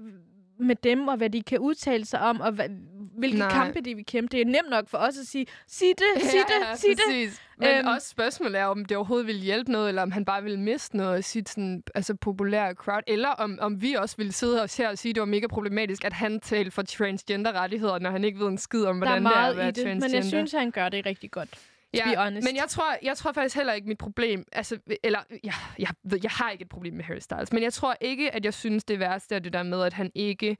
med 0.59 0.75
dem, 0.75 1.07
og 1.07 1.17
hvad 1.17 1.29
de 1.29 1.41
kan 1.43 1.59
udtale 1.59 2.05
sig 2.05 2.19
om, 2.19 2.41
og 2.41 2.51
hvad, 2.51 2.69
hvilke 3.17 3.37
Nej. 3.37 3.49
Kampe 3.51 3.81
de 3.81 3.95
vil 3.95 4.05
kæmpe. 4.05 4.31
Det 4.31 4.41
er 4.41 4.45
nemt 4.45 4.69
nok 4.69 4.89
for 4.89 4.97
os 4.97 5.17
at 5.17 5.25
sige, 5.27 5.45
sig 5.67 5.87
det, 5.97 6.21
sig 6.31 6.39
det, 6.47 6.79
sig 6.79 6.89
det. 6.89 6.99
præcis. 7.07 7.41
Men 7.57 7.67
Øhm. 7.69 7.87
også 7.87 8.09
spørgsmålet 8.09 8.59
er, 8.59 8.65
om 8.65 8.85
det 8.85 8.97
overhovedet 8.97 9.27
vil 9.27 9.35
hjælpe 9.35 9.71
noget, 9.71 9.89
eller 9.89 10.01
om 10.01 10.11
han 10.11 10.25
bare 10.25 10.43
vil 10.43 10.59
miste 10.59 10.97
noget 10.97 11.15
af 11.15 11.23
sit 11.23 11.49
sådan, 11.49 11.83
altså, 11.95 12.15
populære 12.15 12.73
crowd, 12.73 13.01
eller 13.07 13.29
om, 13.29 13.57
om 13.61 13.81
vi 13.81 13.93
også 13.93 14.17
ville 14.17 14.31
sidde 14.31 14.63
os 14.63 14.77
her 14.77 14.89
og 14.89 14.97
sige, 14.97 15.09
at 15.09 15.15
det 15.15 15.19
var 15.21 15.25
mega 15.27 15.47
problematisk, 15.47 16.05
at 16.05 16.13
han 16.13 16.39
talte 16.39 16.71
for 16.71 16.81
transgender-rettigheder, 16.81 17.99
når 17.99 18.09
han 18.11 18.23
ikke 18.23 18.39
ved 18.39 18.47
en 18.47 18.57
skid 18.57 18.83
om, 18.83 18.97
hvordan 18.97 19.25
det 19.25 19.31
er 19.31 19.35
at 19.35 19.57
være 19.57 19.67
det, 19.67 19.75
transgender. 19.75 20.07
men 20.07 20.15
jeg 20.15 20.25
synes, 20.25 20.51
han 20.51 20.71
gør 20.71 20.89
det 20.89 21.05
rigtig 21.05 21.31
godt. 21.31 21.49
To 21.97 22.03
be 22.05 22.17
honest. 22.17 22.47
Men 22.47 22.55
jeg 22.55 22.65
tror, 22.69 22.97
jeg 23.03 23.17
tror 23.17 23.31
faktisk 23.31 23.55
heller 23.55 23.73
ikke 23.73 23.87
mit 23.87 23.97
problem, 23.97 24.45
altså, 24.51 24.77
eller 25.03 25.19
jeg, 25.43 25.53
jeg, 25.79 25.89
jeg 26.23 26.31
har 26.31 26.51
ikke 26.51 26.61
et 26.61 26.69
problem 26.69 26.93
med 26.93 27.03
Harry 27.03 27.19
Styles, 27.19 27.53
men 27.53 27.63
jeg 27.63 27.73
tror 27.73 27.95
ikke, 28.01 28.35
at 28.35 28.45
jeg 28.45 28.53
synes, 28.53 28.83
det 28.83 28.99
værste 28.99 29.35
er 29.35 29.39
det 29.39 29.53
der 29.53 29.63
med, 29.63 29.83
at 29.83 29.93
han 29.93 30.11
ikke, 30.15 30.57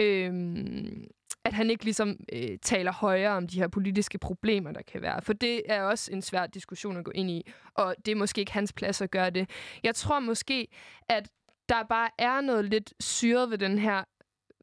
øhm, 0.00 1.04
at 1.44 1.52
han 1.52 1.70
ikke 1.70 1.84
ligesom 1.84 2.16
øh, 2.32 2.58
taler 2.62 2.92
højere 2.92 3.32
om 3.32 3.46
de 3.46 3.58
her 3.58 3.68
politiske 3.68 4.18
problemer, 4.18 4.72
der 4.72 4.82
kan 4.82 5.02
være. 5.02 5.22
For 5.22 5.32
det 5.32 5.62
er 5.66 5.82
også 5.82 6.12
en 6.12 6.22
svær 6.22 6.46
diskussion 6.46 6.96
at 6.96 7.04
gå 7.04 7.12
ind 7.14 7.30
i, 7.30 7.50
og 7.74 7.94
det 8.06 8.12
er 8.12 8.16
måske 8.16 8.40
ikke 8.40 8.52
hans 8.52 8.72
plads 8.72 9.00
at 9.00 9.10
gøre 9.10 9.30
det. 9.30 9.50
Jeg 9.82 9.94
tror 9.94 10.20
måske, 10.20 10.68
at 11.08 11.28
der 11.68 11.82
bare 11.82 12.10
er 12.18 12.40
noget 12.40 12.64
lidt 12.64 12.94
syret 13.00 13.50
ved 13.50 13.58
den 13.58 13.78
her, 13.78 14.04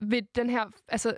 ved 0.01 0.21
den 0.35 0.49
her, 0.49 0.65
altså 0.87 1.17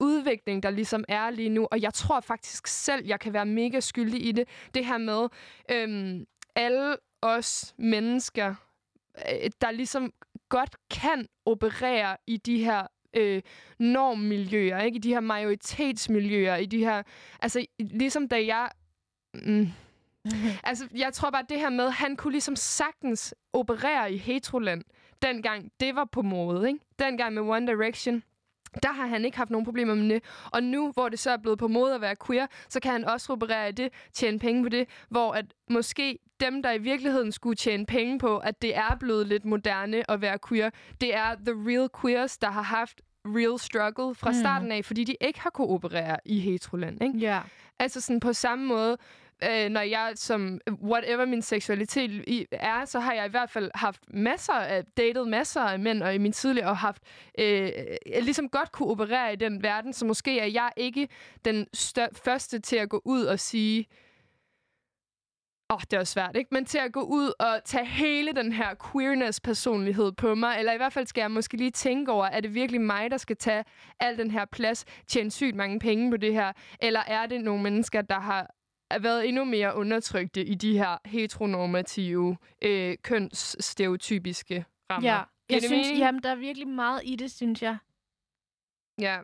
udvikling, 0.00 0.62
der 0.62 0.70
ligesom 0.70 1.04
er 1.08 1.30
lige 1.30 1.48
nu. 1.48 1.68
Og 1.70 1.82
jeg 1.82 1.94
tror 1.94 2.20
faktisk 2.20 2.66
selv, 2.66 3.06
jeg 3.06 3.20
kan 3.20 3.32
være 3.32 3.46
mega 3.46 3.80
skyldig 3.80 4.26
i 4.26 4.32
det. 4.32 4.48
Det 4.74 4.86
her 4.86 4.98
med 4.98 5.28
øhm, 5.70 6.26
alle 6.54 6.96
os 7.22 7.74
mennesker, 7.78 8.54
øh, 9.16 9.50
der 9.60 9.70
ligesom 9.70 10.12
godt 10.48 10.76
kan 10.90 11.26
operere 11.46 12.16
i 12.26 12.36
de 12.36 12.64
her 12.64 12.86
øh, 13.16 13.42
normmiljøer, 13.78 14.80
ikke? 14.80 14.96
i 14.96 15.00
de 15.00 15.12
her 15.12 15.20
majoritetsmiljøer, 15.20 16.56
i 16.56 16.66
de 16.66 16.78
her... 16.78 17.02
Altså, 17.42 17.66
ligesom 17.78 18.28
da 18.28 18.46
jeg... 18.46 18.70
Mm, 19.34 19.68
altså, 20.64 20.88
jeg 20.94 21.12
tror 21.12 21.30
bare, 21.30 21.44
det 21.48 21.58
her 21.58 21.70
med, 21.70 21.90
han 21.90 22.16
kunne 22.16 22.32
ligesom 22.32 22.56
sagtens 22.56 23.34
operere 23.52 24.12
i 24.12 24.16
heteroland, 24.16 24.84
dengang 25.22 25.72
det 25.80 25.94
var 25.94 26.04
på 26.04 26.22
mode, 26.22 26.68
ikke? 26.68 26.80
Dengang 26.98 27.34
med 27.34 27.42
One 27.42 27.66
Direction, 27.66 28.22
der 28.82 28.92
har 28.92 29.06
han 29.06 29.24
ikke 29.24 29.36
haft 29.36 29.50
nogen 29.50 29.64
problemer 29.64 29.94
med 29.94 30.08
det. 30.14 30.22
Og 30.52 30.62
nu, 30.62 30.90
hvor 30.92 31.08
det 31.08 31.18
så 31.18 31.30
er 31.30 31.36
blevet 31.36 31.58
på 31.58 31.68
mode 31.68 31.94
at 31.94 32.00
være 32.00 32.16
queer, 32.26 32.46
så 32.68 32.80
kan 32.80 32.92
han 32.92 33.04
også 33.04 33.32
operere 33.32 33.68
i 33.68 33.72
det, 33.72 33.92
tjene 34.12 34.38
penge 34.38 34.62
på 34.62 34.68
det, 34.68 34.88
hvor 35.08 35.32
at 35.32 35.44
måske 35.70 36.18
dem, 36.40 36.62
der 36.62 36.72
i 36.72 36.78
virkeligheden 36.78 37.32
skulle 37.32 37.56
tjene 37.56 37.86
penge 37.86 38.18
på, 38.18 38.38
at 38.38 38.62
det 38.62 38.76
er 38.76 38.96
blevet 39.00 39.26
lidt 39.26 39.44
moderne 39.44 40.10
at 40.10 40.20
være 40.20 40.38
queer, 40.48 40.70
det 41.00 41.14
er 41.16 41.34
the 41.46 41.54
real 41.66 41.88
queers, 42.00 42.38
der 42.38 42.50
har 42.50 42.62
haft 42.62 43.00
real 43.26 43.58
struggle 43.58 44.14
fra 44.14 44.30
Mm. 44.30 44.34
starten 44.36 44.72
af, 44.72 44.84
fordi 44.84 45.04
de 45.04 45.14
ikke 45.20 45.40
har 45.40 45.50
kunne 45.50 45.66
operere 45.68 46.16
i 46.24 46.38
heteroland. 46.40 47.02
Ikke? 47.02 47.18
Ja. 47.18 47.40
Altså 47.78 48.00
sådan 48.00 48.20
på 48.20 48.32
samme 48.32 48.66
måde, 48.66 48.96
øh, 49.44 49.68
når 49.68 49.80
jeg 49.80 50.12
som 50.14 50.60
whatever 50.82 51.24
min 51.24 51.42
seksualitet 51.42 52.10
i, 52.10 52.46
er, 52.52 52.84
så 52.84 53.00
har 53.00 53.12
jeg 53.12 53.26
i 53.26 53.30
hvert 53.30 53.50
fald 53.50 53.70
haft 53.74 54.02
masser 54.08 54.52
af, 54.52 54.84
datet 54.96 55.28
masser 55.28 55.60
af 55.60 55.78
mænd, 55.78 56.02
og 56.02 56.14
i 56.14 56.18
min 56.18 56.32
tidligere 56.32 56.68
og 56.68 56.76
haft, 56.76 57.02
øh, 57.38 57.72
jeg 58.06 58.22
ligesom 58.22 58.48
godt 58.48 58.72
kunne 58.72 58.88
operere 58.88 59.32
i 59.32 59.36
den 59.36 59.62
verden, 59.62 59.92
så 59.92 60.06
måske 60.06 60.40
er 60.40 60.46
jeg 60.46 60.70
ikke 60.76 61.08
den 61.44 61.66
stør- 61.76 62.20
første 62.24 62.58
til 62.58 62.76
at 62.76 62.88
gå 62.88 63.02
ud 63.04 63.24
og 63.24 63.40
sige, 63.40 63.86
Åh, 65.70 65.76
oh, 65.76 65.80
det 65.80 65.92
er 65.92 66.00
også 66.00 66.12
svært, 66.12 66.36
ikke? 66.36 66.48
Men 66.52 66.64
til 66.64 66.78
at 66.78 66.92
gå 66.92 67.00
ud 67.00 67.32
og 67.38 67.60
tage 67.64 67.84
hele 67.86 68.32
den 68.32 68.52
her 68.52 68.74
queerness-personlighed 68.92 70.12
på 70.12 70.34
mig, 70.34 70.56
eller 70.58 70.72
i 70.72 70.76
hvert 70.76 70.92
fald 70.92 71.06
skal 71.06 71.20
jeg 71.20 71.30
måske 71.30 71.56
lige 71.56 71.70
tænke 71.70 72.12
over, 72.12 72.26
er 72.26 72.40
det 72.40 72.54
virkelig 72.54 72.80
mig, 72.80 73.10
der 73.10 73.16
skal 73.16 73.36
tage 73.36 73.64
al 74.00 74.18
den 74.18 74.30
her 74.30 74.44
plads, 74.44 74.84
tjene 75.06 75.30
sygt 75.30 75.56
mange 75.56 75.78
penge 75.78 76.10
på 76.10 76.16
det 76.16 76.32
her, 76.32 76.52
eller 76.80 77.00
er 77.06 77.26
det 77.26 77.40
nogle 77.40 77.62
mennesker, 77.62 78.02
der 78.02 78.20
har 78.20 78.54
er 78.90 78.98
været 78.98 79.28
endnu 79.28 79.44
mere 79.44 79.76
undertrykte 79.76 80.44
i 80.44 80.54
de 80.54 80.78
her 80.78 80.96
heteronormative, 81.04 82.36
øh, 82.62 82.96
kønsstereotypiske 83.02 84.64
rammer. 84.90 85.10
Ja, 85.10 85.22
jeg 85.50 85.62
synes, 85.62 85.70
mening? 85.86 85.98
jamen, 85.98 86.22
der 86.22 86.30
er 86.30 86.34
virkelig 86.36 86.68
meget 86.68 87.00
i 87.04 87.16
det, 87.16 87.30
synes 87.30 87.62
jeg. 87.62 87.76
Ja. 89.00 89.18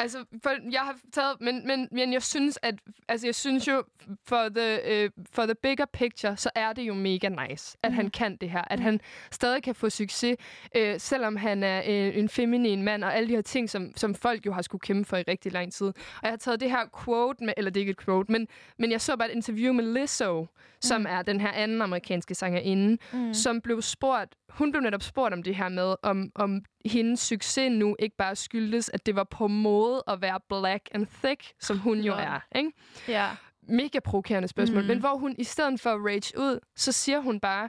Altså, 0.00 0.24
for 0.42 0.50
jeg 0.72 0.80
har 0.80 0.96
taget, 1.12 1.36
men, 1.40 1.66
men, 1.66 1.88
men 1.92 2.12
jeg 2.12 2.22
synes, 2.22 2.58
at, 2.62 2.74
altså, 3.08 3.26
jeg 3.26 3.34
synes 3.34 3.68
jo, 3.68 3.84
for 4.24 4.48
the, 4.56 5.04
uh, 5.04 5.24
for 5.32 5.42
the 5.46 5.54
bigger 5.54 5.84
picture, 5.92 6.36
så 6.36 6.50
er 6.54 6.72
det 6.72 6.82
jo 6.82 6.94
mega 6.94 7.28
nice, 7.28 7.78
at 7.82 7.90
mm. 7.90 7.96
han 7.96 8.10
kan 8.10 8.36
det 8.36 8.50
her. 8.50 8.62
At 8.70 8.78
mm. 8.78 8.84
han 8.84 9.00
stadig 9.30 9.62
kan 9.62 9.74
få 9.74 9.90
succes, 9.90 10.36
øh, 10.76 11.00
selvom 11.00 11.36
han 11.36 11.62
er 11.62 11.78
øh, 11.86 12.18
en 12.18 12.28
feminin 12.28 12.82
mand, 12.82 13.04
og 13.04 13.16
alle 13.16 13.28
de 13.28 13.34
her 13.34 13.42
ting, 13.42 13.70
som, 13.70 13.92
som 13.96 14.14
folk 14.14 14.46
jo 14.46 14.52
har 14.52 14.62
skulle 14.62 14.80
kæmpe 14.80 15.08
for 15.08 15.16
i 15.16 15.22
rigtig 15.28 15.52
lang 15.52 15.72
tid. 15.72 15.86
Og 15.86 15.94
jeg 16.22 16.30
har 16.30 16.36
taget 16.36 16.60
det 16.60 16.70
her 16.70 16.84
quote 17.04 17.44
med, 17.44 17.54
eller 17.56 17.70
det 17.70 17.80
er 17.80 17.82
ikke 17.82 17.90
et 17.90 18.04
quote, 18.04 18.32
men, 18.32 18.48
men 18.78 18.92
jeg 18.92 19.00
så 19.00 19.16
bare 19.16 19.30
et 19.30 19.34
interview 19.36 19.72
med 19.72 19.84
Lizzo, 19.84 20.46
som 20.80 21.00
Mm. 21.00 21.06
er 21.06 21.22
den 21.22 21.40
her 21.40 21.52
anden 21.52 21.82
amerikanske 21.82 22.34
sangerinde, 22.34 22.98
Mm. 23.12 23.34
som 23.34 23.60
blev 23.60 23.82
spurgt, 23.82 24.34
hun 24.50 24.70
blev 24.70 24.82
netop 24.82 25.02
spurgt 25.02 25.34
om 25.34 25.42
det 25.42 25.54
her 25.56 25.68
med, 25.68 25.94
om, 26.02 26.32
om 26.34 26.64
hendes 26.84 27.20
succes 27.20 27.70
nu 27.72 27.96
ikke 27.98 28.16
bare 28.16 28.36
skyldtes, 28.36 28.88
at 28.88 29.06
det 29.06 29.16
var 29.16 29.24
på 29.24 29.46
mode 29.48 30.02
at 30.08 30.22
være 30.22 30.40
black 30.48 30.88
and 30.94 31.06
thick, 31.24 31.52
som 31.60 31.78
hun 31.78 31.98
jo 31.98 32.12
Lol. 32.12 32.20
er. 32.20 32.40
Ikke? 32.56 32.72
Ja. 33.08 33.28
Mega 33.62 33.98
provokerende 34.00 34.48
spørgsmål. 34.48 34.76
Mhm. 34.78 34.84
Mm. 34.84 34.88
Men 34.88 34.98
hvor 35.00 35.16
hun 35.16 35.34
i 35.38 35.44
stedet 35.44 35.80
for 35.80 35.90
at 35.90 36.00
rage 36.06 36.38
ud, 36.38 36.58
så 36.76 36.92
siger 36.92 37.20
hun 37.20 37.40
bare, 37.40 37.68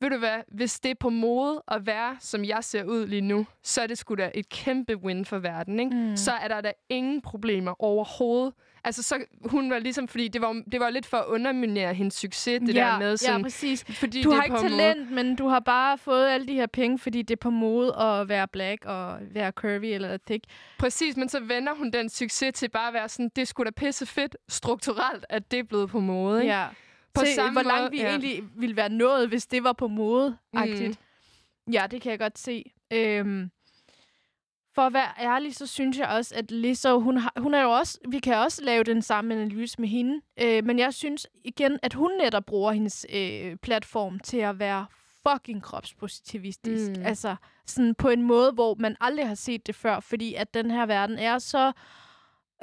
ved 0.00 0.10
du 0.10 0.18
hvad, 0.18 0.38
hvis 0.48 0.80
det 0.80 0.90
er 0.90 0.94
på 1.00 1.08
mode 1.10 1.62
at 1.68 1.86
være, 1.86 2.16
som 2.20 2.44
jeg 2.44 2.64
ser 2.64 2.84
ud 2.84 3.06
lige 3.06 3.20
nu, 3.20 3.46
så 3.62 3.82
er 3.82 3.86
det 3.86 3.98
sgu 3.98 4.14
da 4.14 4.30
et 4.34 4.48
kæmpe 4.48 4.96
win 4.96 5.24
for 5.24 5.38
verden. 5.38 5.80
Ikke? 5.80 5.96
Mm. 5.96 6.16
Så 6.16 6.32
er 6.32 6.48
der 6.48 6.60
da 6.60 6.72
ingen 6.88 7.22
problemer 7.22 7.82
overhovedet. 7.82 8.54
Altså, 8.86 9.02
så 9.02 9.24
hun 9.44 9.70
var 9.70 9.78
ligesom, 9.78 10.08
fordi 10.08 10.28
det 10.28 10.40
var, 10.40 10.62
det 10.72 10.80
var 10.80 10.90
lidt 10.90 11.06
for 11.06 11.16
at 11.16 11.26
underminere 11.26 11.94
hendes 11.94 12.14
succes, 12.14 12.60
det 12.60 12.74
ja, 12.74 12.80
der 12.80 12.98
med 12.98 13.16
sådan, 13.16 13.36
ja, 13.36 13.42
præcis. 13.42 13.84
fordi 13.84 14.22
du 14.22 14.30
har 14.30 14.42
ikke 14.42 14.56
talent, 14.56 14.98
mode. 15.10 15.14
men 15.14 15.36
du 15.36 15.48
har 15.48 15.60
bare 15.60 15.98
fået 15.98 16.26
alle 16.26 16.46
de 16.48 16.54
her 16.54 16.66
penge, 16.66 16.98
fordi 16.98 17.22
det 17.22 17.34
er 17.34 17.40
på 17.40 17.50
mode 17.50 17.96
at 17.96 18.28
være 18.28 18.48
black 18.48 18.84
og 18.84 19.18
være 19.30 19.50
curvy 19.50 19.84
eller 19.84 20.18
thick. 20.26 20.44
Præcis, 20.78 21.16
men 21.16 21.28
så 21.28 21.40
vender 21.40 21.74
hun 21.74 21.90
den 21.90 22.08
succes 22.08 22.54
til 22.54 22.68
bare 22.68 22.88
at 22.88 22.94
være 22.94 23.08
sådan, 23.08 23.30
det 23.36 23.48
skulle 23.48 23.70
da 23.70 23.70
pisse 23.70 24.06
fedt 24.06 24.36
strukturelt, 24.48 25.24
at 25.28 25.50
det 25.50 25.58
er 25.58 25.62
blevet 25.64 25.88
på 25.90 26.00
mode. 26.00 26.42
Ikke? 26.42 26.54
Ja. 26.54 26.66
På 27.14 27.24
Se, 27.24 27.34
samme 27.34 27.52
hvor 27.52 27.62
langt 27.62 27.82
måde- 27.82 27.90
vi 27.90 28.00
ja. 28.00 28.08
egentlig 28.08 28.42
ville 28.56 28.76
være 28.76 28.88
nået, 28.88 29.28
hvis 29.28 29.46
det 29.46 29.64
var 29.64 29.72
på 29.72 29.88
mode 29.88 30.36
mm. 30.52 30.94
Ja, 31.72 31.86
det 31.90 32.02
kan 32.02 32.10
jeg 32.10 32.18
godt 32.18 32.38
se. 32.38 32.72
Øhm, 32.92 33.50
for 34.76 34.82
at 34.82 34.92
være 34.92 35.08
ærlig, 35.20 35.54
så 35.56 35.66
synes 35.66 35.98
jeg 35.98 36.08
også, 36.08 36.34
at 36.34 36.50
Lizzo, 36.50 37.00
hun, 37.00 37.16
har, 37.16 37.32
hun 37.38 37.54
er 37.54 37.62
jo 37.62 37.70
også, 37.70 37.98
vi 38.08 38.18
kan 38.18 38.36
også 38.36 38.64
lave 38.64 38.84
den 38.84 39.02
samme 39.02 39.34
analyse 39.34 39.80
med 39.80 39.88
hende, 39.88 40.20
øh, 40.42 40.64
men 40.64 40.78
jeg 40.78 40.94
synes 40.94 41.26
igen, 41.44 41.78
at 41.82 41.94
hun 41.94 42.10
netop 42.22 42.44
bruger 42.46 42.72
hendes 42.72 43.06
øh, 43.12 43.56
platform 43.56 44.18
til 44.18 44.36
at 44.38 44.58
være 44.58 44.86
fucking 45.28 45.62
kropspositivistisk. 45.62 46.90
Mm. 47.00 47.06
Altså 47.06 47.36
sådan 47.66 47.94
på 47.94 48.08
en 48.08 48.22
måde, 48.22 48.52
hvor 48.52 48.74
man 48.78 48.96
aldrig 49.00 49.28
har 49.28 49.34
set 49.34 49.66
det 49.66 49.74
før, 49.74 50.00
fordi 50.00 50.34
at 50.34 50.54
den 50.54 50.70
her 50.70 50.86
verden 50.86 51.18
er 51.18 51.38
så 51.38 51.72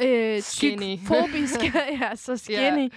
øh, 0.02 0.42
Skinny. 0.42 1.00
fobisk, 1.08 1.60
ja, 2.02 2.16
så 2.16 2.38
skinny. 2.38 2.90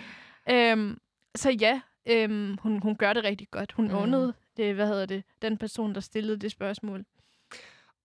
Øhm, 0.50 0.98
så 1.34 1.50
ja, 1.50 1.80
øhm, 2.06 2.56
hun, 2.62 2.78
hun 2.82 2.96
gør 2.96 3.12
det 3.12 3.24
rigtig 3.24 3.48
godt. 3.50 3.72
Hun 3.72 3.88
Mm. 3.88 3.94
undede 3.96 4.34
det, 4.56 4.74
hvad 4.74 4.86
hedder 4.86 5.06
det, 5.06 5.24
den 5.42 5.56
person, 5.58 5.94
der 5.94 6.00
stillede 6.00 6.36
det 6.38 6.50
spørgsmål. 6.50 7.04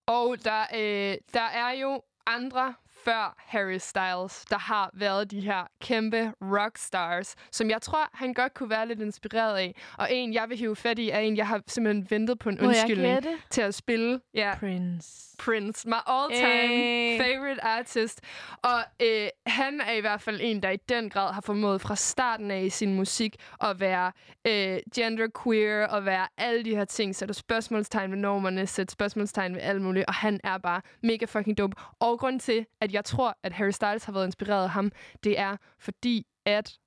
Og 0.06 0.44
der, 0.44 0.60
øh, 0.74 1.16
der 1.34 1.48
er 1.54 1.70
jo 1.70 2.02
andre 2.26 2.74
før 3.04 3.34
Harry 3.38 3.78
Styles, 3.78 4.44
der 4.50 4.58
har 4.58 4.90
været 4.94 5.30
de 5.30 5.40
her 5.40 5.66
kæmpe 5.80 6.32
rockstars, 6.42 7.34
som 7.52 7.70
jeg 7.70 7.82
tror, 7.82 8.08
han 8.12 8.34
godt 8.34 8.54
kunne 8.54 8.70
være 8.70 8.88
lidt 8.88 9.00
inspireret 9.00 9.56
af. 9.58 9.74
Og 9.98 10.08
en, 10.12 10.34
jeg 10.34 10.48
vil 10.48 10.58
hive 10.58 10.76
fat 10.76 10.98
i, 10.98 11.10
er 11.10 11.18
en, 11.18 11.36
jeg 11.36 11.46
har 11.46 11.60
simpelthen 11.66 12.06
ventet 12.10 12.38
på 12.38 12.48
en 12.48 12.58
Må 12.60 12.68
undskyldning 12.68 13.24
til 13.50 13.62
at 13.62 13.74
spille. 13.74 14.20
Ja. 14.34 14.54
Prince. 14.60 15.36
Prince, 15.38 15.88
my 15.88 15.94
all-time 16.06 16.68
Hey. 16.68 17.18
favorite 17.18 17.64
artist. 17.64 18.20
Og 18.62 18.78
øh, 19.02 19.28
han 19.46 19.80
er 19.80 19.92
i 19.92 20.00
hvert 20.00 20.20
fald 20.20 20.40
en, 20.42 20.62
der 20.62 20.70
i 20.70 20.76
den 20.76 21.10
grad 21.10 21.32
har 21.32 21.40
formået 21.40 21.80
fra 21.80 21.96
starten 21.96 22.50
af 22.50 22.62
i 22.62 22.70
sin 22.70 22.94
musik 22.94 23.36
at 23.60 23.80
være 23.80 24.12
øh, 24.46 24.78
genderqueer 24.94 25.86
og 25.86 26.04
være 26.04 26.26
alle 26.38 26.64
de 26.64 26.76
her 26.76 26.84
ting. 26.84 27.16
Sætte 27.16 27.34
spørgsmålstegn 27.34 28.10
ved 28.10 28.18
normerne, 28.18 28.66
sætte 28.66 28.92
spørgsmålstegn 28.92 29.54
ved 29.54 29.62
alt 29.62 29.82
muligt. 29.82 30.06
Og 30.06 30.14
han 30.14 30.40
er 30.44 30.58
bare 30.58 30.80
mega 31.02 31.24
fucking 31.24 31.58
dope. 31.58 31.76
Og 32.00 32.18
grund 32.18 32.40
til, 32.40 32.66
at 32.80 32.91
jeg 32.92 33.04
tror, 33.04 33.38
at 33.42 33.52
Harry 33.52 33.70
Styles 33.70 34.04
har 34.04 34.12
været 34.12 34.26
inspireret 34.26 34.64
af 34.64 34.70
ham, 34.70 34.92
det 35.24 35.38
er 35.38 35.56
fordi, 35.78 36.26
at 36.46 36.78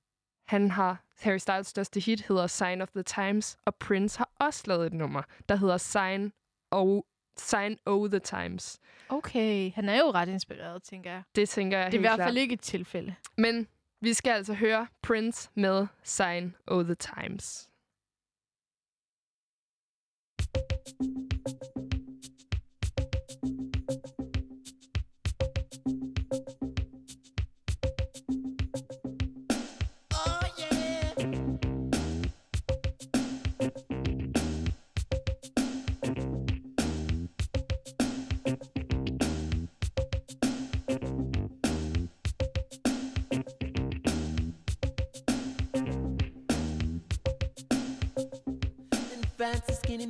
han 0.48 0.70
har 0.70 1.02
Harry 1.20 1.38
Styles 1.38 1.66
største 1.66 2.00
hit 2.00 2.20
hedder 2.20 2.46
Sign 2.46 2.80
of 2.82 2.88
the 2.88 3.02
Times, 3.02 3.56
og 3.64 3.74
Prince 3.74 4.18
har 4.18 4.30
også 4.40 4.62
lavet 4.66 4.86
et 4.86 4.92
nummer, 4.92 5.22
der 5.48 5.56
hedder 5.56 5.76
Sign 5.76 6.32
og 6.70 7.06
Sign 7.38 7.78
O 7.86 8.06
the 8.08 8.18
Times. 8.18 8.78
Okay, 9.08 9.72
han 9.72 9.88
er 9.88 9.98
jo 9.98 10.10
ret 10.10 10.28
inspireret, 10.28 10.82
tænker 10.82 11.10
jeg. 11.10 11.22
Det 11.34 11.48
tænker 11.48 11.78
jeg 11.78 11.86
Det 11.86 11.94
er 11.94 11.98
i 11.98 12.00
hvert 12.00 12.14
klart. 12.14 12.26
fald 12.26 12.36
ikke 12.38 12.52
et 12.52 12.60
tilfælde. 12.60 13.14
Men 13.36 13.68
vi 14.00 14.14
skal 14.14 14.30
altså 14.30 14.54
høre 14.54 14.86
Prince 15.02 15.50
med 15.54 15.86
Sign 16.02 16.54
O 16.66 16.82
the 16.82 16.94
Times. 16.94 17.70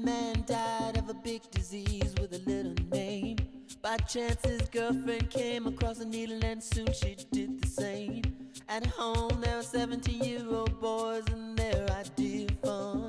Man 0.06 0.44
died 0.46 0.96
of 0.96 1.10
a 1.10 1.14
big 1.14 1.42
disease 1.50 2.14
with 2.20 2.32
a 2.32 2.38
little 2.48 2.76
name. 2.92 3.36
By 3.82 3.96
chance, 3.96 4.40
his 4.46 4.62
girlfriend 4.68 5.30
came 5.30 5.66
across 5.66 5.98
a 5.98 6.04
needle, 6.04 6.38
and 6.44 6.62
soon 6.62 6.92
she 6.92 7.16
did 7.32 7.60
the 7.60 7.66
same. 7.66 8.22
At 8.68 8.86
home, 8.86 9.40
there 9.40 9.56
were 9.56 9.62
17 9.62 10.22
year 10.22 10.46
old 10.48 10.80
boys, 10.80 11.24
and 11.32 11.58
their 11.58 11.84
idea 11.90 12.46
of 12.46 12.58
fun 12.60 13.08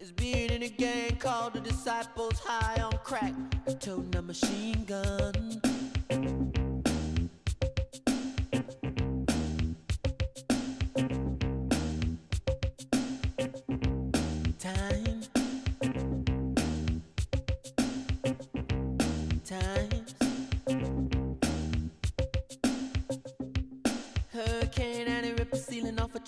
is 0.00 0.12
being 0.12 0.48
in 0.48 0.62
a 0.62 0.68
gang 0.68 1.16
called 1.16 1.52
the 1.52 1.60
Disciples 1.60 2.38
High 2.42 2.80
on 2.82 2.96
Crack, 3.04 3.34
toting 3.78 4.16
a 4.16 4.22
machine 4.22 4.84
gun. 4.84 5.73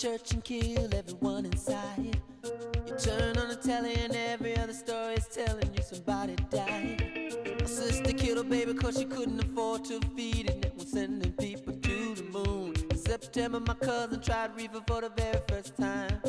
Church 0.07 0.35
and 0.35 0.45
kill 0.45 0.95
everyone 0.95 1.47
inside. 1.47 2.21
You 2.45 2.95
turn 2.97 3.37
on 3.39 3.49
the 3.49 3.57
telly 3.57 3.95
and 3.95 4.15
every 4.15 4.57
other 4.57 4.73
story 4.73 5.15
is 5.15 5.27
telling 5.27 5.69
you 5.75 5.83
somebody 5.83 6.37
died. 6.49 7.35
My 7.61 7.67
sister 7.67 8.13
killed 8.13 8.39
her 8.39 8.45
baby 8.45 8.73
cause 8.75 8.99
she 8.99 9.05
couldn't 9.05 9.41
afford 9.41 9.85
to 9.87 9.99
feed 10.17 10.49
it. 10.49 10.65
And 10.65 10.75
was 10.75 10.93
sending 10.93 11.33
people 11.33 11.73
to 11.73 12.15
the 12.15 12.23
moon. 12.23 12.75
In 12.89 12.97
September, 12.97 13.59
my 13.59 13.75
cousin 13.75 14.21
tried 14.21 14.55
reefer 14.55 14.81
for 14.87 15.01
the 15.01 15.09
very 15.09 15.41
first 15.49 15.77
time. 15.77 16.21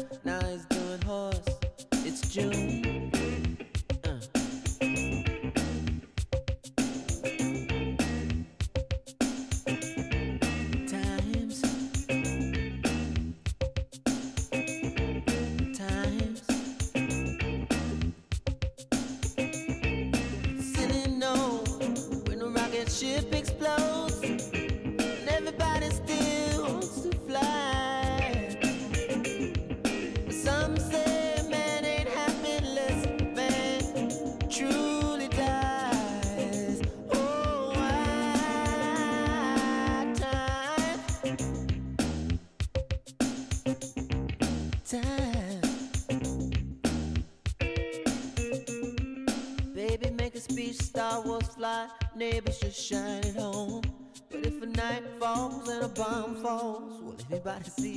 to 57.63 57.71
see 57.71 57.96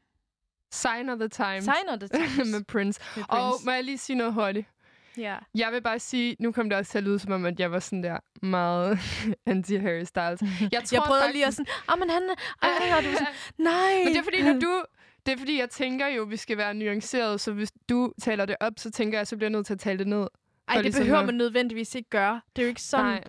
Sign 0.81 1.09
of 1.09 1.19
the 1.19 1.27
Times. 1.27 1.63
Sign 1.63 1.89
of 1.89 1.99
the 1.99 2.07
Times. 2.07 2.47
med 2.53 2.63
Prince. 2.63 2.99
Med 3.15 3.23
Og 3.29 3.51
Prince. 3.51 3.65
må 3.65 3.71
jeg 3.71 3.83
lige 3.83 3.97
sige 3.97 4.15
noget 4.15 4.33
hurtigt? 4.33 4.67
Ja. 5.17 5.35
Jeg 5.55 5.71
vil 5.71 5.81
bare 5.81 5.99
sige, 5.99 6.35
nu 6.39 6.51
kom 6.51 6.69
det 6.69 6.77
også 6.79 6.91
til 6.91 6.97
at 6.97 7.03
lyde 7.03 7.19
som 7.19 7.31
om, 7.31 7.45
at 7.45 7.59
jeg 7.59 7.71
var 7.71 7.79
sådan 7.79 8.03
der 8.03 8.17
meget 8.41 8.97
anti-Harry 9.49 10.03
Styles. 10.03 10.41
Jeg, 10.71 10.83
tror 10.83 10.95
jeg 10.95 11.01
prøvede 11.05 11.21
faktisk, 11.21 11.33
lige 11.33 11.45
at 11.45 11.53
sådan, 11.53 11.65
ah, 11.87 11.99
men 11.99 12.09
han, 12.09 12.23
ej, 12.61 12.97
og 12.97 13.03
du 13.03 13.11
sådan, 13.11 13.27
nej. 13.71 13.97
Men 14.05 14.07
det 14.13 14.17
er 14.19 14.23
fordi, 14.23 14.41
når 14.41 14.59
du... 14.59 14.83
Det 15.25 15.33
er 15.33 15.37
fordi, 15.37 15.59
jeg 15.59 15.69
tænker 15.69 16.07
jo, 16.07 16.21
at 16.21 16.29
vi 16.31 16.37
skal 16.37 16.57
være 16.57 16.73
nuanceret, 16.73 17.41
så 17.41 17.51
hvis 17.53 17.71
du 17.89 18.11
taler 18.21 18.45
det 18.45 18.55
op, 18.59 18.73
så 18.77 18.91
tænker 18.91 19.19
jeg, 19.19 19.27
så 19.27 19.35
bliver 19.37 19.49
jeg 19.49 19.51
nødt 19.51 19.65
til 19.65 19.73
at 19.73 19.79
tale 19.79 19.99
det 19.99 20.07
ned. 20.07 20.27
Ej, 20.67 20.75
det 20.75 20.83
ligesom 20.83 21.01
behøver 21.03 21.19
at- 21.19 21.25
man 21.25 21.35
nødvendigvis 21.35 21.95
ikke 21.95 22.09
gøre. 22.09 22.41
Det 22.55 22.61
er 22.61 22.65
jo 22.65 22.69
ikke 22.69 22.81
sådan, 22.81 23.05
Nej. 23.05 23.23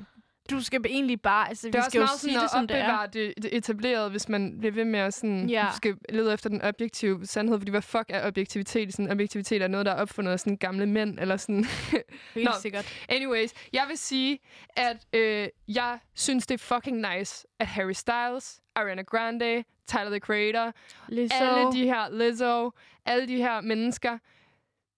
Du 0.57 0.63
skal 0.65 0.81
egentlig 0.87 1.21
bare, 1.21 1.49
altså 1.49 1.67
Det 1.67 1.75
er 1.75 1.79
vi 1.79 1.81
også 1.81 1.91
skal 1.91 1.99
jo 1.99 2.05
meget 2.05 2.21
sige 2.21 2.33
sådan 2.33 2.39
det, 2.39 2.45
at 2.45 2.51
som 2.51 2.67
det 2.67 2.79
er. 2.79 3.07
det, 3.07 3.43
det 3.43 3.57
etablerede, 3.57 4.11
hvis 4.11 4.29
man 4.29 4.59
bliver 4.59 4.73
ved 4.73 4.85
med 4.85 5.01
at 5.01 5.15
sådan, 5.15 5.49
Ja. 5.51 5.67
skal 5.77 5.97
lede 6.09 6.33
efter 6.33 6.49
den 6.51 6.63
objektive 6.63 7.27
sandhed, 7.27 7.59
fordi 7.59 7.71
hvad 7.71 7.83
fuck 7.83 8.05
er 8.09 8.27
objektivitet? 8.27 8.93
Sådan, 8.95 9.11
objektivitet 9.13 9.63
er 9.63 9.69
noget, 9.69 9.87
der 9.87 9.93
er 9.93 10.01
opfundet 10.03 10.33
af 10.33 10.41
sådan 10.41 10.57
gamle 10.57 10.87
mænd, 10.87 11.19
eller 11.21 11.37
sådan. 11.37 11.65
Helt 12.35 12.45
Nå, 12.45 12.53
sikkert. 12.63 12.87
Anyways, 13.09 13.51
jeg 13.73 13.85
vil 13.89 13.99
sige, 13.99 14.39
at 14.77 15.07
øh, 15.13 15.49
jeg 15.69 15.99
synes, 16.15 16.47
det 16.47 16.55
er 16.55 16.59
fucking 16.75 17.05
nice, 17.17 17.47
at 17.61 17.67
Harry 17.67 17.93
Styles, 17.93 18.61
Ariana 18.75 19.03
Grande, 19.03 19.65
Tyler, 19.89 20.11
the 20.11 20.19
Creator, 20.19 20.73
Lizzo. 21.09 21.35
alle 21.45 21.73
de 21.73 21.85
her, 21.85 22.11
Lizzo, 22.11 22.71
alle 23.07 23.29
de 23.29 23.37
her 23.37 23.61
mennesker, 23.61 24.19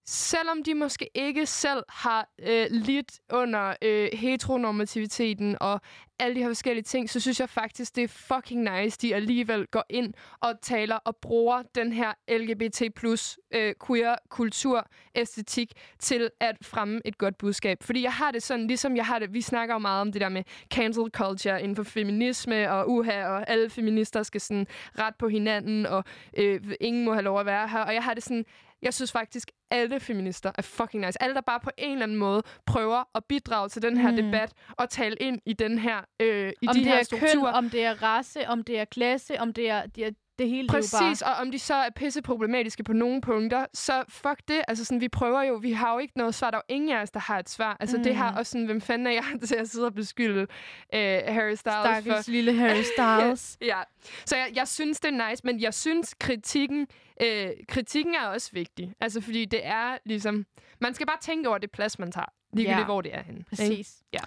selvom 0.05 0.63
de 0.63 0.73
måske 0.73 1.09
ikke 1.13 1.45
selv 1.45 1.83
har 1.89 2.29
øh, 2.39 2.67
lidt 2.71 3.19
under 3.33 3.73
øh, 3.81 4.09
heteronormativiteten 4.13 5.57
og 5.61 5.81
alle 6.19 6.35
de 6.35 6.39
her 6.39 6.49
forskellige 6.49 6.83
ting, 6.83 7.09
så 7.09 7.19
synes 7.19 7.39
jeg 7.39 7.49
faktisk, 7.49 7.95
det 7.95 8.03
er 8.03 8.07
fucking 8.07 8.61
nice, 8.61 8.97
de 9.01 9.15
alligevel 9.15 9.67
går 9.67 9.83
ind 9.89 10.13
og 10.39 10.61
taler 10.61 10.95
og 10.95 11.15
bruger 11.15 11.63
den 11.75 11.93
her 11.93 12.13
LGBT 12.29 12.95
plus 12.95 13.39
øh, 13.51 13.73
queer 13.87 14.15
kultur, 14.29 14.87
æstetik 15.15 15.73
til 15.99 16.29
at 16.39 16.57
fremme 16.61 17.01
et 17.05 17.17
godt 17.17 17.37
budskab. 17.37 17.83
Fordi 17.83 18.03
jeg 18.03 18.13
har 18.13 18.31
det 18.31 18.43
sådan, 18.43 18.67
ligesom 18.67 18.95
jeg 18.95 19.05
har 19.05 19.19
det, 19.19 19.33
vi 19.33 19.41
snakker 19.41 19.75
jo 19.75 19.79
meget 19.79 20.01
om 20.01 20.11
det 20.11 20.21
der 20.21 20.29
med 20.29 20.43
cancel 20.73 21.03
culture 21.13 21.61
inden 21.61 21.75
for 21.75 21.83
feminisme 21.83 22.71
og 22.71 22.89
uha, 22.89 23.27
og 23.27 23.49
alle 23.49 23.69
feminister 23.69 24.23
skal 24.23 24.41
sådan 24.41 24.67
ret 24.99 25.15
på 25.15 25.27
hinanden, 25.27 25.85
og 25.85 26.03
øh, 26.37 26.61
ingen 26.81 27.05
må 27.05 27.13
have 27.13 27.23
lov 27.23 27.39
at 27.39 27.45
være 27.45 27.67
her. 27.67 27.79
Og 27.79 27.93
jeg 27.93 28.03
har 28.03 28.13
det 28.13 28.23
sådan, 28.23 28.45
jeg 28.81 28.93
synes 28.93 29.11
faktisk, 29.11 29.51
alle 29.71 29.99
feminister 29.99 30.51
er 30.57 30.61
fucking 30.61 31.05
nice. 31.05 31.21
Alle, 31.23 31.35
der 31.35 31.41
bare 31.41 31.59
på 31.59 31.69
en 31.77 31.91
eller 31.91 32.03
anden 32.03 32.17
måde 32.17 32.43
prøver 32.65 33.03
at 33.15 33.23
bidrage 33.25 33.69
til 33.69 33.81
den 33.81 33.97
her 33.97 34.11
Mm. 34.11 34.17
debat 34.17 34.51
og 34.77 34.89
tale 34.89 35.15
ind 35.15 35.39
i 35.45 35.53
den 35.53 35.79
her, 35.79 36.01
øh, 36.19 36.53
i 36.61 36.67
om 36.67 36.73
de 36.75 36.79
det 36.79 36.87
her 36.87 36.95
er 36.99 37.03
strukturer. 37.03 37.33
køn, 37.51 37.53
om 37.53 37.69
det 37.69 37.83
er 37.83 38.03
race, 38.03 38.47
om 38.47 38.63
det 38.63 38.79
er 38.79 38.85
klasse, 38.85 39.39
om 39.39 39.53
det 39.53 39.69
er, 39.69 39.85
det, 39.85 40.05
er, 40.05 40.09
det 40.39 40.49
hele 40.49 40.61
det 40.67 40.71
Præcis, 40.71 41.23
bare... 41.23 41.35
og 41.35 41.41
om 41.41 41.51
de 41.51 41.59
så 41.59 41.73
er 41.73 41.89
pisse 41.95 42.21
problematiske 42.21 42.83
på 42.83 42.93
nogle 42.93 43.21
punkter, 43.21 43.65
så 43.73 44.03
fuck 44.09 44.39
det. 44.47 44.61
Altså 44.67 44.85
sådan, 44.85 45.01
vi 45.01 45.09
prøver 45.09 45.41
jo, 45.43 45.53
vi 45.55 45.71
har 45.71 45.93
jo 45.93 45.99
ikke 45.99 46.17
noget 46.17 46.35
svar. 46.35 46.51
Der 46.51 46.57
er 46.57 46.61
jo 46.69 46.75
ingen 46.75 46.89
af 46.97 47.01
os, 47.01 47.11
der 47.11 47.19
har 47.19 47.39
et 47.39 47.49
svar. 47.49 47.77
Altså 47.79 47.97
mm. 47.97 48.03
det 48.03 48.15
her 48.17 48.33
også 48.37 48.51
sådan, 48.51 48.65
hvem 48.65 48.81
fanden 48.81 49.07
er 49.07 49.11
jeg 49.11 49.23
til 49.47 49.55
at 49.55 49.69
sidde 49.69 49.85
og 49.85 49.93
beskylde 49.93 50.41
øh, 50.41 51.19
Harry 51.27 51.55
Styles 51.55 51.59
Stakkels 51.59 52.25
for? 52.25 52.31
lille 52.31 52.53
Harry 52.53 52.83
Styles. 52.83 53.57
ja, 53.71 53.79
så 54.25 54.35
jeg, 54.35 54.47
jeg 54.55 54.67
synes, 54.67 54.99
det 54.99 55.13
er 55.13 55.29
nice, 55.29 55.41
men 55.45 55.59
jeg 55.61 55.73
synes, 55.73 56.13
kritikken, 56.19 56.87
øh, 57.21 57.49
kritikken 57.67 58.15
er 58.15 58.27
også 58.27 58.49
vigtig. 58.53 58.93
Altså 58.99 59.21
fordi 59.21 59.45
det 59.45 59.65
er 59.65 59.97
ligesom, 60.05 60.45
man 60.79 60.93
skal 60.93 61.07
bare 61.07 61.17
tænke 61.21 61.49
over 61.49 61.57
det 61.57 61.71
plads, 61.71 61.99
man 61.99 62.11
tager. 62.11 62.25
Ligegyldigt, 62.53 62.79
Ja. 62.79 62.85
hvor 62.85 63.01
det 63.01 63.15
er 63.15 63.23
henne. 63.23 63.39
ikke? 63.39 63.49
Præcis. 63.49 64.03
Ja. 64.13 64.19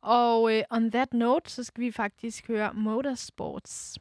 Og 0.00 0.56
øh, 0.56 0.62
on 0.70 0.90
that 0.90 1.12
note, 1.14 1.50
så 1.50 1.64
skal 1.64 1.84
vi 1.84 1.92
faktisk 1.92 2.48
høre 2.48 2.72
Motorsports. 2.74 3.98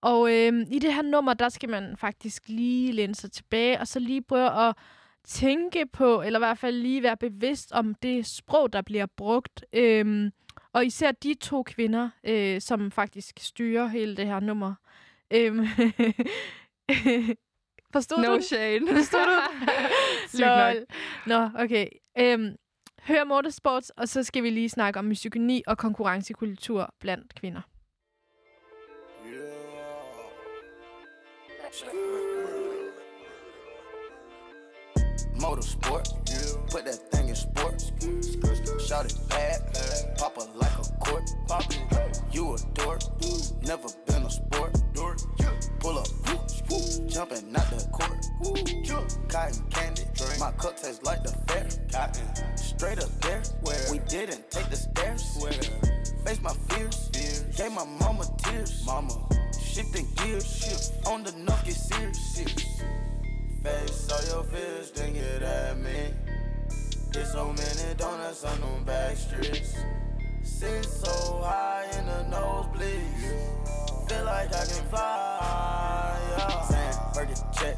Og 0.00 0.32
øh, 0.32 0.66
i 0.70 0.78
det 0.78 0.94
her 0.94 1.02
nummer, 1.02 1.34
der 1.34 1.48
skal 1.48 1.68
man 1.68 1.96
faktisk 1.96 2.42
lige 2.48 2.92
læne 2.92 3.14
sig 3.14 3.32
tilbage, 3.32 3.80
og 3.80 3.88
så 3.88 3.98
lige 3.98 4.22
prøve 4.22 4.68
at 4.68 4.76
tænke 5.24 5.86
på, 5.86 6.22
eller 6.22 6.38
i 6.38 6.40
hvert 6.40 6.58
fald 6.58 6.76
lige 6.76 7.02
være 7.02 7.16
bevidst 7.16 7.72
om 7.72 7.94
det 7.94 8.26
sprog, 8.26 8.72
der 8.72 8.82
bliver 8.82 9.06
brugt. 9.16 9.64
Øhm, 9.72 10.30
og 10.72 10.86
især 10.86 11.12
de 11.12 11.34
to 11.34 11.62
kvinder, 11.62 12.10
øh, 12.24 12.60
som 12.60 12.90
faktisk 12.90 13.38
styrer 13.40 13.86
hele 13.86 14.16
det 14.16 14.26
her 14.26 14.40
nummer. 14.40 14.74
Øhm, 15.30 15.66
Forstod 17.92 18.18
No 18.18 18.28
du? 18.28 18.32
den? 18.32 18.42
shade. 18.42 18.80
Forstod 18.96 19.26
du? 19.26 20.38
Lol. 20.44 20.86
Nå, 21.26 21.50
okay. 21.58 21.86
Øhm, 22.18 22.56
hør 23.02 23.24
motorsports, 23.24 23.90
og 23.90 24.08
så 24.08 24.22
skal 24.22 24.42
vi 24.42 24.50
lige 24.50 24.68
snakke 24.68 24.98
om 24.98 25.04
misogyni 25.04 25.62
og 25.66 25.78
konkurrencekultur 25.78 26.94
blandt 27.00 27.34
kvinder. 27.34 27.60
Motorsport, 35.40 36.08
put 36.70 36.84
that 36.84 37.00
thing 37.12 37.28
in 37.28 37.34
sport. 37.34 37.80
Shout 38.86 39.06
it 39.06 39.16
bad, 39.28 39.60
pop 40.18 40.36
her 40.36 40.46
like 40.54 40.72
a 40.78 40.84
court. 41.04 41.28
You 42.32 42.54
a 42.54 42.58
dork, 42.74 43.00
never 43.66 43.88
been 44.06 44.22
a 44.24 44.30
sport. 44.30 44.72
Pull 45.80 45.98
up, 45.98 46.06
jumping 47.06 47.54
out 47.56 47.70
the 47.70 47.86
court. 47.92 48.26
Cotton 49.28 49.64
candy, 49.70 50.02
my 50.38 50.50
cup 50.52 50.76
tastes 50.76 51.02
like 51.02 51.22
the 51.22 51.30
fair. 51.46 51.68
Straight 52.56 52.98
up 52.98 53.10
there, 53.20 53.42
we 53.90 53.98
didn't 54.08 54.50
take 54.50 54.68
the 54.70 54.76
stairs. 54.76 55.22
Face 56.24 56.40
my 56.40 56.54
fears, 56.68 57.10
gave 57.56 57.72
my 57.72 57.84
mama 57.84 58.24
tears. 58.38 58.84
Mama, 58.86 59.14
shifting 59.60 60.06
gears, 60.16 60.92
on 61.06 61.22
the 61.22 61.32
knock 61.32 61.64
get 61.64 61.74
serious. 61.74 62.82
Face 63.62 64.10
all 64.10 64.24
your 64.26 64.44
fears, 64.44 64.90
then 64.92 65.12
get 65.12 65.42
at 65.42 65.78
me. 65.78 66.12
Get 67.12 67.26
so 67.26 67.52
many 67.52 67.94
donuts 67.96 68.44
on 68.44 68.60
them 68.60 68.84
back 68.84 69.16
streets. 69.16 69.74
Sit 70.42 70.84
so 70.84 71.40
high 71.42 71.86
in 71.98 72.06
the 72.06 72.36
nosebleeds. 72.36 74.08
Feel 74.08 74.24
like 74.24 74.48
I 74.54 74.64
can 74.64 74.84
fly. 74.88 75.21
Fergie 77.14 77.36
check, 77.58 77.76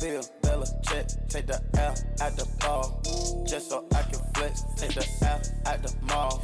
Bill 0.00 0.22
Bella 0.42 0.66
check. 0.82 1.06
Take 1.28 1.46
the 1.46 1.60
L 1.78 1.94
at 2.20 2.36
the 2.36 2.46
ball. 2.60 3.00
Just 3.46 3.70
so 3.70 3.84
I 3.94 4.02
can 4.02 4.20
flex. 4.34 4.62
Take 4.76 4.94
the 4.94 5.06
L 5.22 5.40
at 5.66 5.82
the 5.82 5.94
mall. 6.06 6.42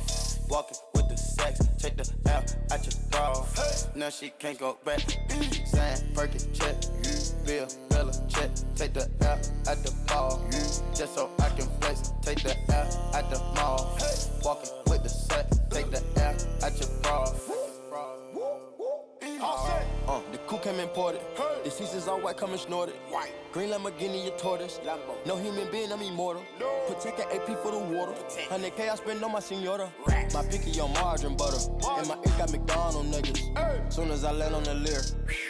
Walking 0.49 0.79
with 0.95 1.09
the 1.09 1.17
sex. 1.17 1.61
Take 1.79 1.97
the 1.97 2.11
L 2.27 2.43
at 2.71 2.85
your 2.85 2.95
bra. 3.11 3.45
Now 3.95 4.11
she 4.11 4.31
can't 4.39 4.59
go 4.59 4.77
back. 4.85 5.01
Saying, 5.67 6.15
Fergie 6.15 6.53
check, 6.53 6.77
you, 7.05 7.47
Bill, 7.47 7.69
Bella, 7.91 8.13
check, 8.29 8.51
take 8.75 8.93
the 8.95 9.09
L 9.21 9.39
at 9.69 9.83
the 9.83 9.93
ball. 10.07 10.43
Just 10.95 11.15
so 11.15 11.31
I 11.39 11.49
can 11.51 11.69
flex, 11.81 12.13
take 12.23 12.43
the 12.43 12.57
L 12.73 13.13
at 13.15 13.31
the 13.31 13.39
mall. 13.55 13.99
Walking 14.43 14.71
with 14.89 15.03
the 15.03 15.09
set, 15.09 15.51
take 15.71 15.91
the 15.91 16.03
L 16.17 16.35
at 16.65 16.79
your 16.79 16.89
bra. 17.03 17.33
Uh, 20.07 20.21
the 20.45 20.51
coupe 20.51 20.63
came 20.63 20.81
imported. 20.81 21.21
The 21.65 21.71
seats 21.71 21.95
is 21.95 22.09
all 22.09 22.21
white, 22.21 22.37
coming 22.37 22.59
snorted. 22.59 22.95
White. 23.11 23.33
Green 23.53 23.71
Lamborghini, 23.71 24.27
a 24.27 24.31
tortoise. 24.37 24.81
No 25.27 25.37
human 25.37 25.71
being, 25.71 25.93
I'm 25.93 26.03
immortal. 26.03 26.43
Protect 26.87 27.21
an 27.21 27.27
AP 27.33 27.47
for 27.63 27.71
the 27.71 27.79
water. 27.79 28.13
100K 28.51 28.91
I 28.91 28.95
spend 28.97 29.25
on 29.25 29.33
my 29.33 29.41
senora. 29.41 29.91
My 30.33 30.45
picky 30.45 30.79
on 30.81 30.93
margarine 30.95 31.37
butter. 31.37 31.57
And 31.99 32.09
my 32.09 32.17
ink 32.17 32.39
got 32.39 32.51
McDonald 32.51 33.07
niggas. 33.07 33.93
Soon 33.93 34.11
as 34.11 34.25
I 34.25 34.33
land 34.33 34.55
on 34.55 34.65
the 34.65 34.75
leer, 34.75 35.01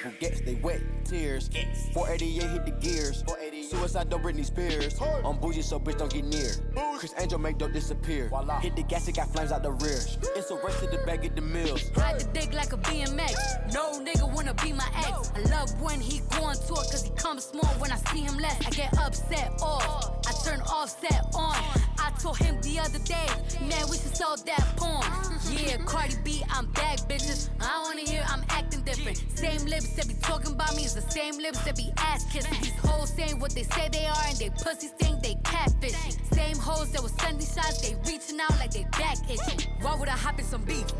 who 0.02 0.10
gets 0.20 0.40
they 0.42 0.54
wet 0.56 0.80
tears. 1.04 1.48
488 1.92 2.50
hit 2.50 2.64
the 2.66 2.72
gears. 2.72 3.24
Suicide 3.70 4.10
don't 4.10 4.22
Britney 4.22 4.44
Spears. 4.44 5.00
I'm 5.24 5.38
bougie, 5.38 5.62
so 5.62 5.80
bitch 5.80 5.98
don't 5.98 6.12
get 6.12 6.24
near. 6.24 6.50
Bougie. 6.74 6.98
Chris 6.98 7.14
Angel 7.18 7.38
make 7.38 7.58
dope 7.58 7.72
disappear. 7.72 8.30
Hit 8.60 8.76
the 8.76 8.82
gas, 8.82 9.08
it 9.08 9.16
got 9.16 9.32
flames 9.32 9.50
out 9.50 9.62
the 9.62 9.72
rear. 9.72 9.98
It's 10.36 10.50
a 10.50 10.56
race 10.56 10.78
to 10.80 10.86
the 10.86 11.02
back 11.06 11.24
of 11.24 11.34
the 11.34 11.40
mills. 11.40 11.90
Ride 11.96 12.20
the 12.20 12.26
dick 12.26 12.52
like 12.52 12.72
a 12.72 12.76
BMX. 12.76 13.72
No 13.72 14.00
nigga 14.00 14.30
wanna 14.34 14.54
be 14.54 14.72
my 14.72 14.83
ex. 14.96 15.32
I 15.34 15.40
love 15.50 15.80
when 15.80 16.00
he 16.00 16.20
go 16.30 16.44
on 16.44 16.56
tour 16.56 16.76
cause 16.76 17.02
he 17.02 17.10
comes 17.10 17.44
small 17.44 17.72
when 17.78 17.90
I 17.92 17.96
see 18.12 18.20
him 18.20 18.36
less. 18.38 18.58
I 18.66 18.70
get 18.70 18.96
upset 18.98 19.52
off. 19.62 20.18
I 20.26 20.32
turn 20.44 20.60
offset 20.62 21.26
on. 21.34 21.56
I 21.98 22.10
told 22.20 22.38
him 22.38 22.60
the 22.62 22.78
other 22.78 22.98
day, 23.00 23.26
man, 23.60 23.88
we 23.90 23.96
should 23.96 24.16
sell 24.16 24.36
that 24.36 24.64
porn. 24.76 25.04
Yeah, 25.52 25.76
Cardi 25.84 26.14
B, 26.24 26.42
I'm 26.50 26.66
back, 26.72 26.98
bitches. 27.08 27.48
I 27.60 27.82
wanna 27.82 28.02
hear 28.02 28.22
I'm 28.28 28.44
acting 28.50 28.82
different. 28.82 29.22
Same 29.34 29.64
lips 29.66 29.94
that 29.96 30.08
be 30.08 30.14
talking 30.14 30.52
about 30.52 30.76
me 30.76 30.84
is 30.84 30.94
the 30.94 31.02
same 31.10 31.38
lips 31.38 31.62
that 31.64 31.76
be 31.76 31.92
ass 31.96 32.24
kissing. 32.32 32.52
These 32.62 32.78
hoes 32.78 33.10
saying 33.10 33.38
what 33.40 33.52
they 33.54 33.62
say 33.62 33.88
they 33.90 34.06
are 34.06 34.24
and 34.28 34.36
they 34.38 34.50
pussies 34.50 34.90
think 34.90 35.22
they 35.22 35.34
catfishing. 35.44 36.34
Same 36.34 36.56
hoes 36.56 36.90
that 36.92 37.02
was 37.02 37.12
sending 37.20 37.46
shots, 37.46 37.80
they 37.80 37.94
reaching 38.10 38.40
out 38.40 38.50
like 38.58 38.72
they 38.72 38.84
back 38.92 39.18
itching. 39.30 39.66
Why 39.80 39.94
would 39.96 40.08
I 40.08 40.12
hop 40.12 40.38
in 40.38 40.44
some 40.44 40.62
beef? 40.62 40.90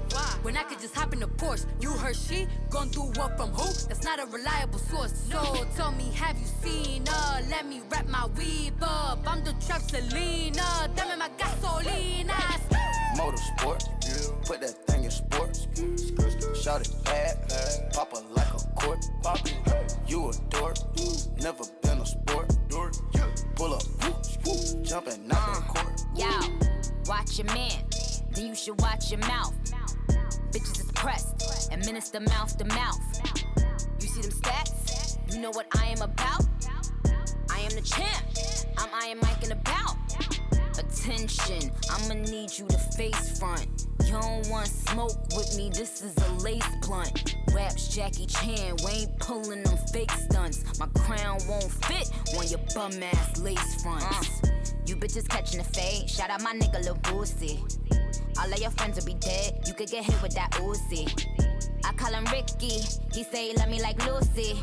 When 0.43 0.57
I 0.57 0.63
could 0.65 0.81
just 0.81 0.95
hop 0.95 1.13
in 1.13 1.21
the 1.21 1.27
Porsche. 1.27 1.67
You 1.81 1.91
heard 1.91 2.17
she 2.17 2.47
gon' 2.71 2.89
do 2.89 3.03
what 3.03 3.37
from 3.37 3.51
who? 3.51 3.74
That's 3.89 4.05
not 4.05 4.19
a 4.21 4.27
reliable 4.27 4.79
source. 4.79 5.13
So 5.31 5.67
tell 5.77 5.93
me, 5.93 6.11
have 6.15 6.37
you 6.39 6.47
seen 6.63 7.07
her? 7.07 7.43
Let 7.51 7.67
me 7.67 7.83
wrap 7.91 8.09
my 8.09 8.27
weave 8.37 8.83
up. 8.83 9.19
I'm 9.27 9.43
the 9.45 9.55
trap 9.65 9.83
Selena. 9.83 10.89
Dame 10.97 11.19
my 11.19 11.29
gasolina. 11.39 12.35
Motorsport, 13.17 13.85
put 14.45 14.61
that 14.61 14.87
thing 14.87 15.05
in 15.05 15.11
sports. 15.11 15.69
Shout 16.61 16.81
it 16.81 16.93
bad, 17.05 17.37
pop 17.93 18.11
her 18.17 18.23
like 18.31 18.49
a 18.49 18.59
court. 18.75 19.05
You 20.09 20.31
a 20.31 20.33
dork, 20.51 20.77
never 21.41 21.65
been 21.83 22.01
a 22.01 22.07
sport. 22.07 22.57
Pull 23.55 23.75
up, 23.75 23.83
jumping 24.83 25.31
out 25.31 25.55
the 25.55 25.61
uh, 25.61 25.61
court. 25.69 26.03
Yo, 26.17 26.29
watch 27.07 27.39
your 27.39 27.47
man, 27.55 27.85
then 28.33 28.47
you 28.49 28.55
should 28.57 28.81
watch 28.81 29.11
your 29.13 29.21
mouth. 29.21 29.55
Bitches 30.51 30.81
is 30.81 30.93
pressed, 30.93 31.71
administer 31.73 32.21
mouth 32.21 32.57
to 32.59 32.65
mouth. 32.65 33.54
See 34.15 34.21
them 34.21 34.31
stats? 34.31 35.35
You 35.35 35.41
know 35.41 35.51
what 35.51 35.67
I 35.77 35.87
am 35.87 36.01
about? 36.01 36.47
I 37.51 37.59
am 37.59 37.71
the 37.71 37.81
champ. 37.81 38.25
I'm 38.79 38.89
Iron 39.03 39.19
Mike 39.21 39.43
in 39.43 39.51
about. 39.51 39.97
Attention, 40.79 41.73
I'ma 41.91 42.15
need 42.31 42.57
you 42.57 42.65
to 42.69 42.79
face 42.97 43.41
front. 43.41 43.67
You 44.05 44.13
don't 44.13 44.49
want 44.49 44.69
smoke 44.69 45.19
with 45.35 45.57
me, 45.57 45.69
this 45.69 46.01
is 46.01 46.17
a 46.17 46.33
lace 46.45 46.65
blunt. 46.83 47.35
Raps 47.53 47.89
Jackie 47.89 48.27
Chan, 48.27 48.77
we 48.85 48.93
ain't 48.93 49.19
pulling 49.19 49.65
them 49.65 49.79
fake 49.93 50.13
stunts. 50.13 50.79
My 50.79 50.87
crown 50.95 51.41
won't 51.49 51.73
fit 51.73 52.09
on 52.39 52.47
your 52.47 52.61
bum 52.73 53.03
ass 53.03 53.41
lace 53.41 53.83
fronts. 53.83 54.45
Uh. 54.45 54.64
You 54.87 54.97
bitches 54.97 55.29
catching 55.29 55.59
the 55.59 55.65
fade, 55.65 56.11
shout 56.11 56.31
out 56.31 56.43
my 56.43 56.53
nigga 56.53 56.85
Lil 56.85 56.97
Boosie. 56.97 57.59
All 58.39 58.53
of 58.53 58.59
your 58.61 58.71
friends 58.73 58.99
will 58.99 59.07
be 59.07 59.15
dead, 59.15 59.63
you 59.67 59.73
could 59.75 59.89
get 59.89 60.05
hit 60.05 60.21
with 60.23 60.35
that 60.35 60.51
Uzi. 60.53 61.09
I 61.85 61.93
call 61.95 62.13
him 62.13 62.25
Ricky, 62.27 62.81
he 63.13 63.25
say 63.25 63.49
he 63.49 63.57
love 63.57 63.69
me 63.69 63.81
like 63.81 64.05
Lucy. 64.07 64.61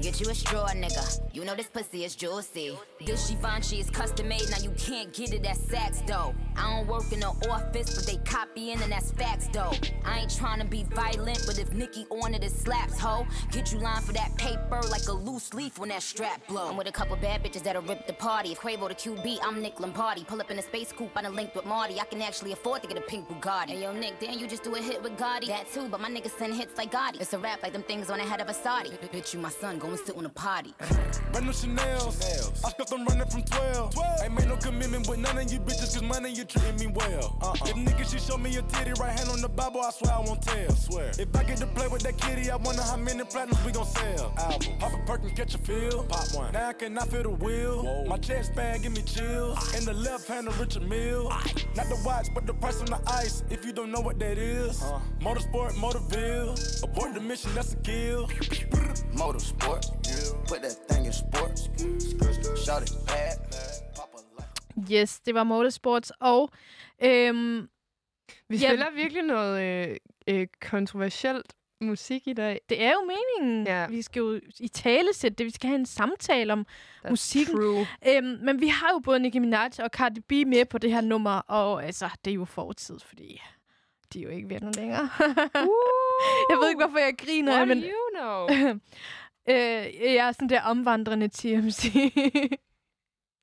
Get 0.00 0.20
you 0.20 0.28
a 0.28 0.34
straw, 0.34 0.68
nigga. 0.68 1.20
You 1.32 1.44
know 1.44 1.54
this 1.54 1.68
pussy 1.68 2.04
is 2.04 2.14
juicy. 2.14 2.76
This 3.04 3.30
Givenchy 3.30 3.80
is 3.80 3.90
custom 3.90 4.28
made, 4.28 4.48
now 4.50 4.58
you 4.58 4.70
can't 4.72 5.12
get 5.12 5.32
it 5.32 5.44
at 5.46 5.56
Saks 5.56 6.06
though. 6.06 6.34
I 6.56 6.76
don't 6.76 6.86
work 6.86 7.10
in 7.12 7.20
the 7.20 7.28
office, 7.50 7.94
but 7.94 8.06
they 8.06 8.18
copying 8.30 8.80
and 8.82 8.92
that's 8.92 9.10
facts 9.12 9.48
though. 9.52 9.72
I 10.04 10.20
ain't 10.20 10.36
trying 10.36 10.60
to 10.60 10.66
be 10.66 10.84
violent, 10.84 11.42
but 11.46 11.58
if 11.58 11.72
Nicki 11.72 12.06
on 12.10 12.34
it, 12.34 12.44
it 12.44 12.52
slaps, 12.52 12.98
ho. 12.98 13.26
Get 13.50 13.72
you 13.72 13.78
lined 13.78 14.04
for 14.04 14.12
that 14.12 14.36
paper 14.36 14.80
like 14.90 15.08
a 15.08 15.12
loose 15.12 15.54
leaf 15.54 15.78
when 15.78 15.88
that 15.88 16.02
strap 16.02 16.46
blow. 16.46 16.68
I'm 16.68 16.76
with 16.76 16.88
a 16.88 16.92
couple 16.92 17.16
bad 17.16 17.42
bitches 17.42 17.62
that'll 17.62 17.82
rip 17.82 18.06
the 18.06 18.12
party. 18.12 18.52
If 18.52 18.60
Quavo 18.60 18.88
the 18.88 18.94
QB, 18.94 19.38
I'm 19.46 19.62
Nick 19.62 19.78
Lombardi. 19.78 20.24
Pull 20.24 20.40
up 20.40 20.50
in 20.50 20.58
a 20.58 20.62
space 20.62 20.90
coupe, 20.90 21.12
I 21.14 21.22
done 21.22 21.36
linked 21.36 21.54
with 21.54 21.66
Marty. 21.66 22.00
I 22.00 22.04
can 22.04 22.20
actually 22.20 22.50
afford 22.50 22.82
to 22.82 22.88
get 22.88 22.98
a 22.98 23.00
pink 23.00 23.28
Bugatti. 23.28 23.70
Hey 23.70 23.82
yo, 23.82 23.92
Nick, 23.92 24.18
didn't 24.18 24.40
you 24.40 24.48
just 24.48 24.64
do 24.64 24.74
a 24.74 24.80
hit 24.80 25.00
with 25.00 25.16
Gotti? 25.16 25.46
That 25.46 25.70
too, 25.70 25.86
but 25.88 26.00
my 26.00 26.10
niggas 26.10 26.36
send 26.36 26.54
hits 26.54 26.76
like 26.76 26.90
Gotti. 26.90 27.20
It's 27.20 27.32
a 27.32 27.38
rap 27.38 27.62
like 27.62 27.72
them 27.72 27.84
things 27.84 28.10
on 28.10 28.18
the 28.18 28.24
head 28.24 28.40
of 28.40 28.48
a 28.48 28.54
Saudi. 28.54 28.90
Bitch, 28.90 29.34
you 29.34 29.38
my 29.38 29.50
son, 29.50 29.78
go 29.78 29.86
and 29.86 30.00
sit 30.00 30.16
on 30.16 30.26
a 30.26 30.28
potty. 30.28 30.74
Brand 31.30 31.46
new 31.46 31.52
Chanel's. 31.52 32.20
I 32.64 32.70
scuffed 32.70 32.90
them 32.90 33.04
running 33.04 33.28
from 33.28 33.42
12. 33.44 33.94
12. 33.94 34.22
Ain't 34.24 34.34
made 34.34 34.48
no 34.48 34.56
commitment 34.56 35.08
with 35.08 35.20
none 35.20 35.38
of 35.38 35.52
you 35.52 35.60
bitches, 35.60 35.94
cause 35.94 36.02
money 36.02 36.32
you 36.32 36.44
treating 36.44 36.76
me 36.80 36.88
well. 36.88 37.38
Uh-uh. 37.40 37.52
If 37.66 37.76
niggas 37.76 38.10
she 38.10 38.18
show 38.18 38.36
me 38.36 38.50
your 38.50 38.62
titty, 38.62 38.94
right 38.98 39.16
hand 39.16 39.28
on 39.28 39.40
the 39.40 39.48
Bible, 39.48 39.80
I 39.80 39.92
swear 39.92 40.12
I 40.12 40.20
won't 40.22 40.42
tell. 40.42 40.70
Swear. 40.70 41.12
If 41.20 41.36
I 41.36 41.44
get 41.44 41.58
to 41.58 41.66
play 41.68 41.86
with 41.86 42.02
that 42.02 42.18
kitty, 42.18 42.50
I 42.50 42.56
wonder 42.56 42.82
how 42.82 42.96
many 42.96 43.22
platinums 43.22 43.64
we 43.64 43.70
gon' 43.70 43.86
sell. 43.86 44.34
Album. 44.38 44.78
Pop 44.80 44.92
a 44.92 44.98
perk 45.06 45.22
and 45.22 45.36
catch 45.36 45.54
a 45.54 45.58
feel. 45.58 46.02
Pop 46.02 46.34
one. 46.34 46.52
Now 46.52 46.70
I 46.70 46.72
cannot 46.72 47.06
feel 47.10 47.22
the 47.22 47.30
wheel. 47.30 48.04
My 48.08 48.16
chest 48.16 48.52
band 48.56 48.82
give 48.82 48.90
me 48.90 49.02
chills. 49.36 49.74
In 49.78 49.84
the 49.84 49.94
left 49.94 50.28
hand 50.28 50.48
of 50.48 50.58
Richard 50.60 50.88
Mill. 50.88 51.28
Not 51.76 51.86
the 51.88 51.98
watch, 52.04 52.28
but 52.34 52.46
the 52.46 52.54
price 52.54 52.80
on 52.80 52.86
the 52.86 53.00
ice. 53.24 53.42
If 53.50 53.64
you 53.66 53.72
don't 53.72 53.90
know 53.90 54.00
what 54.00 54.18
that 54.18 54.38
is. 54.38 54.82
Motorsport, 55.20 55.72
Motorville. 55.84 56.52
Abort 56.84 57.14
the 57.14 57.20
mission, 57.20 57.50
that's 57.54 57.72
a 57.72 57.76
kill. 57.76 58.26
Motorsport, 59.20 59.82
put 60.48 60.62
that 60.62 60.76
thing 60.88 61.06
in 61.06 61.12
sports. 61.12 61.68
Shout 62.64 62.82
it 62.82 62.92
bad, 63.06 63.38
Yes, 64.90 65.20
det 65.20 65.34
var 65.34 65.44
Motorsports. 65.44 66.12
Og 66.20 66.50
øhm, 67.02 67.68
Vi 68.48 68.56
ja, 68.56 68.68
spiller 68.68 68.90
virkelig 68.90 69.22
noget 69.22 69.88
øh, 69.88 69.96
øh, 70.28 70.46
kontroversielt 70.70 71.54
musik 71.80 72.28
i 72.28 72.32
dag. 72.32 72.60
Det 72.68 72.82
er 72.82 72.92
jo 72.92 73.10
meningen. 73.12 73.66
Ja. 73.66 73.86
Vi 73.86 74.02
skal 74.02 74.20
jo 74.20 74.40
i 74.60 74.68
tale 74.68 75.14
sætte 75.14 75.36
det. 75.36 75.46
Vi 75.46 75.50
skal 75.50 75.68
have 75.68 75.78
en 75.78 75.86
samtale 75.86 76.52
om 76.52 76.66
That's 77.04 77.10
musikken. 77.10 77.56
true. 77.56 77.86
Øhm, 78.08 78.38
men 78.42 78.60
vi 78.60 78.68
har 78.68 78.90
jo 78.92 78.98
både 78.98 79.18
Nicki 79.20 79.38
Minaj 79.38 79.70
og 79.78 79.90
Cardi 79.90 80.20
B 80.20 80.32
med 80.32 80.64
på 80.64 80.78
det 80.78 80.92
her 80.92 81.00
nummer. 81.00 81.30
Og 81.30 81.84
altså, 81.84 82.08
det 82.24 82.30
er 82.30 82.34
jo 82.34 82.44
fortid, 82.44 82.98
fordi 82.98 83.42
de 84.12 84.18
er 84.18 84.22
jo 84.22 84.28
ikke 84.28 84.48
venner 84.48 84.72
længere. 84.72 85.08
jeg 86.50 86.58
ved 86.60 86.68
ikke, 86.68 86.84
hvorfor 86.84 86.98
jeg 86.98 87.14
griner. 87.18 87.52
What 87.52 87.68
men, 87.68 87.80
do 87.80 87.86
you 87.86 88.20
know? 88.20 88.48
øh, 89.54 90.14
jeg 90.14 90.28
er 90.28 90.32
sådan 90.32 90.48
der 90.48 90.62
omvandrende 90.62 91.28
TMC. 91.28 91.82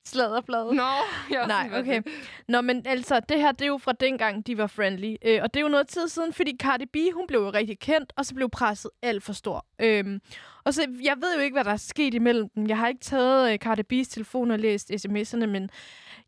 Sladderblad. 0.05 0.73
Nå, 0.73 0.83
jeg 1.29 1.47
Nej, 1.47 1.69
okay. 1.79 2.01
Nå, 2.47 2.61
men 2.61 2.87
altså, 2.87 3.19
det 3.29 3.37
her, 3.41 3.51
det 3.51 3.61
er 3.61 3.67
jo 3.67 3.77
fra 3.77 3.91
dengang, 3.91 4.47
de 4.47 4.57
var 4.57 4.67
friendly. 4.67 5.15
Øh, 5.25 5.39
og 5.43 5.53
det 5.53 5.59
er 5.59 5.63
jo 5.63 5.69
noget 5.69 5.87
tid 5.87 6.07
siden, 6.07 6.33
fordi 6.33 6.57
Cardi 6.61 6.85
B, 6.85 6.97
hun 7.13 7.27
blev 7.27 7.39
jo 7.39 7.49
rigtig 7.49 7.79
kendt, 7.79 8.13
og 8.15 8.25
så 8.25 8.35
blev 8.35 8.49
presset 8.49 8.91
alt 9.01 9.23
for 9.23 9.33
stor. 9.33 9.65
Øhm, 9.79 10.21
og 10.65 10.73
så, 10.73 10.81
jeg 11.03 11.15
ved 11.21 11.35
jo 11.35 11.41
ikke, 11.41 11.55
hvad 11.55 11.63
der 11.63 11.71
er 11.71 11.77
sket 11.77 12.13
imellem 12.13 12.49
dem. 12.49 12.67
Jeg 12.67 12.77
har 12.77 12.87
ikke 12.87 13.01
taget 13.01 13.53
øh, 13.53 13.57
Cardi 13.57 13.81
B's 13.93 14.09
telefon 14.09 14.51
og 14.51 14.59
læst 14.59 14.91
sms'erne, 14.91 15.45
men 15.45 15.69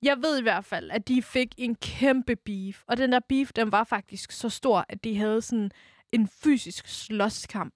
jeg 0.01 0.17
ved 0.17 0.39
i 0.39 0.41
hvert 0.41 0.65
fald, 0.65 0.91
at 0.91 1.07
de 1.07 1.21
fik 1.21 1.55
en 1.57 1.75
kæmpe 1.75 2.35
beef. 2.35 2.83
Og 2.87 2.97
den 2.97 3.11
der 3.11 3.19
beef, 3.29 3.51
den 3.55 3.71
var 3.71 3.83
faktisk 3.83 4.31
så 4.31 4.49
stor, 4.49 4.85
at 4.89 5.03
de 5.03 5.17
havde 5.17 5.41
sådan 5.41 5.71
en 6.11 6.27
fysisk 6.27 6.87
slåskamp. 6.87 7.73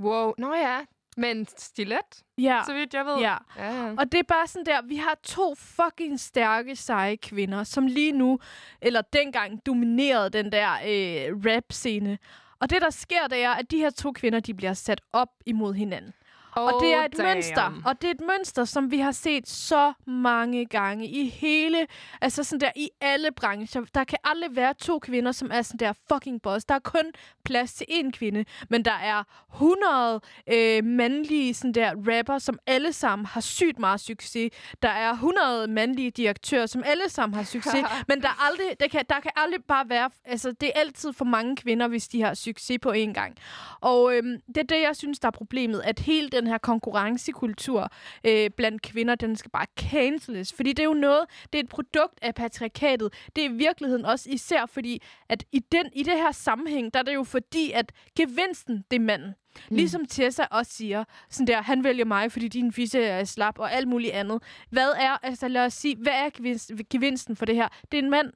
Wow. 0.00 0.34
Nå 0.38 0.54
ja, 0.54 0.78
men 1.16 1.46
stilet, 1.56 2.22
Ja. 2.38 2.62
så 2.66 2.74
vidt 2.74 2.94
jeg 2.94 3.06
ved. 3.06 3.16
Ja. 3.18 3.36
ja. 3.56 3.84
ja. 3.86 3.94
Og 3.98 4.12
det 4.12 4.18
er 4.18 4.22
bare 4.28 4.46
sådan 4.46 4.66
der, 4.66 4.82
vi 4.82 4.96
har 4.96 5.14
to 5.22 5.54
fucking 5.54 6.20
stærke, 6.20 6.76
seje 6.76 7.16
kvinder, 7.16 7.64
som 7.64 7.86
lige 7.86 8.12
nu, 8.12 8.38
eller 8.82 9.00
dengang, 9.00 9.66
dominerede 9.66 10.30
den 10.30 10.52
der 10.52 10.70
øh, 10.72 11.36
rap-scene. 11.46 12.18
Og 12.60 12.70
det, 12.70 12.82
der 12.82 12.90
sker, 12.90 13.26
det 13.26 13.38
er, 13.44 13.50
at 13.50 13.70
de 13.70 13.76
her 13.78 13.90
to 13.90 14.12
kvinder, 14.12 14.40
de 14.40 14.54
bliver 14.54 14.72
sat 14.72 15.00
op 15.12 15.28
imod 15.46 15.74
hinanden. 15.74 16.12
Oh, 16.56 16.64
og 16.64 16.72
det 16.82 16.94
er 16.94 17.04
et 17.04 17.16
damn. 17.16 17.28
mønster, 17.28 17.82
og 17.84 18.02
det 18.02 18.06
er 18.06 18.14
et 18.14 18.20
mønster, 18.20 18.64
som 18.64 18.90
vi 18.90 18.98
har 18.98 19.12
set 19.12 19.48
så 19.48 19.92
mange 20.06 20.66
gange 20.66 21.06
i 21.06 21.28
hele, 21.28 21.86
altså 22.20 22.44
sådan 22.44 22.60
der, 22.60 22.70
i 22.76 22.90
alle 23.00 23.28
brancher. 23.36 23.84
Der 23.94 24.04
kan 24.04 24.18
aldrig 24.24 24.56
være 24.56 24.74
to 24.74 24.98
kvinder, 24.98 25.32
som 25.32 25.50
er 25.52 25.62
sådan 25.62 25.78
der 25.78 25.92
fucking 26.12 26.42
boss. 26.42 26.64
Der 26.64 26.74
er 26.74 26.78
kun 26.78 27.12
plads 27.44 27.74
til 27.74 27.86
én 27.90 28.10
kvinde, 28.10 28.44
men 28.68 28.84
der 28.84 28.92
er 28.92 29.22
100 29.54 30.20
øh, 30.52 30.84
mandlige 30.84 31.54
sådan 31.54 31.72
der 31.72 31.94
rapper, 31.96 32.38
som 32.38 32.58
alle 32.66 32.92
sammen 32.92 33.26
har 33.26 33.40
sygt 33.40 33.78
meget 33.78 34.00
succes. 34.00 34.50
Der 34.82 34.88
er 34.88 35.12
100 35.12 35.68
mandlige 35.68 36.10
direktører, 36.10 36.66
som 36.66 36.82
alle 36.86 37.08
sammen 37.08 37.34
har 37.36 37.44
succes, 37.44 37.84
men 38.08 38.22
der, 38.22 38.28
er 38.28 38.46
aldrig, 38.46 38.66
der, 38.80 38.88
kan, 38.88 39.04
der 39.08 39.20
kan 39.20 39.30
aldrig 39.36 39.64
bare 39.64 39.88
være, 39.88 40.10
altså 40.24 40.52
det 40.52 40.68
er 40.68 40.80
altid 40.80 41.12
for 41.12 41.24
mange 41.24 41.56
kvinder, 41.56 41.88
hvis 41.88 42.08
de 42.08 42.22
har 42.22 42.34
succes 42.34 42.78
på 42.82 42.92
én 42.92 43.12
gang. 43.12 43.36
Og 43.80 44.16
øhm, 44.16 44.40
det 44.46 44.56
er 44.56 44.62
det, 44.62 44.80
jeg 44.82 44.96
synes, 44.96 45.18
der 45.18 45.26
er 45.28 45.32
problemet, 45.32 45.82
at 45.84 45.98
hele 45.98 46.28
den 46.28 46.39
den 46.40 46.48
her 46.48 46.58
konkurrencekultur 46.58 47.92
øh, 48.24 48.50
blandt 48.50 48.82
kvinder, 48.82 49.14
den 49.14 49.36
skal 49.36 49.50
bare 49.50 49.66
canceles. 49.76 50.52
Fordi 50.52 50.72
det 50.72 50.78
er 50.82 50.88
jo 50.88 50.94
noget, 50.94 51.24
det 51.52 51.58
er 51.58 51.62
et 51.62 51.68
produkt 51.68 52.18
af 52.22 52.34
patriarkatet. 52.34 53.12
Det 53.36 53.44
er 53.44 53.48
i 53.48 53.52
virkeligheden 53.52 54.04
også 54.04 54.30
især 54.30 54.66
fordi, 54.66 55.02
at 55.28 55.44
i, 55.52 55.58
den, 55.72 55.86
i 55.92 56.02
det 56.02 56.12
her 56.12 56.32
sammenhæng, 56.32 56.94
der 56.94 57.00
er 57.00 57.04
det 57.04 57.14
jo 57.14 57.24
fordi, 57.24 57.72
at 57.72 57.92
gevinsten, 58.16 58.84
det 58.90 58.96
er 58.96 59.00
manden. 59.00 59.34
Mm. 59.70 59.76
Ligesom 59.76 60.06
Tessa 60.06 60.44
også 60.50 60.72
siger, 60.72 61.04
sådan 61.30 61.46
der, 61.46 61.62
han 61.62 61.84
vælger 61.84 62.04
mig, 62.04 62.32
fordi 62.32 62.48
din 62.48 62.72
fisse 62.72 63.02
er 63.02 63.24
slap 63.24 63.58
og 63.58 63.72
alt 63.72 63.88
muligt 63.88 64.12
andet. 64.12 64.42
Hvad 64.70 64.88
er, 64.88 65.16
altså 65.22 65.48
lad 65.48 65.64
os 65.64 65.74
sige, 65.74 65.96
hvad 65.96 66.12
er 66.12 66.30
gevinst, 66.30 66.72
gevinsten 66.90 67.36
for 67.36 67.44
det 67.44 67.54
her? 67.54 67.68
Det 67.92 67.98
er 67.98 68.02
en 68.02 68.10
mand, 68.10 68.32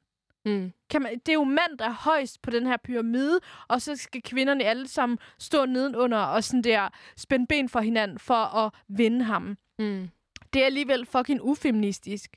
Mm. 0.46 0.72
kan 0.90 1.02
man, 1.02 1.12
det 1.18 1.28
er 1.28 1.34
jo 1.34 1.44
mand, 1.44 1.78
der 1.78 1.84
er 1.84 1.92
højst 1.92 2.42
på 2.42 2.50
den 2.50 2.66
her 2.66 2.76
pyramide, 2.84 3.40
og 3.68 3.82
så 3.82 3.96
skal 3.96 4.22
kvinderne 4.22 4.64
alle 4.64 4.88
sammen 4.88 5.18
stå 5.38 5.66
nedenunder 5.66 6.18
og 6.18 6.44
sådan 6.44 6.64
der 6.64 6.88
spænde 7.16 7.46
ben 7.46 7.68
for 7.68 7.80
hinanden 7.80 8.18
for 8.18 8.34
at 8.56 8.72
vinde 8.88 9.24
ham. 9.24 9.56
Mm. 9.78 10.08
Det 10.52 10.62
er 10.62 10.66
alligevel 10.66 11.06
fucking 11.06 11.42
ufeministisk. 11.42 12.30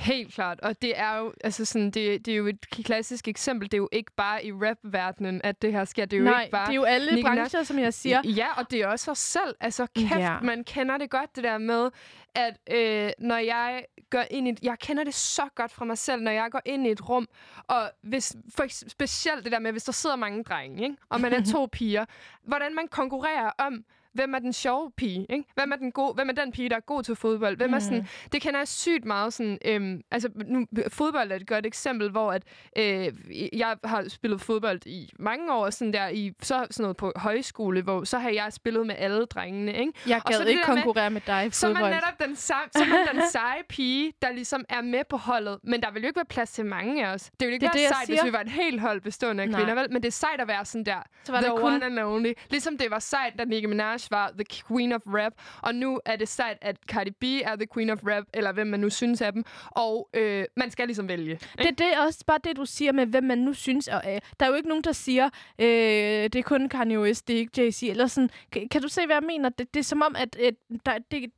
Helt 0.00 0.34
klart, 0.34 0.60
og 0.60 0.82
det 0.82 0.98
er 0.98 1.16
jo 1.16 1.32
altså 1.44 1.64
sådan, 1.64 1.90
det, 1.90 2.26
det 2.26 2.32
er 2.32 2.36
jo 2.36 2.46
et 2.46 2.60
klassisk 2.70 3.28
eksempel. 3.28 3.66
Det 3.70 3.74
er 3.74 3.78
jo 3.78 3.88
ikke 3.92 4.12
bare 4.16 4.44
i 4.46 4.52
rap-verdenen, 4.52 5.40
at 5.44 5.62
det 5.62 5.72
her 5.72 5.84
sker. 5.84 6.04
Det 6.04 6.16
er 6.16 6.20
jo 6.20 6.24
Nej, 6.24 6.42
ikke 6.42 6.50
bare 6.52 6.66
det 6.66 6.70
er 6.72 6.74
jo 6.74 6.82
alle 6.84 7.14
Minaj. 7.14 7.34
brancher, 7.34 7.62
som 7.62 7.78
jeg 7.78 7.94
siger. 7.94 8.22
Ja, 8.24 8.46
og 8.56 8.70
det 8.70 8.80
er 8.82 8.86
også 8.88 9.10
os 9.10 9.18
selv. 9.18 9.54
Altså 9.60 9.86
kæft, 9.96 10.10
Ja. 10.18 10.40
man 10.42 10.64
kender 10.64 10.96
det 10.98 11.10
godt, 11.10 11.36
det 11.36 11.44
der 11.44 11.58
med, 11.58 11.90
at 12.34 12.58
øh, 12.70 13.10
når 13.18 13.36
jeg 13.36 13.84
går 14.10 14.24
ind 14.30 14.48
i... 14.48 14.54
Jeg 14.62 14.78
kender 14.78 15.04
det 15.04 15.14
så 15.14 15.42
godt 15.54 15.72
fra 15.72 15.84
mig 15.84 15.98
selv, 15.98 16.22
når 16.22 16.30
jeg 16.30 16.50
går 16.50 16.62
ind 16.64 16.86
i 16.86 16.90
et 16.90 17.08
rum, 17.08 17.28
og 17.66 17.90
hvis, 18.02 18.36
for 18.56 18.62
eks- 18.62 18.88
specielt 18.88 19.44
det 19.44 19.52
der 19.52 19.58
med, 19.58 19.72
hvis 19.72 19.84
der 19.84 19.92
sidder 19.92 20.16
mange 20.16 20.42
drenge, 20.44 20.82
ikke? 20.82 20.96
og 21.08 21.20
man 21.20 21.32
er 21.32 21.44
to 21.52 21.66
piger, 21.72 22.04
hvordan 22.42 22.74
man 22.74 22.88
konkurrerer 22.88 23.50
om, 23.58 23.84
hvem 24.16 24.34
er 24.34 24.38
den 24.38 24.52
sjove 24.52 24.90
pige, 24.96 25.26
ikke? 25.30 25.44
Hvem 25.54 25.72
er, 25.72 25.76
den 25.76 25.92
gode, 25.92 26.14
hvem 26.14 26.28
er 26.28 26.32
den 26.32 26.52
pige, 26.52 26.68
der 26.68 26.76
er 26.76 26.80
god 26.80 27.02
til 27.02 27.16
fodbold? 27.16 27.56
Hvem 27.56 27.74
er 27.74 27.78
sådan, 27.78 28.08
det 28.32 28.42
kender 28.42 28.60
jeg 28.60 28.68
sygt 28.68 29.04
meget 29.04 29.32
sådan... 29.32 29.58
Øhm, 29.64 30.00
altså, 30.10 30.28
nu, 30.46 30.66
fodbold 30.88 31.32
er 31.32 31.36
et 31.36 31.46
godt 31.46 31.66
eksempel, 31.66 32.10
hvor 32.10 32.32
at, 32.32 32.42
øh, 32.78 33.12
jeg 33.58 33.76
har 33.84 34.08
spillet 34.08 34.40
fodbold 34.40 34.86
i 34.86 35.10
mange 35.18 35.52
år, 35.54 35.70
sådan 35.70 35.92
der 35.92 36.08
i 36.08 36.32
så 36.42 36.66
sådan 36.70 36.82
noget 36.84 36.96
på 36.96 37.12
højskole, 37.16 37.82
hvor 37.82 38.04
så 38.04 38.18
har 38.18 38.30
jeg 38.30 38.52
spillet 38.52 38.86
med 38.86 38.94
alle 38.98 39.26
drengene, 39.26 39.72
ikke? 39.74 39.92
Jeg 40.06 40.20
Og 40.26 40.32
så 40.32 40.38
gad 40.38 40.44
det 40.46 40.50
ikke 40.50 40.62
der 40.62 40.68
med- 40.74 40.82
konkurrere 40.82 41.10
med 41.10 41.20
dig 41.26 41.46
i 41.46 41.50
så 41.50 41.66
er 41.66 41.70
man 41.72 41.76
fodbold. 41.76 41.94
netop 41.94 42.26
den, 42.28 42.36
sej, 42.36 42.56
så 42.72 42.84
man 42.84 43.06
den 43.14 43.22
seje 43.32 43.62
pige, 43.68 44.12
der 44.22 44.32
ligesom 44.32 44.64
er 44.68 44.80
med 44.80 45.02
på 45.10 45.16
holdet. 45.16 45.58
Men 45.64 45.80
der 45.82 45.90
vil 45.90 46.02
jo 46.02 46.06
ikke 46.06 46.16
være 46.16 46.24
plads 46.24 46.50
til 46.52 46.66
mange 46.66 47.06
af 47.06 47.12
os. 47.14 47.22
Det 47.24 47.32
ville 47.40 47.52
ikke 47.54 47.64
Det 47.66 47.68
er 47.74 47.78
være 47.78 47.82
det, 47.88 47.94
sejt, 47.96 48.06
siger. 48.06 48.22
hvis 48.22 48.28
vi 48.28 48.32
var 48.32 48.40
et 48.40 48.48
helt 48.50 48.80
hold 48.80 49.00
bestående 49.00 49.42
af 49.42 49.48
Nej. 49.48 49.60
kvinder, 49.60 49.74
vel? 49.82 49.92
Men 49.92 50.02
det 50.02 50.08
er 50.08 50.12
sejt 50.12 50.40
at 50.40 50.48
være 50.48 50.64
sådan 50.64 50.84
der. 50.84 51.02
Så 51.24 51.32
var 51.32 51.40
the 51.40 51.50
der 51.50 51.56
kun- 51.56 51.72
one 51.72 51.84
and 51.84 51.98
only. 51.98 52.32
Ligesom 52.50 52.78
det 52.78 52.90
var 52.90 52.98
sejt, 52.98 53.32
da 53.38 53.44
Nicki 53.44 53.66
Minaj 53.66 53.98
var 54.10 54.30
the 54.30 54.62
queen 54.68 54.92
of 54.92 55.00
rap. 55.06 55.32
Og 55.62 55.74
nu 55.74 56.00
er 56.04 56.16
det 56.16 56.28
sejt, 56.28 56.58
at 56.60 56.76
Cardi 56.88 57.10
B 57.10 57.24
er 57.24 57.56
the 57.56 57.66
queen 57.74 57.90
of 57.90 57.98
rap, 58.04 58.24
eller 58.34 58.52
hvem 58.52 58.66
man 58.66 58.80
nu 58.80 58.90
synes 58.90 59.22
af 59.22 59.32
dem. 59.32 59.44
Og 59.70 60.08
øh, 60.14 60.44
man 60.56 60.70
skal 60.70 60.86
ligesom 60.86 61.08
vælge. 61.08 61.30
ikke? 61.30 61.44
Det, 61.58 61.78
det 61.78 61.86
er 61.94 62.00
også 62.00 62.24
bare 62.26 62.38
det, 62.44 62.56
du 62.56 62.64
siger 62.64 62.92
med, 62.92 63.06
hvem 63.06 63.24
man 63.24 63.38
nu 63.38 63.52
synes. 63.52 63.88
Og, 63.88 64.02
øh, 64.06 64.20
der 64.40 64.46
er 64.46 64.50
jo 64.50 64.54
ikke 64.54 64.68
nogen, 64.68 64.84
der 64.84 64.92
siger, 64.92 65.30
øh, 65.58 65.66
det 65.66 66.36
er 66.36 66.42
kun 66.42 66.68
Kanye 66.68 67.00
West, 67.00 67.28
det 67.28 67.36
er 67.36 67.40
ikke 67.40 67.66
Jay-Z. 67.66 67.90
Eller 67.90 68.06
sådan. 68.06 68.30
Kan, 68.52 68.68
kan 68.68 68.82
du 68.82 68.88
se, 68.88 69.06
hvad 69.06 69.16
jeg 69.16 69.26
mener? 69.26 69.48
Det, 69.48 69.74
det 69.74 69.80
er 69.80 69.84
som 69.84 70.02
om, 70.02 70.16
at 70.18 70.36
øh, 70.40 70.52
der, 70.86 70.98
det, 71.10 71.30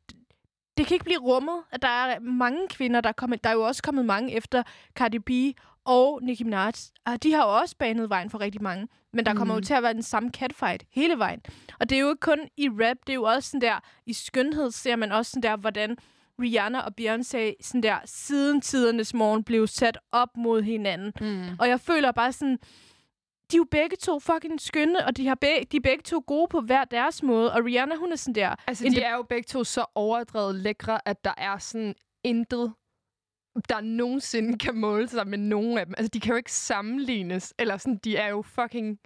det 0.76 0.86
kan 0.86 0.94
ikke 0.94 1.04
blive 1.04 1.20
rummet, 1.20 1.56
at 1.70 1.82
der 1.82 1.88
er 1.88 2.20
mange 2.20 2.68
kvinder, 2.68 3.00
der 3.00 3.08
er 3.08 3.12
kommet. 3.12 3.44
Der 3.44 3.50
er 3.50 3.54
jo 3.54 3.62
også 3.62 3.82
kommet 3.82 4.04
mange 4.04 4.32
efter 4.36 4.62
Cardi 4.94 5.18
B 5.18 5.30
og 5.88 6.20
Nicki 6.22 6.44
Minaj. 6.44 6.72
Og 7.06 7.22
de 7.22 7.32
har 7.32 7.42
jo 7.44 7.56
også 7.58 7.76
banet 7.78 8.10
vejen 8.10 8.30
for 8.30 8.40
rigtig 8.40 8.62
mange. 8.62 8.88
Men 9.12 9.26
der 9.26 9.34
kommer 9.34 9.54
jo 9.54 9.58
Mm. 9.58 9.64
til 9.64 9.74
at 9.74 9.82
være 9.82 9.94
den 9.94 10.02
samme 10.02 10.30
catfight 10.30 10.84
hele 10.90 11.18
vejen. 11.18 11.40
Og 11.80 11.90
det 11.90 11.96
er 11.96 12.00
jo 12.00 12.08
ikke 12.08 12.20
kun 12.20 12.38
i 12.56 12.68
rap, 12.68 12.96
det 13.06 13.12
er 13.12 13.14
jo 13.14 13.22
også 13.22 13.48
sådan 13.50 13.60
der, 13.60 13.80
i 14.06 14.12
skønhed 14.12 14.70
ser 14.70 14.96
man 14.96 15.12
også 15.12 15.30
sådan 15.30 15.42
der, 15.42 15.56
hvordan 15.56 15.96
Rihanna 16.40 16.80
og 16.80 16.92
Beyoncé 17.00 17.52
sådan 17.62 17.82
der, 17.82 17.96
siden 18.04 18.60
tidernes 18.60 19.14
morgen 19.14 19.44
blev 19.44 19.66
sat 19.66 19.98
op 20.12 20.36
mod 20.36 20.62
hinanden. 20.62 21.12
Mm. 21.20 21.56
Og 21.60 21.68
jeg 21.68 21.80
føler 21.80 22.12
bare 22.12 22.32
sådan, 22.32 22.58
de 23.52 23.56
er 23.56 23.58
jo 23.58 23.66
begge 23.70 23.96
to 23.96 24.18
fucking 24.18 24.60
skønne, 24.60 25.06
og 25.06 25.16
de, 25.16 25.26
har 25.26 25.34
be- 25.34 25.64
de 25.72 25.76
er 25.76 25.80
begge 25.80 26.02
to 26.02 26.22
gode 26.26 26.46
på 26.50 26.60
hver 26.60 26.84
deres 26.84 27.22
måde. 27.22 27.52
Og 27.52 27.64
Rihanna, 27.64 27.94
hun 27.96 28.12
er 28.12 28.16
sådan 28.16 28.34
der... 28.34 28.54
Altså, 28.66 28.84
de 28.84 29.00
er 29.00 29.14
jo 29.16 29.22
begge 29.22 29.46
to 29.46 29.64
så 29.64 29.84
overdrevet 29.94 30.54
lækre, 30.54 31.08
at 31.08 31.24
der 31.24 31.34
er 31.36 31.58
sådan 31.58 31.94
intet, 32.24 32.72
der 33.68 33.80
nogensinde 33.80 34.58
kan 34.58 34.74
måle 34.76 35.08
sig 35.08 35.28
med 35.28 35.38
nogen 35.38 35.78
af 35.78 35.86
dem. 35.86 35.94
Altså, 35.98 36.10
de 36.14 36.20
kan 36.20 36.30
jo 36.30 36.36
ikke 36.36 36.52
sammenlignes. 36.52 37.54
Eller 37.58 37.76
sådan, 37.76 37.96
de 37.96 38.16
er 38.16 38.28
jo 38.28 38.42
fucking... 38.42 38.98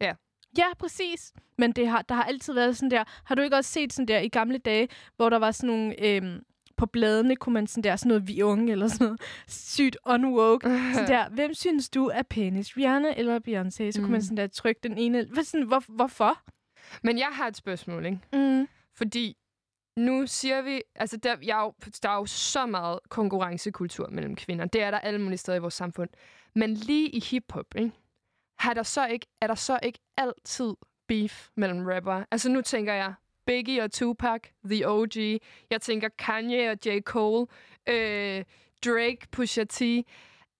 Ja. 0.00 0.14
Ja, 0.58 0.66
præcis. 0.78 1.32
Men 1.58 1.72
det 1.72 1.88
har, 1.88 2.02
der 2.02 2.14
har 2.14 2.22
altid 2.24 2.54
været 2.54 2.76
sådan 2.76 2.90
der... 2.90 3.04
Har 3.24 3.34
du 3.34 3.42
ikke 3.42 3.56
også 3.56 3.70
set 3.70 3.92
sådan 3.92 4.08
der 4.08 4.18
i 4.18 4.28
gamle 4.28 4.58
dage, 4.58 4.88
hvor 5.16 5.28
der 5.30 5.38
var 5.38 5.50
sådan 5.50 5.66
nogle... 5.68 6.04
Øhm, 6.06 6.40
på 6.76 6.86
bladene 6.86 7.36
kunne 7.36 7.52
man 7.52 7.66
sådan 7.66 7.84
der, 7.84 7.96
sådan 7.96 8.08
noget 8.08 8.28
vi 8.28 8.42
unge, 8.42 8.72
eller 8.72 8.88
sådan 8.88 9.04
noget 9.04 9.20
sygt 9.48 9.96
unwoke. 10.06 10.66
sådan 10.94 11.08
der, 11.08 11.28
hvem 11.28 11.54
synes 11.54 11.90
du 11.90 12.06
er 12.06 12.22
pænest, 12.22 12.76
Rihanna 12.76 13.14
eller 13.16 13.40
Beyoncé? 13.48 13.90
Så 13.90 14.00
mm. 14.00 14.04
kunne 14.04 14.10
man 14.12 14.18
Mm. 14.18 14.20
sådan 14.20 14.36
der 14.36 14.46
trykke 14.46 14.80
den 14.82 14.98
ene. 14.98 15.26
Hvad, 15.32 15.44
sådan, 15.44 15.66
hvor, 15.66 15.82
hvorfor? 15.88 16.42
Men 17.02 17.18
jeg 17.18 17.28
har 17.32 17.46
et 17.46 17.56
spørgsmål, 17.56 18.06
ikke? 18.06 18.18
Mm. 18.32 18.68
Fordi 18.94 19.36
nu 19.96 20.26
siger 20.26 20.62
vi, 20.62 20.82
altså 20.94 21.16
der, 21.16 21.36
jeg, 21.42 21.58
er 21.58 21.62
jo- 21.62 21.74
der 22.02 22.08
er 22.08 22.14
jo 22.16 22.26
så 22.26 22.66
meget 22.66 22.98
konkurrencekultur 23.08 24.08
mellem 24.10 24.36
kvinder. 24.36 24.64
Det 24.64 24.82
er 24.82 24.90
der 24.90 24.98
alle 24.98 25.20
mulige 25.20 25.38
steder 25.38 25.56
i 25.56 25.60
vores 25.60 25.74
samfund. 25.74 26.10
Men 26.54 26.74
lige 26.74 27.08
i 27.08 27.20
hiphop, 27.20 27.66
ikke? 27.76 27.92
Har 28.58 28.74
der 28.74 28.82
så 28.82 29.06
ikke, 29.06 29.26
er 29.40 29.46
der 29.46 29.54
så 29.54 29.78
ikke 29.82 29.98
altid 30.16 30.74
beef 31.08 31.48
mellem 31.56 31.86
rapper? 31.86 32.24
Altså 32.30 32.48
nu 32.50 32.60
tænker 32.62 32.92
jeg 32.92 33.14
Biggie 33.46 33.82
og 33.82 33.92
Tupac, 33.92 34.40
The 34.64 34.88
OG. 34.88 35.16
Jeg 35.70 35.80
tænker 35.80 36.08
Kanye 36.18 36.70
og 36.70 36.78
J. 36.86 37.00
Cole. 37.00 37.46
Øh, 37.88 38.44
Drake, 38.84 39.18
Pusha 39.32 39.64
T. 39.64 39.82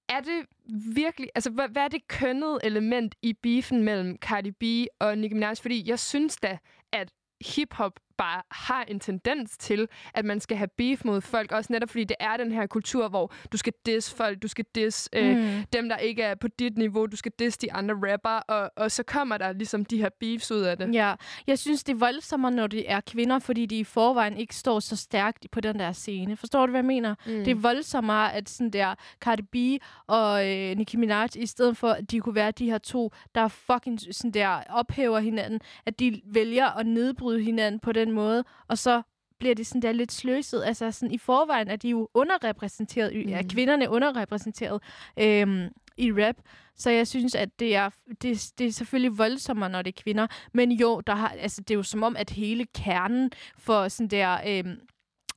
Er 0.08 0.20
det 0.20 0.46
virkelig... 0.94 1.28
Altså, 1.34 1.50
hvad, 1.50 1.68
hvad 1.68 1.82
er 1.82 1.88
det 1.88 2.08
kønnede 2.08 2.58
element 2.64 3.14
i 3.22 3.32
beefen 3.32 3.82
mellem 3.82 4.16
Cardi 4.18 4.50
B 4.50 4.62
og 5.00 5.18
Nicki 5.18 5.34
Minaj? 5.34 5.54
Fordi 5.54 5.88
jeg 5.88 5.98
synes 5.98 6.36
da, 6.36 6.58
at 6.92 7.12
hiphop 7.40 8.00
bare 8.18 8.42
har 8.50 8.84
en 8.88 9.00
tendens 9.00 9.56
til, 9.58 9.88
at 10.14 10.24
man 10.24 10.40
skal 10.40 10.56
have 10.56 10.68
beef 10.76 11.04
mod 11.04 11.20
folk, 11.20 11.52
også 11.52 11.72
netop 11.72 11.88
fordi 11.90 12.04
det 12.04 12.16
er 12.20 12.36
den 12.36 12.52
her 12.52 12.66
kultur, 12.66 13.08
hvor 13.08 13.32
du 13.52 13.56
skal 13.56 13.72
diss 13.86 14.14
folk, 14.14 14.42
du 14.42 14.48
skal 14.48 14.64
diss 14.74 15.08
øh, 15.12 15.34
Mm. 15.34 15.64
dem, 15.72 15.88
der 15.88 15.96
ikke 15.96 16.22
er 16.22 16.34
på 16.34 16.48
dit 16.48 16.78
niveau, 16.78 17.06
du 17.06 17.16
skal 17.16 17.32
diss 17.38 17.58
de 17.58 17.72
andre 17.72 18.12
rapper, 18.12 18.30
og, 18.30 18.70
og 18.76 18.90
så 18.90 19.02
kommer 19.02 19.38
der 19.38 19.52
ligesom 19.52 19.84
de 19.84 19.98
her 19.98 20.08
beefs 20.20 20.50
ud 20.52 20.60
af 20.60 20.78
det. 20.78 20.94
Ja, 20.94 21.14
jeg 21.46 21.58
synes, 21.58 21.84
det 21.84 21.92
er 21.92 21.96
voldsommere, 21.98 22.52
når 22.52 22.66
det 22.66 22.90
er 22.90 23.00
kvinder, 23.00 23.38
fordi 23.38 23.66
de 23.66 23.78
i 23.78 23.84
forvejen 23.84 24.36
ikke 24.36 24.54
står 24.56 24.80
så 24.80 24.96
stærkt 24.96 25.46
på 25.52 25.60
den 25.60 25.78
der 25.78 25.92
scene. 25.92 26.36
Forstår 26.36 26.66
du, 26.66 26.70
hvad 26.70 26.78
jeg 26.80 26.84
mener? 26.86 27.14
Mm. 27.26 27.32
Det 27.32 27.48
er 27.48 27.54
voldsommere, 27.54 28.34
at 28.34 28.48
sådan 28.48 28.70
der 28.70 28.94
Cardi 29.20 29.42
B 29.42 29.82
og 30.06 30.48
øh, 30.50 30.76
Nicki 30.76 30.96
Minaj, 30.96 31.28
i 31.36 31.46
stedet 31.46 31.76
for, 31.76 31.88
at 31.88 32.10
de 32.10 32.20
kunne 32.20 32.34
være 32.34 32.50
de 32.50 32.70
her 32.70 32.78
to, 32.78 33.12
der 33.34 33.48
fucking 33.48 34.00
sådan 34.14 34.30
der 34.30 34.60
ophæver 34.70 35.18
hinanden, 35.18 35.60
at 35.86 35.98
de 36.00 36.20
vælger 36.24 36.66
at 36.78 36.86
nedbryde 36.86 37.42
hinanden 37.42 37.80
på 37.80 37.92
den 37.92 38.03
måde, 38.12 38.44
og 38.68 38.78
så 38.78 39.02
bliver 39.38 39.54
det 39.54 39.66
sådan 39.66 39.82
der 39.82 39.92
lidt 39.92 40.12
sløset. 40.12 40.62
Altså 40.64 40.90
sådan, 40.90 41.14
i 41.14 41.18
forvejen 41.18 41.68
er 41.68 41.76
de 41.76 41.88
jo 41.88 42.08
underrepræsenteret, 42.14 43.14
mm. 43.14 43.30
ja, 43.30 43.42
kvinderne 43.50 43.84
er 43.84 43.88
underrepræsenteret 43.88 44.82
øhm, 45.18 45.68
i 45.96 46.12
rap. 46.12 46.36
Så 46.76 46.90
jeg 46.90 47.06
synes, 47.06 47.34
at 47.34 47.58
det 47.58 47.76
er, 47.76 47.90
det, 48.22 48.52
det 48.58 48.66
er 48.66 48.72
selvfølgelig 48.72 49.18
voldsommere, 49.18 49.68
når 49.70 49.82
det 49.82 49.98
er 49.98 50.02
kvinder. 50.02 50.26
Men 50.52 50.72
jo, 50.72 51.00
der 51.00 51.14
har, 51.14 51.28
altså, 51.28 51.60
det 51.60 51.70
er 51.70 51.78
jo 51.78 51.82
som 51.82 52.02
om, 52.02 52.16
at 52.16 52.30
hele 52.30 52.66
kernen 52.74 53.30
for 53.58 53.88
sådan 53.88 54.08
der... 54.08 54.38
Øhm, 54.46 54.80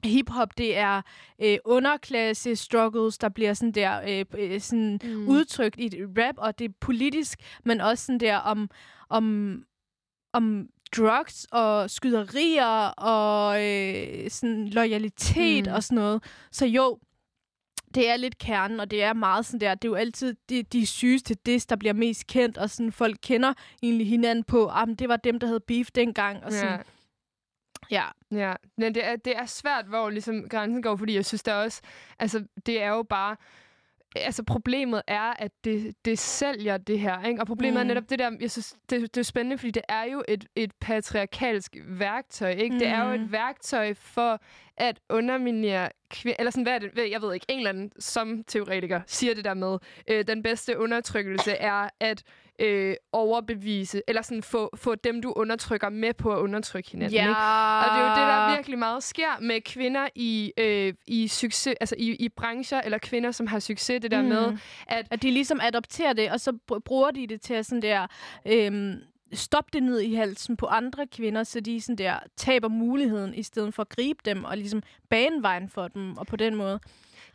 Hip-hop, 0.03 0.57
det 0.57 0.77
er 0.77 1.02
øh, 1.41 1.57
underklasse 1.65 2.56
struggles, 2.56 3.18
der 3.18 3.30
bliver 3.30 3.53
sådan 3.53 3.72
der 3.72 4.02
øh, 4.07 4.26
øh, 4.38 4.61
sådan 4.61 4.99
Mm. 5.03 5.27
udtrykt 5.27 5.80
i 5.80 6.03
rap, 6.18 6.35
og 6.38 6.60
det 6.60 6.65
er 6.65 6.73
politisk, 6.80 7.39
men 7.65 7.81
også 7.81 8.06
sådan 8.06 8.19
der 8.19 8.38
om, 8.38 8.69
om, 9.10 9.64
om 10.34 10.68
drugs 10.95 11.47
og 11.51 11.89
skyderier 11.89 12.88
og 12.97 13.65
øh, 13.65 14.30
sådan 14.30 14.68
loyalitet 14.68 15.68
Mm. 15.68 15.73
og 15.73 15.84
sådan 15.84 15.95
noget. 15.95 16.23
Så 16.51 16.65
jo, 16.65 16.99
det 17.95 18.09
er 18.09 18.15
lidt 18.18 18.38
kernen, 18.38 18.80
og 18.80 18.91
det 18.91 19.03
er 19.03 19.14
meget 19.14 19.45
sådan 19.45 19.59
der, 19.59 19.76
det 19.76 19.88
er 19.88 19.89
jo 19.91 19.95
altid 19.95 20.35
de, 20.49 20.64
de 20.64 20.85
sygeste 20.85 21.34
dis, 21.45 21.65
der 21.65 21.76
bliver 21.76 21.93
mest 21.93 22.27
kendt, 22.27 22.57
og 22.57 22.69
sådan 22.69 22.91
folk 22.91 23.18
kender 23.22 23.53
egentlig 23.84 24.07
hinanden 24.09 24.43
på, 24.43 24.68
ah, 24.68 24.88
men 24.88 24.95
det 24.95 25.09
var 25.09 25.15
dem, 25.18 25.39
der 25.39 25.47
havde 25.47 25.59
beef 25.59 25.88
dengang, 25.95 26.43
og 26.43 26.51
sådan, 26.51 26.80
ja. 27.91 28.05
Ja, 28.31 28.53
men 28.77 28.95
det 28.95 29.05
er, 29.05 29.15
det 29.15 29.38
er 29.38 29.45
svært, 29.45 29.85
hvor 29.85 30.09
ligesom 30.09 30.49
grænsen 30.49 30.81
går, 30.84 30.95
fordi 30.95 31.14
jeg 31.15 31.26
synes 31.26 31.43
der 31.43 31.53
også, 31.53 31.81
altså 32.19 32.43
det 32.65 32.81
er 32.81 32.89
jo 32.89 33.03
bare, 33.03 33.35
altså 34.15 34.43
problemet 34.43 35.01
er, 35.07 35.34
at 35.39 35.51
det, 35.63 35.95
det 36.05 36.19
sælger 36.19 36.77
det 36.77 36.99
her, 36.99 37.23
ikke? 37.23 37.41
Og 37.41 37.47
problemet 37.47 37.73
mm. 37.73 37.79
er 37.79 37.84
Mm. 37.84 37.88
netop 37.88 38.09
det 38.09 38.19
der, 38.19 38.31
jeg 38.41 38.51
synes, 38.51 38.75
det, 38.89 39.01
det 39.15 39.17
er 39.17 39.23
spændende, 39.23 39.57
fordi 39.57 39.71
det 39.71 39.84
er 39.89 40.03
jo 40.03 40.23
et, 40.27 40.45
et 40.55 40.71
patriarkalsk 40.81 41.75
værktøj, 41.88 42.49
ikke? 42.49 42.73
Mm. 42.73 42.79
Det 42.79 42.88
er 42.88 43.03
jo 43.09 43.17
Mm. 43.17 43.23
et 43.23 43.31
værktøj 43.31 43.93
for 43.93 44.41
at 44.77 44.99
underminere 45.09 45.89
kvinder, 46.09 46.35
eller 46.39 46.51
sådan, 46.51 46.63
hvad 46.63 46.73
er 46.73 46.79
det, 46.79 47.11
jeg 47.11 47.21
ved 47.21 47.34
ikke, 47.34 47.45
en 47.49 47.57
eller 47.57 47.69
anden 47.69 47.91
som 47.99 48.43
teoretiker 48.43 49.01
siger 49.07 49.34
det 49.35 49.43
der 49.45 49.53
med, 49.53 49.77
øh, 50.07 50.27
den 50.27 50.43
bedste 50.43 50.77
undertrykkelse 50.79 51.51
er 51.51 51.89
at 51.99 52.23
øh, 52.59 52.95
overbevise, 53.11 54.01
eller 54.07 54.21
sådan 54.21 54.43
få, 54.43 54.69
få 54.77 54.95
dem, 54.95 55.21
du 55.21 55.34
undertrykker 55.35 55.89
med 55.89 56.13
på 56.13 56.34
at 56.34 56.39
undertrykke 56.39 56.91
hinanden. 56.91 57.13
Ja. 57.15 57.21
Ikke? 57.23 57.39
Og 57.39 57.95
det 57.95 58.03
er 58.03 58.09
jo 58.09 58.21
det, 58.21 58.27
der 58.27 58.55
virkelig 58.55 58.79
meget 58.79 59.03
sker 59.03 59.39
med 59.41 59.61
kvinder 59.61 60.07
i, 60.15 60.53
øh, 60.57 60.93
i 61.07 61.27
succes, 61.27 61.75
altså 61.81 61.95
i, 61.97 62.15
i 62.15 62.29
brancher, 62.29 62.81
eller 62.81 62.97
kvinder, 62.97 63.31
som 63.31 63.47
har 63.47 63.59
succes, 63.59 64.01
det 64.01 64.11
der 64.11 64.21
Mm. 64.21 64.27
med, 64.27 64.57
at... 64.88 65.07
At 65.11 65.21
de 65.21 65.31
ligesom 65.31 65.59
adopterer 65.63 66.13
det, 66.13 66.31
og 66.31 66.39
så 66.39 66.57
br- 66.71 66.79
bruger 66.79 67.11
de 67.11 67.27
det 67.27 67.41
til 67.41 67.53
at 67.53 67.65
sådan 67.65 67.81
der... 67.81 68.07
Øhm, 68.45 68.95
stoppe 69.34 69.69
det 69.73 69.84
ned 69.84 69.99
i 69.99 70.13
halsen 70.13 70.57
på 70.57 70.65
andre 70.65 71.07
kvinder, 71.07 71.43
så 71.43 71.59
de 71.59 71.81
sådan 71.81 71.95
der 71.95 72.19
taber 72.38 72.67
muligheden, 72.67 73.34
i 73.34 73.43
stedet 73.43 73.73
for 73.73 73.81
at 73.81 73.89
gribe 73.89 74.19
dem 74.25 74.43
og 74.43 74.57
ligesom 74.57 74.84
bane 75.09 75.41
vejen 75.41 75.69
for 75.69 75.88
dem, 75.88 76.17
og 76.17 76.27
på 76.27 76.35
den 76.35 76.55
måde. 76.55 76.79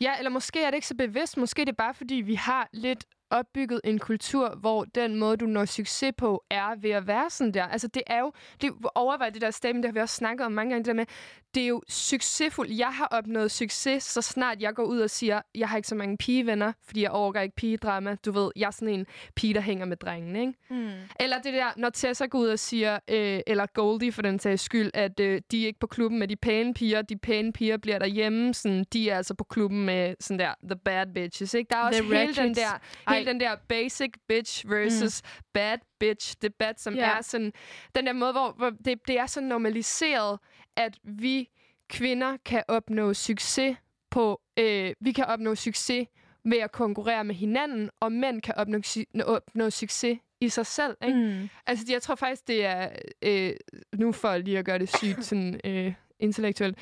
Ja, 0.00 0.12
eller 0.18 0.30
måske 0.30 0.62
er 0.62 0.66
det 0.70 0.74
ikke 0.74 0.86
så 0.86 0.94
bevidst. 0.96 1.36
Måske 1.36 1.62
er 1.62 1.66
det 1.66 1.76
bare, 1.76 1.94
fordi 1.94 2.14
vi 2.14 2.34
har 2.34 2.68
lidt 2.72 3.04
opbygget 3.32 3.80
en 3.84 3.98
kultur, 3.98 4.54
hvor 4.60 4.84
den 4.84 5.16
måde, 5.16 5.36
du 5.36 5.46
når 5.46 5.64
succes 5.64 6.12
på, 6.16 6.44
er 6.50 6.74
ved 6.80 6.90
at 6.90 7.06
være 7.06 7.30
sådan 7.30 7.54
der. 7.54 7.64
Altså, 7.64 7.88
det 7.88 8.02
er 8.06 8.20
jo... 8.20 8.32
Det, 8.60 8.66
er 8.66 8.88
overvej 8.94 9.30
det 9.30 9.42
der 9.42 9.50
statement, 9.50 9.82
det 9.82 9.88
har 9.88 9.92
vi 9.92 10.00
også 10.00 10.14
snakket 10.14 10.46
om 10.46 10.52
mange 10.52 10.70
gange, 10.70 10.78
det 10.78 10.86
der 10.86 10.92
med, 10.92 11.06
det 11.54 11.62
er 11.62 11.66
jo 11.66 11.82
succesfuldt. 11.88 12.78
Jeg 12.78 12.88
har 12.88 13.06
opnået 13.06 13.50
succes, 13.50 14.02
så 14.02 14.22
snart 14.22 14.60
jeg 14.60 14.74
går 14.74 14.84
ud 14.84 14.98
og 14.98 15.10
siger, 15.10 15.40
jeg 15.54 15.68
har 15.68 15.76
ikke 15.76 15.88
så 15.88 15.94
mange 15.94 16.16
pigevenner, 16.16 16.72
fordi 16.84 17.02
jeg 17.02 17.10
overgår 17.10 17.40
ikke 17.40 17.56
pigedrama. 17.56 18.16
Du 18.24 18.32
ved, 18.32 18.50
jeg 18.56 18.66
er 18.66 18.70
sådan 18.70 18.88
en 18.88 19.06
pige, 19.36 19.54
der 19.54 19.60
hænger 19.60 19.86
med 19.86 19.96
drengene, 19.96 20.40
ikke? 20.40 20.52
Mm. 20.70 20.90
Eller 21.20 21.38
det 21.38 21.52
der, 21.52 21.66
når 21.76 21.90
Tessa 21.90 22.26
går 22.26 22.38
ud 22.38 22.48
og 22.48 22.59
siger, 22.59 22.98
øh, 23.09 23.40
eller 23.46 23.66
Goldie 23.66 24.12
for 24.12 24.22
den 24.22 24.38
sags 24.38 24.62
skyld, 24.62 24.90
at 24.94 25.20
øh, 25.20 25.40
de 25.50 25.62
er 25.62 25.66
ikke 25.66 25.78
på 25.78 25.86
klubben 25.86 26.18
med 26.18 26.28
de 26.28 26.36
pæne 26.36 26.74
piger, 26.74 27.02
de 27.02 27.16
pæne 27.16 27.52
piger 27.52 27.76
bliver 27.76 27.98
derhjemme, 27.98 28.54
sådan, 28.54 28.84
de 28.92 29.10
er 29.10 29.16
altså 29.16 29.34
på 29.34 29.44
klubben 29.44 29.84
med 29.84 30.14
sådan 30.20 30.38
der, 30.38 30.54
the 30.64 30.76
bad 30.76 31.06
bitches, 31.14 31.54
ikke? 31.54 31.68
Der 31.70 31.76
er 31.76 31.82
også 31.82 32.02
The 32.02 32.18
hele 32.18 32.34
den 32.34 32.54
der, 32.54 32.80
Ej. 33.06 33.21
Hele 33.22 33.32
den 33.32 33.40
der 33.40 33.56
basic 33.68 34.10
bitch 34.28 34.70
versus 34.70 35.22
mm. 35.24 35.42
bad 35.52 35.78
bitch 36.00 36.36
debat, 36.42 36.80
som 36.80 36.94
Ja. 36.94 37.10
er 37.16 37.22
sådan, 37.22 37.52
den 37.94 38.06
der 38.06 38.12
måde, 38.12 38.32
hvor, 38.32 38.52
hvor 38.52 38.70
det, 38.70 38.98
det 39.08 39.18
er 39.18 39.26
så 39.26 39.40
normaliseret, 39.40 40.38
at 40.76 40.98
vi 41.02 41.48
kvinder 41.88 42.36
kan 42.44 42.62
opnå 42.68 43.14
succes 43.14 43.76
på, 44.10 44.40
øh, 44.58 44.92
vi 45.00 45.12
kan 45.12 45.24
opnå 45.24 45.54
succes 45.54 46.06
ved 46.44 46.58
at 46.58 46.72
konkurrere 46.72 47.24
med 47.24 47.34
hinanden, 47.34 47.90
og 48.00 48.12
mænd 48.12 48.42
kan 48.42 48.54
opnå, 48.54 48.78
opnå 49.24 49.70
succes 49.70 50.18
i 50.40 50.48
sig 50.48 50.66
selv. 50.66 50.96
Ikke? 51.06 51.18
Mm. 51.18 51.48
Altså, 51.66 51.84
jeg 51.88 52.02
tror 52.02 52.14
faktisk, 52.14 52.48
det 52.48 52.64
er... 52.64 52.88
Øh, 53.22 53.52
nu 53.94 54.12
for 54.12 54.36
lige 54.36 54.58
at 54.58 54.64
gøre 54.64 54.78
det 54.78 54.96
sygt 54.96 55.24
sådan, 55.24 55.60
øh, 55.64 55.94
intellektuelt. 56.18 56.78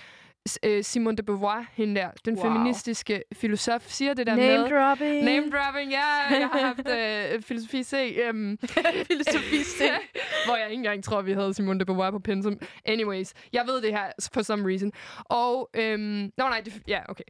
Øh, 0.63 0.85
Simone 0.85 1.17
de 1.17 1.23
Beauvoir, 1.23 1.67
hende 1.73 2.01
der, 2.01 2.11
den 2.25 2.35
Wow. 2.35 2.45
feministiske 2.45 3.23
filosof, 3.33 3.83
siger 3.89 4.15
det 4.15 4.27
der 4.27 4.35
Name 4.37 4.59
med... 4.63 4.71
dropping. 4.71 5.25
Name 5.25 5.51
dropping, 5.51 5.91
ja. 5.91 6.07
Jeg 6.31 6.49
har 6.53 6.59
haft 6.59 6.89
øh, 7.37 7.43
filosofi 7.43 7.83
C. 7.83 8.19
Um, 8.31 8.59
filosofi 9.11 9.63
C. 9.65 9.83
hvor 10.47 10.57
jeg 10.57 10.65
ikke 10.71 10.75
engang 10.81 11.05
tror, 11.05 11.23
vi 11.23 11.33
havde 11.33 11.55
Simone 11.55 11.81
de 11.81 11.85
Beauvoir 11.85 12.11
på 12.11 12.19
pensum. 12.19 12.59
Anyways, 12.85 13.33
jeg 13.53 13.67
ved 13.67 13.83
det 13.83 13.91
her 13.91 14.13
for 14.35 14.43
some 14.43 14.69
reason. 14.69 14.93
Og... 15.25 15.71
Øhm, 15.75 16.33
nå, 16.37 16.45
nej, 16.49 16.61
det, 16.61 16.83
ja, 16.89 17.01
okay. 17.09 17.25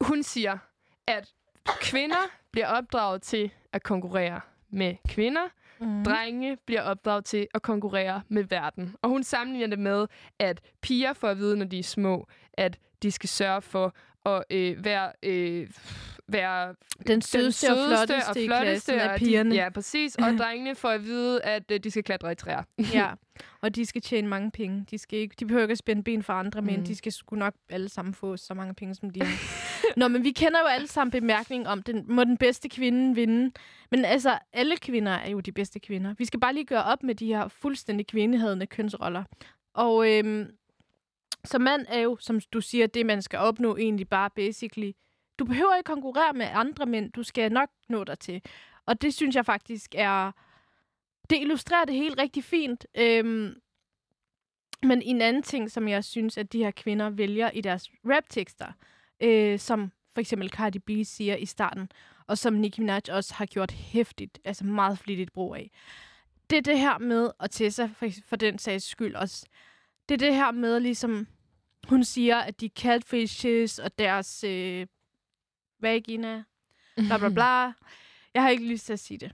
Hun 0.00 0.22
siger, 0.22 0.58
at 1.06 1.28
kvinder 1.80 2.30
bliver 2.52 2.66
opdraget 2.66 3.22
til 3.22 3.50
at 3.72 3.82
konkurrere 3.82 4.40
med 4.70 4.94
kvinder, 5.08 5.40
Mhm. 5.80 6.04
Drenge 6.04 6.56
bliver 6.66 6.82
opdraget 6.82 7.24
til 7.24 7.46
at 7.54 7.62
konkurrere 7.62 8.22
med 8.28 8.44
verden. 8.44 8.94
Og 9.02 9.10
hun 9.10 9.22
sammenligner 9.22 9.66
det 9.66 9.78
med, 9.78 10.06
at 10.38 10.60
piger 10.82 11.12
får 11.12 11.28
at 11.28 11.38
vide, 11.38 11.56
når 11.56 11.64
de 11.66 11.78
er 11.78 11.82
små, 11.82 12.26
at 12.54 12.78
de 13.02 13.10
skal 13.10 13.28
sørge 13.28 13.62
for 13.62 13.94
at 14.26 14.44
øh, 14.50 14.84
være, 14.84 15.12
øh, 15.22 15.68
være 16.28 16.74
Den 17.06 17.22
sødeste 17.22 17.70
og 17.70 17.76
flotteste 17.88 18.42
i 18.42 18.46
klassen 18.46 18.94
af 18.98 19.12
og 19.12 19.18
pigerne. 19.18 19.50
De, 19.50 19.54
ja, 19.56 19.68
præcis. 19.70 20.14
Og 20.16 20.32
drengene 20.38 20.74
får 20.74 20.88
at 20.88 21.04
vide, 21.04 21.42
at 21.42 21.62
øh, 21.72 21.80
de 21.80 21.90
skal 21.90 22.04
klatre 22.04 22.32
i 22.32 22.34
træer. 22.34 22.62
ja, 22.94 23.10
og 23.62 23.74
de 23.76 23.86
skal 23.86 24.02
tjene 24.02 24.28
mange 24.28 24.50
penge. 24.50 24.86
De, 24.90 24.98
skal 24.98 25.18
ikke, 25.18 25.34
de 25.40 25.46
behøver 25.46 25.62
ikke 25.64 25.72
at 25.72 25.78
spænde 25.78 26.02
ben 26.02 26.22
for 26.22 26.32
andre, 26.32 26.62
men 26.62 26.78
Mm. 26.80 26.84
de 26.84 26.96
skal 26.96 27.12
sgu 27.12 27.36
nok 27.36 27.54
alle 27.70 27.88
sammen 27.88 28.14
få 28.14 28.36
så 28.36 28.54
mange 28.54 28.74
penge, 28.74 28.94
som 28.94 29.10
de 29.10 29.20
har. 29.26 29.36
Nå, 29.96 30.08
men 30.08 30.24
vi 30.24 30.30
kender 30.30 30.60
jo 30.60 30.66
alle 30.66 30.86
sammen 30.86 31.10
bemærkningen 31.10 31.66
om, 31.66 31.82
den, 31.82 32.04
må 32.08 32.24
den 32.24 32.36
bedste 32.36 32.68
kvinde 32.68 33.14
vinde. 33.14 33.52
Men 33.90 34.04
altså, 34.04 34.38
alle 34.52 34.76
kvinder 34.76 35.12
er 35.12 35.30
jo 35.30 35.40
de 35.40 35.52
bedste 35.52 35.80
kvinder. 35.80 36.14
Vi 36.18 36.24
skal 36.24 36.40
bare 36.40 36.54
lige 36.54 36.64
gøre 36.64 36.84
op 36.84 37.02
med 37.02 37.14
de 37.14 37.26
her 37.26 37.48
fuldstændig 37.48 38.06
kvindehadende 38.06 38.66
kønsroller. 38.66 39.24
Og 39.74 40.12
øhm, 40.12 40.56
så 41.44 41.58
mand 41.58 41.86
er 41.88 41.98
jo, 42.00 42.16
som 42.20 42.40
du 42.52 42.60
siger, 42.60 42.86
det 42.86 43.06
man 43.06 43.22
skal 43.22 43.38
opnå 43.38 43.76
egentlig 43.76 44.08
bare 44.08 44.30
basically. 44.30 44.92
Du 45.38 45.44
behøver 45.44 45.74
ikke 45.74 45.88
konkurrere 45.88 46.32
med 46.32 46.46
andre 46.52 46.86
mænd. 46.86 47.12
Du 47.12 47.22
skal 47.22 47.52
nok 47.52 47.68
nå 47.88 48.04
dig 48.04 48.18
til. 48.18 48.42
Og 48.86 49.02
det 49.02 49.14
synes 49.14 49.36
jeg 49.36 49.46
faktisk 49.46 49.94
er... 49.98 50.32
Det 51.30 51.40
illustrerer 51.40 51.84
det 51.84 51.94
helt 51.94 52.18
rigtig 52.18 52.44
fint. 52.44 52.86
Øhm, 52.94 53.54
men 54.82 55.02
en 55.02 55.20
anden 55.20 55.42
ting, 55.42 55.70
som 55.70 55.88
jeg 55.88 56.04
synes, 56.04 56.38
at 56.38 56.52
de 56.52 56.58
her 56.58 56.70
kvinder 56.70 57.10
vælger 57.10 57.50
i 57.50 57.60
deres 57.60 57.90
raptekster, 58.04 58.72
øh, 59.20 59.58
som 59.58 59.92
for 60.14 60.20
eksempel 60.20 60.50
Cardi 60.50 60.78
B 60.78 60.90
siger 61.04 61.36
i 61.36 61.46
starten, 61.46 61.88
og 62.26 62.38
som 62.38 62.52
Nicki 62.52 62.80
Minaj 62.80 63.00
også 63.10 63.34
har 63.34 63.46
gjort 63.46 63.70
hæftigt, 63.70 64.38
altså 64.44 64.64
meget 64.64 64.98
flittigt 64.98 65.32
brug 65.32 65.54
af. 65.54 65.70
Det 66.50 66.58
er 66.58 66.62
det 66.62 66.78
her 66.78 66.98
med, 66.98 67.30
og 67.38 67.50
Tessa 67.50 67.88
for, 67.96 68.08
for 68.26 68.36
den 68.36 68.58
sags 68.58 68.84
skyld 68.84 69.14
også, 69.14 69.46
det 70.08 70.14
er 70.14 70.26
det 70.26 70.34
her 70.34 70.50
med 70.50 70.80
ligesom, 70.80 71.26
hun 71.88 72.04
siger, 72.04 72.36
at 72.36 72.60
de 72.60 72.68
catfishes 72.68 73.78
og 73.78 73.98
deres 73.98 74.44
øh, 74.44 74.86
vagina, 75.80 76.44
bla 76.96 77.18
bla 77.18 77.28
bla. 77.28 77.72
Jeg 78.34 78.42
har 78.42 78.48
ikke 78.48 78.68
lyst 78.68 78.86
til 78.86 78.92
at 78.92 79.00
sige 79.00 79.18
det. 79.18 79.32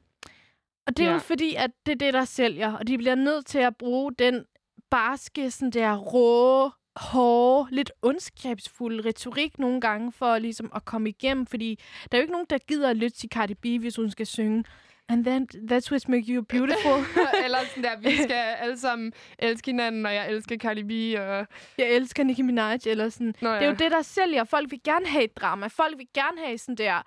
Og 0.87 0.97
det 0.97 1.05
er 1.05 1.09
ja. 1.09 1.13
Jo 1.13 1.19
fordi, 1.19 1.55
at 1.55 1.71
det 1.87 1.93
er 1.93 1.97
det, 1.97 2.15
der 2.15 2.25
sælger, 2.25 2.73
og 2.73 2.87
de 2.87 2.99
bliver 2.99 3.15
nødt 3.15 3.47
til 3.47 3.59
at 3.59 3.77
bruge 3.77 4.13
den 4.19 4.45
barske, 4.91 5.51
sådan 5.51 5.71
der 5.71 5.97
rå, 5.97 6.71
hårde, 6.97 7.75
lidt 7.75 7.93
ondskabsfulde 8.03 9.09
retorik 9.09 9.59
nogle 9.59 9.81
gange, 9.81 10.13
for 10.13 10.39
ligesom 10.39 10.73
at 10.75 10.85
komme 10.85 11.09
igennem, 11.09 11.47
fordi 11.47 11.79
der 12.13 12.19
er 12.19 12.21
jo 12.21 12.23
ikke 12.23 12.33
nogen, 12.33 12.47
der 12.51 12.59
gider 12.59 12.91
at 12.91 12.97
lytte 12.97 13.17
til 13.17 13.29
Cardi 13.29 13.55
B, 13.55 13.81
hvis 13.81 13.97
hun 13.97 14.11
skal 14.11 14.27
synge 14.27 14.65
And 15.09 15.25
then, 15.25 15.49
that's 15.71 15.91
what 15.91 16.09
makes 16.09 16.29
you 16.29 16.43
beautiful. 16.43 17.05
Eller 17.45 17.59
sådan 17.69 17.83
der, 17.85 17.99
vi 17.99 18.17
skal 18.27 18.37
alle 18.37 18.79
sammen 18.79 19.13
elske 19.39 19.71
hinanden, 19.71 20.07
og 20.07 20.15
jeg 20.15 20.31
elsker 20.31 20.57
Cardi 20.57 20.83
B. 20.83 21.21
Og... 21.21 21.47
Jeg 21.79 21.89
elsker 21.89 22.25
Nicki 22.25 22.43
Minaj, 22.43 22.79
eller 22.87 23.09
sådan. 23.09 23.35
Nå, 23.41 23.49
ja. 23.49 23.55
Det 23.55 23.63
er 23.63 23.67
jo 23.67 23.75
det, 23.75 23.91
der 23.91 24.03
sælger. 24.03 24.45
Folk 24.45 24.71
vil 24.71 24.81
gerne 24.85 25.07
have 25.07 25.25
et 25.25 25.37
drama. 25.37 25.67
Folk 25.67 25.99
vil 25.99 26.07
gerne 26.15 26.47
have 26.47 26.59
sådan 26.59 26.75
der, 26.75 27.03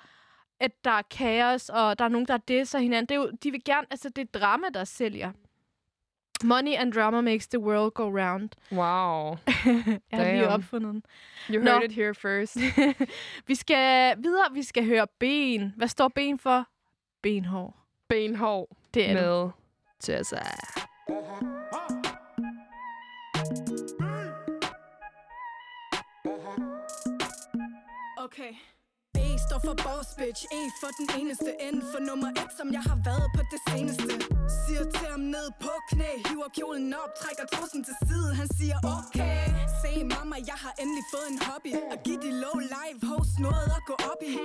at 0.60 0.72
der 0.86 0.91
er 0.91 1.02
kaos, 1.02 1.70
og 1.70 1.99
der 1.99 2.06
er 2.06 2.10
nogen, 2.10 2.28
der 2.28 2.38
disser 2.38 2.80
hinanden. 2.80 3.06
Det 3.06 3.16
er 3.16 3.20
jo, 3.20 3.32
de 3.44 3.52
vil 3.52 3.62
gerne, 3.66 3.88
altså 3.91 4.10
det 4.10 4.22
er 4.22 4.40
drama, 4.40 4.68
der 4.74 4.84
sælger. 4.84 5.32
Money 6.44 6.76
and 6.76 6.91
drama 6.94 7.22
makes 7.22 7.48
the 7.48 7.60
world 7.60 7.94
go 7.94 8.10
round. 8.10 8.49
Wow. 8.72 9.38
Jeg 9.45 9.99
har 10.14 10.24
lige 10.32 10.41
Damn. 10.41 10.53
opfundet 10.53 10.94
den. 10.94 11.03
You 11.49 11.64
Nå. 11.64 11.72
heard 11.72 11.84
it 11.84 11.91
here 11.91 12.14
first. 12.14 12.57
vi 13.48 13.56
skal 13.56 14.16
videre. 14.24 14.53
Vi 14.53 14.64
skal 14.64 14.86
høre 14.86 15.07
ben. 15.20 15.74
Hvad 15.78 15.88
står 15.88 16.07
ben 16.07 16.40
for? 16.40 16.68
Benhår. 17.24 17.78
Benhår. 18.10 18.78
Det 18.94 19.10
er 19.10 19.14
med 19.14 19.44
det. 19.44 19.52
Tessa. 19.99 20.40
Okay. 28.18 28.53
Står 29.47 29.59
for 29.67 29.76
boss 29.85 30.09
bitch, 30.19 30.41
E 30.59 30.61
for 30.81 30.91
den 30.99 31.07
eneste 31.19 31.49
N 31.76 31.77
for 31.91 32.01
nummer 32.09 32.30
et, 32.41 32.51
som 32.59 32.67
jeg 32.76 32.84
har 32.89 32.99
været 33.09 33.27
på 33.38 33.41
det 33.53 33.61
seneste. 33.69 34.13
Siger 34.61 34.84
til 34.95 35.07
ham 35.13 35.23
ned 35.35 35.47
på 35.63 35.73
knæ, 35.89 36.11
hiver 36.27 36.49
kjolen 36.57 36.93
op, 37.03 37.11
trækker 37.22 37.45
trussen 37.53 37.81
til 37.88 37.95
side. 38.07 38.30
Han 38.39 38.47
siger 38.57 38.77
okay, 38.97 39.41
se 39.81 39.91
mamma, 40.13 40.35
jeg 40.51 40.59
har 40.65 40.73
endelig 40.81 41.05
fået 41.13 41.27
en 41.34 41.39
hobby. 41.47 41.72
At 41.93 41.99
give 42.07 42.19
de 42.26 42.31
low 42.43 42.57
live 42.76 42.99
host 43.11 43.34
noget 43.47 43.69
at 43.77 43.84
gå 43.89 43.95
op 44.11 44.22
i. 44.34 44.35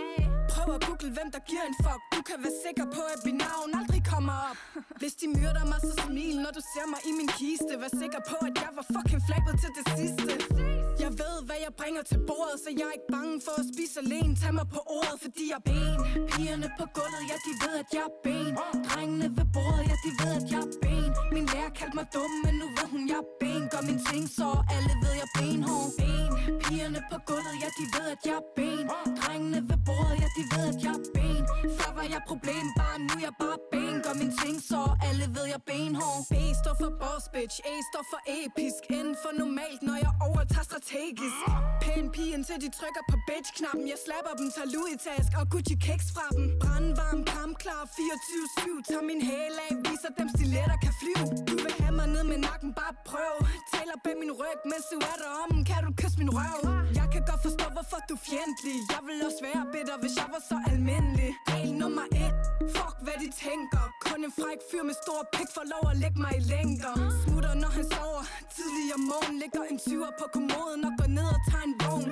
Prøv 0.53 0.69
at 0.77 0.81
google, 0.89 1.11
hvem 1.17 1.29
der 1.35 1.43
giver 1.51 1.65
en 1.71 1.77
fuck. 1.85 2.01
Du 2.17 2.21
kan 2.29 2.39
være 2.45 2.57
sikker 2.67 2.87
på, 2.97 3.03
at 3.15 3.21
mit 3.27 3.39
navn 3.47 3.69
aldrig 3.81 4.03
kommer 4.13 4.37
op. 4.49 4.59
Hvis 5.01 5.15
de 5.21 5.27
myrder 5.37 5.65
mig, 5.71 5.81
så 5.89 5.93
smil, 6.05 6.35
når 6.45 6.53
du 6.59 6.63
ser 6.73 6.87
mig 6.93 7.01
i 7.11 7.13
min 7.19 7.31
kiste. 7.39 7.73
Vær 7.83 7.93
sikker 8.03 8.21
på, 8.31 8.37
at 8.49 8.55
jeg 8.63 8.71
var 8.79 8.85
fucking 8.95 9.23
flabet 9.29 9.55
til 9.63 9.71
det 9.77 9.85
sidste. 9.97 10.60
Jeg 11.05 11.13
ved, 11.23 11.37
hvad 11.49 11.59
jeg 11.67 11.73
bringer 11.81 12.03
til 12.11 12.21
bordet, 12.29 12.57
så 12.65 12.71
jeg 12.79 12.87
er 12.91 12.95
ikke 12.99 13.11
bange 13.17 13.37
for 13.47 13.55
at 13.61 13.67
spise 13.73 13.97
alene. 14.05 14.33
Tag 14.41 14.53
mig 14.59 14.67
på 14.77 14.81
ordet, 14.99 15.17
fordi 15.25 15.45
jeg 15.53 15.59
er 15.63 15.67
ben. 15.71 15.99
Pigerne 16.33 16.69
på 16.79 16.85
gulvet, 16.97 17.23
ja, 17.31 17.37
de 17.47 17.53
ved, 17.63 17.75
at 17.83 17.89
jeg 17.97 18.05
er 18.11 18.15
ben. 18.27 18.53
Drengene 18.89 19.29
ved 19.39 19.47
bordet, 19.57 19.85
ja, 19.91 19.97
de 20.05 20.11
ved, 20.21 20.33
at 20.41 20.47
jeg 20.53 20.63
er 20.69 20.73
ben. 20.85 21.11
Min 21.35 21.47
lærer 21.53 21.73
kaldte 21.79 21.97
mig 21.99 22.07
dum, 22.15 22.33
men 22.45 22.55
nu 22.61 22.67
ved 22.77 22.87
hun, 22.95 23.03
jeg 23.13 23.21
er 23.25 23.29
ben. 23.43 23.63
Gør 23.73 23.83
min 23.91 24.01
ting, 24.09 24.25
så 24.39 24.47
alle 24.75 24.93
ved, 25.03 25.13
jeg 25.21 25.27
er 25.29 25.35
benhård. 25.39 25.89
Ben. 25.99 26.31
Pigerne 26.65 27.01
på 27.11 27.17
gulvet, 27.29 27.57
ja, 27.63 27.69
de 27.79 27.85
ved, 27.95 28.07
at 28.15 28.23
jeg 28.29 28.37
er 28.43 28.47
ben. 28.59 28.85
Drengene 29.21 29.61
ved 29.71 29.79
bordet, 29.87 30.17
ja, 30.23 30.29
de 30.37 30.43
ved, 30.53 30.65
at 30.73 30.79
jeg 30.87 30.95
er 30.99 31.05
ben. 31.17 31.40
Før 31.79 31.91
var 31.99 32.07
jeg 32.15 32.23
problembarn, 32.31 33.01
nu 33.09 33.15
er 33.19 33.25
jeg 33.29 33.35
bare 33.43 33.59
ben 33.73 33.91
Gør 34.05 34.15
min 34.23 34.33
ting 34.43 34.57
så 34.71 34.81
alle 35.09 35.27
ved 35.37 35.47
jeg 35.55 35.61
benhård. 35.71 36.21
B 36.33 36.35
står 36.63 36.75
for 36.83 36.93
boss 37.03 37.25
bitch, 37.35 37.57
A 37.73 37.75
står 37.91 38.05
for 38.13 38.21
episk. 38.41 38.81
Inden 38.99 39.17
for 39.23 39.33
normalt, 39.43 39.81
når 39.89 39.97
jeg 40.05 40.13
overtager 40.29 40.67
strategisk. 40.71 41.41
Pæn 41.85 42.05
pige 42.15 42.33
indtil 42.37 42.59
de 42.65 42.69
trykker 42.79 43.05
på 43.11 43.17
bitch-knappen. 43.29 43.85
Jeg 43.93 43.99
slapper 44.07 44.33
dem, 44.41 44.47
tager 44.57 44.71
Louis 44.75 44.99
task 45.07 45.31
og 45.41 45.45
Gucci 45.53 45.77
kicks 45.87 46.09
fra 46.15 46.27
dem. 46.37 46.47
Brandvarm, 46.63 47.21
kampklar, 47.35 47.83
24-7 47.97 48.89
Tager 48.89 49.05
min 49.11 49.21
hæl 49.29 49.57
af, 49.67 49.73
viser 49.87 50.11
dem 50.19 50.29
stiletter 50.37 50.79
kan 50.85 50.95
flyve. 51.01 51.27
Du 51.49 51.55
vil 51.65 51.75
have 51.83 51.95
mig 52.01 52.09
ned 52.15 52.25
med 52.33 52.39
nakken, 52.49 52.71
bare 52.81 52.95
prøv. 53.11 53.35
Taler 53.73 53.97
bag 54.05 54.17
min 54.23 54.33
ryg, 54.41 54.59
mens 54.73 54.85
du 54.93 54.97
er 55.11 55.17
derom. 55.23 55.53
Kan 55.71 55.81
du 55.87 55.91
kysse 56.01 56.17
min 56.23 56.31
røv? 56.39 56.61
Jeg 57.01 57.07
kan 57.13 57.23
godt 57.31 57.43
forstå, 57.47 57.67
hvorfor 57.77 57.99
du 58.09 58.15
er 58.19 58.25
fjendtlig. 58.31 58.77
Jeg 58.95 59.03
vil 59.09 59.19
også 59.29 59.41
være 59.49 59.63
bitter, 59.73 59.97
hvis 60.03 60.15
jeg 60.21 60.29
var 60.35 60.43
så 60.51 60.57
almindelig. 60.71 61.31
Regel 61.51 61.73
nummer 61.83 62.07
et. 62.25 62.35
Fuck 62.75 62.97
hvad 63.05 63.17
de 63.23 63.29
tænker. 63.47 63.83
Kun 64.07 64.19
en 64.27 64.33
fræk 64.41 64.61
fyr 64.71 64.83
med 64.91 64.97
stor 65.05 65.21
pik 65.35 65.49
får 65.57 65.67
lov 65.75 65.85
at 65.93 65.97
lægge 66.03 66.19
mig 66.25 66.33
i 66.41 66.43
længder. 66.55 66.95
Smutter 67.25 67.55
når 67.63 67.71
han 67.79 67.85
sover. 67.95 68.25
Tidlig 68.57 68.87
om 68.97 69.03
morgen 69.13 69.35
Ligger 69.43 69.63
en 69.73 69.79
tyver 69.87 70.13
på 70.21 70.27
kommoden 70.35 70.81
Og 70.89 70.93
går 70.99 71.09
ned 71.19 71.29
og 71.37 71.41
tager 71.51 71.65
en 71.71 71.75
vogn. 71.83 72.11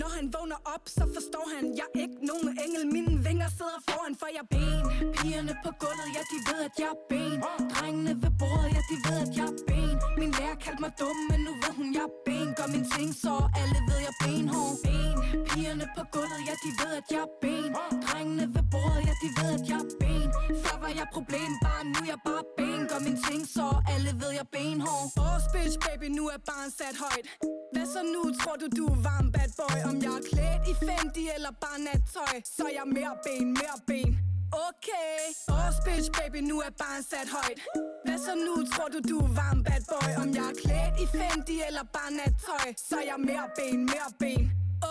Når 0.00 0.10
han 0.16 0.26
vågner 0.36 0.58
op, 0.74 0.84
så 0.96 1.04
forstår 1.16 1.46
han 1.54 1.64
Jeg 1.80 1.88
er 1.94 2.00
ikke 2.06 2.20
nogen 2.30 2.48
engel, 2.64 2.82
mine 2.96 3.14
vinger 3.26 3.48
sidder 3.58 3.80
foran 3.88 4.14
For 4.20 4.28
jeg 4.38 4.44
ben. 4.54 4.82
Pigerne 5.16 5.54
på 5.64 5.70
gulvet, 5.82 6.08
ja 6.16 6.22
de 6.32 6.38
ved 6.48 6.60
at 6.68 6.74
jeg 6.82 6.90
er 6.96 7.00
ben. 7.10 7.38
Drengene 7.74 8.12
ved 8.22 8.32
bordet, 8.40 8.68
ja 8.76 8.80
de 8.90 8.96
ved 9.06 9.18
at 9.26 9.32
jeg 9.38 9.48
er 9.52 9.56
ben. 9.68 9.91
Min 10.22 10.34
lærer 10.40 10.58
kaldte 10.64 10.82
mig 10.84 10.92
dum, 11.00 11.16
men 11.30 11.40
nu 11.46 11.52
ved 11.62 11.72
hun 11.78 11.88
jeg 11.98 12.06
er 12.10 12.14
ben. 12.26 12.48
Gør 12.58 12.68
min 12.74 12.86
ting 12.94 13.10
så 13.22 13.34
alle 13.60 13.78
ved 13.88 13.98
jeg 14.06 14.12
er 14.14 14.18
benhård. 14.24 14.74
Ben. 14.84 15.16
Pigerne 15.48 15.86
på 15.96 16.02
gulvet, 16.14 16.40
ja 16.48 16.54
de 16.64 16.70
ved 16.80 16.92
at 17.00 17.06
jeg 17.14 17.22
er 17.28 17.32
ben. 17.44 17.70
Drengene 18.04 18.46
ved 18.54 18.64
bordet, 18.72 19.02
ja 19.08 19.14
de 19.22 19.28
ved 19.38 19.50
at 19.58 19.64
jeg 19.70 19.80
er 19.84 19.90
ben. 20.02 20.28
Før 20.64 20.76
var 20.82 20.92
jeg 21.00 21.06
problem, 21.16 21.50
bare 21.64 21.82
nu 21.92 21.98
er 22.04 22.08
jeg 22.12 22.20
bare 22.28 22.44
ben. 22.58 22.80
Gør 22.90 23.00
min 23.06 23.18
ting 23.26 23.42
så 23.56 23.66
alle 23.92 24.10
ved 24.20 24.30
jeg 24.38 24.46
er 24.48 24.52
benhård. 24.56 25.06
Boss 25.18 25.44
bitch 25.52 25.76
baby, 25.84 26.06
nu 26.18 26.24
er 26.34 26.40
barn 26.50 26.68
sat 26.78 26.96
højt. 27.04 27.26
Hvad 27.72 27.86
så 27.94 28.00
nu, 28.14 28.22
tror 28.40 28.56
du 28.62 28.66
du 28.78 28.84
er 28.94 28.98
varm 29.08 29.26
bad 29.34 29.50
boy? 29.60 29.78
Om 29.90 29.96
jeg 30.06 30.14
er 30.20 30.24
klædt 30.30 30.62
i 30.72 30.74
Fendi 30.84 31.24
eller 31.36 31.52
bare 31.64 31.78
nattøj 31.86 32.34
Så 32.56 32.62
er 32.68 32.74
jeg 32.80 32.86
mere 32.96 33.14
ben, 33.26 33.46
mere 33.60 33.78
ben. 33.90 34.31
Okay. 34.52 35.32
Boss 35.48 35.76
bitch 35.84 36.10
baby, 36.18 36.40
nu 36.50 36.56
er 36.60 36.72
barn 36.82 37.02
sat 37.10 37.28
højt. 37.36 37.58
Hvad 38.04 38.18
så 38.26 38.34
nu, 38.46 38.54
tror 38.72 38.88
du 38.94 38.98
du 39.10 39.16
er 39.26 39.32
varm 39.40 39.58
bad 39.66 39.82
boy? 39.92 40.10
Om 40.22 40.28
jeg 40.38 40.46
er 40.52 40.56
klædt 40.62 40.94
i 41.04 41.06
Fendi 41.16 41.56
eller 41.68 41.84
bare 41.96 42.10
nattøj 42.18 42.68
Så 42.88 42.94
er 43.00 43.06
jeg 43.12 43.20
mere 43.28 43.46
ben, 43.58 43.78
mere 43.92 44.10
ben. 44.22 44.44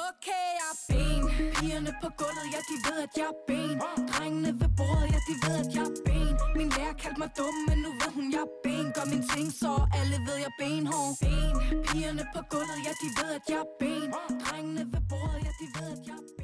Okay, 0.08 0.48
jeg 0.60 0.70
er 0.74 0.78
ben. 0.90 1.22
Pigerne 1.58 1.92
på 2.02 2.08
gulvet, 2.20 2.48
ja 2.54 2.60
de 2.70 2.76
ved 2.86 2.98
at 3.06 3.14
jeg 3.20 3.30
er 3.34 3.38
ben. 3.50 3.76
Drengene 4.12 4.52
ved 4.62 4.72
bordet, 4.78 5.08
ja 5.14 5.20
de 5.30 5.34
ved 5.44 5.56
at 5.64 5.70
jeg 5.78 5.86
er 5.92 5.96
ben. 6.08 6.34
Min 6.58 6.70
lærer 6.78 6.96
kaldte 7.02 7.20
mig 7.24 7.32
dum, 7.40 7.56
men 7.68 7.78
nu 7.86 7.90
ved 8.02 8.12
hun 8.18 8.28
jeg 8.36 8.44
er 8.50 8.54
ben. 8.66 8.86
Gør 8.96 9.06
min 9.14 9.24
ting 9.34 9.50
så 9.62 9.72
alle 10.00 10.18
ved 10.28 10.38
jeg 10.44 10.52
er 10.54 10.58
benhård. 10.62 11.12
Ben. 11.24 11.56
Pigerne 11.88 12.24
på 12.34 12.42
gulvet, 12.52 12.80
ja 12.88 12.94
de 13.02 13.10
ved 13.20 13.30
at 13.38 13.46
jeg 13.52 13.62
er 13.66 13.70
ben. 13.82 14.10
Drengene 14.44 14.84
ved 14.94 15.04
bordet, 15.10 15.40
ja 15.46 15.52
de 15.60 15.68
ved 15.76 15.90
at 15.96 16.04
jeg 16.10 16.18
er 16.22 16.26
ben 16.38 16.41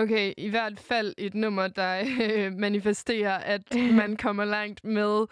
Okay, 0.00 0.32
i 0.36 0.48
hvert 0.48 0.80
fald 0.80 1.14
et 1.18 1.34
nummer, 1.34 1.68
der 1.68 2.04
øh, 2.22 2.52
manifesterer, 2.52 3.38
at 3.38 3.74
man 4.00 4.16
kommer 4.16 4.44
langt 4.44 4.84
med 4.84 5.26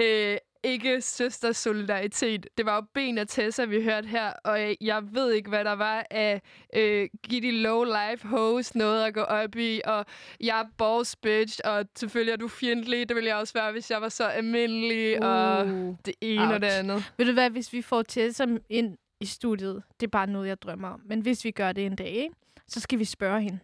øh, 0.00 0.36
ikke 0.64 1.00
søsters 1.00 1.56
solidaritet. 1.56 2.46
Det 2.58 2.66
var 2.66 2.74
jo 2.74 2.82
Ben 2.94 3.18
og 3.18 3.28
Tessa, 3.28 3.64
vi 3.64 3.82
hørte 3.82 4.08
her, 4.08 4.32
og 4.44 4.60
jeg, 4.60 4.76
jeg 4.80 5.02
ved 5.14 5.32
ikke, 5.32 5.48
hvad 5.48 5.64
der 5.64 5.72
var 5.72 6.06
af 6.10 6.42
øh, 6.74 7.08
Giddy 7.22 7.62
Low 7.62 7.84
Life 7.84 8.28
host, 8.28 8.74
noget 8.74 9.04
at 9.04 9.14
gå 9.14 9.20
op 9.20 9.56
i, 9.56 9.80
og 9.84 10.04
jeg 10.40 10.60
er 10.60 10.64
boss 10.78 11.16
bitch, 11.16 11.60
og 11.64 11.84
selvfølgelig 11.96 12.32
er 12.32 12.36
du 12.36 12.48
fjendtlig. 12.48 13.08
Det 13.08 13.14
ville 13.14 13.28
jeg 13.28 13.36
også 13.36 13.54
være, 13.54 13.72
hvis 13.72 13.90
jeg 13.90 14.00
var 14.00 14.08
så 14.08 14.24
almindelig, 14.24 15.22
uh, 15.22 15.28
og 15.28 15.66
det 16.06 16.14
ene 16.20 16.42
Ouch. 16.42 16.54
og 16.54 16.60
det 16.60 16.68
andet. 16.68 17.12
Ved 17.18 17.26
du 17.26 17.32
hvad, 17.32 17.50
hvis 17.50 17.72
vi 17.72 17.82
får 17.82 18.02
Tessa 18.02 18.46
ind 18.68 18.96
i 19.20 19.26
studiet, 19.26 19.82
det 20.00 20.06
er 20.06 20.10
bare 20.10 20.26
noget, 20.26 20.48
jeg 20.48 20.62
drømmer 20.62 20.88
om. 20.88 21.00
Men 21.04 21.20
hvis 21.20 21.44
vi 21.44 21.50
gør 21.50 21.72
det 21.72 21.86
en 21.86 21.96
dag, 21.96 22.08
ikke? 22.08 22.34
så 22.66 22.80
skal 22.80 22.98
vi 22.98 23.04
spørge 23.04 23.42
hende. 23.42 23.58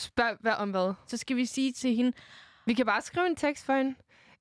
Spørg 0.00 0.36
hvad 0.40 0.52
om 0.52 0.70
hvad? 0.70 0.94
Så 1.06 1.16
skal 1.16 1.36
vi 1.36 1.46
sige 1.46 1.72
til 1.72 1.94
hende... 1.94 2.12
Vi 2.66 2.74
kan 2.74 2.86
bare 2.86 3.02
skrive 3.02 3.26
en 3.26 3.36
tekst 3.36 3.66
for 3.66 3.72
hende. 3.76 3.94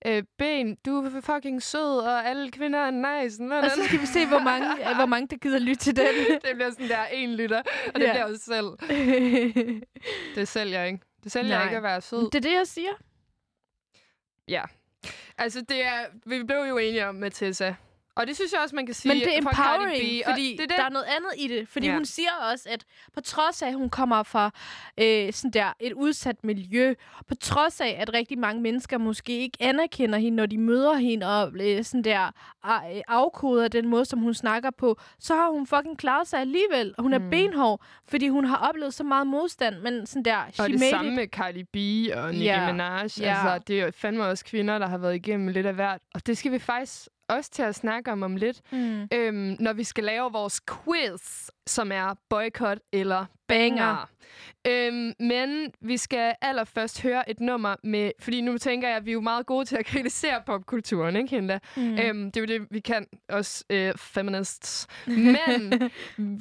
Øh, 0.05 0.23
ben, 0.37 0.75
du 0.85 1.05
er 1.05 1.21
fucking 1.21 1.63
sød, 1.63 1.97
og 1.99 2.27
alle 2.27 2.51
kvinder 2.51 2.79
er 2.79 3.21
nice. 3.23 3.43
Nå, 3.43 3.55
Og 3.55 3.71
så 3.71 3.83
skal 3.85 4.01
vi 4.01 4.05
se, 4.05 4.27
hvor 4.27 4.39
mange, 4.39 4.89
øh, 4.89 4.95
hvor 4.95 5.05
mange 5.05 5.27
der 5.27 5.37
gider 5.37 5.59
lytte 5.59 5.75
til 5.83 5.95
den. 5.95 6.05
det 6.45 6.51
bliver 6.55 6.69
sådan 6.69 6.87
der 6.87 7.05
en 7.05 7.33
liter, 7.35 7.61
og 7.95 7.99
det 7.99 8.07
Ja. 8.07 8.11
bliver 8.11 8.25
også 8.25 8.43
selv. 8.43 8.65
det 10.35 10.47
sælger 10.47 10.83
ikke. 10.83 10.99
Det 11.23 11.31
sælger 11.31 11.55
Nej. 11.57 11.63
ikke 11.63 11.77
at 11.77 11.83
være 11.83 12.01
sød. 12.01 12.29
Det 12.31 12.35
er 12.35 12.49
det, 12.49 12.53
jeg 12.53 12.67
siger. 12.67 12.91
Ja. 14.47 14.63
Altså, 15.37 15.61
det 15.61 15.85
er, 15.85 16.05
vi 16.25 16.43
blev 16.43 16.57
jo 16.69 16.77
enige 16.77 17.07
om 17.07 17.15
med 17.15 17.31
Tessa. 17.31 17.73
Og 18.17 18.27
det 18.27 18.35
synes 18.35 18.51
jeg 18.53 18.61
også, 18.61 18.75
man 18.75 18.85
kan 18.85 18.95
sige 18.95 19.13
Men 19.13 19.21
det 19.21 19.33
er 19.33 19.37
empowering, 19.37 19.91
B, 20.23 20.29
fordi 20.29 20.51
det 20.51 20.63
er 20.63 20.67
det. 20.67 20.75
der 20.77 20.83
er 20.85 20.89
noget 20.89 21.05
andet 21.05 21.29
i 21.37 21.47
det. 21.47 21.67
Fordi 21.67 21.87
Ja. 21.87 21.93
hun 21.93 22.05
siger 22.05 22.29
også, 22.51 22.69
at 22.71 22.83
på 23.13 23.21
trods 23.21 23.61
af, 23.61 23.67
at 23.67 23.73
hun 23.73 23.89
kommer 23.89 24.23
fra 24.23 24.51
øh, 24.97 25.33
sådan 25.33 25.51
der, 25.51 25.73
et 25.79 25.93
udsat 25.93 26.43
miljø, 26.43 26.93
på 27.27 27.35
trods 27.35 27.81
af, 27.81 27.97
at 27.99 28.13
rigtig 28.13 28.39
mange 28.39 28.61
mennesker 28.61 28.97
måske 28.97 29.39
ikke 29.39 29.57
anerkender 29.59 30.19
hende, 30.19 30.35
når 30.35 30.45
de 30.45 30.57
møder 30.57 30.93
hende, 30.93 31.27
og 31.41 31.51
øh, 31.61 31.83
sådan 31.83 32.03
der 32.03 32.25
øh, 32.65 33.01
afkoder 33.07 33.67
den 33.67 33.87
måde, 33.87 34.05
som 34.05 34.19
hun 34.19 34.33
snakker 34.33 34.69
på, 34.77 34.97
så 35.19 35.35
har 35.35 35.49
hun 35.49 35.67
fucking 35.67 35.97
klaret 35.97 36.27
sig 36.27 36.39
alligevel. 36.39 36.93
Hun 36.99 37.13
er 37.13 37.19
Mm. 37.19 37.29
benhård, 37.29 37.81
fordi 38.07 38.27
hun 38.27 38.45
har 38.45 38.57
oplevet 38.57 38.93
så 38.93 39.03
meget 39.03 39.27
modstand, 39.27 39.75
men 39.81 40.05
sådan 40.05 40.23
der, 40.23 40.41
she 40.53 40.63
Og 40.63 40.69
det 40.69 40.79
made 40.79 40.89
samme 40.91 41.09
it. 41.11 41.15
med 41.15 41.27
Cardi 41.27 41.63
B 41.63 41.75
og 42.17 42.29
Nicki 42.31 42.45
Ja. 42.45 42.71
Minaj. 42.71 42.89
Ja. 42.89 42.99
Altså, 42.99 43.59
det 43.67 43.79
er 43.81 43.85
jo 43.85 43.91
fandme 43.95 44.25
også 44.25 44.45
kvinder, 44.45 44.79
der 44.79 44.87
har 44.87 44.97
været 44.97 45.15
igennem 45.15 45.47
lidt 45.47 45.65
af 45.65 45.73
hvert. 45.73 46.01
Og 46.13 46.27
det 46.27 46.37
skal 46.37 46.51
vi 46.51 46.59
faktisk 46.59 47.07
også 47.29 47.51
til 47.51 47.63
at 47.63 47.75
snakke 47.75 48.11
om 48.11 48.23
om 48.23 48.35
lidt, 48.35 48.61
Mm. 48.71 49.07
øhm, 49.13 49.55
når 49.59 49.73
vi 49.73 49.83
skal 49.83 50.03
lave 50.03 50.31
vores 50.31 50.61
quiz, 50.69 51.49
som 51.67 51.91
er 51.91 52.13
boykot 52.29 52.77
eller 52.93 53.25
banger. 53.47 54.09
Øhm, 54.67 55.13
men 55.19 55.71
vi 55.81 55.97
skal 55.97 56.35
allerførst 56.41 57.01
høre 57.01 57.29
et 57.29 57.39
nummer 57.39 57.75
med... 57.83 58.11
Fordi 58.19 58.41
nu 58.41 58.57
tænker 58.57 58.87
jeg, 58.87 58.97
at 58.97 59.05
vi 59.05 59.11
er 59.11 59.13
jo 59.13 59.21
meget 59.21 59.45
gode 59.45 59.65
til 59.65 59.75
at 59.77 59.85
kritisere 59.85 60.41
popkulturen, 60.45 61.15
ikke 61.15 61.29
Hinda? 61.29 61.59
Mm. 61.77 61.97
Øhm, 61.99 62.31
det 62.31 62.37
er 62.37 62.41
jo 62.41 62.59
det, 62.59 62.67
vi 62.71 62.79
kan, 62.79 63.05
os 63.29 63.63
øh, 63.69 63.93
feminists. 63.97 64.87
Men 65.07 65.71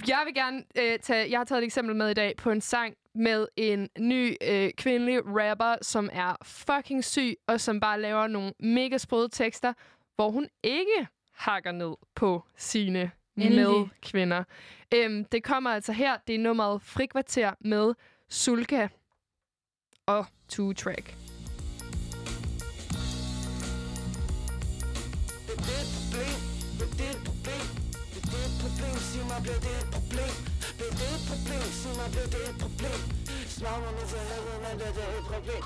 jeg 0.09 0.23
vil 0.27 0.35
gerne 0.35 0.63
øh, 0.79 0.99
tage... 0.99 1.31
Jeg 1.31 1.39
har 1.39 1.45
taget 1.45 1.59
et 1.63 1.65
eksempel 1.65 1.97
med 1.97 2.11
i 2.11 2.15
dag 2.15 2.35
på 2.37 2.51
en 2.51 2.61
sang 2.61 2.95
med 3.15 3.47
en 3.57 3.89
ny 3.99 4.35
øh, 4.49 4.71
kvindelig 4.77 5.21
rapper, 5.27 5.75
som 5.83 6.11
er 6.13 6.37
fucking 6.45 7.05
syg, 7.05 7.35
og 7.49 7.61
som 7.61 7.81
bare 7.81 8.01
laver 8.01 8.27
nogle 8.27 8.53
mega 8.61 8.99
sprøde 8.99 9.29
tekster, 9.33 9.73
hvor 10.17 10.31
hun 10.31 10.49
ikke 10.63 11.09
hakker 11.33 11.73
ned 11.73 11.95
på 12.15 12.45
sine 12.57 13.11
Endelig. 13.37 13.67
medkvinder. 13.67 14.45
Øhm, 14.95 15.25
det 15.25 15.45
kommer 15.45 15.71
altså 15.71 15.93
her. 15.93 16.17
Det 16.27 16.35
er 16.35 16.39
nummeret 16.39 16.83
Frikvarter 16.83 17.53
med 17.61 17.95
Sulka 18.29 18.89
og 20.07 20.27
Two 20.49 20.73
Track. 20.73 21.17
Er 25.49 25.57
er 25.57 26.97
er 29.37 29.37
bliver 29.43 29.61
det 29.61 29.77
et 29.85 29.89
problem 29.95 30.35
Det 30.79 30.89
et 31.17 31.23
problem, 31.31 31.63
sig 31.81 31.93
mig, 32.01 32.09
bliver 32.13 32.31
det 32.35 32.43
et 32.51 32.59
problem 32.65 33.26
Svar 33.59 33.79
mig 33.85 33.93
nu 33.99 34.05
for 34.13 34.23
helvede, 34.31 34.59
men 34.65 34.75
det 34.81 34.89
er 35.05 35.11
et 35.21 35.27
problem 35.33 35.63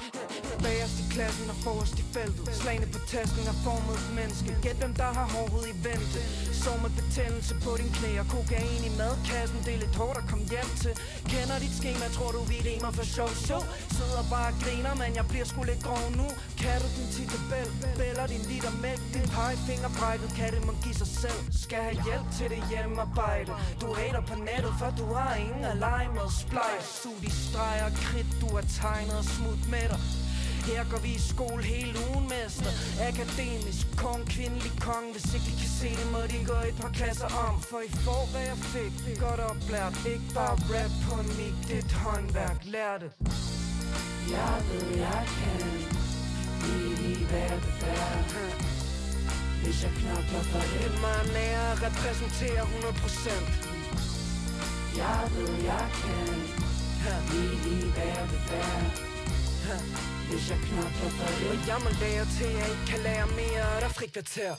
Bagerst 0.64 0.98
i 1.02 1.04
klassen 1.14 1.46
og 1.52 1.58
forrest 1.64 1.96
i 2.02 2.04
feltet. 2.14 2.44
Slagene 2.60 2.86
på 2.94 2.98
tasken 3.12 3.44
har 3.50 3.58
formet 3.66 3.96
et 4.02 4.10
menneske. 4.18 4.50
Gæt 4.64 4.78
hvem 4.82 4.94
der 5.02 5.10
har 5.18 5.26
hårdhed 5.34 5.64
i 5.72 5.74
vente 5.88 6.20
Sov 6.62 6.76
med 6.84 6.92
betændelse 7.00 7.54
på 7.64 7.70
din 7.80 7.90
knæ 7.96 8.10
Og 8.22 8.28
kokain 8.34 8.82
i 8.90 8.92
madkassen. 9.00 9.58
Det 9.66 9.72
er 9.76 9.80
lidt 9.84 9.96
hårdt 10.00 10.18
at 10.22 10.26
komme 10.30 10.44
hjem 10.52 10.70
til. 10.82 10.94
Kender 11.32 11.56
dit 11.64 11.74
schema, 11.78 12.06
tror 12.16 12.30
du 12.36 12.40
vi 12.52 12.58
rimer 12.68 12.90
for 12.98 13.06
sjov? 13.14 13.32
Show 13.46 13.62
Sidder 13.96 14.24
bare 14.34 14.48
og 14.52 14.56
griner, 14.62 14.94
men 15.02 15.10
jeg 15.18 15.24
bliver 15.32 15.46
sgu 15.50 15.60
lidt 15.70 15.82
grov 15.86 16.04
nu. 16.20 16.26
Kan 16.62 16.76
du 16.82 16.88
din 16.96 17.08
titabel, 17.16 17.68
bæller 18.00 18.26
din 18.32 18.44
liter 18.50 18.74
mælk? 18.84 19.02
Din 19.16 19.28
pegefinger 19.36 19.90
brækket, 19.98 20.30
kan 20.38 20.48
det 20.54 20.62
må 20.68 20.72
give 20.84 20.96
sig 21.02 21.10
selv. 21.22 21.40
Skal 21.64 21.80
have 21.88 21.98
hjælp 22.06 22.28
til 22.38 22.46
det 22.54 22.60
hjemmearbejde. 22.70 23.50
Du 23.82 23.88
hater 23.98 24.22
på 24.30 24.34
nettet, 24.48 24.72
for 24.80 24.90
du 25.00 25.06
har 25.18 25.32
ingen 25.44 25.64
at 25.72 25.76
lege 25.86 26.08
med 26.16 26.26
Splice, 26.42 26.88
sug 27.02 27.16
de 27.24 27.30
streger 27.46 27.79
og 27.86 27.92
kridt, 28.06 28.30
du 28.40 28.48
har 28.56 28.64
tegnet 28.80 29.16
og 29.22 29.24
smut 29.24 29.62
med 29.74 29.86
dig. 29.92 30.00
Her 30.68 30.84
går 30.90 31.00
vi 31.06 31.10
i 31.20 31.22
skole 31.32 31.62
hele 31.74 31.94
ugen, 32.08 32.24
mester. 32.34 32.72
Akademisk, 33.10 33.84
kong, 34.02 34.22
kvindelig 34.34 34.72
kong. 34.88 35.04
Hvis 35.14 35.26
ikke 35.34 35.46
de 35.50 35.54
kan 35.62 35.72
se 35.80 35.90
det, 36.00 36.06
må 36.14 36.20
de 36.32 36.38
gå 36.52 36.58
et 36.70 36.76
par 36.82 36.92
klasser 36.98 37.30
om. 37.46 37.54
For 37.70 37.80
I 37.88 37.90
får, 38.06 38.24
hvad 38.32 38.44
jeg 38.50 38.58
fik. 38.74 38.92
Godt 39.26 39.40
oplært, 39.50 39.94
ikke 40.14 40.28
bare 40.34 40.56
rap 40.72 40.92
på 41.06 41.14
en 41.22 41.28
mic 41.38 41.54
Det 41.68 41.76
er 41.78 41.84
et 41.88 41.92
håndværk, 42.04 42.58
lær 42.74 42.94
det. 43.02 43.10
Jeg 44.36 44.56
ved, 44.68 44.86
jeg 45.06 45.22
kan 45.36 45.60
Lige 46.66 47.24
hvad 47.30 47.56
det 47.64 47.88
er. 47.88 48.20
Hvis 49.62 49.82
jeg 49.82 49.92
knokler 50.00 50.42
for 50.50 50.60
det. 50.60 50.80
Det 50.80 50.86
er 50.86 51.00
mig 51.06 51.20
nær 51.34 51.60
at 51.72 51.82
repræsentere 51.86 52.62
100% 52.62 53.70
Jeg 54.96 55.30
ved, 55.34 55.64
jeg 55.64 55.86
kan 56.00 56.69
Lige 57.00 57.92
hvad 57.92 58.04
det 58.32 58.42
er 58.60 58.80
Hvis 60.28 60.50
jeg 60.50 60.58
knokler 60.58 61.10
for 61.18 61.26
det 61.38 61.48
Og 61.50 61.68
jeg 61.68 61.78
må 61.84 61.90
lære 62.00 62.24
til, 62.36 62.44
at 62.44 62.54
jeg 62.60 62.68
ikke 62.70 62.86
kan 62.86 63.00
lære 63.00 63.26
mere 63.26 63.80
Der 63.80 63.88
frikvarter. 63.88 64.54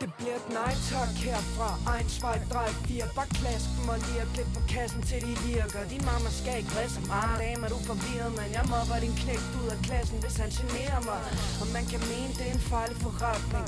Det 0.00 0.12
bliver 0.18 0.36
et 0.42 0.48
nej 0.60 0.74
tak 0.90 1.12
herfra 1.26 1.70
Egen 1.92 2.08
svej, 2.08 2.38
drej 2.52 2.70
fire. 2.86 3.06
Bare 3.16 3.30
klask 3.40 3.66
dem 3.76 3.88
og 3.92 3.98
lige 4.06 4.24
glip 4.34 4.50
på 4.56 4.60
kassen 4.74 5.02
til 5.10 5.20
de 5.26 5.32
virker. 5.48 5.80
Din 5.94 6.04
mamma 6.10 6.30
skal 6.40 6.54
ikke 6.60 6.70
vrede 6.74 6.90
så 6.98 7.02
meget. 7.14 7.36
Dame, 7.42 7.62
er 7.66 7.70
du 7.74 7.80
forvirret, 7.90 8.32
men 8.38 8.48
jeg 8.56 8.64
mobber 8.72 8.98
din 9.04 9.14
knægt 9.22 9.50
ud 9.60 9.68
af 9.74 9.78
klassen 9.86 10.16
Hvis 10.24 10.36
han 10.42 10.50
generer 10.58 11.02
mig. 11.10 11.20
Og 11.62 11.66
man 11.76 11.84
kan 11.90 12.00
mene, 12.12 12.30
det 12.38 12.44
er 12.48 12.54
en 12.58 12.64
fejl 12.72 12.92
forretning 13.04 13.66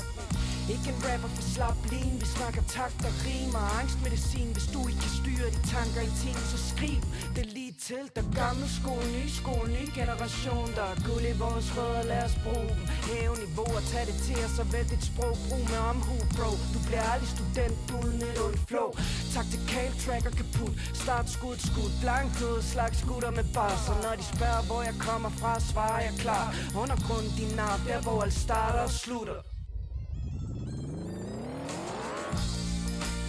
ikke 0.69 0.89
en 0.93 0.99
rapper 1.07 1.29
for 1.35 1.43
slap 1.53 1.79
lin 1.91 2.13
Vi 2.21 2.27
snakker 2.37 2.61
takt 2.77 2.99
og 3.09 3.13
rimer. 3.25 3.63
Angstmedicin 3.79 4.49
Hvis 4.55 4.67
du 4.73 4.79
ikke 4.89 5.01
kan 5.05 5.13
styre 5.21 5.47
de 5.55 5.59
tanker 5.75 6.01
i 6.09 6.11
ting 6.23 6.37
Så 6.51 6.57
skriv 6.71 6.99
det 7.35 7.45
lige 7.57 7.73
til 7.87 8.03
Der 8.15 8.25
gamle 8.41 8.67
skole, 8.79 9.07
ny 9.17 9.25
skole, 9.39 9.69
ny 9.79 9.85
generation 9.99 10.67
Der 10.77 10.87
er 10.93 10.97
guld 11.07 11.25
i 11.33 11.35
vores 11.45 11.67
rødder. 11.77 12.03
Lad 12.11 12.23
os 12.27 12.37
bruge 12.45 12.69
dem. 12.77 12.83
Hæve 13.09 13.35
niveau 13.45 13.69
og 13.79 13.83
tag 13.91 14.03
det 14.09 14.17
til 14.27 14.39
os 14.45 14.55
Og 14.61 14.67
vælg 14.73 14.89
dit 14.93 15.03
sprog. 15.11 15.35
Brug 15.47 15.63
med 15.71 15.79
omhu, 15.91 16.15
bro. 16.35 16.51
Du 16.73 16.79
bliver 16.87 17.05
aldrig 17.13 17.29
student 17.37 17.77
uden 17.97 18.19
et 18.29 18.37
ondt 18.45 18.61
flow. 18.69 18.89
Taktikal 19.35 19.91
tracker 20.03 20.33
kaput. 20.39 20.75
Start 21.03 21.27
skud, 21.35 21.57
skud. 21.69 21.91
Blankt 22.03 22.37
ud 22.49 22.59
Slags 22.73 22.97
skutter 23.03 23.31
med 23.39 23.45
bars 23.55 23.83
Og 23.91 23.97
når 24.03 24.13
de 24.19 24.25
spørger 24.35 24.61
hvor 24.69 24.81
jeg 24.89 24.95
kommer 25.07 25.31
fra 25.39 25.51
Svarer 25.71 26.01
jeg 26.07 26.15
klar. 26.23 26.45
Undergrunden 26.81 27.31
din 27.39 27.51
nar, 27.59 27.75
Der 27.87 27.99
hvor 28.05 28.17
alt 28.25 28.37
starter 28.45 28.83
og 28.89 28.93
slutter. 29.03 29.52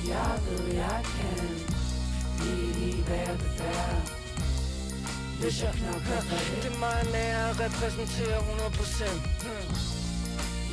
Jeg 0.09 0.41
ved, 0.49 0.75
jeg 0.75 1.05
kan 1.17 1.49
Lige 2.45 3.05
være 3.09 3.37
Hvis 5.41 5.63
jeg 5.63 5.73
knokler 5.73 6.21
for 6.21 6.37
det. 6.37 6.75
Er 6.75 6.79
mig 6.79 7.01
nær 7.13 7.47
at 7.47 7.61
repræsentere 7.61 8.39
100% 8.39 8.45
hmm. 9.45 9.75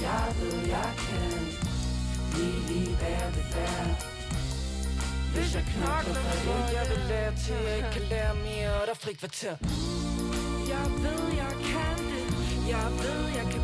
Jeg 0.01 0.33
ved, 0.39 0.67
jeg 0.67 0.91
kan 0.97 1.31
Lige 2.67 2.97
være 3.01 3.95
Hvis 5.33 5.55
jeg 5.55 5.63
knokler 5.73 6.13
for 6.13 6.51
det. 6.51 6.73
Jeg 6.73 6.85
vil 6.89 7.01
lære 7.07 7.35
til, 7.35 7.53
at 7.53 7.69
jeg 7.69 7.77
ikke 7.77 7.89
kan 7.91 8.01
lære 8.01 8.35
mere 8.35 8.81
Og 8.81 8.87
der 8.87 8.93
er 8.93 9.01
frikvarter 9.05 9.55
Jeg 10.73 10.85
ved, 11.03 11.23
jeg 11.43 11.53
kan 11.71 11.97
det. 12.11 12.25
Jeg 12.69 12.87
ved, 13.01 13.21
jeg 13.35 13.45
kan 13.51 13.60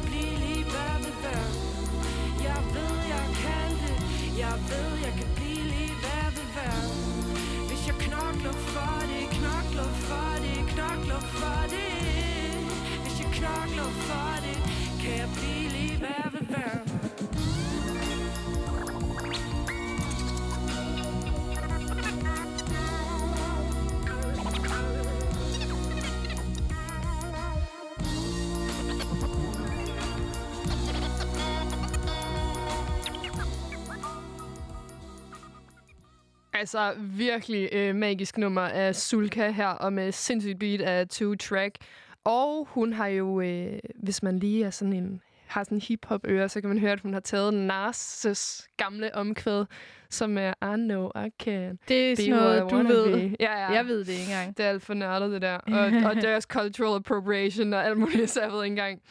Altså 36.68 36.94
virkelig 37.00 37.70
øh, 37.72 37.96
magisk 37.96 38.38
nummer 38.38 38.62
af 38.62 38.96
Sulka 38.96 39.50
her, 39.50 39.68
og 39.68 39.94
med 39.94 40.12
sindssygt 40.12 40.60
beat 40.60 40.82
af 40.82 41.08
Two 41.08 41.36
Track. 41.36 41.78
Og 42.24 42.68
hun 42.72 42.94
har 42.94 43.08
jo, 43.08 43.42
øh, 43.42 43.80
hvis 43.96 44.24
man 44.24 44.40
lige 44.40 44.66
er 44.66 44.70
sådan 44.70 44.94
en, 44.94 45.22
har 45.46 45.64
sådan 45.64 45.82
hip-hop 45.82 46.22
øre, 46.28 46.50
så 46.50 46.62
kan 46.62 46.68
man 46.70 46.80
høre, 46.80 46.92
at 46.92 47.00
hun 47.00 47.14
har 47.14 47.20
taget 47.20 47.54
Narses 47.54 48.68
gamle 48.78 49.16
omkvæd, 49.16 49.66
som 50.10 50.38
er 50.38 50.54
I 50.74 50.76
know 50.76 51.12
I 51.26 51.30
can. 51.44 51.80
Det 51.88 52.12
er 52.12 52.16
sådan 52.16 52.32
noget, 52.32 52.72
du 52.72 52.78
ved. 52.78 53.30
be. 53.30 53.36
Ja, 53.40 53.60
ja. 53.60 53.72
Jeg 53.72 53.86
ved 53.86 54.00
det 54.00 54.10
ikke 54.10 54.24
engang. 54.24 54.58
Det 54.58 54.66
er 54.66 54.70
alt 54.70 54.84
for 54.84 54.94
nørdet, 54.94 55.32
det 55.32 55.42
der. 55.42 55.58
Og, 55.58 55.86
og 56.10 56.16
det 56.16 56.24
er 56.24 56.36
også 56.36 56.48
cultural 56.52 56.96
appropriation 56.96 57.74
og 57.74 57.86
alt 57.86 57.98
muligt, 57.98 58.30
så 58.30 58.42
jeg 58.42 58.52
ved 58.52 58.64
ikke 58.64 58.72
engang. 58.72 59.02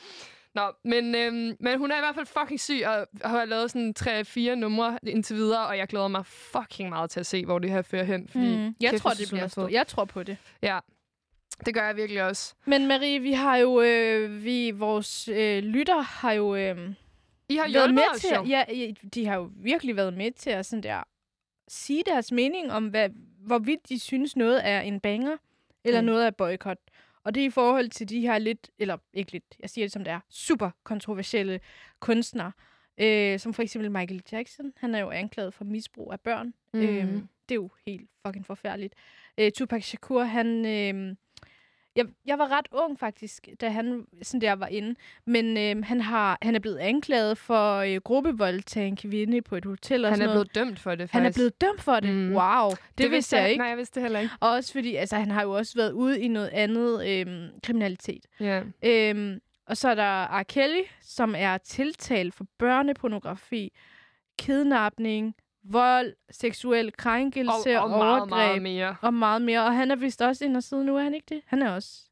Nå, 0.57 0.73
men, 0.85 1.15
øhm, 1.15 1.57
men 1.61 1.79
hun 1.79 1.91
er 1.91 1.97
i 1.97 2.01
hvert 2.01 2.15
fald 2.15 2.27
fucking 2.27 2.61
syg, 2.61 2.83
og 2.87 3.07
har 3.25 3.45
lavet 3.45 3.71
sådan 3.71 3.95
tre-fire 3.95 4.57
numre 4.57 4.99
indtil 5.07 5.37
videre, 5.37 5.67
og 5.67 5.79
jeg 5.79 5.89
glæder 5.89 6.09
mig 6.09 6.27
fucking 6.27 6.89
meget 6.89 7.11
til 7.11 7.21
at 7.21 7.27
se, 7.27 7.45
hvor 7.45 7.59
det 7.59 7.71
her 7.71 7.83
fører 7.83 8.05
hen. 8.05 8.29
Fordi 8.29 8.57
Mm. 8.57 8.75
Jeg 8.81 8.91
kæft, 8.91 9.03
tror, 9.03 9.11
det 9.11 9.27
er 9.27 9.31
bliver 9.31 9.49
stort. 9.49 9.71
Jeg 9.73 9.87
tror 9.87 10.05
på 10.05 10.23
det. 10.23 10.37
Ja, 10.63 10.79
det 11.67 11.75
gør 11.75 11.87
jeg 11.87 11.97
virkelig 11.97 12.23
også. 12.23 12.55
Men 12.65 12.87
Marie, 12.87 13.21
vi 13.21 13.33
har 13.33 13.57
jo, 13.57 13.81
øh, 13.81 14.45
vi, 14.45 14.71
vores 14.71 15.29
øh, 15.29 15.63
lytter 15.63 16.01
har 16.01 16.33
jo 16.33 16.55
øh, 16.55 16.91
I 17.49 17.57
har 17.57 17.73
været 17.73 17.95
med 17.95 18.03
os 18.15 18.21
til, 18.21 18.31
jo. 18.37 18.45
ja, 18.45 18.65
de 19.15 19.27
har 19.27 19.35
jo 19.37 19.51
virkelig 19.57 19.97
været 19.97 20.15
med 20.15 20.31
til 20.33 20.51
at 20.51 20.67
sådan 20.67 20.83
der, 20.83 21.03
sige 21.69 22.03
deres 22.07 22.33
mening 22.33 22.73
om, 22.73 22.87
hvad, 22.89 23.09
hvorvidt 23.47 23.89
de 23.89 23.99
synes 23.99 24.37
noget 24.37 24.61
er 24.69 24.81
en 24.81 25.01
banger, 25.01 25.37
eller 25.85 26.01
Mm. 26.01 26.05
mm. 26.05 26.13
noget 26.13 26.27
er 26.27 26.31
boykot. 26.31 26.79
Og 27.27 27.35
det 27.35 27.41
er 27.41 27.47
i 27.47 27.51
forhold 27.51 27.89
til 27.89 28.09
de 28.09 28.21
her 28.21 28.39
lidt, 28.39 28.71
eller 28.79 28.97
ikke 29.13 29.33
lidt, 29.33 29.45
jeg 29.61 29.71
siger 29.71 29.85
det 29.85 29.93
som 29.93 30.05
det 30.05 30.13
er, 30.13 30.21
super 30.31 30.71
kontroversielle 30.85 31.61
kunstnere. 32.01 32.53
Øh, 32.99 33.39
som 33.39 33.55
for 33.55 33.63
eksempel 33.63 33.91
Michael 33.91 34.23
Jackson. 34.33 34.73
Han 34.77 34.95
er 34.95 34.99
jo 34.99 35.11
anklaget 35.11 35.55
for 35.55 35.65
misbrug 35.65 36.13
af 36.13 36.21
børn. 36.21 36.55
Mm. 36.73 36.81
Øh, 36.81 37.07
det 37.49 37.51
er 37.51 37.55
jo 37.55 37.71
helt 37.87 38.11
fucking 38.27 38.47
forfærdeligt. 38.47 38.95
Øh, 39.39 39.53
Tupac 39.53 39.85
Shakur, 39.85 40.23
han... 40.23 40.67
Øh, 40.67 41.17
jeg, 41.97 42.07
jeg 42.27 42.39
var 42.39 42.49
ret 42.59 42.67
ung 42.73 42.99
faktisk, 42.99 43.49
da 43.61 43.69
han 43.69 44.07
sådan 44.23 44.41
der 44.41 44.53
var 44.53 44.67
inde. 44.67 44.95
Men 45.27 45.57
øh, 45.57 45.85
han, 45.85 46.01
har, 46.01 46.39
han 46.43 46.55
er 46.55 46.59
blevet 46.59 46.79
anklaget 46.79 47.39
for 47.39 47.77
øh, 47.77 47.97
gruppevold 47.97 48.77
af 48.77 48.83
en 48.83 48.97
kvinde 48.97 49.43
på 49.43 49.57
et 49.57 49.65
hotel. 49.65 50.05
Og 50.05 50.11
Han 50.11 50.17
sådan 50.19 50.31
er 50.31 50.35
noget. 50.35 50.51
blevet 50.53 50.69
dømt 50.69 50.79
for 50.79 50.91
det, 50.91 50.99
faktisk. 51.01 51.13
Han 51.13 51.27
er 51.27 51.33
blevet 51.33 51.61
dømt 51.61 51.83
for 51.83 52.01
det? 52.01 52.15
Mm. 52.15 52.33
Wow. 52.37 52.71
Det, 52.71 52.79
det 52.99 53.11
vidste 53.11 53.37
jeg 53.37 53.51
ikke. 53.51 53.59
Nej, 53.59 53.69
jeg 53.69 53.77
vidste 53.77 53.95
det 53.95 54.03
heller 54.03 54.21
ikke. 54.21 54.35
Og 54.41 54.51
også 54.51 54.73
fordi, 54.73 54.95
altså, 54.95 55.17
han 55.17 55.31
har 55.31 55.43
jo 55.43 55.51
også 55.51 55.75
været 55.77 55.93
ude 55.93 56.21
i 56.21 56.29
noget 56.29 56.49
andet 56.49 57.09
øhm, 57.09 57.49
kriminalitet. 57.63 58.27
Ja. 58.41 58.63
Øhm, 58.83 59.41
og 59.67 59.77
så 59.77 59.89
er 59.89 59.95
der 59.95 60.41
R. 60.41 60.43
Kelly, 60.43 60.83
som 61.03 61.35
er 61.39 61.59
tiltalt 61.59 62.35
for 62.35 62.47
børnepornografi, 62.59 63.73
kidnapning, 64.39 65.35
vold, 65.73 66.15
seksuel 66.31 66.93
krænkelse, 66.97 67.79
Og- 67.79 67.83
og 67.85 67.91
meget, 67.91 68.03
overgreb. 68.13 68.29
meget 68.31 68.63
mere. 68.63 68.97
Og 69.03 69.15
meget 69.15 69.43
mere. 69.43 69.61
Og 69.65 69.75
han 69.77 69.91
er 69.91 69.97
vist 69.97 70.23
også 70.23 70.45
inde 70.45 70.57
og 70.57 70.63
sidde 70.63 70.85
nu, 70.85 70.97
er 70.97 71.03
han 71.03 71.15
ikke 71.15 71.27
det? 71.29 71.41
Han 71.47 71.63
er 71.63 71.71
også. 71.71 72.03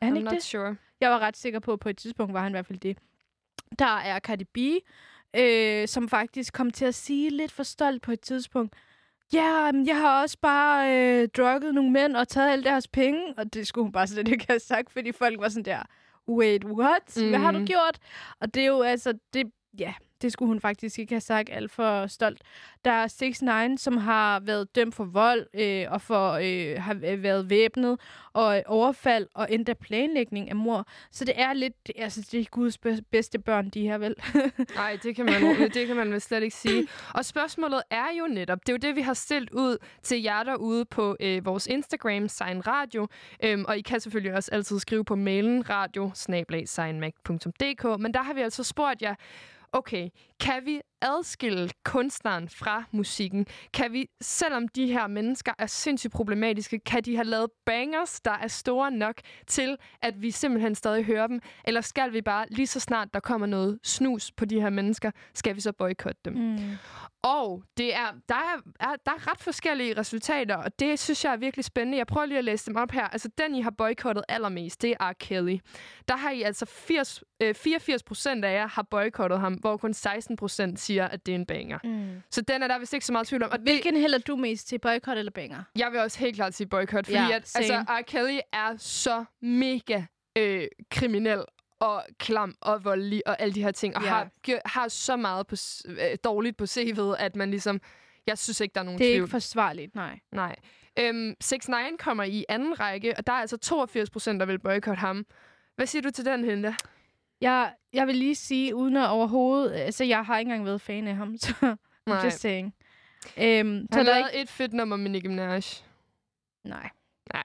Er 0.00 0.06
han 0.06 0.14
I'm 0.14 0.18
ikke 0.18 0.30
det? 0.30 0.42
sure. 0.42 0.76
Jeg 1.00 1.10
var 1.10 1.18
ret 1.18 1.36
sikker 1.36 1.58
på, 1.60 1.72
at 1.72 1.80
på 1.80 1.88
et 1.88 1.96
tidspunkt 1.96 2.32
var 2.32 2.40
han 2.42 2.50
i 2.52 2.54
hvert 2.54 2.66
fald 2.66 2.78
det. 2.78 2.98
Der 3.78 3.96
er 3.96 4.18
Cardi 4.20 4.44
B, 4.44 4.58
øh, 5.36 5.88
som 5.88 6.08
faktisk 6.08 6.52
kom 6.52 6.70
til 6.70 6.84
at 6.84 6.94
sige 6.94 7.30
lidt 7.30 7.52
for 7.52 7.62
stolt 7.62 8.02
på 8.02 8.12
et 8.12 8.20
tidspunkt, 8.20 8.74
ja, 9.32 9.72
men 9.72 9.86
jeg 9.86 9.96
har 10.00 10.22
også 10.22 10.36
bare 10.42 10.96
øh, 11.22 11.28
drukket 11.36 11.74
nogle 11.74 11.90
mænd 11.90 12.16
og 12.16 12.28
taget 12.28 12.50
alle 12.52 12.64
deres 12.64 12.88
penge. 12.88 13.34
Og 13.36 13.54
det 13.54 13.66
skulle 13.66 13.82
hun 13.84 13.92
bare 13.92 14.06
slet 14.06 14.28
ikke 14.28 14.44
have 14.48 14.58
sagt, 14.60 14.92
fordi 14.92 15.12
folk 15.12 15.40
var 15.40 15.48
sådan 15.48 15.64
der, 15.64 15.82
wait, 16.28 16.64
what? 16.64 17.16
Mm. 17.16 17.28
Hvad 17.28 17.38
har 17.38 17.50
du 17.52 17.58
Mhm. 17.58 17.66
gjort? 17.66 17.98
Og 18.40 18.54
det 18.54 18.62
er 18.62 18.66
jo 18.66 18.82
altså, 18.82 19.18
det, 19.34 19.52
ja, 19.78 19.94
det 20.22 20.32
skulle 20.32 20.46
hun 20.46 20.60
faktisk 20.60 20.98
ikke 20.98 21.12
have 21.14 21.20
sagt 21.20 21.50
alt 21.52 21.70
for 21.70 22.06
stolt. 22.06 22.42
Der 22.84 22.90
er 22.90 23.06
6 23.06 23.42
9 23.42 23.48
som 23.76 23.96
har 23.96 24.40
været 24.40 24.74
dømt 24.74 24.94
for 24.94 25.04
vold 25.04 25.46
øh, 25.54 25.86
og 25.88 26.02
for 26.02 26.32
øh, 26.32 26.82
har 26.82 27.00
øh, 27.04 27.22
været 27.22 27.50
væbnet 27.50 28.00
og 28.32 28.56
øh, 28.56 28.62
overfald 28.66 29.26
og 29.34 29.46
endda 29.50 29.74
planlægning 29.74 30.50
af 30.50 30.56
mor. 30.56 30.86
Så 31.10 31.24
det 31.24 31.34
er 31.36 31.52
lidt, 31.52 31.74
altså 31.96 32.28
det 32.32 32.40
er 32.40 32.44
Guds 32.50 32.78
bedste 33.10 33.38
børn, 33.38 33.70
de 33.70 33.82
her 33.82 33.98
vel. 33.98 34.14
Nej, 34.74 34.98
det 35.02 35.16
kan 35.16 35.24
man, 35.24 35.44
øh, 35.44 35.74
det 35.74 35.86
kan 35.86 35.96
man 35.96 36.12
vel 36.12 36.20
slet 36.20 36.42
ikke 36.42 36.56
sige. 36.56 36.88
Og 37.14 37.24
spørgsmålet 37.24 37.82
er 37.90 38.06
jo 38.18 38.26
netop, 38.26 38.58
det 38.60 38.68
er 38.68 38.72
jo 38.72 38.88
det, 38.88 38.96
vi 38.96 39.00
har 39.00 39.14
stillet 39.14 39.50
ud 39.50 39.76
til 40.02 40.22
jer 40.22 40.42
derude 40.42 40.84
på 40.84 41.16
øh, 41.20 41.44
vores 41.44 41.66
Instagram, 41.66 42.28
Sign 42.28 42.66
Radio. 42.66 43.08
Øhm, 43.44 43.64
og 43.68 43.78
I 43.78 43.80
kan 43.80 44.00
selvfølgelig 44.00 44.34
også 44.34 44.50
altid 44.52 44.78
skrive 44.78 45.04
på 45.04 45.16
mailen 45.16 45.70
radio 45.70 46.12
men 47.98 48.14
der 48.14 48.22
har 48.22 48.34
vi 48.34 48.40
altså 48.40 48.64
spurgt 48.64 49.02
jer, 49.02 49.14
okay, 49.72 50.08
kan 50.40 50.66
vi 50.66 50.80
adskille 51.02 51.70
kunstneren 51.84 52.48
fra 52.48 52.84
musikken? 52.90 53.46
Kan 53.74 53.92
vi, 53.92 54.06
selvom 54.20 54.68
de 54.68 54.86
her 54.86 55.06
mennesker 55.06 55.52
er 55.58 55.66
sindssygt 55.66 56.12
problematiske, 56.12 56.78
kan 56.78 57.02
de 57.02 57.14
have 57.16 57.24
lavet 57.24 57.50
bangers, 57.66 58.20
der 58.20 58.30
er 58.30 58.48
store 58.48 58.90
nok 58.90 59.14
til, 59.46 59.76
at 60.02 60.22
vi 60.22 60.30
simpelthen 60.30 60.74
stadig 60.74 61.04
hører 61.04 61.26
dem? 61.26 61.40
Eller 61.64 61.80
skal 61.80 62.12
vi 62.12 62.22
bare, 62.22 62.46
lige 62.50 62.66
så 62.66 62.80
snart 62.80 63.14
der 63.14 63.20
kommer 63.20 63.46
noget 63.46 63.78
snus 63.84 64.32
på 64.32 64.44
de 64.44 64.60
her 64.60 64.70
mennesker, 64.70 65.10
skal 65.34 65.56
vi 65.56 65.60
så 65.60 65.72
boykotte 65.72 66.20
dem? 66.24 66.34
Mm. 66.34 66.76
Og 67.22 67.62
det 67.76 67.94
er, 67.94 68.12
der, 68.28 68.34
er, 68.34 68.60
er, 68.80 68.96
der 69.06 69.12
er 69.12 69.30
ret 69.30 69.40
forskellige 69.40 69.98
resultater, 69.98 70.56
og 70.56 70.78
det 70.78 70.98
synes 70.98 71.24
jeg 71.24 71.32
er 71.32 71.36
virkelig 71.36 71.64
spændende. 71.64 71.98
Jeg 71.98 72.06
prøver 72.06 72.26
lige 72.26 72.38
at 72.38 72.44
læse 72.44 72.66
dem 72.66 72.76
op 72.76 72.90
her. 72.90 73.08
Altså, 73.08 73.28
den, 73.38 73.54
I 73.54 73.60
har 73.60 73.70
boykottet 73.70 74.24
allermest, 74.28 74.82
det 74.82 74.90
er 74.90 75.10
R. 75.10 75.12
Kelly. 75.12 75.58
Der 76.08 76.16
har 76.16 76.30
I 76.30 76.42
altså 76.42 76.66
80 76.66 77.22
øh, 77.42 77.54
84 77.54 78.02
procent 78.02 78.44
af 78.44 78.52
jer 78.54 78.66
har 78.68 78.82
boykottet 78.82 79.40
ham, 79.40 79.52
hvor 79.54 79.76
kun 79.76 79.94
16 79.94 80.36
procent 80.36 80.80
siger, 80.80 81.08
at 81.08 81.26
det 81.26 81.32
er 81.32 81.36
en 81.36 81.46
banger. 81.46 81.78
Mm. 81.84 82.22
Så 82.30 82.40
den 82.40 82.62
er 82.62 82.68
der 82.68 82.78
vist 82.78 82.92
ikke 82.94 83.06
så 83.06 83.12
meget 83.12 83.26
tvivl 83.26 83.42
om. 83.42 83.50
Og 83.50 83.58
det, 83.58 83.66
Hvilken 83.68 83.96
hælder 83.96 84.18
du 84.18 84.36
mest 84.36 84.68
til, 84.68 84.78
boykot 84.78 85.18
eller 85.18 85.32
banger? 85.32 85.62
jeg 85.78 85.92
vil 85.92 86.00
også 86.00 86.18
helt 86.18 86.36
klart 86.36 86.54
sige 86.54 86.66
boykot, 86.66 87.06
fordi 87.06 87.18
Ja, 87.18 87.26
at, 87.26 87.52
altså. 87.56 87.84
R. 87.88 88.02
Kelly 88.06 88.38
er 88.52 88.74
så 88.78 89.24
mega 89.42 90.02
øh, 90.38 90.66
kriminel 90.90 91.44
og 91.80 92.04
klam 92.18 92.54
og 92.60 92.84
voldelig 92.84 93.22
og 93.26 93.40
alle 93.42 93.54
de 93.54 93.62
her 93.62 93.70
ting, 93.70 93.96
og 93.96 94.02
Ja. 94.02 94.08
har, 94.08 94.28
har 94.64 94.88
så 94.88 95.16
meget 95.16 95.46
på, 95.46 95.56
øh, 95.86 95.96
dårligt 96.24 96.56
på 96.56 96.64
CV'et, 96.64 97.16
at 97.18 97.36
man 97.36 97.50
ligesom... 97.50 97.80
Jeg 98.26 98.38
synes 98.38 98.60
ikke, 98.60 98.74
der 98.74 98.80
er 98.80 98.84
nogen 98.84 98.98
Det 98.98 99.06
er 99.06 99.10
tvivl. 99.12 99.24
ikke 99.24 99.30
forsvarligt, 99.30 99.94
nej. 99.94 100.18
Nej. 100.32 100.56
Øhm, 100.98 101.34
6 101.40 101.68
9 101.68 101.74
kommer 101.98 102.24
i 102.24 102.44
anden 102.48 102.80
række, 102.80 103.16
og 103.18 103.26
der 103.26 103.32
er 103.32 103.36
altså 103.36 103.56
82 103.56 104.10
procent, 104.10 104.40
der 104.40 104.46
vil 104.46 104.58
boykotte 104.58 105.00
ham. 105.00 105.26
Hvad 105.76 105.86
siger 105.86 106.02
du 106.02 106.10
til 106.10 106.24
den, 106.24 106.44
Hinda? 106.44 106.74
Jeg, 107.40 107.74
jeg 107.92 108.06
vil 108.06 108.14
lige 108.16 108.34
sige, 108.34 108.74
uden 108.74 108.96
at 108.96 109.08
overhovedet... 109.08 109.72
Altså, 109.72 110.04
jeg 110.04 110.24
har 110.26 110.38
ikke 110.38 110.48
engang 110.48 110.64
været 110.64 110.80
fan 110.80 111.06
af 111.08 111.16
ham, 111.16 111.36
så. 111.38 111.76
I'm 112.10 112.24
just 112.24 112.38
saying. 112.40 112.74
Øhm, 113.38 113.86
så 113.92 113.98
Han 113.98 114.06
der 114.06 114.14
er 114.14 114.28
ikke... 114.28 114.42
et 114.42 114.48
fedt 114.48 114.72
nummer 114.72 114.96
med 114.96 115.10
Nicki 115.10 115.28
Minaj. 115.28 115.60
Nej. 116.64 116.90
Nej. 117.34 117.42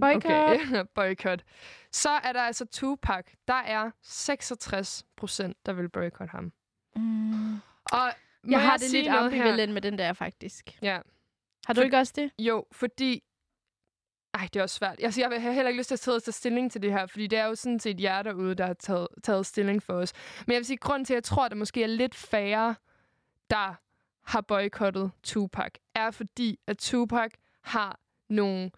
Boykot. 0.00 0.24
Okay, 0.24 0.84
boykot. 0.94 1.42
Så 1.92 2.10
er 2.10 2.32
der 2.32 2.40
altså 2.40 2.64
Tupac. 2.66 3.24
Der 3.48 3.54
er 3.54 3.90
66 4.02 5.04
procent, 5.16 5.56
der 5.66 5.72
vil 5.72 5.88
boykotte 5.88 6.30
ham. 6.30 6.52
Mm. 6.96 7.54
Og 7.92 8.10
Jeg 8.50 8.62
har 8.62 8.76
det 8.76 8.90
sige 8.90 9.02
lidt 9.02 9.14
ambivalent 9.14 9.72
med 9.72 9.82
den 9.82 9.98
der, 9.98 10.12
faktisk. 10.12 10.78
Ja. 10.82 10.98
Har 11.66 11.74
du 11.74 11.80
ikke 11.80 11.96
også 11.98 12.12
det? 12.16 12.30
Jo, 12.38 12.66
fordi... 12.72 13.22
Ej, 14.34 14.48
det 14.52 14.58
er 14.58 14.62
også 14.62 14.76
svært. 14.76 14.96
Altså, 15.02 15.20
jeg 15.20 15.42
har 15.42 15.50
heller 15.52 15.68
ikke 15.68 15.80
lyst 15.80 15.88
til 15.88 15.94
at 15.94 15.98
sidde 15.98 16.16
og 16.16 16.22
tage 16.22 16.32
stilling 16.32 16.72
til 16.72 16.82
det 16.82 16.92
her, 16.92 17.06
fordi 17.06 17.26
det 17.26 17.38
er 17.38 17.44
jo 17.46 17.54
sådan 17.54 17.80
set 17.80 18.00
jer 18.00 18.22
derude, 18.22 18.54
der 18.54 18.66
har 18.66 18.74
taget, 18.74 19.08
taget 19.22 19.46
stilling 19.46 19.82
for 19.82 19.92
os. 19.94 20.12
Men 20.46 20.52
jeg 20.52 20.58
vil 20.58 20.66
sige, 20.66 20.76
grund 20.76 21.06
til, 21.06 21.14
at 21.14 21.16
jeg 21.16 21.24
tror, 21.24 21.44
at 21.44 21.50
der 21.50 21.56
måske 21.56 21.82
er 21.82 21.86
lidt 21.86 22.14
færre, 22.14 22.74
der 23.50 23.74
har 24.24 24.40
boykottet 24.40 25.10
Tupac, 25.22 25.70
er 25.94 26.10
fordi, 26.10 26.58
at 26.66 26.78
Tupac 26.78 27.30
har 27.62 28.00
nogle 28.28 28.70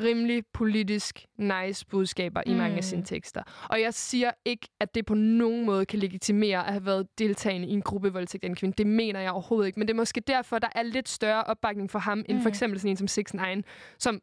rimelig 0.00 0.44
politisk 0.52 1.26
nice 1.38 1.86
budskaber 1.86 2.42
i 2.46 2.54
mange 2.54 2.76
af 2.76 2.84
sine 2.84 3.00
Mm. 3.00 3.06
tekster. 3.06 3.42
Og 3.70 3.80
jeg 3.80 3.94
siger 3.94 4.30
ikke, 4.44 4.68
at 4.80 4.94
det 4.94 5.06
på 5.06 5.14
nogen 5.14 5.66
måde 5.66 5.86
kan 5.86 5.98
legitimere 5.98 6.66
at 6.66 6.72
have 6.72 6.86
været 6.86 7.18
deltagende 7.18 7.68
i 7.68 7.70
en 7.72 7.82
gruppevoldtægt 7.82 8.44
af 8.44 8.48
en 8.48 8.54
kvinde. 8.56 8.74
Det 8.78 8.86
mener 8.86 9.20
jeg 9.20 9.30
overhovedet 9.30 9.66
ikke. 9.66 9.78
Men 9.78 9.88
det 9.88 9.94
er 9.94 9.96
måske 9.96 10.20
derfor, 10.20 10.58
der 10.58 10.68
er 10.74 10.82
lidt 10.82 11.08
større 11.08 11.44
opbakning 11.44 11.90
for 11.90 11.98
ham, 11.98 12.18
end 12.28 12.38
for 12.38 12.48
Mm. 12.48 12.48
eksempel 12.48 12.80
sådan 12.80 12.90
en 12.90 12.96
som 12.96 13.08
6 13.08 13.34
9 13.34 13.40
som 13.98 14.20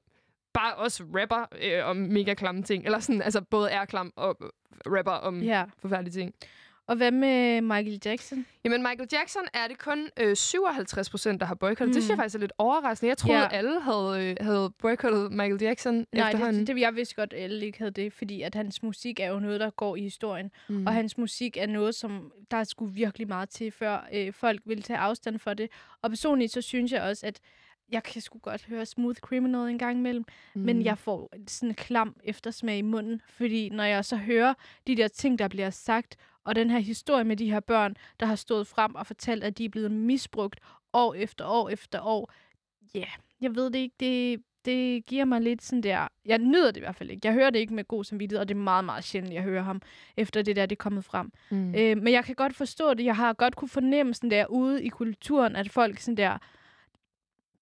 bare 0.54 0.76
også 0.76 1.04
rapper 1.20 1.46
øh, 1.62 1.86
om 1.90 1.96
mega 1.98 2.34
klamme 2.34 2.64
ting. 2.64 2.86
Eller 2.86 3.00
sådan, 3.00 3.22
altså 3.22 3.42
både 3.42 3.70
er 3.72 3.86
klam 3.86 4.14
og 4.16 4.38
rapper 4.88 5.12
om 5.12 5.42
Ja. 5.42 5.64
forfærdelige 5.80 6.14
ting. 6.22 6.34
Og 6.88 6.96
hvad 6.96 7.12
med 7.12 7.62
Michael 7.62 8.00
Jackson? 8.06 8.46
Jamen, 8.64 8.82
Michael 8.82 9.08
Jackson 9.12 9.42
er 9.54 9.68
det 9.68 9.80
kun 9.80 10.10
øh, 10.20 10.36
57 10.36 11.10
procent, 11.10 11.40
der 11.42 11.46
har 11.48 11.56
boykottet. 11.56 11.88
Mm. 11.88 11.94
Det 11.94 12.04
synes 12.04 12.10
jeg 12.10 12.18
faktisk 12.18 12.36
er 12.36 12.40
lidt 12.40 12.54
overraskende. 12.58 13.10
Jeg 13.10 13.18
troede, 13.18 13.40
Ja. 13.40 13.48
alle 13.52 13.82
havde, 13.82 14.30
øh, 14.40 14.46
havde 14.46 14.74
boykottet 14.80 15.32
Michael 15.32 15.62
Jackson 15.62 16.06
Nej, 16.14 16.28
efterhånden. 16.30 16.60
det, 16.68 16.76
det, 16.76 16.82
jeg 16.82 16.96
vidste 16.96 17.16
godt, 17.16 17.34
at 17.34 17.44
alle 17.44 17.66
ikke 17.66 17.78
havde 17.78 17.92
det, 17.92 18.14
fordi 18.14 18.42
at 18.42 18.56
hans 18.56 18.84
musik 18.84 19.20
er 19.20 19.28
jo 19.28 19.40
noget, 19.40 19.60
der 19.60 19.70
går 19.70 19.96
i 19.96 20.02
historien. 20.02 20.52
Mm. 20.70 20.86
Og 20.88 20.94
hans 20.94 21.18
musik 21.18 21.58
er 21.58 21.68
noget, 21.68 21.96
som 21.96 22.32
der 22.52 22.64
skulle 22.64 22.94
virkelig 22.94 23.28
meget 23.28 23.50
til, 23.50 23.72
før 23.72 24.08
øh, 24.14 24.34
folk 24.34 24.62
ville 24.66 24.84
tage 24.84 25.00
afstand 25.00 25.40
for 25.40 25.54
det. 25.54 25.70
Og 26.02 26.10
personligt 26.10 26.52
så 26.52 26.62
synes 26.62 26.92
jeg 26.92 27.02
også, 27.02 27.26
at 27.28 27.40
jeg 27.92 28.04
kan 28.04 28.22
sgu 28.22 28.40
godt 28.40 28.66
høre 28.66 28.86
Smooth 28.86 29.20
Criminal 29.20 29.70
en 29.70 29.78
gang 29.78 29.98
imellem, 29.98 30.26
mm. 30.54 30.62
Men 30.62 30.84
jeg 30.84 30.98
får 30.98 31.34
sådan 31.48 31.70
en 31.70 31.76
klam 31.76 32.16
eftersmag 32.24 32.78
i 32.78 32.82
munden, 32.82 33.22
fordi 33.30 33.70
når 33.70 33.84
jeg 33.84 34.06
så 34.06 34.16
hører 34.16 34.54
de 34.88 34.96
der 34.96 35.08
ting, 35.08 35.40
der 35.40 35.48
bliver 35.48 35.70
sagt, 35.70 36.18
og 36.44 36.56
den 36.56 36.70
her 36.70 36.80
historie 36.80 37.24
med 37.24 37.38
de 37.38 37.52
her 37.52 37.60
børn, 37.60 37.96
der 38.20 38.26
har 38.26 38.36
stået 38.36 38.68
frem 38.68 38.96
og 38.96 39.08
fortalt, 39.08 39.44
at 39.44 39.58
de 39.58 39.66
er 39.66 39.70
blevet 39.70 39.92
misbrugt 39.92 40.60
år 40.94 41.14
efter 41.14 41.46
år 41.46 41.70
efter 41.70 42.02
år, 42.02 42.32
ja, 42.94 43.00
yeah, 43.00 43.10
jeg 43.42 43.56
ved 43.56 43.66
det 43.66 43.80
ikke, 43.80 43.96
det, 44.00 44.44
det 44.66 45.06
giver 45.06 45.26
mig 45.26 45.42
lidt 45.42 45.62
sådan 45.62 45.84
der... 45.84 46.08
Jeg 46.26 46.38
nyder 46.38 46.72
det 46.72 46.78
i 46.78 46.80
hvert 46.80 46.96
fald 46.96 47.10
ikke. 47.10 47.28
Jeg 47.28 47.34
hører 47.34 47.50
det 47.50 47.60
ikke 47.60 47.74
med 47.74 47.88
god 47.88 48.04
samvittighed, 48.04 48.42
og 48.42 48.48
det 48.48 48.56
er 48.56 48.60
meget, 48.60 48.86
meget 48.86 49.04
sjældent, 49.04 49.34
jeg 49.34 49.44
hører 49.44 49.64
ham, 49.64 49.82
efter 50.18 50.42
det 50.42 50.56
der, 50.56 50.66
det 50.66 50.76
er 50.76 50.84
kommet 50.84 51.06
frem. 51.06 51.32
Mm. 51.52 51.76
Øh, 51.76 51.98
men 51.98 52.14
jeg 52.14 52.26
kan 52.26 52.36
godt 52.36 52.56
forstå 52.56 52.94
det. 52.94 53.06
Jeg 53.06 53.16
har 53.16 53.34
godt 53.34 53.56
kunne 53.56 53.70
fornemme 53.70 54.14
sådan 54.14 54.32
der 54.32 54.46
ude 54.46 54.84
i 54.84 54.88
kulturen, 54.88 55.56
at 55.56 55.70
folk 55.70 56.00
sådan 56.00 56.18
der 56.18 56.38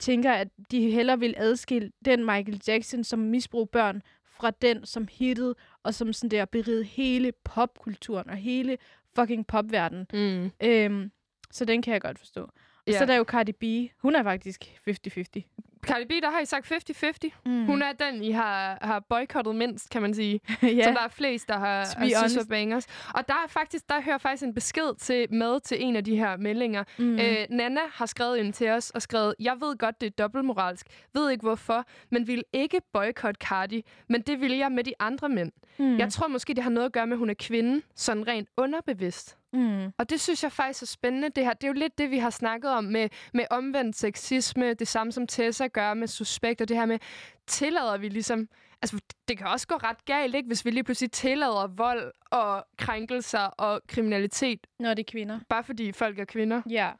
tænker, 0.01 0.31
at 0.33 0.47
de 0.71 0.91
hellere 0.91 1.19
vil 1.19 1.33
adskille 1.37 1.91
den 2.05 2.19
Michael 2.25 2.61
Jackson, 2.67 3.03
som 3.03 3.19
misbrug 3.19 3.69
børn, 3.69 4.01
fra 4.25 4.51
den, 4.51 4.85
som 4.85 5.07
hittede, 5.11 5.55
og 5.83 5.93
som 5.93 6.13
sådan 6.13 6.29
der 6.31 6.45
berigede 6.45 6.83
hele 6.83 7.31
popkulturen 7.43 8.29
og 8.29 8.35
hele 8.35 8.77
fucking 9.15 9.47
popverdenen. 9.47 10.07
Mm. 10.13 10.51
Øhm, 10.63 11.11
så 11.51 11.65
den 11.65 11.81
kan 11.81 11.93
jeg 11.93 12.01
godt 12.01 12.19
forstå. 12.19 12.41
Og 12.41 12.51
Ja. 12.87 12.91
så 12.97 12.99
er 13.03 13.05
der 13.05 13.15
jo 13.15 13.23
Cardi 13.23 13.51
B. 13.51 13.63
Hun 14.01 14.15
er 14.15 14.23
faktisk 14.23 14.63
50-50. 14.89 15.47
Cardi 15.87 16.05
B, 16.05 16.09
der 16.23 16.31
har 16.31 16.39
I 16.39 16.45
sagt 16.45 16.71
50-50. 16.71 17.29
Mm. 17.45 17.65
Hun 17.65 17.81
er 17.81 17.91
den, 17.91 18.23
I 18.23 18.31
har, 18.31 18.77
har 18.81 18.99
boykottet 19.09 19.55
mindst, 19.55 19.89
kan 19.89 20.01
man 20.01 20.13
sige. 20.13 20.39
Ja. 20.63 20.83
Som 20.83 20.93
der 20.93 21.01
er 21.01 21.07
flest, 21.07 21.47
der 21.47 21.57
har 21.57 21.85
synes 21.85 22.35
er 22.35 22.45
bangers. 22.49 22.85
Og 23.15 23.27
der 23.27 23.33
er 23.33 23.47
faktisk, 23.47 23.89
der 23.89 24.01
hører 24.01 24.17
faktisk 24.17 24.43
en 24.43 24.53
besked 24.53 24.95
til, 24.99 25.33
med 25.33 25.59
til 25.59 25.83
en 25.83 25.95
af 25.95 26.03
de 26.03 26.15
her 26.15 26.37
meldinger. 26.37 26.83
Mm. 26.99 27.19
Øh, 27.19 27.45
Nana 27.49 27.79
har 27.93 28.05
skrevet 28.05 28.37
ind 28.37 28.53
til 28.53 28.69
os 28.69 28.89
og 28.89 29.01
skrevet, 29.01 29.35
jeg 29.39 29.55
ved 29.59 29.77
godt, 29.77 30.01
det 30.01 30.07
er 30.07 30.11
dobbeltmoralsk. 30.11 30.85
Ved 31.13 31.29
ikke 31.29 31.41
hvorfor, 31.41 31.85
men 32.09 32.27
vil 32.27 32.43
ikke 32.53 32.81
boykotte 32.93 33.39
Cardi. 33.45 33.85
Men 34.09 34.21
det 34.21 34.41
vil 34.41 34.51
jeg 34.57 34.71
med 34.71 34.83
de 34.83 34.93
andre 34.99 35.29
mænd. 35.29 35.51
Mm. 35.79 35.97
Jeg 35.97 36.11
tror 36.11 36.27
måske, 36.27 36.53
det 36.53 36.63
har 36.63 36.71
noget 36.71 36.85
at 36.85 36.93
gøre 36.93 37.07
med, 37.07 37.13
at 37.13 37.19
hun 37.19 37.29
er 37.29 37.33
kvinde. 37.33 37.81
Sådan 37.95 38.27
rent 38.27 38.49
underbevidst. 38.57 39.37
Mm. 39.53 39.93
Og 39.97 40.09
det 40.09 40.21
synes 40.21 40.43
jeg 40.43 40.51
faktisk 40.51 40.81
er 40.81 40.85
spændende. 40.85 41.29
Det, 41.29 41.45
her. 41.45 41.53
det 41.53 41.63
er 41.63 41.67
jo 41.67 41.73
lidt 41.73 41.97
det, 41.97 42.11
vi 42.11 42.17
har 42.17 42.29
snakket 42.29 42.71
om 42.71 42.83
med, 42.83 43.09
med 43.33 43.45
omvendt 43.49 43.95
sexisme. 43.95 44.73
Det 44.73 44.87
samme 44.87 45.11
som 45.11 45.27
Tessa 45.27 45.67
gør 45.67 45.93
med 45.93 46.07
suspekt. 46.07 46.61
Og 46.61 46.67
det 46.67 46.77
her 46.77 46.85
med, 46.85 46.99
tillader 47.47 47.97
vi 47.97 48.09
ligesom... 48.09 48.47
Altså, 48.81 48.99
det 49.27 49.37
kan 49.37 49.47
også 49.47 49.67
gå 49.67 49.75
ret 49.75 50.05
galt, 50.05 50.35
ikke? 50.35 50.47
Hvis 50.47 50.65
vi 50.65 50.71
lige 50.71 50.83
pludselig 50.83 51.11
tillader 51.11 51.67
vold 51.67 52.11
og 52.31 52.65
krænkelser 52.77 53.39
og 53.39 53.81
kriminalitet. 53.87 54.67
Når 54.79 54.93
det 54.93 55.07
er 55.07 55.11
kvinder. 55.11 55.39
Bare 55.49 55.63
fordi 55.63 55.91
folk 55.91 56.19
er 56.19 56.25
kvinder. 56.25 56.61
Ja. 56.69 56.91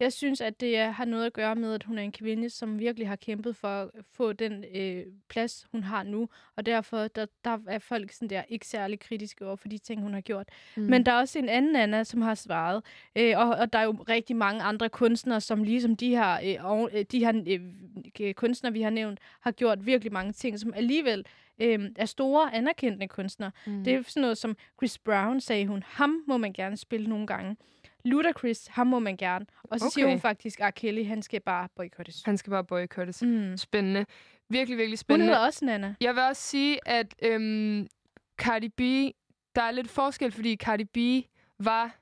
Jeg 0.00 0.12
synes, 0.12 0.40
at 0.40 0.60
det 0.60 0.76
er, 0.76 0.90
har 0.90 1.04
noget 1.04 1.26
at 1.26 1.32
gøre 1.32 1.54
med, 1.54 1.74
at 1.74 1.82
hun 1.82 1.98
er 1.98 2.02
en 2.02 2.12
kvinde, 2.12 2.50
som 2.50 2.78
virkelig 2.78 3.08
har 3.08 3.16
kæmpet 3.16 3.56
for 3.56 3.68
at 3.68 3.90
få 4.12 4.32
den 4.32 4.64
øh, 4.74 5.04
plads, 5.28 5.66
hun 5.72 5.82
har 5.82 6.02
nu. 6.02 6.28
Og 6.56 6.66
derfor 6.66 7.08
der, 7.08 7.26
der 7.44 7.58
er 7.68 7.78
folk 7.78 8.12
sådan 8.12 8.30
der 8.30 8.42
ikke 8.48 8.66
særlig 8.66 9.00
kritiske 9.00 9.46
over 9.46 9.56
for 9.56 9.68
de 9.68 9.78
ting, 9.78 10.02
hun 10.02 10.14
har 10.14 10.20
gjort. 10.20 10.48
Mm. 10.76 10.82
Men 10.82 11.06
der 11.06 11.12
er 11.12 11.18
også 11.18 11.38
en 11.38 11.48
anden 11.48 11.76
Anna, 11.76 12.04
som 12.04 12.22
har 12.22 12.34
svaret. 12.34 12.82
Øh, 13.16 13.34
og, 13.36 13.48
og 13.48 13.72
der 13.72 13.78
er 13.78 13.84
jo 13.84 13.92
rigtig 14.08 14.36
mange 14.36 14.62
andre 14.62 14.88
kunstnere, 14.88 15.40
som 15.40 15.62
ligesom 15.62 15.96
de 15.96 16.08
her, 16.08 16.38
øh, 16.44 16.64
og, 16.64 16.90
øh, 16.92 17.04
de 17.12 17.18
her 17.18 17.60
øh, 18.20 18.34
kunstnere, 18.34 18.72
vi 18.72 18.82
har 18.82 18.90
nævnt, 18.90 19.18
har 19.40 19.50
gjort 19.50 19.86
virkelig 19.86 20.12
mange 20.12 20.32
ting, 20.32 20.58
som 20.58 20.72
alligevel 20.74 21.26
øh, 21.58 21.90
er 21.96 22.06
store, 22.06 22.54
anerkendte 22.54 23.06
kunstnere. 23.06 23.50
Mm. 23.66 23.84
Det 23.84 23.94
er 23.94 24.02
sådan 24.02 24.20
noget 24.20 24.38
som 24.38 24.56
Chris 24.78 24.98
Brown, 24.98 25.40
sagde 25.40 25.66
hun. 25.66 25.82
Ham 25.86 26.24
må 26.26 26.36
man 26.36 26.52
gerne 26.52 26.76
spille 26.76 27.08
nogle 27.08 27.26
gange. 27.26 27.56
Ludacris, 28.06 28.66
ham 28.66 28.86
må 28.86 28.98
man 28.98 29.16
gerne. 29.16 29.46
Og 29.62 29.80
så 29.80 29.86
okay. 29.86 29.92
siger 29.92 30.06
hun 30.08 30.20
faktisk, 30.20 30.60
at 30.60 30.74
Kelly, 30.74 31.06
han 31.06 31.22
skal 31.22 31.40
bare 31.40 31.68
boykottes. 31.76 32.22
Han 32.24 32.38
skal 32.38 32.50
bare 32.50 32.64
boykottes. 32.64 33.22
Mm. 33.22 33.56
Spændende. 33.56 34.06
Virkelig, 34.50 34.78
virkelig 34.78 34.90
Hun 34.90 34.96
spændende. 34.96 35.26
hedder 35.26 35.46
også 35.46 35.64
Nana. 35.64 35.94
Jeg 36.00 36.14
vil 36.14 36.22
også 36.22 36.42
sige, 36.42 36.88
at 36.88 37.14
øhm, 37.22 37.86
Cardi 38.38 38.68
B, 38.68 38.80
der 39.54 39.62
er 39.62 39.70
lidt 39.70 39.90
forskel, 39.90 40.32
fordi 40.32 40.56
Cardi 40.56 40.84
B 40.84 41.26
var... 41.64 41.96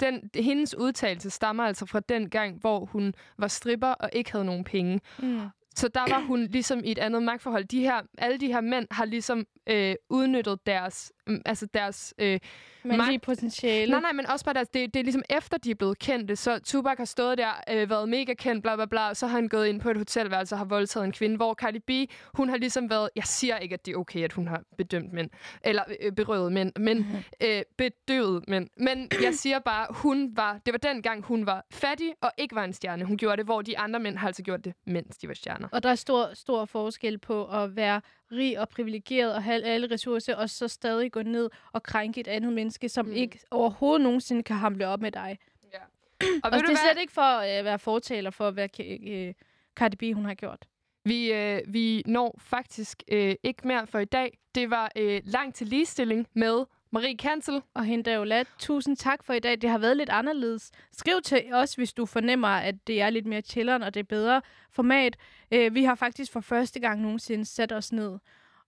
Den, 0.00 0.30
hendes 0.34 0.74
udtalelse 0.74 1.30
stammer 1.30 1.64
altså 1.64 1.86
fra 1.86 2.00
den 2.00 2.30
gang, 2.30 2.58
hvor 2.60 2.84
hun 2.84 3.14
var 3.38 3.48
stripper 3.48 3.88
og 3.88 4.10
ikke 4.12 4.32
havde 4.32 4.44
nogen 4.44 4.64
penge. 4.64 5.00
Mm. 5.18 5.40
Så 5.76 5.88
der 5.88 6.00
var 6.08 6.20
hun 6.20 6.42
ligesom 6.46 6.84
i 6.84 6.90
et 6.90 6.98
andet 6.98 7.22
magtforhold. 7.22 7.64
De 7.64 7.80
her, 7.80 8.02
alle 8.18 8.38
de 8.38 8.46
her 8.46 8.60
mænd 8.60 8.86
har 8.90 9.04
ligesom 9.04 9.46
øh, 9.66 9.94
udnyttet 10.10 10.66
deres, 10.66 11.12
mm, 11.26 11.42
altså 11.46 11.66
deres 11.74 12.14
øh, 12.18 12.40
Mandlige 12.84 13.18
potentiale. 13.18 13.90
Nej, 13.90 14.00
nej, 14.00 14.12
men 14.12 14.26
også 14.26 14.44
bare 14.44 14.54
deres, 14.54 14.68
det, 14.68 14.94
det 14.94 15.00
er 15.00 15.04
ligesom 15.04 15.22
efter, 15.30 15.58
de 15.58 15.70
er 15.70 15.74
blevet 15.74 15.98
kendte. 15.98 16.36
Så 16.36 16.58
Tupac 16.58 16.98
har 16.98 17.04
stået 17.04 17.38
der, 17.38 17.50
øh, 17.70 17.90
været 17.90 18.08
mega 18.08 18.34
kendt, 18.34 18.62
bla 18.62 18.76
bla 18.76 18.84
bla, 18.86 19.08
og 19.08 19.16
så 19.16 19.26
har 19.26 19.36
han 19.36 19.48
gået 19.48 19.66
ind 19.66 19.80
på 19.80 19.90
et 19.90 19.96
hotelværelse 19.96 20.54
og 20.54 20.58
har 20.58 20.64
voldtaget 20.64 21.04
en 21.04 21.12
kvinde, 21.12 21.36
hvor 21.36 21.54
Cardi 21.54 21.78
B, 21.78 21.90
hun 22.34 22.48
har 22.48 22.56
ligesom 22.56 22.90
været, 22.90 23.08
jeg 23.16 23.24
siger 23.24 23.58
ikke, 23.58 23.74
at 23.74 23.86
det 23.86 23.92
er 23.92 23.96
okay, 23.96 24.24
at 24.24 24.32
hun 24.32 24.48
har 24.48 24.62
bedømt 24.78 25.12
mænd, 25.12 25.30
eller 25.64 25.82
øh, 26.02 26.12
berøvet 26.12 26.52
mænd, 26.52 26.72
men 26.78 26.96
Mhm. 26.98 27.06
mm-hmm. 27.06 27.22
øh, 27.42 27.62
bedøvet 27.78 28.44
mænd. 28.48 28.68
Men 28.76 29.08
jeg 29.22 29.34
siger 29.34 29.58
bare, 29.58 29.86
hun 29.90 30.36
var, 30.36 30.58
det 30.66 30.72
var 30.72 30.78
den 30.92 31.02
gang, 31.02 31.24
hun 31.24 31.46
var 31.46 31.66
fattig 31.72 32.12
og 32.20 32.30
ikke 32.38 32.54
var 32.54 32.64
en 32.64 32.72
stjerne. 32.72 33.04
Hun 33.04 33.16
gjorde 33.16 33.36
det, 33.36 33.44
hvor 33.44 33.62
de 33.62 33.78
andre 33.78 34.00
mænd 34.00 34.16
har 34.16 34.26
altså 34.26 34.42
gjort 34.42 34.64
det, 34.64 34.74
mens 34.86 35.18
de 35.18 35.28
var 35.28 35.34
stjerner. 35.34 35.68
Og 35.72 35.82
der 35.82 35.90
er 35.90 35.94
stor, 35.94 36.30
stor 36.34 36.64
forskel 36.64 37.18
på 37.18 37.44
at 37.46 37.76
være 37.76 38.00
rig 38.32 38.60
og 38.60 38.68
privilegeret 38.68 39.34
og 39.34 39.42
have 39.42 39.62
alle 39.62 39.90
ressourcer, 39.90 40.36
og 40.36 40.50
så 40.50 40.68
stadig 40.68 41.12
gå 41.12 41.22
ned 41.22 41.50
og 41.72 41.82
krænke 41.82 42.20
et 42.20 42.28
andet 42.28 42.52
menneske, 42.52 42.88
som 42.88 43.06
mm. 43.06 43.12
ikke 43.12 43.40
overhovedet 43.50 44.04
nogensinde 44.04 44.42
kan 44.42 44.56
hamle 44.56 44.88
op 44.88 45.00
med 45.00 45.12
dig. 45.12 45.38
Ja. 45.72 45.78
Og, 46.26 46.26
Og 46.42 46.52
det 46.52 46.62
er 46.62 46.66
hvad? 46.66 46.76
slet 46.76 47.00
ikke 47.00 47.12
for 47.12 47.22
at 47.22 47.58
øh, 47.58 47.64
være 47.64 47.78
fortaler 47.78 48.30
for, 48.30 48.50
hvad 48.50 48.68
øh, 48.80 49.34
Cardi 49.76 49.96
B 49.96 50.14
hun 50.14 50.24
har 50.24 50.34
gjort. 50.34 50.66
Vi, 51.04 51.32
øh, 51.32 51.60
vi 51.66 52.02
når 52.06 52.38
faktisk 52.38 53.02
øh, 53.08 53.34
ikke 53.42 53.68
mere 53.68 53.86
for 53.86 53.98
i 53.98 54.04
dag. 54.04 54.38
Det 54.54 54.70
var 54.70 54.92
øh, 54.96 55.22
langt 55.24 55.56
til 55.56 55.66
ligestilling 55.66 56.26
med 56.34 56.64
Marie 56.92 57.16
Kansel. 57.16 57.62
Og 57.74 57.84
hende 57.84 58.18
Ola. 58.18 58.44
Tusind 58.58 58.96
tak 58.96 59.24
for 59.24 59.32
i 59.32 59.38
dag. 59.38 59.62
Det 59.62 59.70
har 59.70 59.78
været 59.78 59.96
lidt 59.96 60.08
anderledes. 60.10 60.70
Skriv 60.92 61.22
til 61.24 61.42
os, 61.52 61.74
hvis 61.74 61.92
du 61.92 62.06
fornemmer, 62.06 62.48
at 62.48 62.74
det 62.86 63.00
er 63.02 63.10
lidt 63.10 63.26
mere 63.26 63.40
chilleren, 63.40 63.82
og 63.82 63.94
det 63.94 64.00
er 64.00 64.04
bedre 64.04 64.42
format. 64.72 65.16
Øh, 65.52 65.74
vi 65.74 65.84
har 65.84 65.94
faktisk 65.94 66.32
for 66.32 66.40
første 66.40 66.80
gang 66.80 67.00
nogensinde 67.00 67.44
sat 67.44 67.72
os 67.72 67.92
ned. 67.92 68.18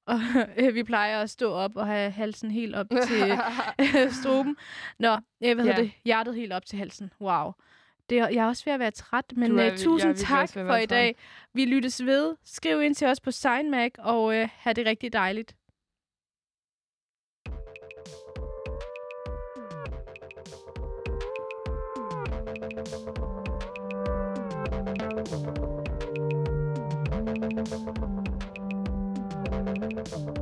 Og 0.07 0.20
øh, 0.59 0.74
vi 0.74 0.82
plejer 0.82 1.20
at 1.23 1.31
stå 1.31 1.53
op 1.53 1.77
og 1.77 1.86
have 1.86 2.11
halsen 2.11 2.51
helt 2.51 2.74
op 2.74 2.86
til 3.07 3.32
øh, 4.01 4.12
struben. 4.12 4.57
Nå, 4.99 5.12
øh, 5.15 5.19
hvad 5.40 5.57
hedder 5.57 5.77
Ja. 5.77 5.82
det? 5.82 5.93
Hjertet 6.05 6.35
helt 6.35 6.53
op 6.53 6.66
til 6.66 6.78
halsen. 6.78 7.12
Wow. 7.20 7.53
Det 8.11 8.19
er, 8.19 8.28
jeg 8.28 8.44
er 8.44 8.49
også 8.49 8.65
ved 8.65 8.73
at 8.73 8.81
være 8.81 8.90
træt, 8.90 9.24
men 9.36 9.59
er- 9.59 9.62
jeg 9.65 9.73
er 9.73 9.77
tusind 9.77 10.09
virkelig 10.09 10.27
tak 10.28 10.49
for 10.53 10.77
i 10.77 10.86
dag. 10.86 11.16
Vi 11.55 11.65
lyttes 11.65 12.05
ved. 12.07 12.35
Skriv 12.44 12.82
ind 12.82 12.94
til 12.94 13.07
os 13.07 13.20
på 13.20 13.31
SignMac, 13.31 13.90
og 13.99 14.36
øh, 14.36 14.49
have 14.57 14.74
det 14.74 14.86
rigtig 14.86 15.12
dejligt. 15.12 15.55
Thank 22.84 23.06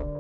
you. 0.06 0.19